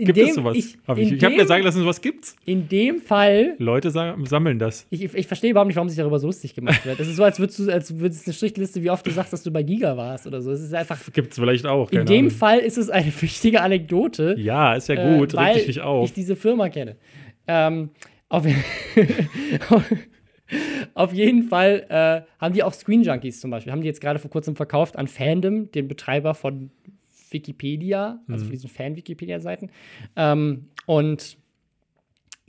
Gibt 0.00 0.16
dem, 0.16 0.28
es 0.28 0.34
sowas? 0.34 0.56
Ich, 0.56 0.78
Hab 0.86 0.98
ich 0.98 1.12
ich 1.12 1.24
habe 1.24 1.36
mir 1.36 1.46
sagen 1.46 1.64
lassen, 1.64 1.80
sowas 1.80 2.00
gibt's. 2.00 2.36
In 2.44 2.68
dem 2.68 3.00
Fall, 3.00 3.54
Leute 3.58 3.90
sa 3.90 4.16
sammeln 4.24 4.58
das. 4.58 4.86
ich, 4.90 5.14
ich 5.14 5.26
verstehe 5.26 5.50
überhaupt 5.50 5.68
nicht, 5.68 5.76
warum 5.76 5.88
sich 5.88 5.98
darüber 5.98 6.18
so 6.18 6.26
lustig 6.26 6.54
gemacht 6.54 6.84
wird. 6.86 6.98
Es 6.98 7.08
ist 7.08 7.16
so, 7.16 7.24
als 7.24 7.38
würdest 7.38 7.58
du, 7.58 7.70
als 7.70 7.98
würdest 7.98 8.26
eine 8.26 8.34
Strichliste, 8.34 8.82
wie 8.82 8.90
oft 8.90 9.06
du 9.06 9.10
sagst, 9.10 9.32
dass 9.32 9.42
du 9.42 9.50
bei 9.50 9.62
Giga 9.62 9.96
warst 9.96 10.26
oder 10.26 10.40
so. 10.40 10.50
Es 10.50 10.60
ist 10.60 10.74
einfach. 10.74 10.98
Gibt's 11.12 11.38
vielleicht 11.38 11.66
auch. 11.66 11.90
In 11.90 12.06
dem 12.06 12.26
Ahnung. 12.26 12.30
Fall 12.30 12.58
ist 12.58 12.78
es 12.78 12.90
eine 12.90 13.12
wichtige 13.20 13.60
Anekdote. 13.60 14.36
Ja, 14.38 14.74
ist 14.74 14.88
ja 14.88 14.94
äh, 14.94 15.18
gut. 15.18 15.34
weil 15.34 15.54
Richtig 15.54 15.80
auf. 15.80 16.06
ich 16.06 16.14
diese 16.14 16.36
Firma 16.36 16.68
kenne. 16.68 16.96
Ähm, 17.46 17.90
auf, 18.28 18.46
auf 20.94 21.12
jeden 21.12 21.44
Fall 21.44 21.86
äh, 21.88 22.22
haben 22.40 22.54
die 22.54 22.62
auch 22.62 22.72
Screen 22.72 23.02
Junkies 23.02 23.40
zum 23.40 23.50
Beispiel. 23.50 23.72
Haben 23.72 23.82
die 23.82 23.88
jetzt 23.88 24.00
gerade 24.00 24.18
vor 24.18 24.30
kurzem 24.30 24.56
verkauft 24.56 24.96
an 24.96 25.06
Fandom, 25.06 25.70
den 25.72 25.88
Betreiber 25.88 26.34
von 26.34 26.70
Wikipedia, 27.32 28.20
also 28.28 28.44
von 28.44 28.52
diesen 28.52 28.68
Fan-Wikipedia-Seiten. 28.68 29.70
Ähm, 30.16 30.68
und 30.86 31.36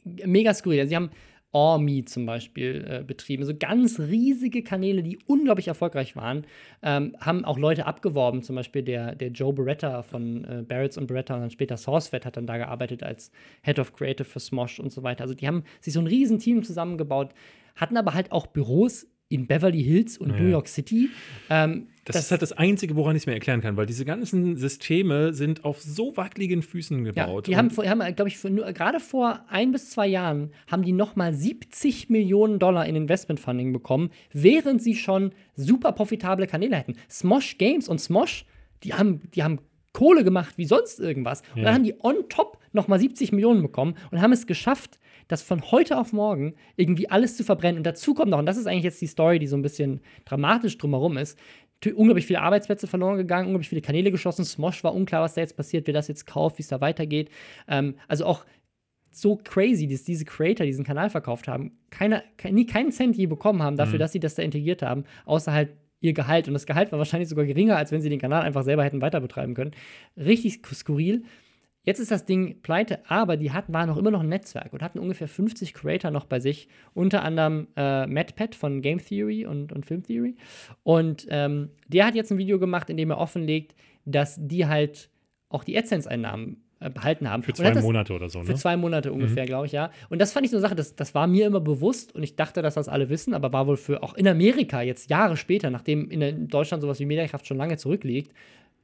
mega 0.04 0.54
skurril. 0.54 0.82
Also 0.82 0.90
sie 0.90 0.96
haben 0.96 1.10
Ormi 1.54 2.04
zum 2.04 2.26
Beispiel 2.26 2.86
äh, 2.90 3.04
betrieben. 3.04 3.46
So 3.46 3.54
ganz 3.58 4.00
riesige 4.00 4.64
Kanäle, 4.64 5.04
die 5.04 5.20
unglaublich 5.28 5.68
erfolgreich 5.68 6.16
waren, 6.16 6.46
ähm, 6.82 7.16
haben 7.20 7.46
auch 7.46 7.60
Leute 7.60 7.86
abgeworben. 7.86 8.42
Zum 8.42 8.56
Beispiel 8.56 8.82
der, 8.82 9.16
der 9.16 9.30
Joe 9.30 9.54
Beretta 9.54 10.02
von 10.02 10.44
äh, 10.46 10.64
Barretts 10.68 10.98
und 10.98 11.06
Beretta 11.06 11.36
und 11.36 11.42
dann 11.42 11.52
später 11.52 11.78
SourceFed 11.78 12.26
hat 12.26 12.38
dann 12.38 12.48
da 12.48 12.58
gearbeitet 12.58 13.04
als 13.04 13.32
Head 13.62 13.78
of 13.78 13.94
Creative 13.94 14.26
für 14.26 14.40
Smosh 14.40 14.80
und 14.80 14.92
so 14.92 15.04
weiter. 15.04 15.22
Also 15.22 15.36
die 15.36 15.48
haben 15.48 15.64
sich 15.80 15.94
so 15.94 16.00
ein 16.00 16.08
riesen 16.08 16.40
Team 16.40 16.64
zusammengebaut, 16.64 17.34
hatten 17.76 17.98
aber 17.98 18.16
halt 18.16 18.32
auch 18.32 18.48
Büros 18.48 19.08
in 19.30 19.48
Beverly 19.48 19.84
Hills 19.84 20.18
und 20.18 20.38
New 20.40 20.48
York 20.48 20.68
City. 20.68 21.10
Ähm, 21.50 21.88
Das, 22.06 22.18
ist 22.18 22.32
halt 22.32 22.42
das 22.42 22.52
Einzige, 22.52 22.96
woran 22.96 23.16
ich 23.16 23.24
es 23.24 23.26
mir 23.26 23.34
erklären 23.34 23.62
kann, 23.62 23.78
weil 23.78 23.86
diese 23.86 24.04
ganzen 24.06 24.58
Systeme 24.58 25.34
sind 25.34 25.64
auf 25.66 25.82
so 25.82 26.16
wackeligen 26.18 26.62
Füßen 26.62 27.04
Ja, 27.06 27.12
gebaut. 27.12 27.48
die 27.48 27.56
haben, 27.58 27.70
haben 27.72 28.16
glaube 28.16 28.28
ich, 28.28 28.38
für 28.38 28.50
nur- 28.50 28.72
gerade 28.74 29.00
vor 29.00 29.46
ein 29.50 29.72
bis 29.72 29.90
zwei 29.90 30.08
Jahren 30.08 30.52
haben 30.68 30.84
die 30.84 30.92
noch 30.92 31.16
mal 31.16 31.34
70 31.34 32.10
Millionen 32.10 32.60
Dollar 32.60 32.86
in 32.86 32.96
Investmentfunding 32.96 33.72
bekommen, 33.74 34.10
während 34.34 34.84
sie 34.84 34.96
schon 34.96 35.32
super 35.56 35.94
profitable 35.94 36.46
Kanäle 36.46 36.76
hätten. 36.76 36.96
Smosh 37.10 37.58
Games 37.58 37.88
und 37.88 38.00
Smosh, 38.00 38.46
die 38.84 38.94
haben, 38.94 39.22
die 39.34 39.42
haben 39.44 39.60
Kohle 39.94 40.24
gemacht 40.24 40.58
wie 40.58 40.66
sonst 40.66 41.00
irgendwas. 41.00 41.42
Und 41.54 41.60
Ja. 41.60 41.64
dann 41.66 41.74
haben 41.76 41.84
die 41.84 41.96
on 42.00 42.28
top 42.30 42.58
noch 42.72 42.88
mal 42.88 43.00
70 43.00 43.32
Millionen 43.32 43.62
bekommen 43.62 43.96
und 44.12 44.22
haben 44.22 44.32
es 44.34 44.48
geschafft, 44.48 45.00
das 45.28 45.42
von 45.42 45.62
heute 45.72 45.98
auf 45.98 46.12
morgen 46.12 46.56
irgendwie 46.76 47.10
alles 47.10 47.38
zu 47.38 47.44
verbrennen. 47.44 47.78
Und 47.78 47.84
dazu 47.86 48.14
kommt 48.14 48.32
noch, 48.32 48.40
und 48.40 48.46
das 48.46 48.58
ist 48.58 48.66
eigentlich 48.68 48.84
jetzt 48.84 49.02
die 49.02 49.08
Story, 49.08 49.40
die 49.40 49.48
so 49.48 49.56
ein 49.56 49.62
bisschen 49.62 50.02
dramatisch 50.26 50.78
drumherum 50.78 51.18
ist, 51.18 51.38
unglaublich 51.96 52.26
viele 52.26 52.42
Arbeitsplätze 52.42 52.88
verloren 52.88 53.18
gegangen, 53.18 53.48
unglaublich 53.48 53.68
viele 53.70 53.82
Kanäle 53.82 54.10
geschlossen. 54.10 54.46
Smosh 54.46 54.84
war 54.84 54.96
unklar, 54.96 55.22
was 55.22 55.34
da 55.36 55.42
jetzt 55.42 55.58
passiert, 55.58 55.86
wer 55.88 55.94
das 55.94 56.08
jetzt 56.08 56.26
kauft, 56.26 56.58
wie 56.58 56.62
es 56.62 56.70
da 56.70 56.80
weitergeht. 56.82 57.30
Ähm, 57.68 57.96
also 58.08 58.26
auch 58.26 58.46
so 59.12 59.38
crazy, 59.44 59.88
dass 59.88 60.04
diese 60.04 60.26
Creator 60.26 60.66
diesen 60.66 60.86
Kanal 60.86 61.10
verkauft 61.10 61.48
haben, 61.48 61.78
keine, 61.92 62.24
kein, 62.38 62.56
nie 62.56 62.66
keinen 62.66 62.92
Cent 62.92 63.16
je 63.18 63.28
bekommen 63.28 63.62
haben 63.62 63.76
dafür, 63.78 64.00
dass 64.00 64.12
sie 64.14 64.20
das 64.20 64.36
da 64.36 64.42
integriert 64.44 64.82
haben, 64.82 65.04
außer 65.26 65.52
halt 65.54 65.70
ihr 66.04 66.14
Gehalt. 66.14 66.48
Und 66.48 66.54
das 66.54 66.66
Gehalt 66.66 66.92
war 66.92 67.00
wahrscheinlich 67.00 67.30
sogar 67.30 67.46
geringer, 67.46 67.78
als 67.78 67.92
wenn 67.92 68.02
sie 68.02 68.10
den 68.10 68.20
Kanal 68.20 68.44
einfach 68.44 68.64
selber 68.64 68.84
hätten 68.84 69.02
weiter 69.02 69.22
betreiben 69.22 69.54
können. 69.54 69.72
Richtig 70.18 70.62
skurril. 70.66 71.24
Jetzt 71.86 72.00
ist 72.00 72.12
das 72.12 72.26
Ding 72.26 72.62
pleite, 72.62 73.00
aber 73.10 73.36
die 73.36 73.52
hatten, 73.52 73.74
waren 73.74 73.90
noch 73.90 73.98
immer 73.98 74.12
noch 74.12 74.22
ein 74.22 74.30
Netzwerk 74.30 74.72
und 74.72 74.82
hatten 74.82 75.00
ungefähr 75.00 75.28
50 75.28 75.74
Creator 75.74 76.12
noch 76.12 76.26
bei 76.26 76.40
sich, 76.40 76.70
unter 76.94 77.24
anderem 77.24 77.68
äh, 77.76 78.08
MadPat 78.08 78.56
von 78.56 78.82
Game 78.82 79.00
Theory 79.00 79.46
und, 79.46 79.74
und 79.74 79.86
Film 79.86 80.04
Theory. 80.04 80.36
Und 80.84 81.28
ähm, 81.30 81.72
der 81.88 82.06
hat 82.06 82.16
jetzt 82.16 82.32
ein 82.32 82.38
Video 82.38 82.58
gemacht, 82.58 82.90
in 82.90 82.96
dem 82.96 83.10
er 83.10 83.18
offenlegt, 83.18 83.76
dass 84.06 84.38
die 84.40 84.66
halt 84.66 85.10
auch 85.50 85.64
die 85.64 85.78
AdSense-Einnahmen 85.78 86.63
behalten 86.90 87.30
haben. 87.30 87.44
für 87.44 87.54
zwei 87.54 87.72
das, 87.72 87.84
Monate 87.84 88.14
oder 88.14 88.30
so, 88.30 88.42
für 88.44 88.52
ne? 88.52 88.58
zwei 88.58 88.78
Monate 88.78 89.12
ungefähr, 89.12 89.46
glaube 89.46 89.68
ich, 89.68 89.72
ja. 89.72 89.92
Und 90.10 90.20
das 90.20 90.34
fand 90.34 90.46
ich 90.46 90.52
so 90.52 90.58
eine 90.58 90.62
Sache, 90.62 90.76
das, 90.76 90.96
das 90.96 91.16
war 91.16 91.28
mir 91.28 91.48
immer 91.48 91.60
bewusst 91.62 92.16
und 92.16 92.24
ich 92.24 92.36
dachte, 92.36 92.62
dass 92.62 92.76
das 92.76 92.90
alle 92.90 93.10
wissen, 93.10 93.34
aber 93.34 93.54
war 93.54 93.68
wohl 93.68 93.78
für 93.78 94.04
auch 94.04 94.14
in 94.16 94.28
Amerika 94.28 94.82
jetzt 94.82 95.10
Jahre 95.10 95.38
später, 95.38 95.70
nachdem 95.70 96.10
in, 96.10 96.22
in 96.22 96.48
Deutschland 96.48 96.82
sowas 96.82 97.00
wie 97.00 97.06
Mediakraft 97.06 97.48
schon 97.48 97.58
lange 97.58 97.78
zurückliegt, 97.78 98.32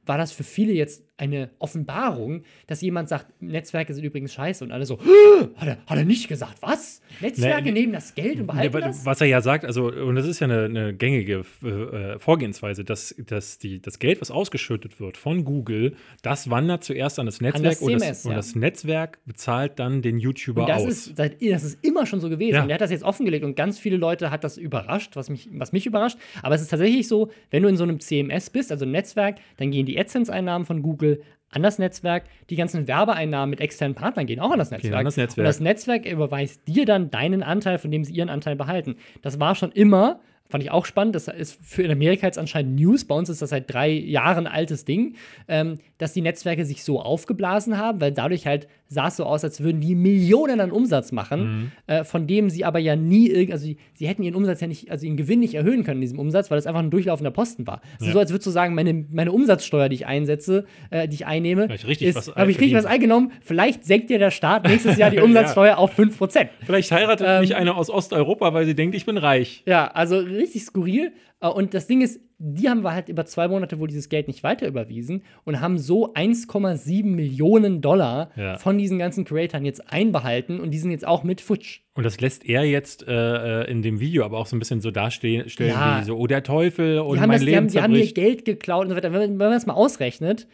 war 0.06 0.18
das 0.18 0.32
für 0.32 0.44
viele 0.44 0.72
jetzt 0.72 1.04
eine 1.20 1.50
Offenbarung, 1.58 2.42
dass 2.66 2.80
jemand 2.80 3.08
sagt, 3.10 3.26
Netzwerke 3.42 3.92
sind 3.92 4.04
übrigens 4.04 4.32
scheiße 4.32 4.64
und 4.64 4.72
alle 4.72 4.86
so, 4.86 4.98
hat 5.56 5.68
er, 5.68 5.76
hat 5.86 5.98
er 5.98 6.04
nicht 6.04 6.28
gesagt, 6.28 6.56
was? 6.62 7.02
Netzwerke 7.20 7.64
Nee, 7.64 7.72
nehmen 7.72 7.92
das 7.92 8.14
Geld 8.14 8.40
und 8.40 8.46
behalten 8.46 8.72
wa- 8.72 8.80
das? 8.80 9.04
was 9.04 9.20
er 9.20 9.26
ja 9.26 9.42
sagt, 9.42 9.64
also, 9.66 9.92
und 9.92 10.14
das 10.14 10.26
ist 10.26 10.40
ja 10.40 10.46
eine, 10.46 10.64
eine 10.64 10.94
gängige 10.94 11.44
äh, 11.62 12.18
Vorgehensweise, 12.18 12.84
dass, 12.84 13.14
dass 13.26 13.58
die, 13.58 13.82
das 13.82 13.98
Geld, 13.98 14.20
was 14.22 14.30
ausgeschüttet 14.30 14.98
wird 14.98 15.18
von 15.18 15.44
Google, 15.44 15.94
das 16.22 16.48
wandert 16.48 16.84
zuerst 16.84 17.18
an 17.18 17.26
das 17.26 17.40
Netzwerk 17.42 17.74
das 17.74 17.82
und, 17.82 17.92
das, 17.92 18.02
CMS, 18.02 18.24
und 18.24 18.30
ja. 18.30 18.36
das 18.36 18.54
Netzwerk 18.54 19.18
bezahlt 19.26 19.78
dann 19.78 20.00
den 20.00 20.18
YouTuber 20.18 20.62
Und 20.62 20.68
das 20.70 20.82
aus. 20.82 20.88
ist, 20.88 21.18
das 21.18 21.32
ist 21.38 21.84
immer 21.84 22.06
schon 22.06 22.20
so 22.20 22.30
gewesen. 22.30 22.54
Ja. 22.54 22.62
Und 22.62 22.70
er 22.70 22.74
hat 22.74 22.80
das 22.80 22.90
jetzt 22.90 23.04
offengelegt 23.04 23.44
und 23.44 23.56
ganz 23.56 23.78
viele 23.78 23.98
Leute 23.98 24.30
hat 24.30 24.42
das 24.42 24.56
überrascht, 24.56 25.16
was 25.16 25.28
mich, 25.28 25.50
was 25.52 25.72
mich 25.72 25.84
überrascht. 25.84 26.16
Aber 26.42 26.54
es 26.54 26.62
ist 26.62 26.68
tatsächlich 26.68 27.06
so, 27.08 27.30
wenn 27.50 27.62
du 27.62 27.68
in 27.68 27.76
so 27.76 27.84
einem 27.84 28.00
CMS 28.00 28.48
bist, 28.48 28.72
also 28.72 28.86
ein 28.86 28.90
Netzwerk, 28.90 29.36
dann 29.58 29.70
gehen 29.70 29.84
die 29.84 29.98
AdSense-Einnahmen 29.98 30.64
von 30.64 30.80
Google 30.80 31.09
an 31.50 31.62
das 31.62 31.78
Netzwerk. 31.78 32.24
Die 32.48 32.56
ganzen 32.56 32.88
Werbeeinnahmen 32.88 33.50
mit 33.50 33.60
externen 33.60 33.94
Partnern 33.94 34.26
gehen 34.26 34.40
auch 34.40 34.50
an 34.50 34.58
das 34.58 34.70
Netzwerk. 34.70 34.94
an 34.94 35.04
das 35.04 35.16
Netzwerk. 35.16 35.38
Und 35.38 35.48
das 35.48 35.60
Netzwerk 35.60 36.06
überweist 36.06 36.66
dir 36.66 36.86
dann 36.86 37.10
deinen 37.10 37.42
Anteil, 37.42 37.78
von 37.78 37.90
dem 37.90 38.04
sie 38.04 38.12
ihren 38.12 38.28
Anteil 38.28 38.56
behalten. 38.56 38.96
Das 39.22 39.40
war 39.40 39.54
schon 39.54 39.72
immer, 39.72 40.20
fand 40.48 40.62
ich 40.62 40.70
auch 40.70 40.86
spannend, 40.86 41.14
das 41.14 41.28
ist 41.28 41.58
für 41.62 41.82
in 41.82 41.90
Amerika 41.90 42.26
jetzt 42.26 42.38
anscheinend 42.38 42.78
News, 42.78 43.04
bei 43.04 43.14
uns 43.14 43.28
ist 43.28 43.42
das 43.42 43.50
seit 43.50 43.72
drei 43.72 43.90
Jahren 43.90 44.46
altes 44.46 44.84
Ding, 44.84 45.16
ähm, 45.48 45.78
dass 45.98 46.12
die 46.12 46.22
Netzwerke 46.22 46.64
sich 46.64 46.84
so 46.84 47.00
aufgeblasen 47.00 47.78
haben, 47.78 48.00
weil 48.00 48.12
dadurch 48.12 48.46
halt 48.46 48.68
sah 48.92 49.06
es 49.06 49.16
so 49.16 49.24
aus, 49.24 49.44
als 49.44 49.60
würden 49.62 49.80
die 49.80 49.94
Millionen 49.94 50.60
an 50.60 50.72
Umsatz 50.72 51.12
machen, 51.12 51.40
Mhm. 51.40 51.72
äh, 51.86 52.02
von 52.02 52.26
dem 52.26 52.50
sie 52.50 52.64
aber 52.64 52.80
ja 52.80 52.96
nie, 52.96 53.50
also 53.52 53.64
sie, 53.64 53.76
sie 53.94 54.08
hätten 54.08 54.24
ihren 54.24 54.34
Umsatz 54.34 54.60
ja 54.60 54.66
nicht, 54.66 54.90
also 54.90 55.06
ihren 55.06 55.16
Gewinn 55.16 55.38
nicht 55.38 55.54
erhöhen 55.54 55.84
können 55.84 55.98
in 55.98 56.00
diesem 56.02 56.18
Umsatz, 56.18 56.50
weil 56.50 56.58
es 56.58 56.66
einfach 56.66 56.80
ein 56.80 56.90
durchlaufender 56.90 57.30
Posten 57.30 57.68
war. 57.68 57.80
Es 57.96 58.00
ist 58.02 58.06
Ja. 58.08 58.12
so, 58.14 58.18
als 58.18 58.30
würdest 58.32 58.46
du 58.48 58.50
sagen, 58.50 58.74
meine, 58.74 58.92
meine 59.12 59.30
Umsatzsteuer, 59.30 59.88
die 59.88 59.94
ich 59.94 60.06
einsetze, 60.06 60.64
äh, 60.90 61.06
die 61.06 61.14
ich 61.14 61.26
einnehme, 61.26 61.70
richtig 61.70 62.14
was 62.16 62.34
habe 62.34 62.50
ich 62.50 62.58
richtig 62.58 62.76
was 62.76 62.84
eingenommen, 62.84 63.30
vielleicht 63.42 63.84
senkt 63.84 64.10
dir 64.10 64.18
der 64.18 64.32
Staat 64.32 64.66
nächstes 64.66 64.96
Jahr 64.98 65.10
die 65.10 65.20
Umsatzsteuer 65.20 65.78
auf 65.78 65.96
5%. 65.96 66.48
Vielleicht 66.66 66.90
heiratet 66.90 67.26
Ähm, 67.30 67.40
mich 67.42 67.54
eine 67.54 67.76
aus 67.76 67.90
Osteuropa, 67.90 68.52
weil 68.54 68.66
sie 68.66 68.74
denkt, 68.74 68.96
ich 68.96 69.06
bin 69.06 69.16
reich. 69.18 69.62
Ja, 69.66 69.86
also 69.86 70.18
richtig 70.18 70.64
skurril. 70.64 71.12
Äh, 71.40 71.48
Und 71.48 71.74
das 71.74 71.86
Ding 71.86 72.00
ist, 72.02 72.20
die 72.42 72.68
haben 72.70 72.82
wir 72.82 72.94
halt 72.94 73.08
über 73.10 73.26
zwei 73.26 73.48
Monate 73.48 73.78
wohl 73.80 73.88
dieses 73.88 74.08
Geld 74.08 74.26
nicht 74.26 74.42
weiter 74.42 74.66
überwiesen 74.66 75.22
und 75.44 75.60
haben 75.60 75.76
so 75.78 76.14
1,7 76.14 77.04
Millionen 77.04 77.80
Dollar 77.82 78.30
Ja. 78.36 78.56
von 78.56 78.78
diesen 78.78 78.98
ganzen 78.98 79.24
Creatoren 79.26 79.64
jetzt 79.66 79.92
einbehalten 79.92 80.58
und 80.58 80.70
die 80.70 80.78
sind 80.78 80.90
jetzt 80.90 81.06
auch 81.06 81.22
mit 81.22 81.40
futsch. 81.42 81.80
Und 81.94 82.04
das 82.04 82.18
lässt 82.20 82.46
er 82.48 82.64
jetzt 82.64 83.06
äh, 83.06 83.62
äh, 83.64 83.70
in 83.70 83.82
dem 83.82 84.00
Video 84.00 84.24
aber 84.24 84.38
auch 84.38 84.46
so 84.46 84.56
ein 84.56 84.58
bisschen 84.58 84.80
so 84.80 84.90
darstellen, 84.90 85.48
stellen 85.50 85.70
Ja. 85.70 86.00
wie 86.00 86.04
so, 86.06 86.16
oh, 86.16 86.26
der 86.26 86.42
Teufel 86.42 87.00
und 87.00 87.16
Die 87.16 87.20
haben, 87.20 87.28
mein 87.28 87.36
das, 87.36 87.40
die, 87.40 87.46
Leben 87.46 87.56
haben, 87.58 87.68
die 87.68 87.80
haben 87.82 87.92
zerbricht. 87.92 88.14
Geld 88.14 88.44
geklaut 88.46 88.84
und 88.84 88.90
so 88.90 88.96
weiter. 88.96 89.12
Wenn, 89.12 89.20
man- 89.20 89.30
wenn 89.30 89.36
man 89.36 89.52
das 89.52 89.66
mal 89.66 89.74
ausrechnet, 89.74 90.46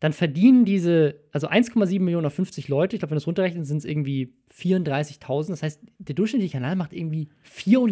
dann 0.00 0.12
verdienen 0.12 0.64
diese, 0.66 1.16
also 1.32 1.48
1,7 1.48 2.00
Millionen 2.00 2.26
auf 2.26 2.34
50 2.34 2.68
Leute, 2.68 2.96
ich 2.96 3.00
glaube, 3.00 3.10
wenn 3.12 3.16
du 3.16 3.20
es 3.20 3.26
runterrechnet, 3.26 3.66
sind 3.66 3.78
es 3.78 3.84
irgendwie 3.86 4.34
34.000. 4.54 5.48
Das 5.48 5.62
heißt, 5.62 5.80
der 5.98 6.14
durchschnittliche 6.14 6.52
Kanal 6.58 6.76
macht 6.76 6.92
irgendwie 6.92 7.28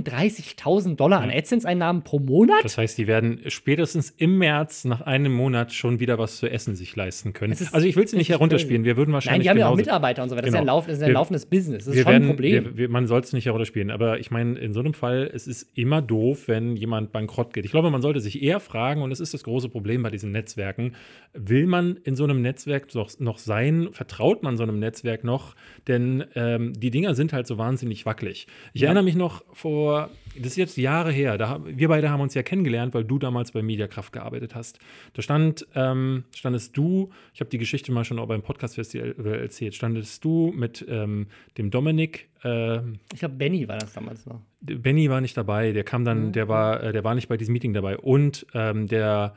34.000 0.02 0.96
Dollar 0.96 1.20
an 1.20 1.30
AdSense-Einnahmen 1.30 2.02
pro 2.04 2.18
Monat. 2.18 2.56
Das 2.62 2.78
heißt, 2.78 2.96
die 2.98 3.06
werden 3.06 3.40
spätestens 3.48 4.10
im 4.10 4.38
März 4.38 4.84
nach 4.84 5.00
einem 5.02 5.32
Monat 5.32 5.72
schon 5.72 6.00
wieder 6.00 6.18
was 6.18 6.38
zu 6.38 6.50
essen 6.50 6.74
sich 6.76 6.94
leisten 6.96 7.32
können. 7.32 7.52
Ist 7.52 7.74
Also 7.74 7.86
ich 7.86 7.96
will 7.96 8.04
es 8.04 8.12
nicht 8.12 8.28
herunterspielen. 8.28 8.84
Wir 8.84 8.96
würden 8.96 9.10
Nein, 9.10 9.14
wahrscheinlich 9.14 9.42
die 9.44 9.50
haben 9.50 9.58
ja 9.58 9.68
auch 9.68 9.76
Mitarbeiter 9.76 10.22
und 10.22 10.28
so 10.28 10.36
weiter. 10.36 10.42
Das 10.46 10.50
ist 10.50 10.54
ja 10.54 10.60
ein, 10.60 10.64
Genau. 10.64 10.76
Lauf, 10.76 10.88
ist 10.88 11.00
ein 11.02 11.06
Wir- 11.08 11.14
laufendes 11.14 11.46
Business. 11.46 11.84
Das 11.86 11.94
ist 11.94 12.02
schon 12.02 12.12
werden, 12.12 12.24
ein 12.24 12.28
Problem. 12.28 12.64
Wir, 12.64 12.76
wir, 12.76 12.88
man 12.88 13.06
soll 13.06 13.20
es 13.20 13.32
nicht 13.32 13.46
herunterspielen, 13.46 13.90
aber 13.90 14.18
ich 14.20 14.30
meine, 14.30 14.58
in 14.58 14.72
so 14.72 14.80
einem 14.80 14.94
Fall, 14.94 15.30
es 15.32 15.46
ist 15.46 15.68
immer 15.76 16.02
doof, 16.02 16.48
wenn 16.48 16.76
jemand 16.76 17.12
bankrott 17.12 17.52
geht. 17.52 17.64
Ich 17.64 17.70
glaube, 17.70 17.90
man 17.90 18.02
sollte 18.02 18.20
sich 18.20 18.42
eher 18.42 18.60
fragen, 18.60 19.02
und 19.02 19.10
das 19.10 19.20
ist 19.20 19.34
das 19.34 19.42
große 19.44 19.68
Problem 19.68 20.02
bei 20.02 20.10
diesen 20.10 20.32
Netzwerken, 20.32 20.92
will 21.32 21.66
man 21.66 21.93
in 22.04 22.16
so 22.16 22.24
einem 22.24 22.42
Netzwerk 22.42 22.94
noch, 22.94 23.10
noch 23.18 23.38
sein? 23.38 23.88
Vertraut 23.92 24.42
man 24.42 24.56
so 24.56 24.62
einem 24.62 24.78
Netzwerk 24.78 25.24
noch? 25.24 25.54
Denn 25.88 26.24
ähm, 26.34 26.72
die 26.74 26.90
Dinger 26.90 27.14
sind 27.14 27.32
halt 27.32 27.46
so 27.46 27.58
wahnsinnig 27.58 28.04
wackelig. 28.06 28.46
Ich 28.72 28.80
Ja. 28.82 28.86
erinnere 28.86 29.04
mich 29.04 29.14
noch 29.14 29.44
vor, 29.52 30.10
das 30.36 30.48
ist 30.48 30.56
jetzt 30.56 30.76
Jahre 30.76 31.12
her, 31.12 31.38
da, 31.38 31.60
wir 31.64 31.88
beide 31.88 32.10
haben 32.10 32.20
uns 32.20 32.34
ja 32.34 32.42
kennengelernt, 32.42 32.94
weil 32.94 33.04
du 33.04 33.18
damals 33.18 33.52
bei 33.52 33.62
Mediakraft 33.62 34.12
gearbeitet 34.12 34.54
hast. 34.54 34.78
Da 35.12 35.22
stand, 35.22 35.66
ähm, 35.74 36.24
standest 36.34 36.76
du, 36.76 37.10
ich 37.32 37.40
habe 37.40 37.50
die 37.50 37.58
Geschichte 37.58 37.92
mal 37.92 38.04
schon 38.04 38.18
auch 38.18 38.26
beim 38.26 38.42
Podcast-Festival 38.42 39.14
erzählt, 39.40 39.74
standest 39.74 40.24
du 40.24 40.52
mit 40.56 40.84
ähm, 40.88 41.26
dem 41.58 41.70
Dominik, 41.70 42.28
äh, 42.42 42.78
ich 43.12 43.20
glaube, 43.20 43.36
Benny 43.36 43.66
war 43.68 43.78
das 43.78 43.92
damals 43.92 44.26
noch. 44.26 44.40
Benny 44.60 45.08
war 45.10 45.20
nicht 45.20 45.36
dabei, 45.36 45.72
der 45.72 45.84
kam 45.84 46.04
dann, 46.04 46.28
Mhm. 46.28 46.32
der 46.32 46.48
war, 46.48 46.82
äh, 46.82 46.92
der 46.92 47.04
war 47.04 47.14
nicht 47.14 47.28
bei 47.28 47.36
diesem 47.36 47.52
Meeting 47.52 47.72
dabei. 47.74 47.96
Und 47.98 48.46
ähm, 48.54 48.86
der 48.86 49.34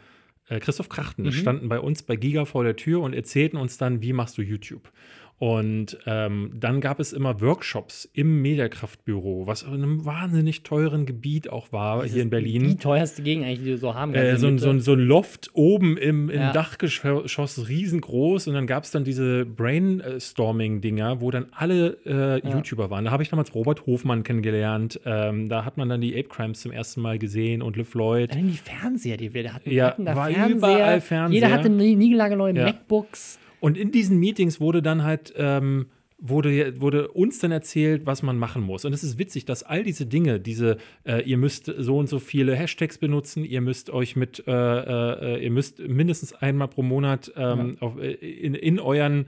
Christoph 0.60 0.90
Krachten 0.90 1.24
Mhm. 1.24 1.32
standen 1.32 1.70
bei 1.70 1.80
uns 1.80 2.04
bei 2.04 2.16
Giga 2.16 2.46
vor 2.46 2.64
der 2.64 2.76
Tür 2.76 3.02
und 3.02 3.14
erzählten 3.14 3.58
uns 3.58 3.78
dann, 3.78 4.02
wie 4.02 4.14
machst 4.14 4.38
du 4.38 4.42
YouTube. 4.42 4.90
Und 5.40 6.00
ähm, 6.08 6.52
dann 6.60 6.82
gab 6.82 7.00
es 7.00 7.14
immer 7.14 7.40
Workshops 7.42 8.10
im 8.14 8.42
Mediakraftbüro, 8.42 9.46
was 9.46 9.62
in 9.62 9.72
einem 9.72 10.04
wahnsinnig 10.04 10.64
teuren 10.64 11.06
Gebiet 11.06 11.52
auch 11.52 11.72
war 11.72 12.02
Das 12.02 12.12
hier 12.12 12.24
in 12.24 12.30
ist 12.30 12.40
Die 12.40 12.42
Berlin. 12.58 12.80
teuerste 12.80 13.22
Gegend 13.22 13.46
eigentlich, 13.46 13.60
die 13.60 13.66
wir 13.66 13.78
so 13.78 13.94
haben. 13.94 14.16
Äh, 14.16 14.36
so, 14.38 14.48
ein, 14.48 14.54
der 14.54 14.60
so, 14.60 14.68
Mitte. 14.74 14.84
so 14.84 14.94
ein 14.94 15.00
Loft 15.00 15.52
oben 15.54 15.96
im, 15.96 16.32
im 16.32 16.40
Ja. 16.40 16.52
Dachgeschoss, 16.54 17.70
riesengroß. 17.70 18.48
Und 18.48 18.56
dann 18.56 18.66
gab 18.66 18.84
es 18.86 18.90
dann 18.92 19.04
diese 19.04 19.46
Brainstorming-Dinger, 19.46 21.22
wo 21.22 21.32
dann 21.32 21.48
alle 21.52 21.98
äh, 22.06 22.40
Ja. 22.48 22.56
YouTuber 22.56 22.90
waren. 22.90 23.06
Da 23.06 23.12
habe 23.12 23.24
ich 23.24 23.30
damals 23.30 23.54
Robert 23.54 23.86
Hofmann 23.86 24.24
kennengelernt. 24.24 25.00
Ähm, 25.06 25.50
da 25.50 25.66
hat 25.66 25.78
man 25.78 25.90
dann 25.90 26.02
die 26.02 26.14
Ape 26.18 26.30
Crimes 26.30 26.62
zum 26.62 26.72
ersten 26.72 27.02
Mal 27.02 27.20
gesehen 27.20 27.62
und 27.62 27.78
Liv 27.78 27.94
Lloyd. 27.94 28.34
Dann 28.34 28.48
die 28.48 28.58
Fernseher, 28.58 29.18
die 29.18 29.34
wir 29.34 29.54
hatten. 29.54 29.70
Ja, 29.72 29.88
hatten 29.88 30.06
da 30.06 30.16
war 30.16 30.30
Fernseher. 30.32 30.56
überall 30.58 31.02
Fernseher. 31.02 31.36
Jeder 31.42 31.52
hatte 31.54 31.70
nie, 31.70 31.96
niegelnagelneue 31.96 32.56
Ja. 32.56 32.64
MacBooks. 32.66 33.40
Und 33.68 33.78
in 33.78 33.92
diesen 33.92 34.18
Meetings 34.18 34.62
wurde 34.62 34.82
dann 34.82 35.04
halt, 35.04 35.34
ähm, 35.36 35.88
wurde, 36.18 36.80
wurde 36.80 37.10
uns 37.10 37.40
dann 37.40 37.52
erzählt, 37.52 38.06
was 38.06 38.24
man 38.24 38.38
machen 38.38 38.62
muss. 38.62 38.86
Und 38.86 38.94
es 38.94 39.04
ist 39.04 39.20
witzig, 39.20 39.44
dass 39.44 39.62
all 39.62 39.84
diese 39.84 40.06
Dinge, 40.06 40.40
diese, 40.40 40.78
äh, 41.04 41.22
ihr 41.24 41.38
müsst 41.38 41.66
so 41.78 41.98
und 41.98 42.08
so 42.08 42.20
viele 42.20 42.56
Hashtags 42.56 42.98
benutzen, 42.98 43.44
ihr 43.44 43.60
müsst 43.60 43.90
euch 43.90 44.16
mit, 44.16 44.42
äh, 44.48 44.52
äh, 44.52 45.44
ihr 45.44 45.52
müsst 45.52 45.80
mindestens 45.80 46.32
einmal 46.32 46.70
pro 46.70 46.82
Monat 46.82 47.34
ähm, 47.36 47.76
auf, 47.82 48.00
äh, 48.00 48.14
in, 48.14 48.56
in 48.56 48.80
euren 48.80 49.24
äh, 49.24 49.26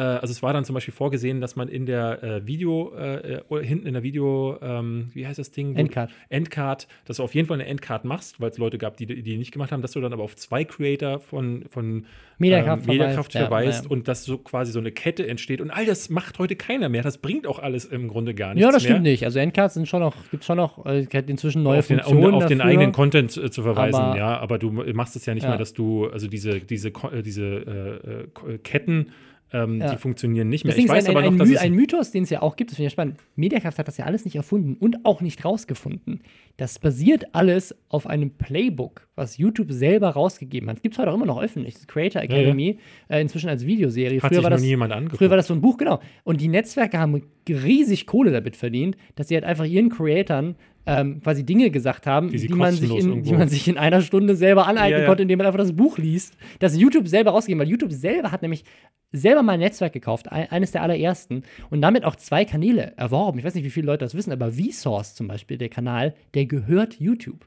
also 0.00 0.30
es 0.30 0.42
war 0.42 0.52
dann 0.52 0.64
zum 0.64 0.74
Beispiel 0.74 0.94
vorgesehen, 0.94 1.40
dass 1.40 1.56
man 1.56 1.68
in 1.68 1.86
der 1.86 2.22
äh, 2.22 2.46
Video, 2.46 2.92
äh, 2.94 3.40
äh, 3.50 3.64
hinten 3.64 3.86
in 3.86 3.94
der 3.94 4.02
Video, 4.02 4.58
ähm, 4.60 5.10
wie 5.14 5.26
heißt 5.26 5.38
das 5.38 5.50
Ding? 5.50 5.74
Endcard. 5.76 6.10
Endcard, 6.28 6.86
dass 7.06 7.16
du 7.16 7.22
auf 7.22 7.34
jeden 7.34 7.48
Fall 7.48 7.54
eine 7.60 7.66
Endcard 7.66 8.04
machst, 8.04 8.40
weil 8.40 8.50
es 8.50 8.58
Leute 8.58 8.78
gab, 8.78 8.96
die 8.96 9.06
die 9.06 9.36
nicht 9.38 9.50
gemacht 9.50 9.72
haben, 9.72 9.82
dass 9.82 9.92
du 9.92 10.00
dann 10.00 10.12
aber 10.12 10.22
auf 10.22 10.36
zwei 10.36 10.64
Creator 10.64 11.18
von, 11.18 11.64
von 11.68 12.04
Mediakraft 12.38 12.82
ähm, 12.84 12.88
Mediakraft 12.88 13.32
verweist, 13.32 13.84
ja, 13.84 13.88
ja. 13.88 13.90
und 13.90 14.06
dass 14.08 14.24
so 14.24 14.38
quasi 14.38 14.72
so 14.72 14.78
eine 14.78 14.92
Kette 14.92 15.26
entsteht. 15.26 15.60
Und 15.60 15.70
all 15.70 15.86
das 15.86 16.10
macht 16.10 16.38
heute 16.38 16.54
keiner 16.54 16.88
mehr. 16.88 17.02
Das 17.02 17.18
bringt 17.18 17.46
auch 17.46 17.58
alles 17.58 17.84
im 17.84 18.08
Grunde 18.08 18.34
gar 18.34 18.54
nichts 18.54 18.64
Ja, 18.66 18.70
das 18.72 18.82
mehr. 18.84 18.90
stimmt 18.92 19.02
nicht. 19.04 19.24
Also 19.24 19.38
Endcards 19.38 19.74
sind 19.74 19.88
schon 19.88 20.00
noch, 20.00 20.14
gibt 20.30 20.44
schon 20.44 20.58
noch, 20.58 20.84
äh, 20.86 21.06
inzwischen 21.26 21.62
neue 21.62 21.80
Auf 21.80 21.86
den, 21.88 21.98
um 22.00 22.04
Funktionen 22.04 22.34
auf 22.34 22.46
den 22.46 22.58
dafür. 22.58 22.70
eigenen 22.72 22.92
Content 22.92 23.36
äh, 23.36 23.50
zu 23.50 23.62
verweisen, 23.62 24.00
Aber- 24.00 24.16
ja, 24.16 24.38
aber 24.38 24.58
du 24.58 24.70
machst 24.70 25.16
es 25.16 25.26
ja 25.26 25.34
nicht 25.34 25.42
Ja. 25.44 25.48
mehr, 25.50 25.58
dass 25.58 25.72
du, 25.72 26.06
also 26.08 26.28
diese, 26.28 26.60
diese, 26.60 26.88
äh, 26.88 27.22
diese 27.22 27.44
äh, 27.44 28.50
äh, 28.50 28.54
äh, 28.54 28.58
Ketten, 28.58 29.10
ähm, 29.52 29.80
Ja. 29.80 29.90
die 29.92 29.96
funktionieren 29.96 30.48
nicht 30.48 30.64
mehr. 30.64 30.72
Deswegen 30.72 30.86
ich 30.88 30.92
weiß 30.92 31.04
ist 31.04 31.08
ein, 31.10 31.16
aber 31.16 31.24
ein, 31.26 31.32
noch, 31.32 31.38
dass 31.38 31.48
My 31.48 31.54
es 31.54 31.60
ein 31.60 31.72
Mythos, 31.72 32.10
den 32.10 32.22
es 32.24 32.30
ja 32.30 32.42
auch 32.42 32.56
gibt, 32.56 32.70
das 32.70 32.76
finde 32.76 32.86
ich 32.86 32.92
ja 32.92 32.94
spannend. 32.94 33.16
Mediakraft 33.36 33.78
hat 33.78 33.88
das 33.88 33.96
ja 33.96 34.04
alles 34.04 34.24
nicht 34.24 34.36
erfunden 34.36 34.76
und 34.78 35.04
auch 35.04 35.20
nicht 35.20 35.44
rausgefunden. 35.44 36.20
Das 36.56 36.78
basiert 36.78 37.34
alles 37.34 37.74
auf 37.88 38.06
einem 38.06 38.30
Playbook, 38.30 39.06
was 39.14 39.38
YouTube 39.38 39.72
selber 39.72 40.10
rausgegeben 40.10 40.68
hat. 40.68 40.82
Gibt 40.82 40.94
es 40.94 40.98
heute 40.98 41.10
auch 41.10 41.14
immer 41.14 41.26
noch 41.26 41.40
öffentlich, 41.40 41.74
das 41.74 41.86
Creator 41.86 42.22
ja. 42.22 42.28
Academy, 42.28 42.78
Äh, 43.08 43.20
inzwischen 43.20 43.48
als 43.48 43.64
Videoserie. 43.64 44.20
hat 44.20 44.28
Früher 44.28 44.36
sich 44.38 44.44
war 44.44 44.50
noch 44.50 44.56
das, 44.56 44.62
nie 44.62 44.68
jemand 44.68 44.92
angeguckt. 44.92 45.18
Früher 45.18 45.30
war 45.30 45.36
das 45.36 45.46
so 45.46 45.54
ein 45.54 45.60
Buch, 45.60 45.76
genau. 45.78 46.00
Und 46.24 46.40
die 46.40 46.48
Netzwerke 46.48 46.98
haben 46.98 47.22
riesig 47.48 48.06
Kohle 48.06 48.30
damit 48.32 48.56
verdient, 48.56 48.96
dass 49.14 49.28
sie 49.28 49.34
halt 49.34 49.44
einfach 49.44 49.64
ihren 49.64 49.88
Creatoren 49.88 50.56
ähm, 50.88 51.20
quasi 51.20 51.44
Dinge 51.44 51.70
gesagt 51.70 52.06
haben, 52.06 52.30
Die 52.30 52.38
die, 52.38 52.48
man 52.48 52.74
in, 52.76 53.22
die 53.22 53.32
man 53.32 53.48
sich 53.48 53.68
in 53.68 53.76
einer 53.76 54.00
Stunde 54.00 54.34
selber 54.34 54.66
aneignen 54.66 54.92
Ja, 54.92 54.98
ja. 55.00 55.06
konnte, 55.06 55.22
indem 55.22 55.38
man 55.38 55.46
einfach 55.46 55.58
das 55.58 55.74
Buch 55.74 55.98
liest. 55.98 56.36
Das 56.58 56.76
YouTube 56.76 57.06
selber 57.08 57.32
rausgegeben, 57.32 57.60
weil 57.60 57.68
YouTube 57.68 57.92
selber 57.92 58.32
hat 58.32 58.42
nämlich 58.42 58.64
selber 59.12 59.42
mal 59.42 59.52
ein 59.52 59.60
Netzwerk 59.60 59.92
gekauft, 59.92 60.32
ein, 60.32 60.50
eines 60.50 60.72
der 60.72 60.82
allerersten, 60.82 61.42
und 61.70 61.82
damit 61.82 62.04
auch 62.04 62.16
zwei 62.16 62.44
Kanäle 62.44 62.94
erworben. 62.96 63.38
Ich 63.38 63.44
weiß 63.44 63.54
nicht, 63.54 63.64
wie 63.64 63.70
viele 63.70 63.86
Leute 63.86 64.04
das 64.04 64.14
wissen, 64.14 64.32
aber 64.32 64.52
Vsauce 64.52 65.14
zum 65.14 65.28
Beispiel, 65.28 65.58
der 65.58 65.68
Kanal, 65.68 66.14
der 66.34 66.46
gehört 66.46 66.98
YouTube 67.00 67.46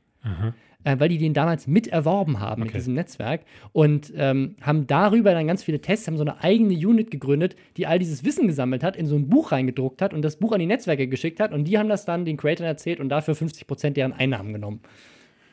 äh, 0.84 0.96
weil 1.00 1.10
die 1.10 1.18
den 1.18 1.34
damals 1.34 1.68
mit 1.68 1.88
erworben 1.88 2.40
haben 2.40 2.62
mit 2.62 2.70
Okay. 2.70 2.78
diesem 2.80 2.94
Netzwerk 2.96 3.42
und 3.74 4.12
ähm, 4.16 4.56
haben 4.62 4.88
darüber 4.88 5.34
dann 5.34 5.48
ganz 5.48 5.64
viele 5.64 5.80
Tests, 5.82 6.08
haben 6.08 6.18
so 6.18 6.24
eine 6.24 6.42
eigene 6.44 6.74
Unit 6.74 7.12
gegründet, 7.12 7.56
die 7.78 7.88
all 7.88 8.00
dieses 8.00 8.24
Wissen 8.26 8.48
gesammelt 8.48 8.84
hat, 8.84 8.96
in 8.96 9.06
so 9.08 9.16
ein 9.16 9.28
Buch 9.30 9.52
reingedruckt 9.52 10.02
hat 10.02 10.14
und 10.14 10.22
das 10.22 10.38
Buch 10.38 10.52
an 10.54 10.60
die 10.60 10.66
Netzwerke 10.66 11.08
geschickt 11.08 11.40
hat 11.40 11.52
und 11.54 11.66
die 11.66 11.78
haben 11.78 11.90
das 11.90 12.06
dann 12.06 12.26
den 12.26 12.38
Creatoren 12.38 12.68
erzählt 12.68 13.00
und 13.00 13.10
dafür 13.10 13.36
50% 13.36 13.92
deren 13.92 14.14
Einnahmen 14.14 14.54
genommen. 14.54 14.80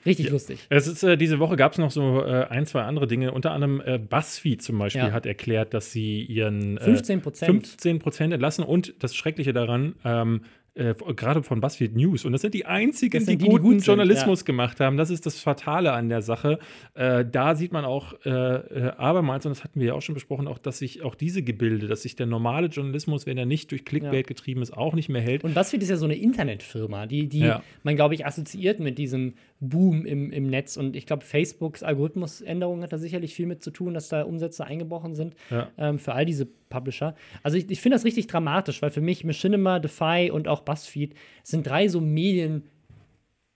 Richtig 0.06 0.30
lustig. 0.30 0.60
Es 0.70 0.86
ist, 0.86 1.02
äh, 1.02 1.18
diese 1.18 1.38
Woche 1.38 1.56
gab 1.56 1.72
es 1.72 1.78
noch 1.78 1.90
so 1.90 2.22
äh, 2.24 2.46
ein, 2.48 2.64
zwei 2.66 2.82
andere 2.82 3.06
Dinge. 3.06 3.32
Unter 3.32 3.50
anderem 3.50 3.82
äh, 3.84 3.98
BuzzFeed 3.98 4.62
zum 4.62 4.78
Beispiel 4.78 5.02
Ja. 5.02 5.12
hat 5.12 5.26
erklärt, 5.26 5.74
dass 5.74 5.92
sie 5.92 6.22
ihren 6.22 6.78
äh, 6.78 6.82
15%. 6.84 7.44
15 7.44 7.98
Prozent 7.98 8.32
entlassen. 8.32 8.64
Und 8.64 8.94
das 9.00 9.14
Schreckliche 9.14 9.52
daran, 9.52 9.96
ähm, 10.04 10.42
äh, 10.78 10.94
gerade 11.14 11.42
von 11.42 11.60
BuzzFeed 11.60 11.96
News. 11.96 12.24
Und 12.24 12.32
das 12.32 12.40
sind 12.42 12.54
die 12.54 12.64
einzigen, 12.66 13.18
die, 13.18 13.24
sind 13.24 13.40
die, 13.40 13.44
die 13.44 13.50
guten 13.50 13.62
gut 13.62 13.72
sind, 13.80 13.86
Journalismus 13.86 14.44
gemacht 14.44 14.80
haben. 14.80 14.96
Das 14.96 15.10
ist 15.10 15.26
das 15.26 15.38
Fatale 15.40 15.92
an 15.92 16.08
der 16.08 16.22
Sache. 16.22 16.58
Äh, 16.94 17.24
da 17.30 17.54
sieht 17.54 17.72
man 17.72 17.84
auch 17.84 18.14
äh, 18.24 18.30
äh, 18.30 18.90
abermals, 18.96 19.44
und 19.46 19.50
das 19.50 19.64
hatten 19.64 19.80
wir 19.80 19.88
ja 19.88 19.94
auch 19.94 20.02
schon 20.02 20.14
besprochen, 20.14 20.46
auch, 20.46 20.58
dass 20.58 20.78
sich 20.78 21.02
auch 21.02 21.14
diese 21.14 21.42
Gebilde, 21.42 21.88
dass 21.88 22.02
sich 22.02 22.16
der 22.16 22.26
normale 22.26 22.68
Journalismus, 22.68 23.26
wenn 23.26 23.36
er 23.38 23.46
nicht 23.46 23.70
durch 23.72 23.84
Clickbait 23.84 24.14
Ja. 24.14 24.22
getrieben 24.22 24.62
ist, 24.62 24.76
auch 24.76 24.94
nicht 24.94 25.08
mehr 25.08 25.20
hält. 25.22 25.44
Und 25.44 25.54
BuzzFeed 25.54 25.82
ist 25.82 25.90
ja 25.90 25.96
so 25.96 26.04
eine 26.06 26.14
Internetfirma, 26.16 27.06
die, 27.06 27.28
die 27.28 27.40
Ja. 27.40 27.62
man, 27.82 27.96
glaube 27.96 28.14
ich, 28.14 28.24
assoziiert 28.24 28.80
mit 28.80 28.98
diesem 28.98 29.34
Boom 29.60 30.06
im, 30.06 30.30
im 30.30 30.46
Netz. 30.48 30.76
Und 30.76 30.94
ich 30.94 31.04
glaube, 31.06 31.24
Facebooks 31.24 31.82
Algorithmusänderung 31.82 32.82
hat 32.82 32.92
da 32.92 32.98
sicherlich 32.98 33.34
viel 33.34 33.46
mit 33.46 33.62
zu 33.62 33.70
tun, 33.70 33.94
dass 33.94 34.08
da 34.08 34.22
Umsätze 34.22 34.64
eingebrochen 34.64 35.14
sind 35.14 35.34
Ja. 35.50 35.68
ähm, 35.78 35.98
für 35.98 36.12
all 36.12 36.24
diese 36.24 36.46
Publisher. 36.46 37.14
Also 37.42 37.56
ich, 37.56 37.70
ich 37.70 37.80
finde 37.80 37.96
das 37.96 38.04
richtig 38.04 38.28
dramatisch, 38.28 38.82
weil 38.82 38.90
für 38.90 39.00
mich 39.00 39.24
Machinima, 39.24 39.80
Defy 39.80 40.30
und 40.32 40.46
auch 40.46 40.60
BuzzFeed 40.60 41.14
sind 41.42 41.66
drei 41.66 41.88
so 41.88 42.00
Medien. 42.00 42.64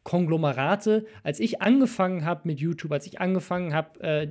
Konglomerate. 0.05 1.07
Als 1.23 1.39
ich 1.39 1.63
angefangen 1.63 2.25
habe 2.25 2.41
mit 2.45 2.59
YouTube, 2.59 2.91
als 2.91 3.07
ich 3.07 3.21
angefangen 3.21 3.73
habe, 3.73 4.01
äh, 4.01 4.29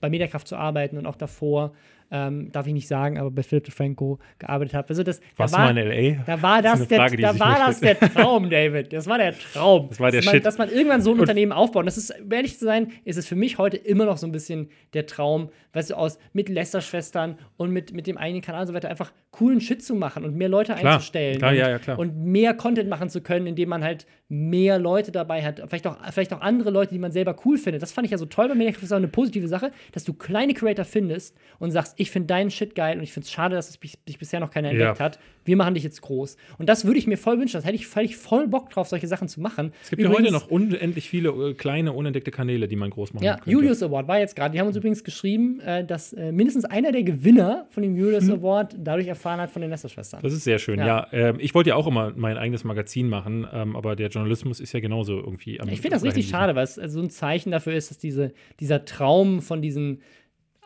bei 0.00 0.10
Mediakraft 0.10 0.48
zu 0.48 0.56
arbeiten 0.56 0.98
und 0.98 1.06
auch 1.06 1.14
davor, 1.14 1.74
ähm, 2.14 2.52
darf 2.52 2.66
ich 2.66 2.74
nicht 2.74 2.86
sagen, 2.86 3.18
aber 3.18 3.30
bei 3.30 3.42
Philip 3.42 3.64
DeFranco 3.64 4.18
gearbeitet 4.38 4.74
habe. 4.74 4.88
Also 4.90 5.02
das, 5.02 5.18
da 5.20 5.24
Warst 5.38 5.54
du 5.54 5.58
war- 5.58 5.72
mal 5.72 5.78
in 5.78 5.90
L.A.? 5.90 6.22
da 6.26 6.42
war 6.42 6.60
Das 6.62 6.78
das, 6.80 6.88
der, 6.88 6.98
Frage, 6.98 7.16
die 7.16 7.22
da 7.22 7.38
war 7.38 7.58
mir 7.58 7.66
das 7.66 7.80
der 7.80 7.98
Traum, 7.98 8.50
David. 8.50 8.92
Das 8.92 9.06
war 9.06 9.18
der 9.18 9.34
Traum. 9.38 9.88
Das 9.88 9.98
war 9.98 10.10
der 10.10 10.20
dass 10.20 10.26
man, 10.26 10.34
Shit. 10.34 10.44
Dass 10.46 10.58
man 10.58 10.68
irgendwann 10.70 11.00
so 11.02 11.12
ein 11.14 11.18
Unternehmen 11.20 11.52
aufbaut. 11.52 11.80
Und 11.80 11.86
das 11.86 11.96
ist, 11.96 12.14
um 12.22 12.30
ehrlich 12.30 12.58
zu 12.58 12.64
sein, 12.66 12.92
ist 13.04 13.16
es 13.16 13.26
für 13.26 13.34
mich 13.36 13.56
heute 13.58 13.78
immer 13.78 14.04
noch 14.04 14.18
so 14.18 14.26
ein 14.26 14.32
bisschen 14.32 14.68
der 14.92 15.06
Traum, 15.06 15.48
weißt 15.72 15.90
du, 15.90 15.94
aus 15.94 16.18
mit 16.34 16.48
Lester-Schwestern 16.50 17.38
und 17.56 17.70
mit, 17.70 17.92
mit 17.92 18.06
dem 18.06 18.18
eigenen 18.18 18.42
Kanal 18.42 18.62
und 18.62 18.66
so 18.66 18.74
weiter 18.74 18.90
einfach 18.90 19.12
coolen 19.30 19.60
Shit 19.60 19.82
zu 19.82 19.94
machen 19.94 20.24
und 20.24 20.36
mehr 20.36 20.48
Leute 20.48 20.74
Klar, 20.74 20.94
einzustellen. 20.94 21.38
klar, 21.38 21.52
und, 21.52 21.56
ja, 21.56 21.70
ja, 21.70 21.78
klar. 21.78 21.98
und 21.98 22.16
mehr 22.24 22.52
Content 22.54 22.88
machen 22.90 23.08
zu 23.08 23.22
können, 23.22 23.46
indem 23.46 23.70
man 23.70 23.82
halt 23.82 24.06
mehr 24.28 24.78
Leute 24.78 25.12
dabei 25.12 25.42
hat. 25.42 25.62
Vielleicht 25.66 25.86
auch, 25.86 25.96
vielleicht 26.10 26.32
auch 26.34 26.40
andere 26.40 26.70
Leute, 26.70 26.92
die 26.92 26.98
man 26.98 27.12
selber 27.12 27.36
cool 27.44 27.56
findet. 27.58 27.82
Das 27.82 27.92
fand 27.92 28.06
ich 28.06 28.10
ja 28.10 28.18
so 28.18 28.26
toll 28.26 28.48
bei 28.48 28.54
Mediakraft. 28.54 28.82
Das 28.82 28.88
ist 28.88 28.92
auch 28.92 28.96
eine 28.96 29.08
positive 29.08 29.48
Sache, 29.48 29.72
dass 29.92 30.04
du 30.04 30.12
kleine 30.14 30.54
Creator 30.54 30.84
findest 30.84 31.36
und 31.58 31.70
sagst, 31.70 31.94
ich 32.02 32.10
finde 32.10 32.26
deinen 32.26 32.50
Shit 32.50 32.74
geil 32.74 32.98
und 32.98 33.02
ich 33.02 33.12
finde 33.12 33.24
es 33.26 33.32
schade, 33.32 33.54
dass 33.56 33.70
es 33.70 33.78
dich 33.80 34.18
bisher 34.18 34.40
noch 34.40 34.50
keiner 34.50 34.70
entdeckt 34.70 34.98
Ja. 34.98 35.04
hat. 35.04 35.18
Wir 35.44 35.56
machen 35.56 35.74
dich 35.74 35.82
jetzt 35.82 36.02
groß. 36.02 36.36
Und 36.58 36.68
das 36.68 36.84
würde 36.84 36.98
ich 37.00 37.08
mir 37.08 37.16
voll 37.16 37.36
wünschen. 37.40 37.56
Das 37.56 37.64
hätte 37.64 37.74
ich, 37.74 37.92
hätte 37.96 38.04
ich 38.04 38.16
voll 38.16 38.46
Bock 38.46 38.70
drauf, 38.70 38.86
solche 38.86 39.08
Sachen 39.08 39.26
zu 39.26 39.40
machen. 39.40 39.72
Es 39.82 39.90
gibt 39.90 40.00
ja 40.02 40.08
heute 40.08 40.30
noch 40.30 40.48
unendlich 40.48 41.08
viele 41.08 41.30
äh, 41.30 41.54
kleine, 41.54 41.92
unentdeckte 41.92 42.30
Kanäle, 42.30 42.68
die 42.68 42.76
man 42.76 42.90
groß 42.90 43.12
machen 43.14 43.24
Ja, 43.24 43.34
könnte. 43.34 43.50
Julius 43.50 43.82
Award 43.82 44.06
war 44.06 44.20
jetzt 44.20 44.36
gerade. 44.36 44.52
Die 44.52 44.60
haben 44.60 44.68
uns 44.68 44.76
übrigens 44.76 45.02
geschrieben, 45.02 45.58
äh, 45.60 45.84
dass 45.84 46.12
äh, 46.12 46.30
mindestens 46.30 46.64
einer 46.64 46.92
der 46.92 47.02
Gewinner 47.02 47.66
von 47.70 47.82
dem 47.82 47.96
Julius 47.96 48.30
Award 48.30 48.76
dadurch 48.78 49.08
erfahren 49.08 49.40
hat 49.40 49.50
von 49.50 49.62
den 49.62 49.70
Lester-Schwestern. 49.70 50.22
Das 50.22 50.32
ist 50.32 50.44
sehr 50.44 50.60
schön, 50.60 50.78
ja. 50.78 50.86
Ja. 50.86 51.06
ähm, 51.10 51.36
ich 51.40 51.54
wollte 51.56 51.70
ja 51.70 51.76
auch 51.76 51.88
immer 51.88 52.12
mein 52.14 52.36
eigenes 52.36 52.62
Magazin 52.62 53.08
machen, 53.08 53.44
ähm, 53.52 53.74
aber 53.74 53.96
der 53.96 54.10
Journalismus 54.10 54.60
ist 54.60 54.72
ja 54.72 54.78
genauso 54.80 55.16
irgendwie 55.18 55.60
am 55.60 55.68
Ich 55.68 55.80
finde 55.80 55.96
das 55.96 56.04
richtig 56.04 56.28
schade, 56.28 56.54
weil 56.54 56.64
es 56.64 56.78
also 56.78 57.00
so 57.00 57.04
ein 57.04 57.10
Zeichen 57.10 57.50
dafür 57.50 57.72
ist, 57.74 57.90
dass 57.90 57.98
diese, 57.98 58.32
dieser 58.60 58.84
Traum 58.84 59.42
von 59.42 59.60
diesen 59.60 60.02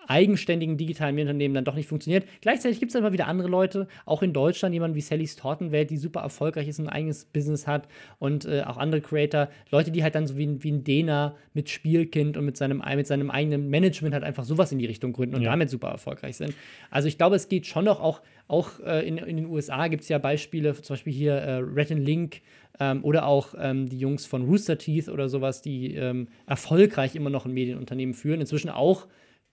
eigenständigen 0.09 0.77
digitalen 0.77 1.19
Unternehmen 1.19 1.55
dann 1.55 1.65
doch 1.65 1.75
nicht 1.75 1.89
funktioniert. 1.89 2.27
Gleichzeitig 2.41 2.81
gibt 2.81 2.91
es 2.91 2.97
aber 2.97 3.13
wieder 3.13 3.27
andere 3.27 3.49
Leute, 3.49 3.89
auch 4.05 4.23
in 4.23 4.33
Deutschland, 4.33 4.75
jemand 4.75 4.95
wie 4.95 5.01
Sallys 5.01 5.37
Tortenwelt, 5.37 5.91
die 5.91 5.97
super 5.97 6.21
erfolgreich 6.21 6.69
ist, 6.69 6.79
ein 6.79 6.89
eigenes 6.89 7.25
Business 7.25 7.67
hat 7.67 7.89
und 8.19 8.45
äh, 8.45 8.63
auch 8.63 8.77
andere 8.77 9.01
Creator, 9.01 9.49
Leute, 9.71 9.91
die 9.91 10.03
halt 10.03 10.15
dann 10.15 10.27
so 10.27 10.37
wie, 10.37 10.63
wie 10.63 10.73
ein 10.73 10.85
Dena 10.85 11.37
mit 11.55 11.71
Spielkind 11.71 12.37
und 12.37 12.45
mit 12.45 12.57
seinem, 12.57 12.83
mit 12.95 13.07
seinem 13.07 13.31
eigenen 13.31 13.69
Management 13.69 14.15
halt 14.15 14.25
einfach 14.25 14.45
sowas 14.45 14.73
in 14.73 14.79
die 14.79 14.87
Richtung 14.87 15.13
gründen 15.13 15.37
und 15.37 15.43
ja. 15.43 15.51
damit 15.51 15.71
super 15.71 15.89
erfolgreich 15.89 16.37
sind. 16.37 16.55
Also 16.91 17.09
ich 17.09 17.19
glaube, 17.19 17.37
es 17.37 17.49
geht 17.49 17.67
schon 17.67 17.85
noch 17.85 18.01
auch, 18.01 18.21
auch 18.49 18.81
äh, 18.81 19.07
in, 19.07 19.19
in 19.19 19.37
den 19.37 19.47
USA 19.47 19.89
gibt 19.89 20.03
es 20.03 20.09
ja 20.09 20.19
Beispiele, 20.19 20.75
zum 20.75 20.95
Beispiel 20.95 21.13
hier 21.13 21.35
äh, 21.35 21.57
Red 21.57 21.91
Link, 21.91 22.43
ähm, 22.81 23.05
oder 23.05 23.27
auch 23.27 23.55
ähm, 23.59 23.89
die 23.89 23.99
Jungs 23.99 24.27
von 24.27 24.45
Rooster 24.45 24.79
Teeth 24.79 25.09
oder 25.09 25.29
sowas, 25.29 25.63
die 25.63 25.95
ähm, 25.95 26.29
erfolgreich 26.47 27.15
immer 27.15 27.31
noch 27.31 27.47
ein 27.47 27.53
Medienunternehmen 27.53 28.15
führen. 28.15 28.41
Inzwischen 28.41 28.71
auch, 28.71 29.07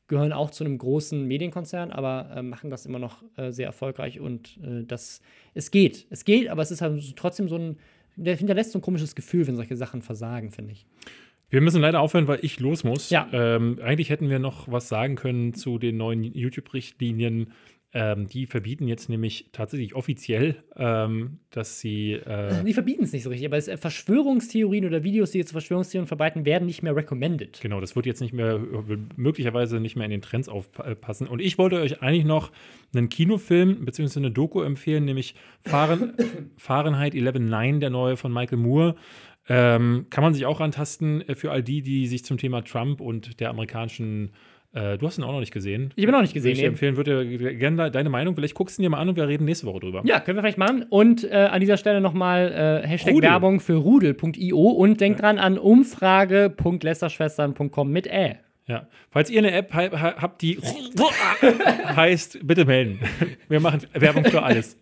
gehören 0.07 0.33
auch 0.33 0.51
zu 0.51 0.63
einem 0.63 0.77
großen 0.77 1.25
Medienkonzern, 1.25 1.91
aber 1.91 2.29
äh, 2.35 2.41
machen 2.41 2.69
das 2.69 2.85
immer 2.85 2.99
noch 2.99 3.23
äh, 3.37 3.51
sehr 3.51 3.67
erfolgreich 3.67 4.19
und 4.19 4.57
äh, 4.63 4.83
das, 4.85 5.21
es 5.53 5.71
geht. 5.71 6.07
Es 6.09 6.25
geht, 6.25 6.49
aber 6.49 6.61
es 6.61 6.71
ist 6.71 6.81
halt 6.81 7.15
trotzdem 7.15 7.47
so 7.47 7.57
ein, 7.57 7.77
der 8.15 8.35
hinterlässt 8.35 8.71
so 8.71 8.79
ein 8.79 8.81
komisches 8.81 9.15
Gefühl, 9.15 9.47
wenn 9.47 9.55
solche 9.55 9.75
Sachen 9.75 10.01
versagen, 10.01 10.51
finde 10.51 10.73
ich. 10.73 10.85
Wir 11.49 11.61
müssen 11.61 11.81
leider 11.81 11.99
aufhören, 11.99 12.27
weil 12.27 12.39
ich 12.41 12.59
los 12.59 12.83
muss. 12.83 13.11
Ja. 13.11 13.27
Ähm, 13.31 13.77
eigentlich 13.83 14.09
hätten 14.09 14.27
wir 14.27 14.39
noch 14.39 14.71
was 14.71 14.89
sagen 14.89 15.15
können 15.15 15.53
zu 15.53 15.77
den 15.77 15.97
neuen 15.97 16.23
YouTube-Richtlinien 16.23 17.51
ähm, 17.95 18.27
die 18.27 18.47
verbieten 18.47 18.87
jetzt 18.87 19.07
nämlich 19.07 19.49
tatsächlich 19.51 19.93
offiziell, 19.93 20.63
ähm, 20.75 21.37
dass 21.51 21.79
sie. 21.79 22.13
Äh 22.13 22.63
die 22.63 22.73
verbieten 22.73 23.03
es 23.03 23.13
nicht 23.13 23.21
so 23.21 23.29
richtig, 23.29 23.45
aber 23.45 23.57
es, 23.57 23.67
äh, 23.67 23.77
Verschwörungstheorien 23.77 24.85
oder 24.85 25.03
Videos, 25.03 25.29
die 25.29 25.37
jetzt 25.37 25.51
Verschwörungstheorien 25.51 26.07
verbreiten, 26.07 26.43
werden 26.43 26.65
nicht 26.65 26.81
mehr 26.81 26.95
recommended. 26.95 27.59
Genau, 27.61 27.79
das 27.79 27.95
wird 27.95 28.07
jetzt 28.07 28.19
nicht 28.19 28.33
mehr, 28.33 28.59
möglicherweise 29.15 29.79
nicht 29.79 29.95
mehr 29.95 30.05
in 30.05 30.11
den 30.11 30.23
Trends 30.23 30.49
aufpassen. 30.49 31.27
Und 31.27 31.39
ich 31.39 31.59
wollte 31.59 31.79
euch 31.81 32.01
eigentlich 32.01 32.25
noch 32.25 32.51
einen 32.95 33.09
Kinofilm 33.09 33.85
bzw. 33.85 34.19
eine 34.19 34.31
Doku 34.31 34.63
empfehlen, 34.63 35.05
nämlich 35.05 35.35
Fahren, 35.61 36.13
Fahrenheit 36.57 37.13
11.9, 37.13 37.77
der 37.77 37.91
neue 37.91 38.17
von 38.17 38.33
Michael 38.33 38.57
Moore. 38.57 38.95
Ähm, 39.49 40.07
kann 40.09 40.23
man 40.23 40.33
sich 40.33 40.45
auch 40.45 40.61
antasten 40.61 41.21
äh, 41.27 41.35
für 41.35 41.51
all 41.51 41.61
die, 41.61 41.81
die 41.81 42.07
sich 42.07 42.25
zum 42.25 42.37
Thema 42.37 42.63
Trump 42.63 43.01
und 43.01 43.39
der 43.39 43.49
amerikanischen 43.49 44.31
äh, 44.73 44.97
du 44.97 45.05
hast 45.05 45.19
ihn 45.19 45.23
auch 45.23 45.31
noch 45.31 45.39
nicht 45.39 45.53
gesehen. 45.53 45.91
Ich 45.95 46.03
habe 46.03 46.11
ihn 46.11 46.15
noch 46.15 46.21
nicht 46.21 46.33
gesehen. 46.33 46.53
Ich 46.53 46.63
empfehlen 46.63 46.97
würde 46.97 47.55
gerne 47.55 47.91
deine 47.91 48.09
Meinung. 48.09 48.33
Vielleicht 48.35 48.55
guckst 48.55 48.77
du 48.77 48.81
ihn 48.81 48.83
dir 48.83 48.89
mal 48.89 48.97
an 48.97 49.07
und 49.09 49.15
wir 49.15 49.27
reden 49.27 49.45
nächste 49.45 49.67
Woche 49.67 49.81
drüber. 49.81 50.01
Ja, 50.03 50.19
können 50.19 50.37
wir 50.37 50.41
vielleicht 50.41 50.57
machen. 50.57 50.87
Und 50.89 51.23
äh, 51.23 51.35
an 51.35 51.59
dieser 51.59 51.77
Stelle 51.77 52.01
nochmal 52.01 52.81
äh, 52.83 52.87
Hashtag 52.87 53.13
Rudel. 53.13 53.29
Werbung 53.29 53.59
für 53.59 53.75
rudel.io 53.75 54.57
und 54.57 54.99
denkt 54.99 55.19
ja. 55.19 55.27
dran 55.27 55.37
an 55.37 55.59
umfrage.lästerschwestern.com 55.59 57.91
mit 57.91 58.07
Ä. 58.07 58.37
Ja. 58.65 58.87
Falls 59.11 59.29
ihr 59.29 59.39
eine 59.39 59.51
App 59.51 59.73
habt, 59.73 60.41
die 60.41 60.57
heißt, 61.95 62.39
bitte 62.47 62.63
melden. 62.65 63.01
Wir 63.49 63.59
machen 63.59 63.81
Werbung 63.93 64.25
für 64.25 64.41
alles. 64.41 64.79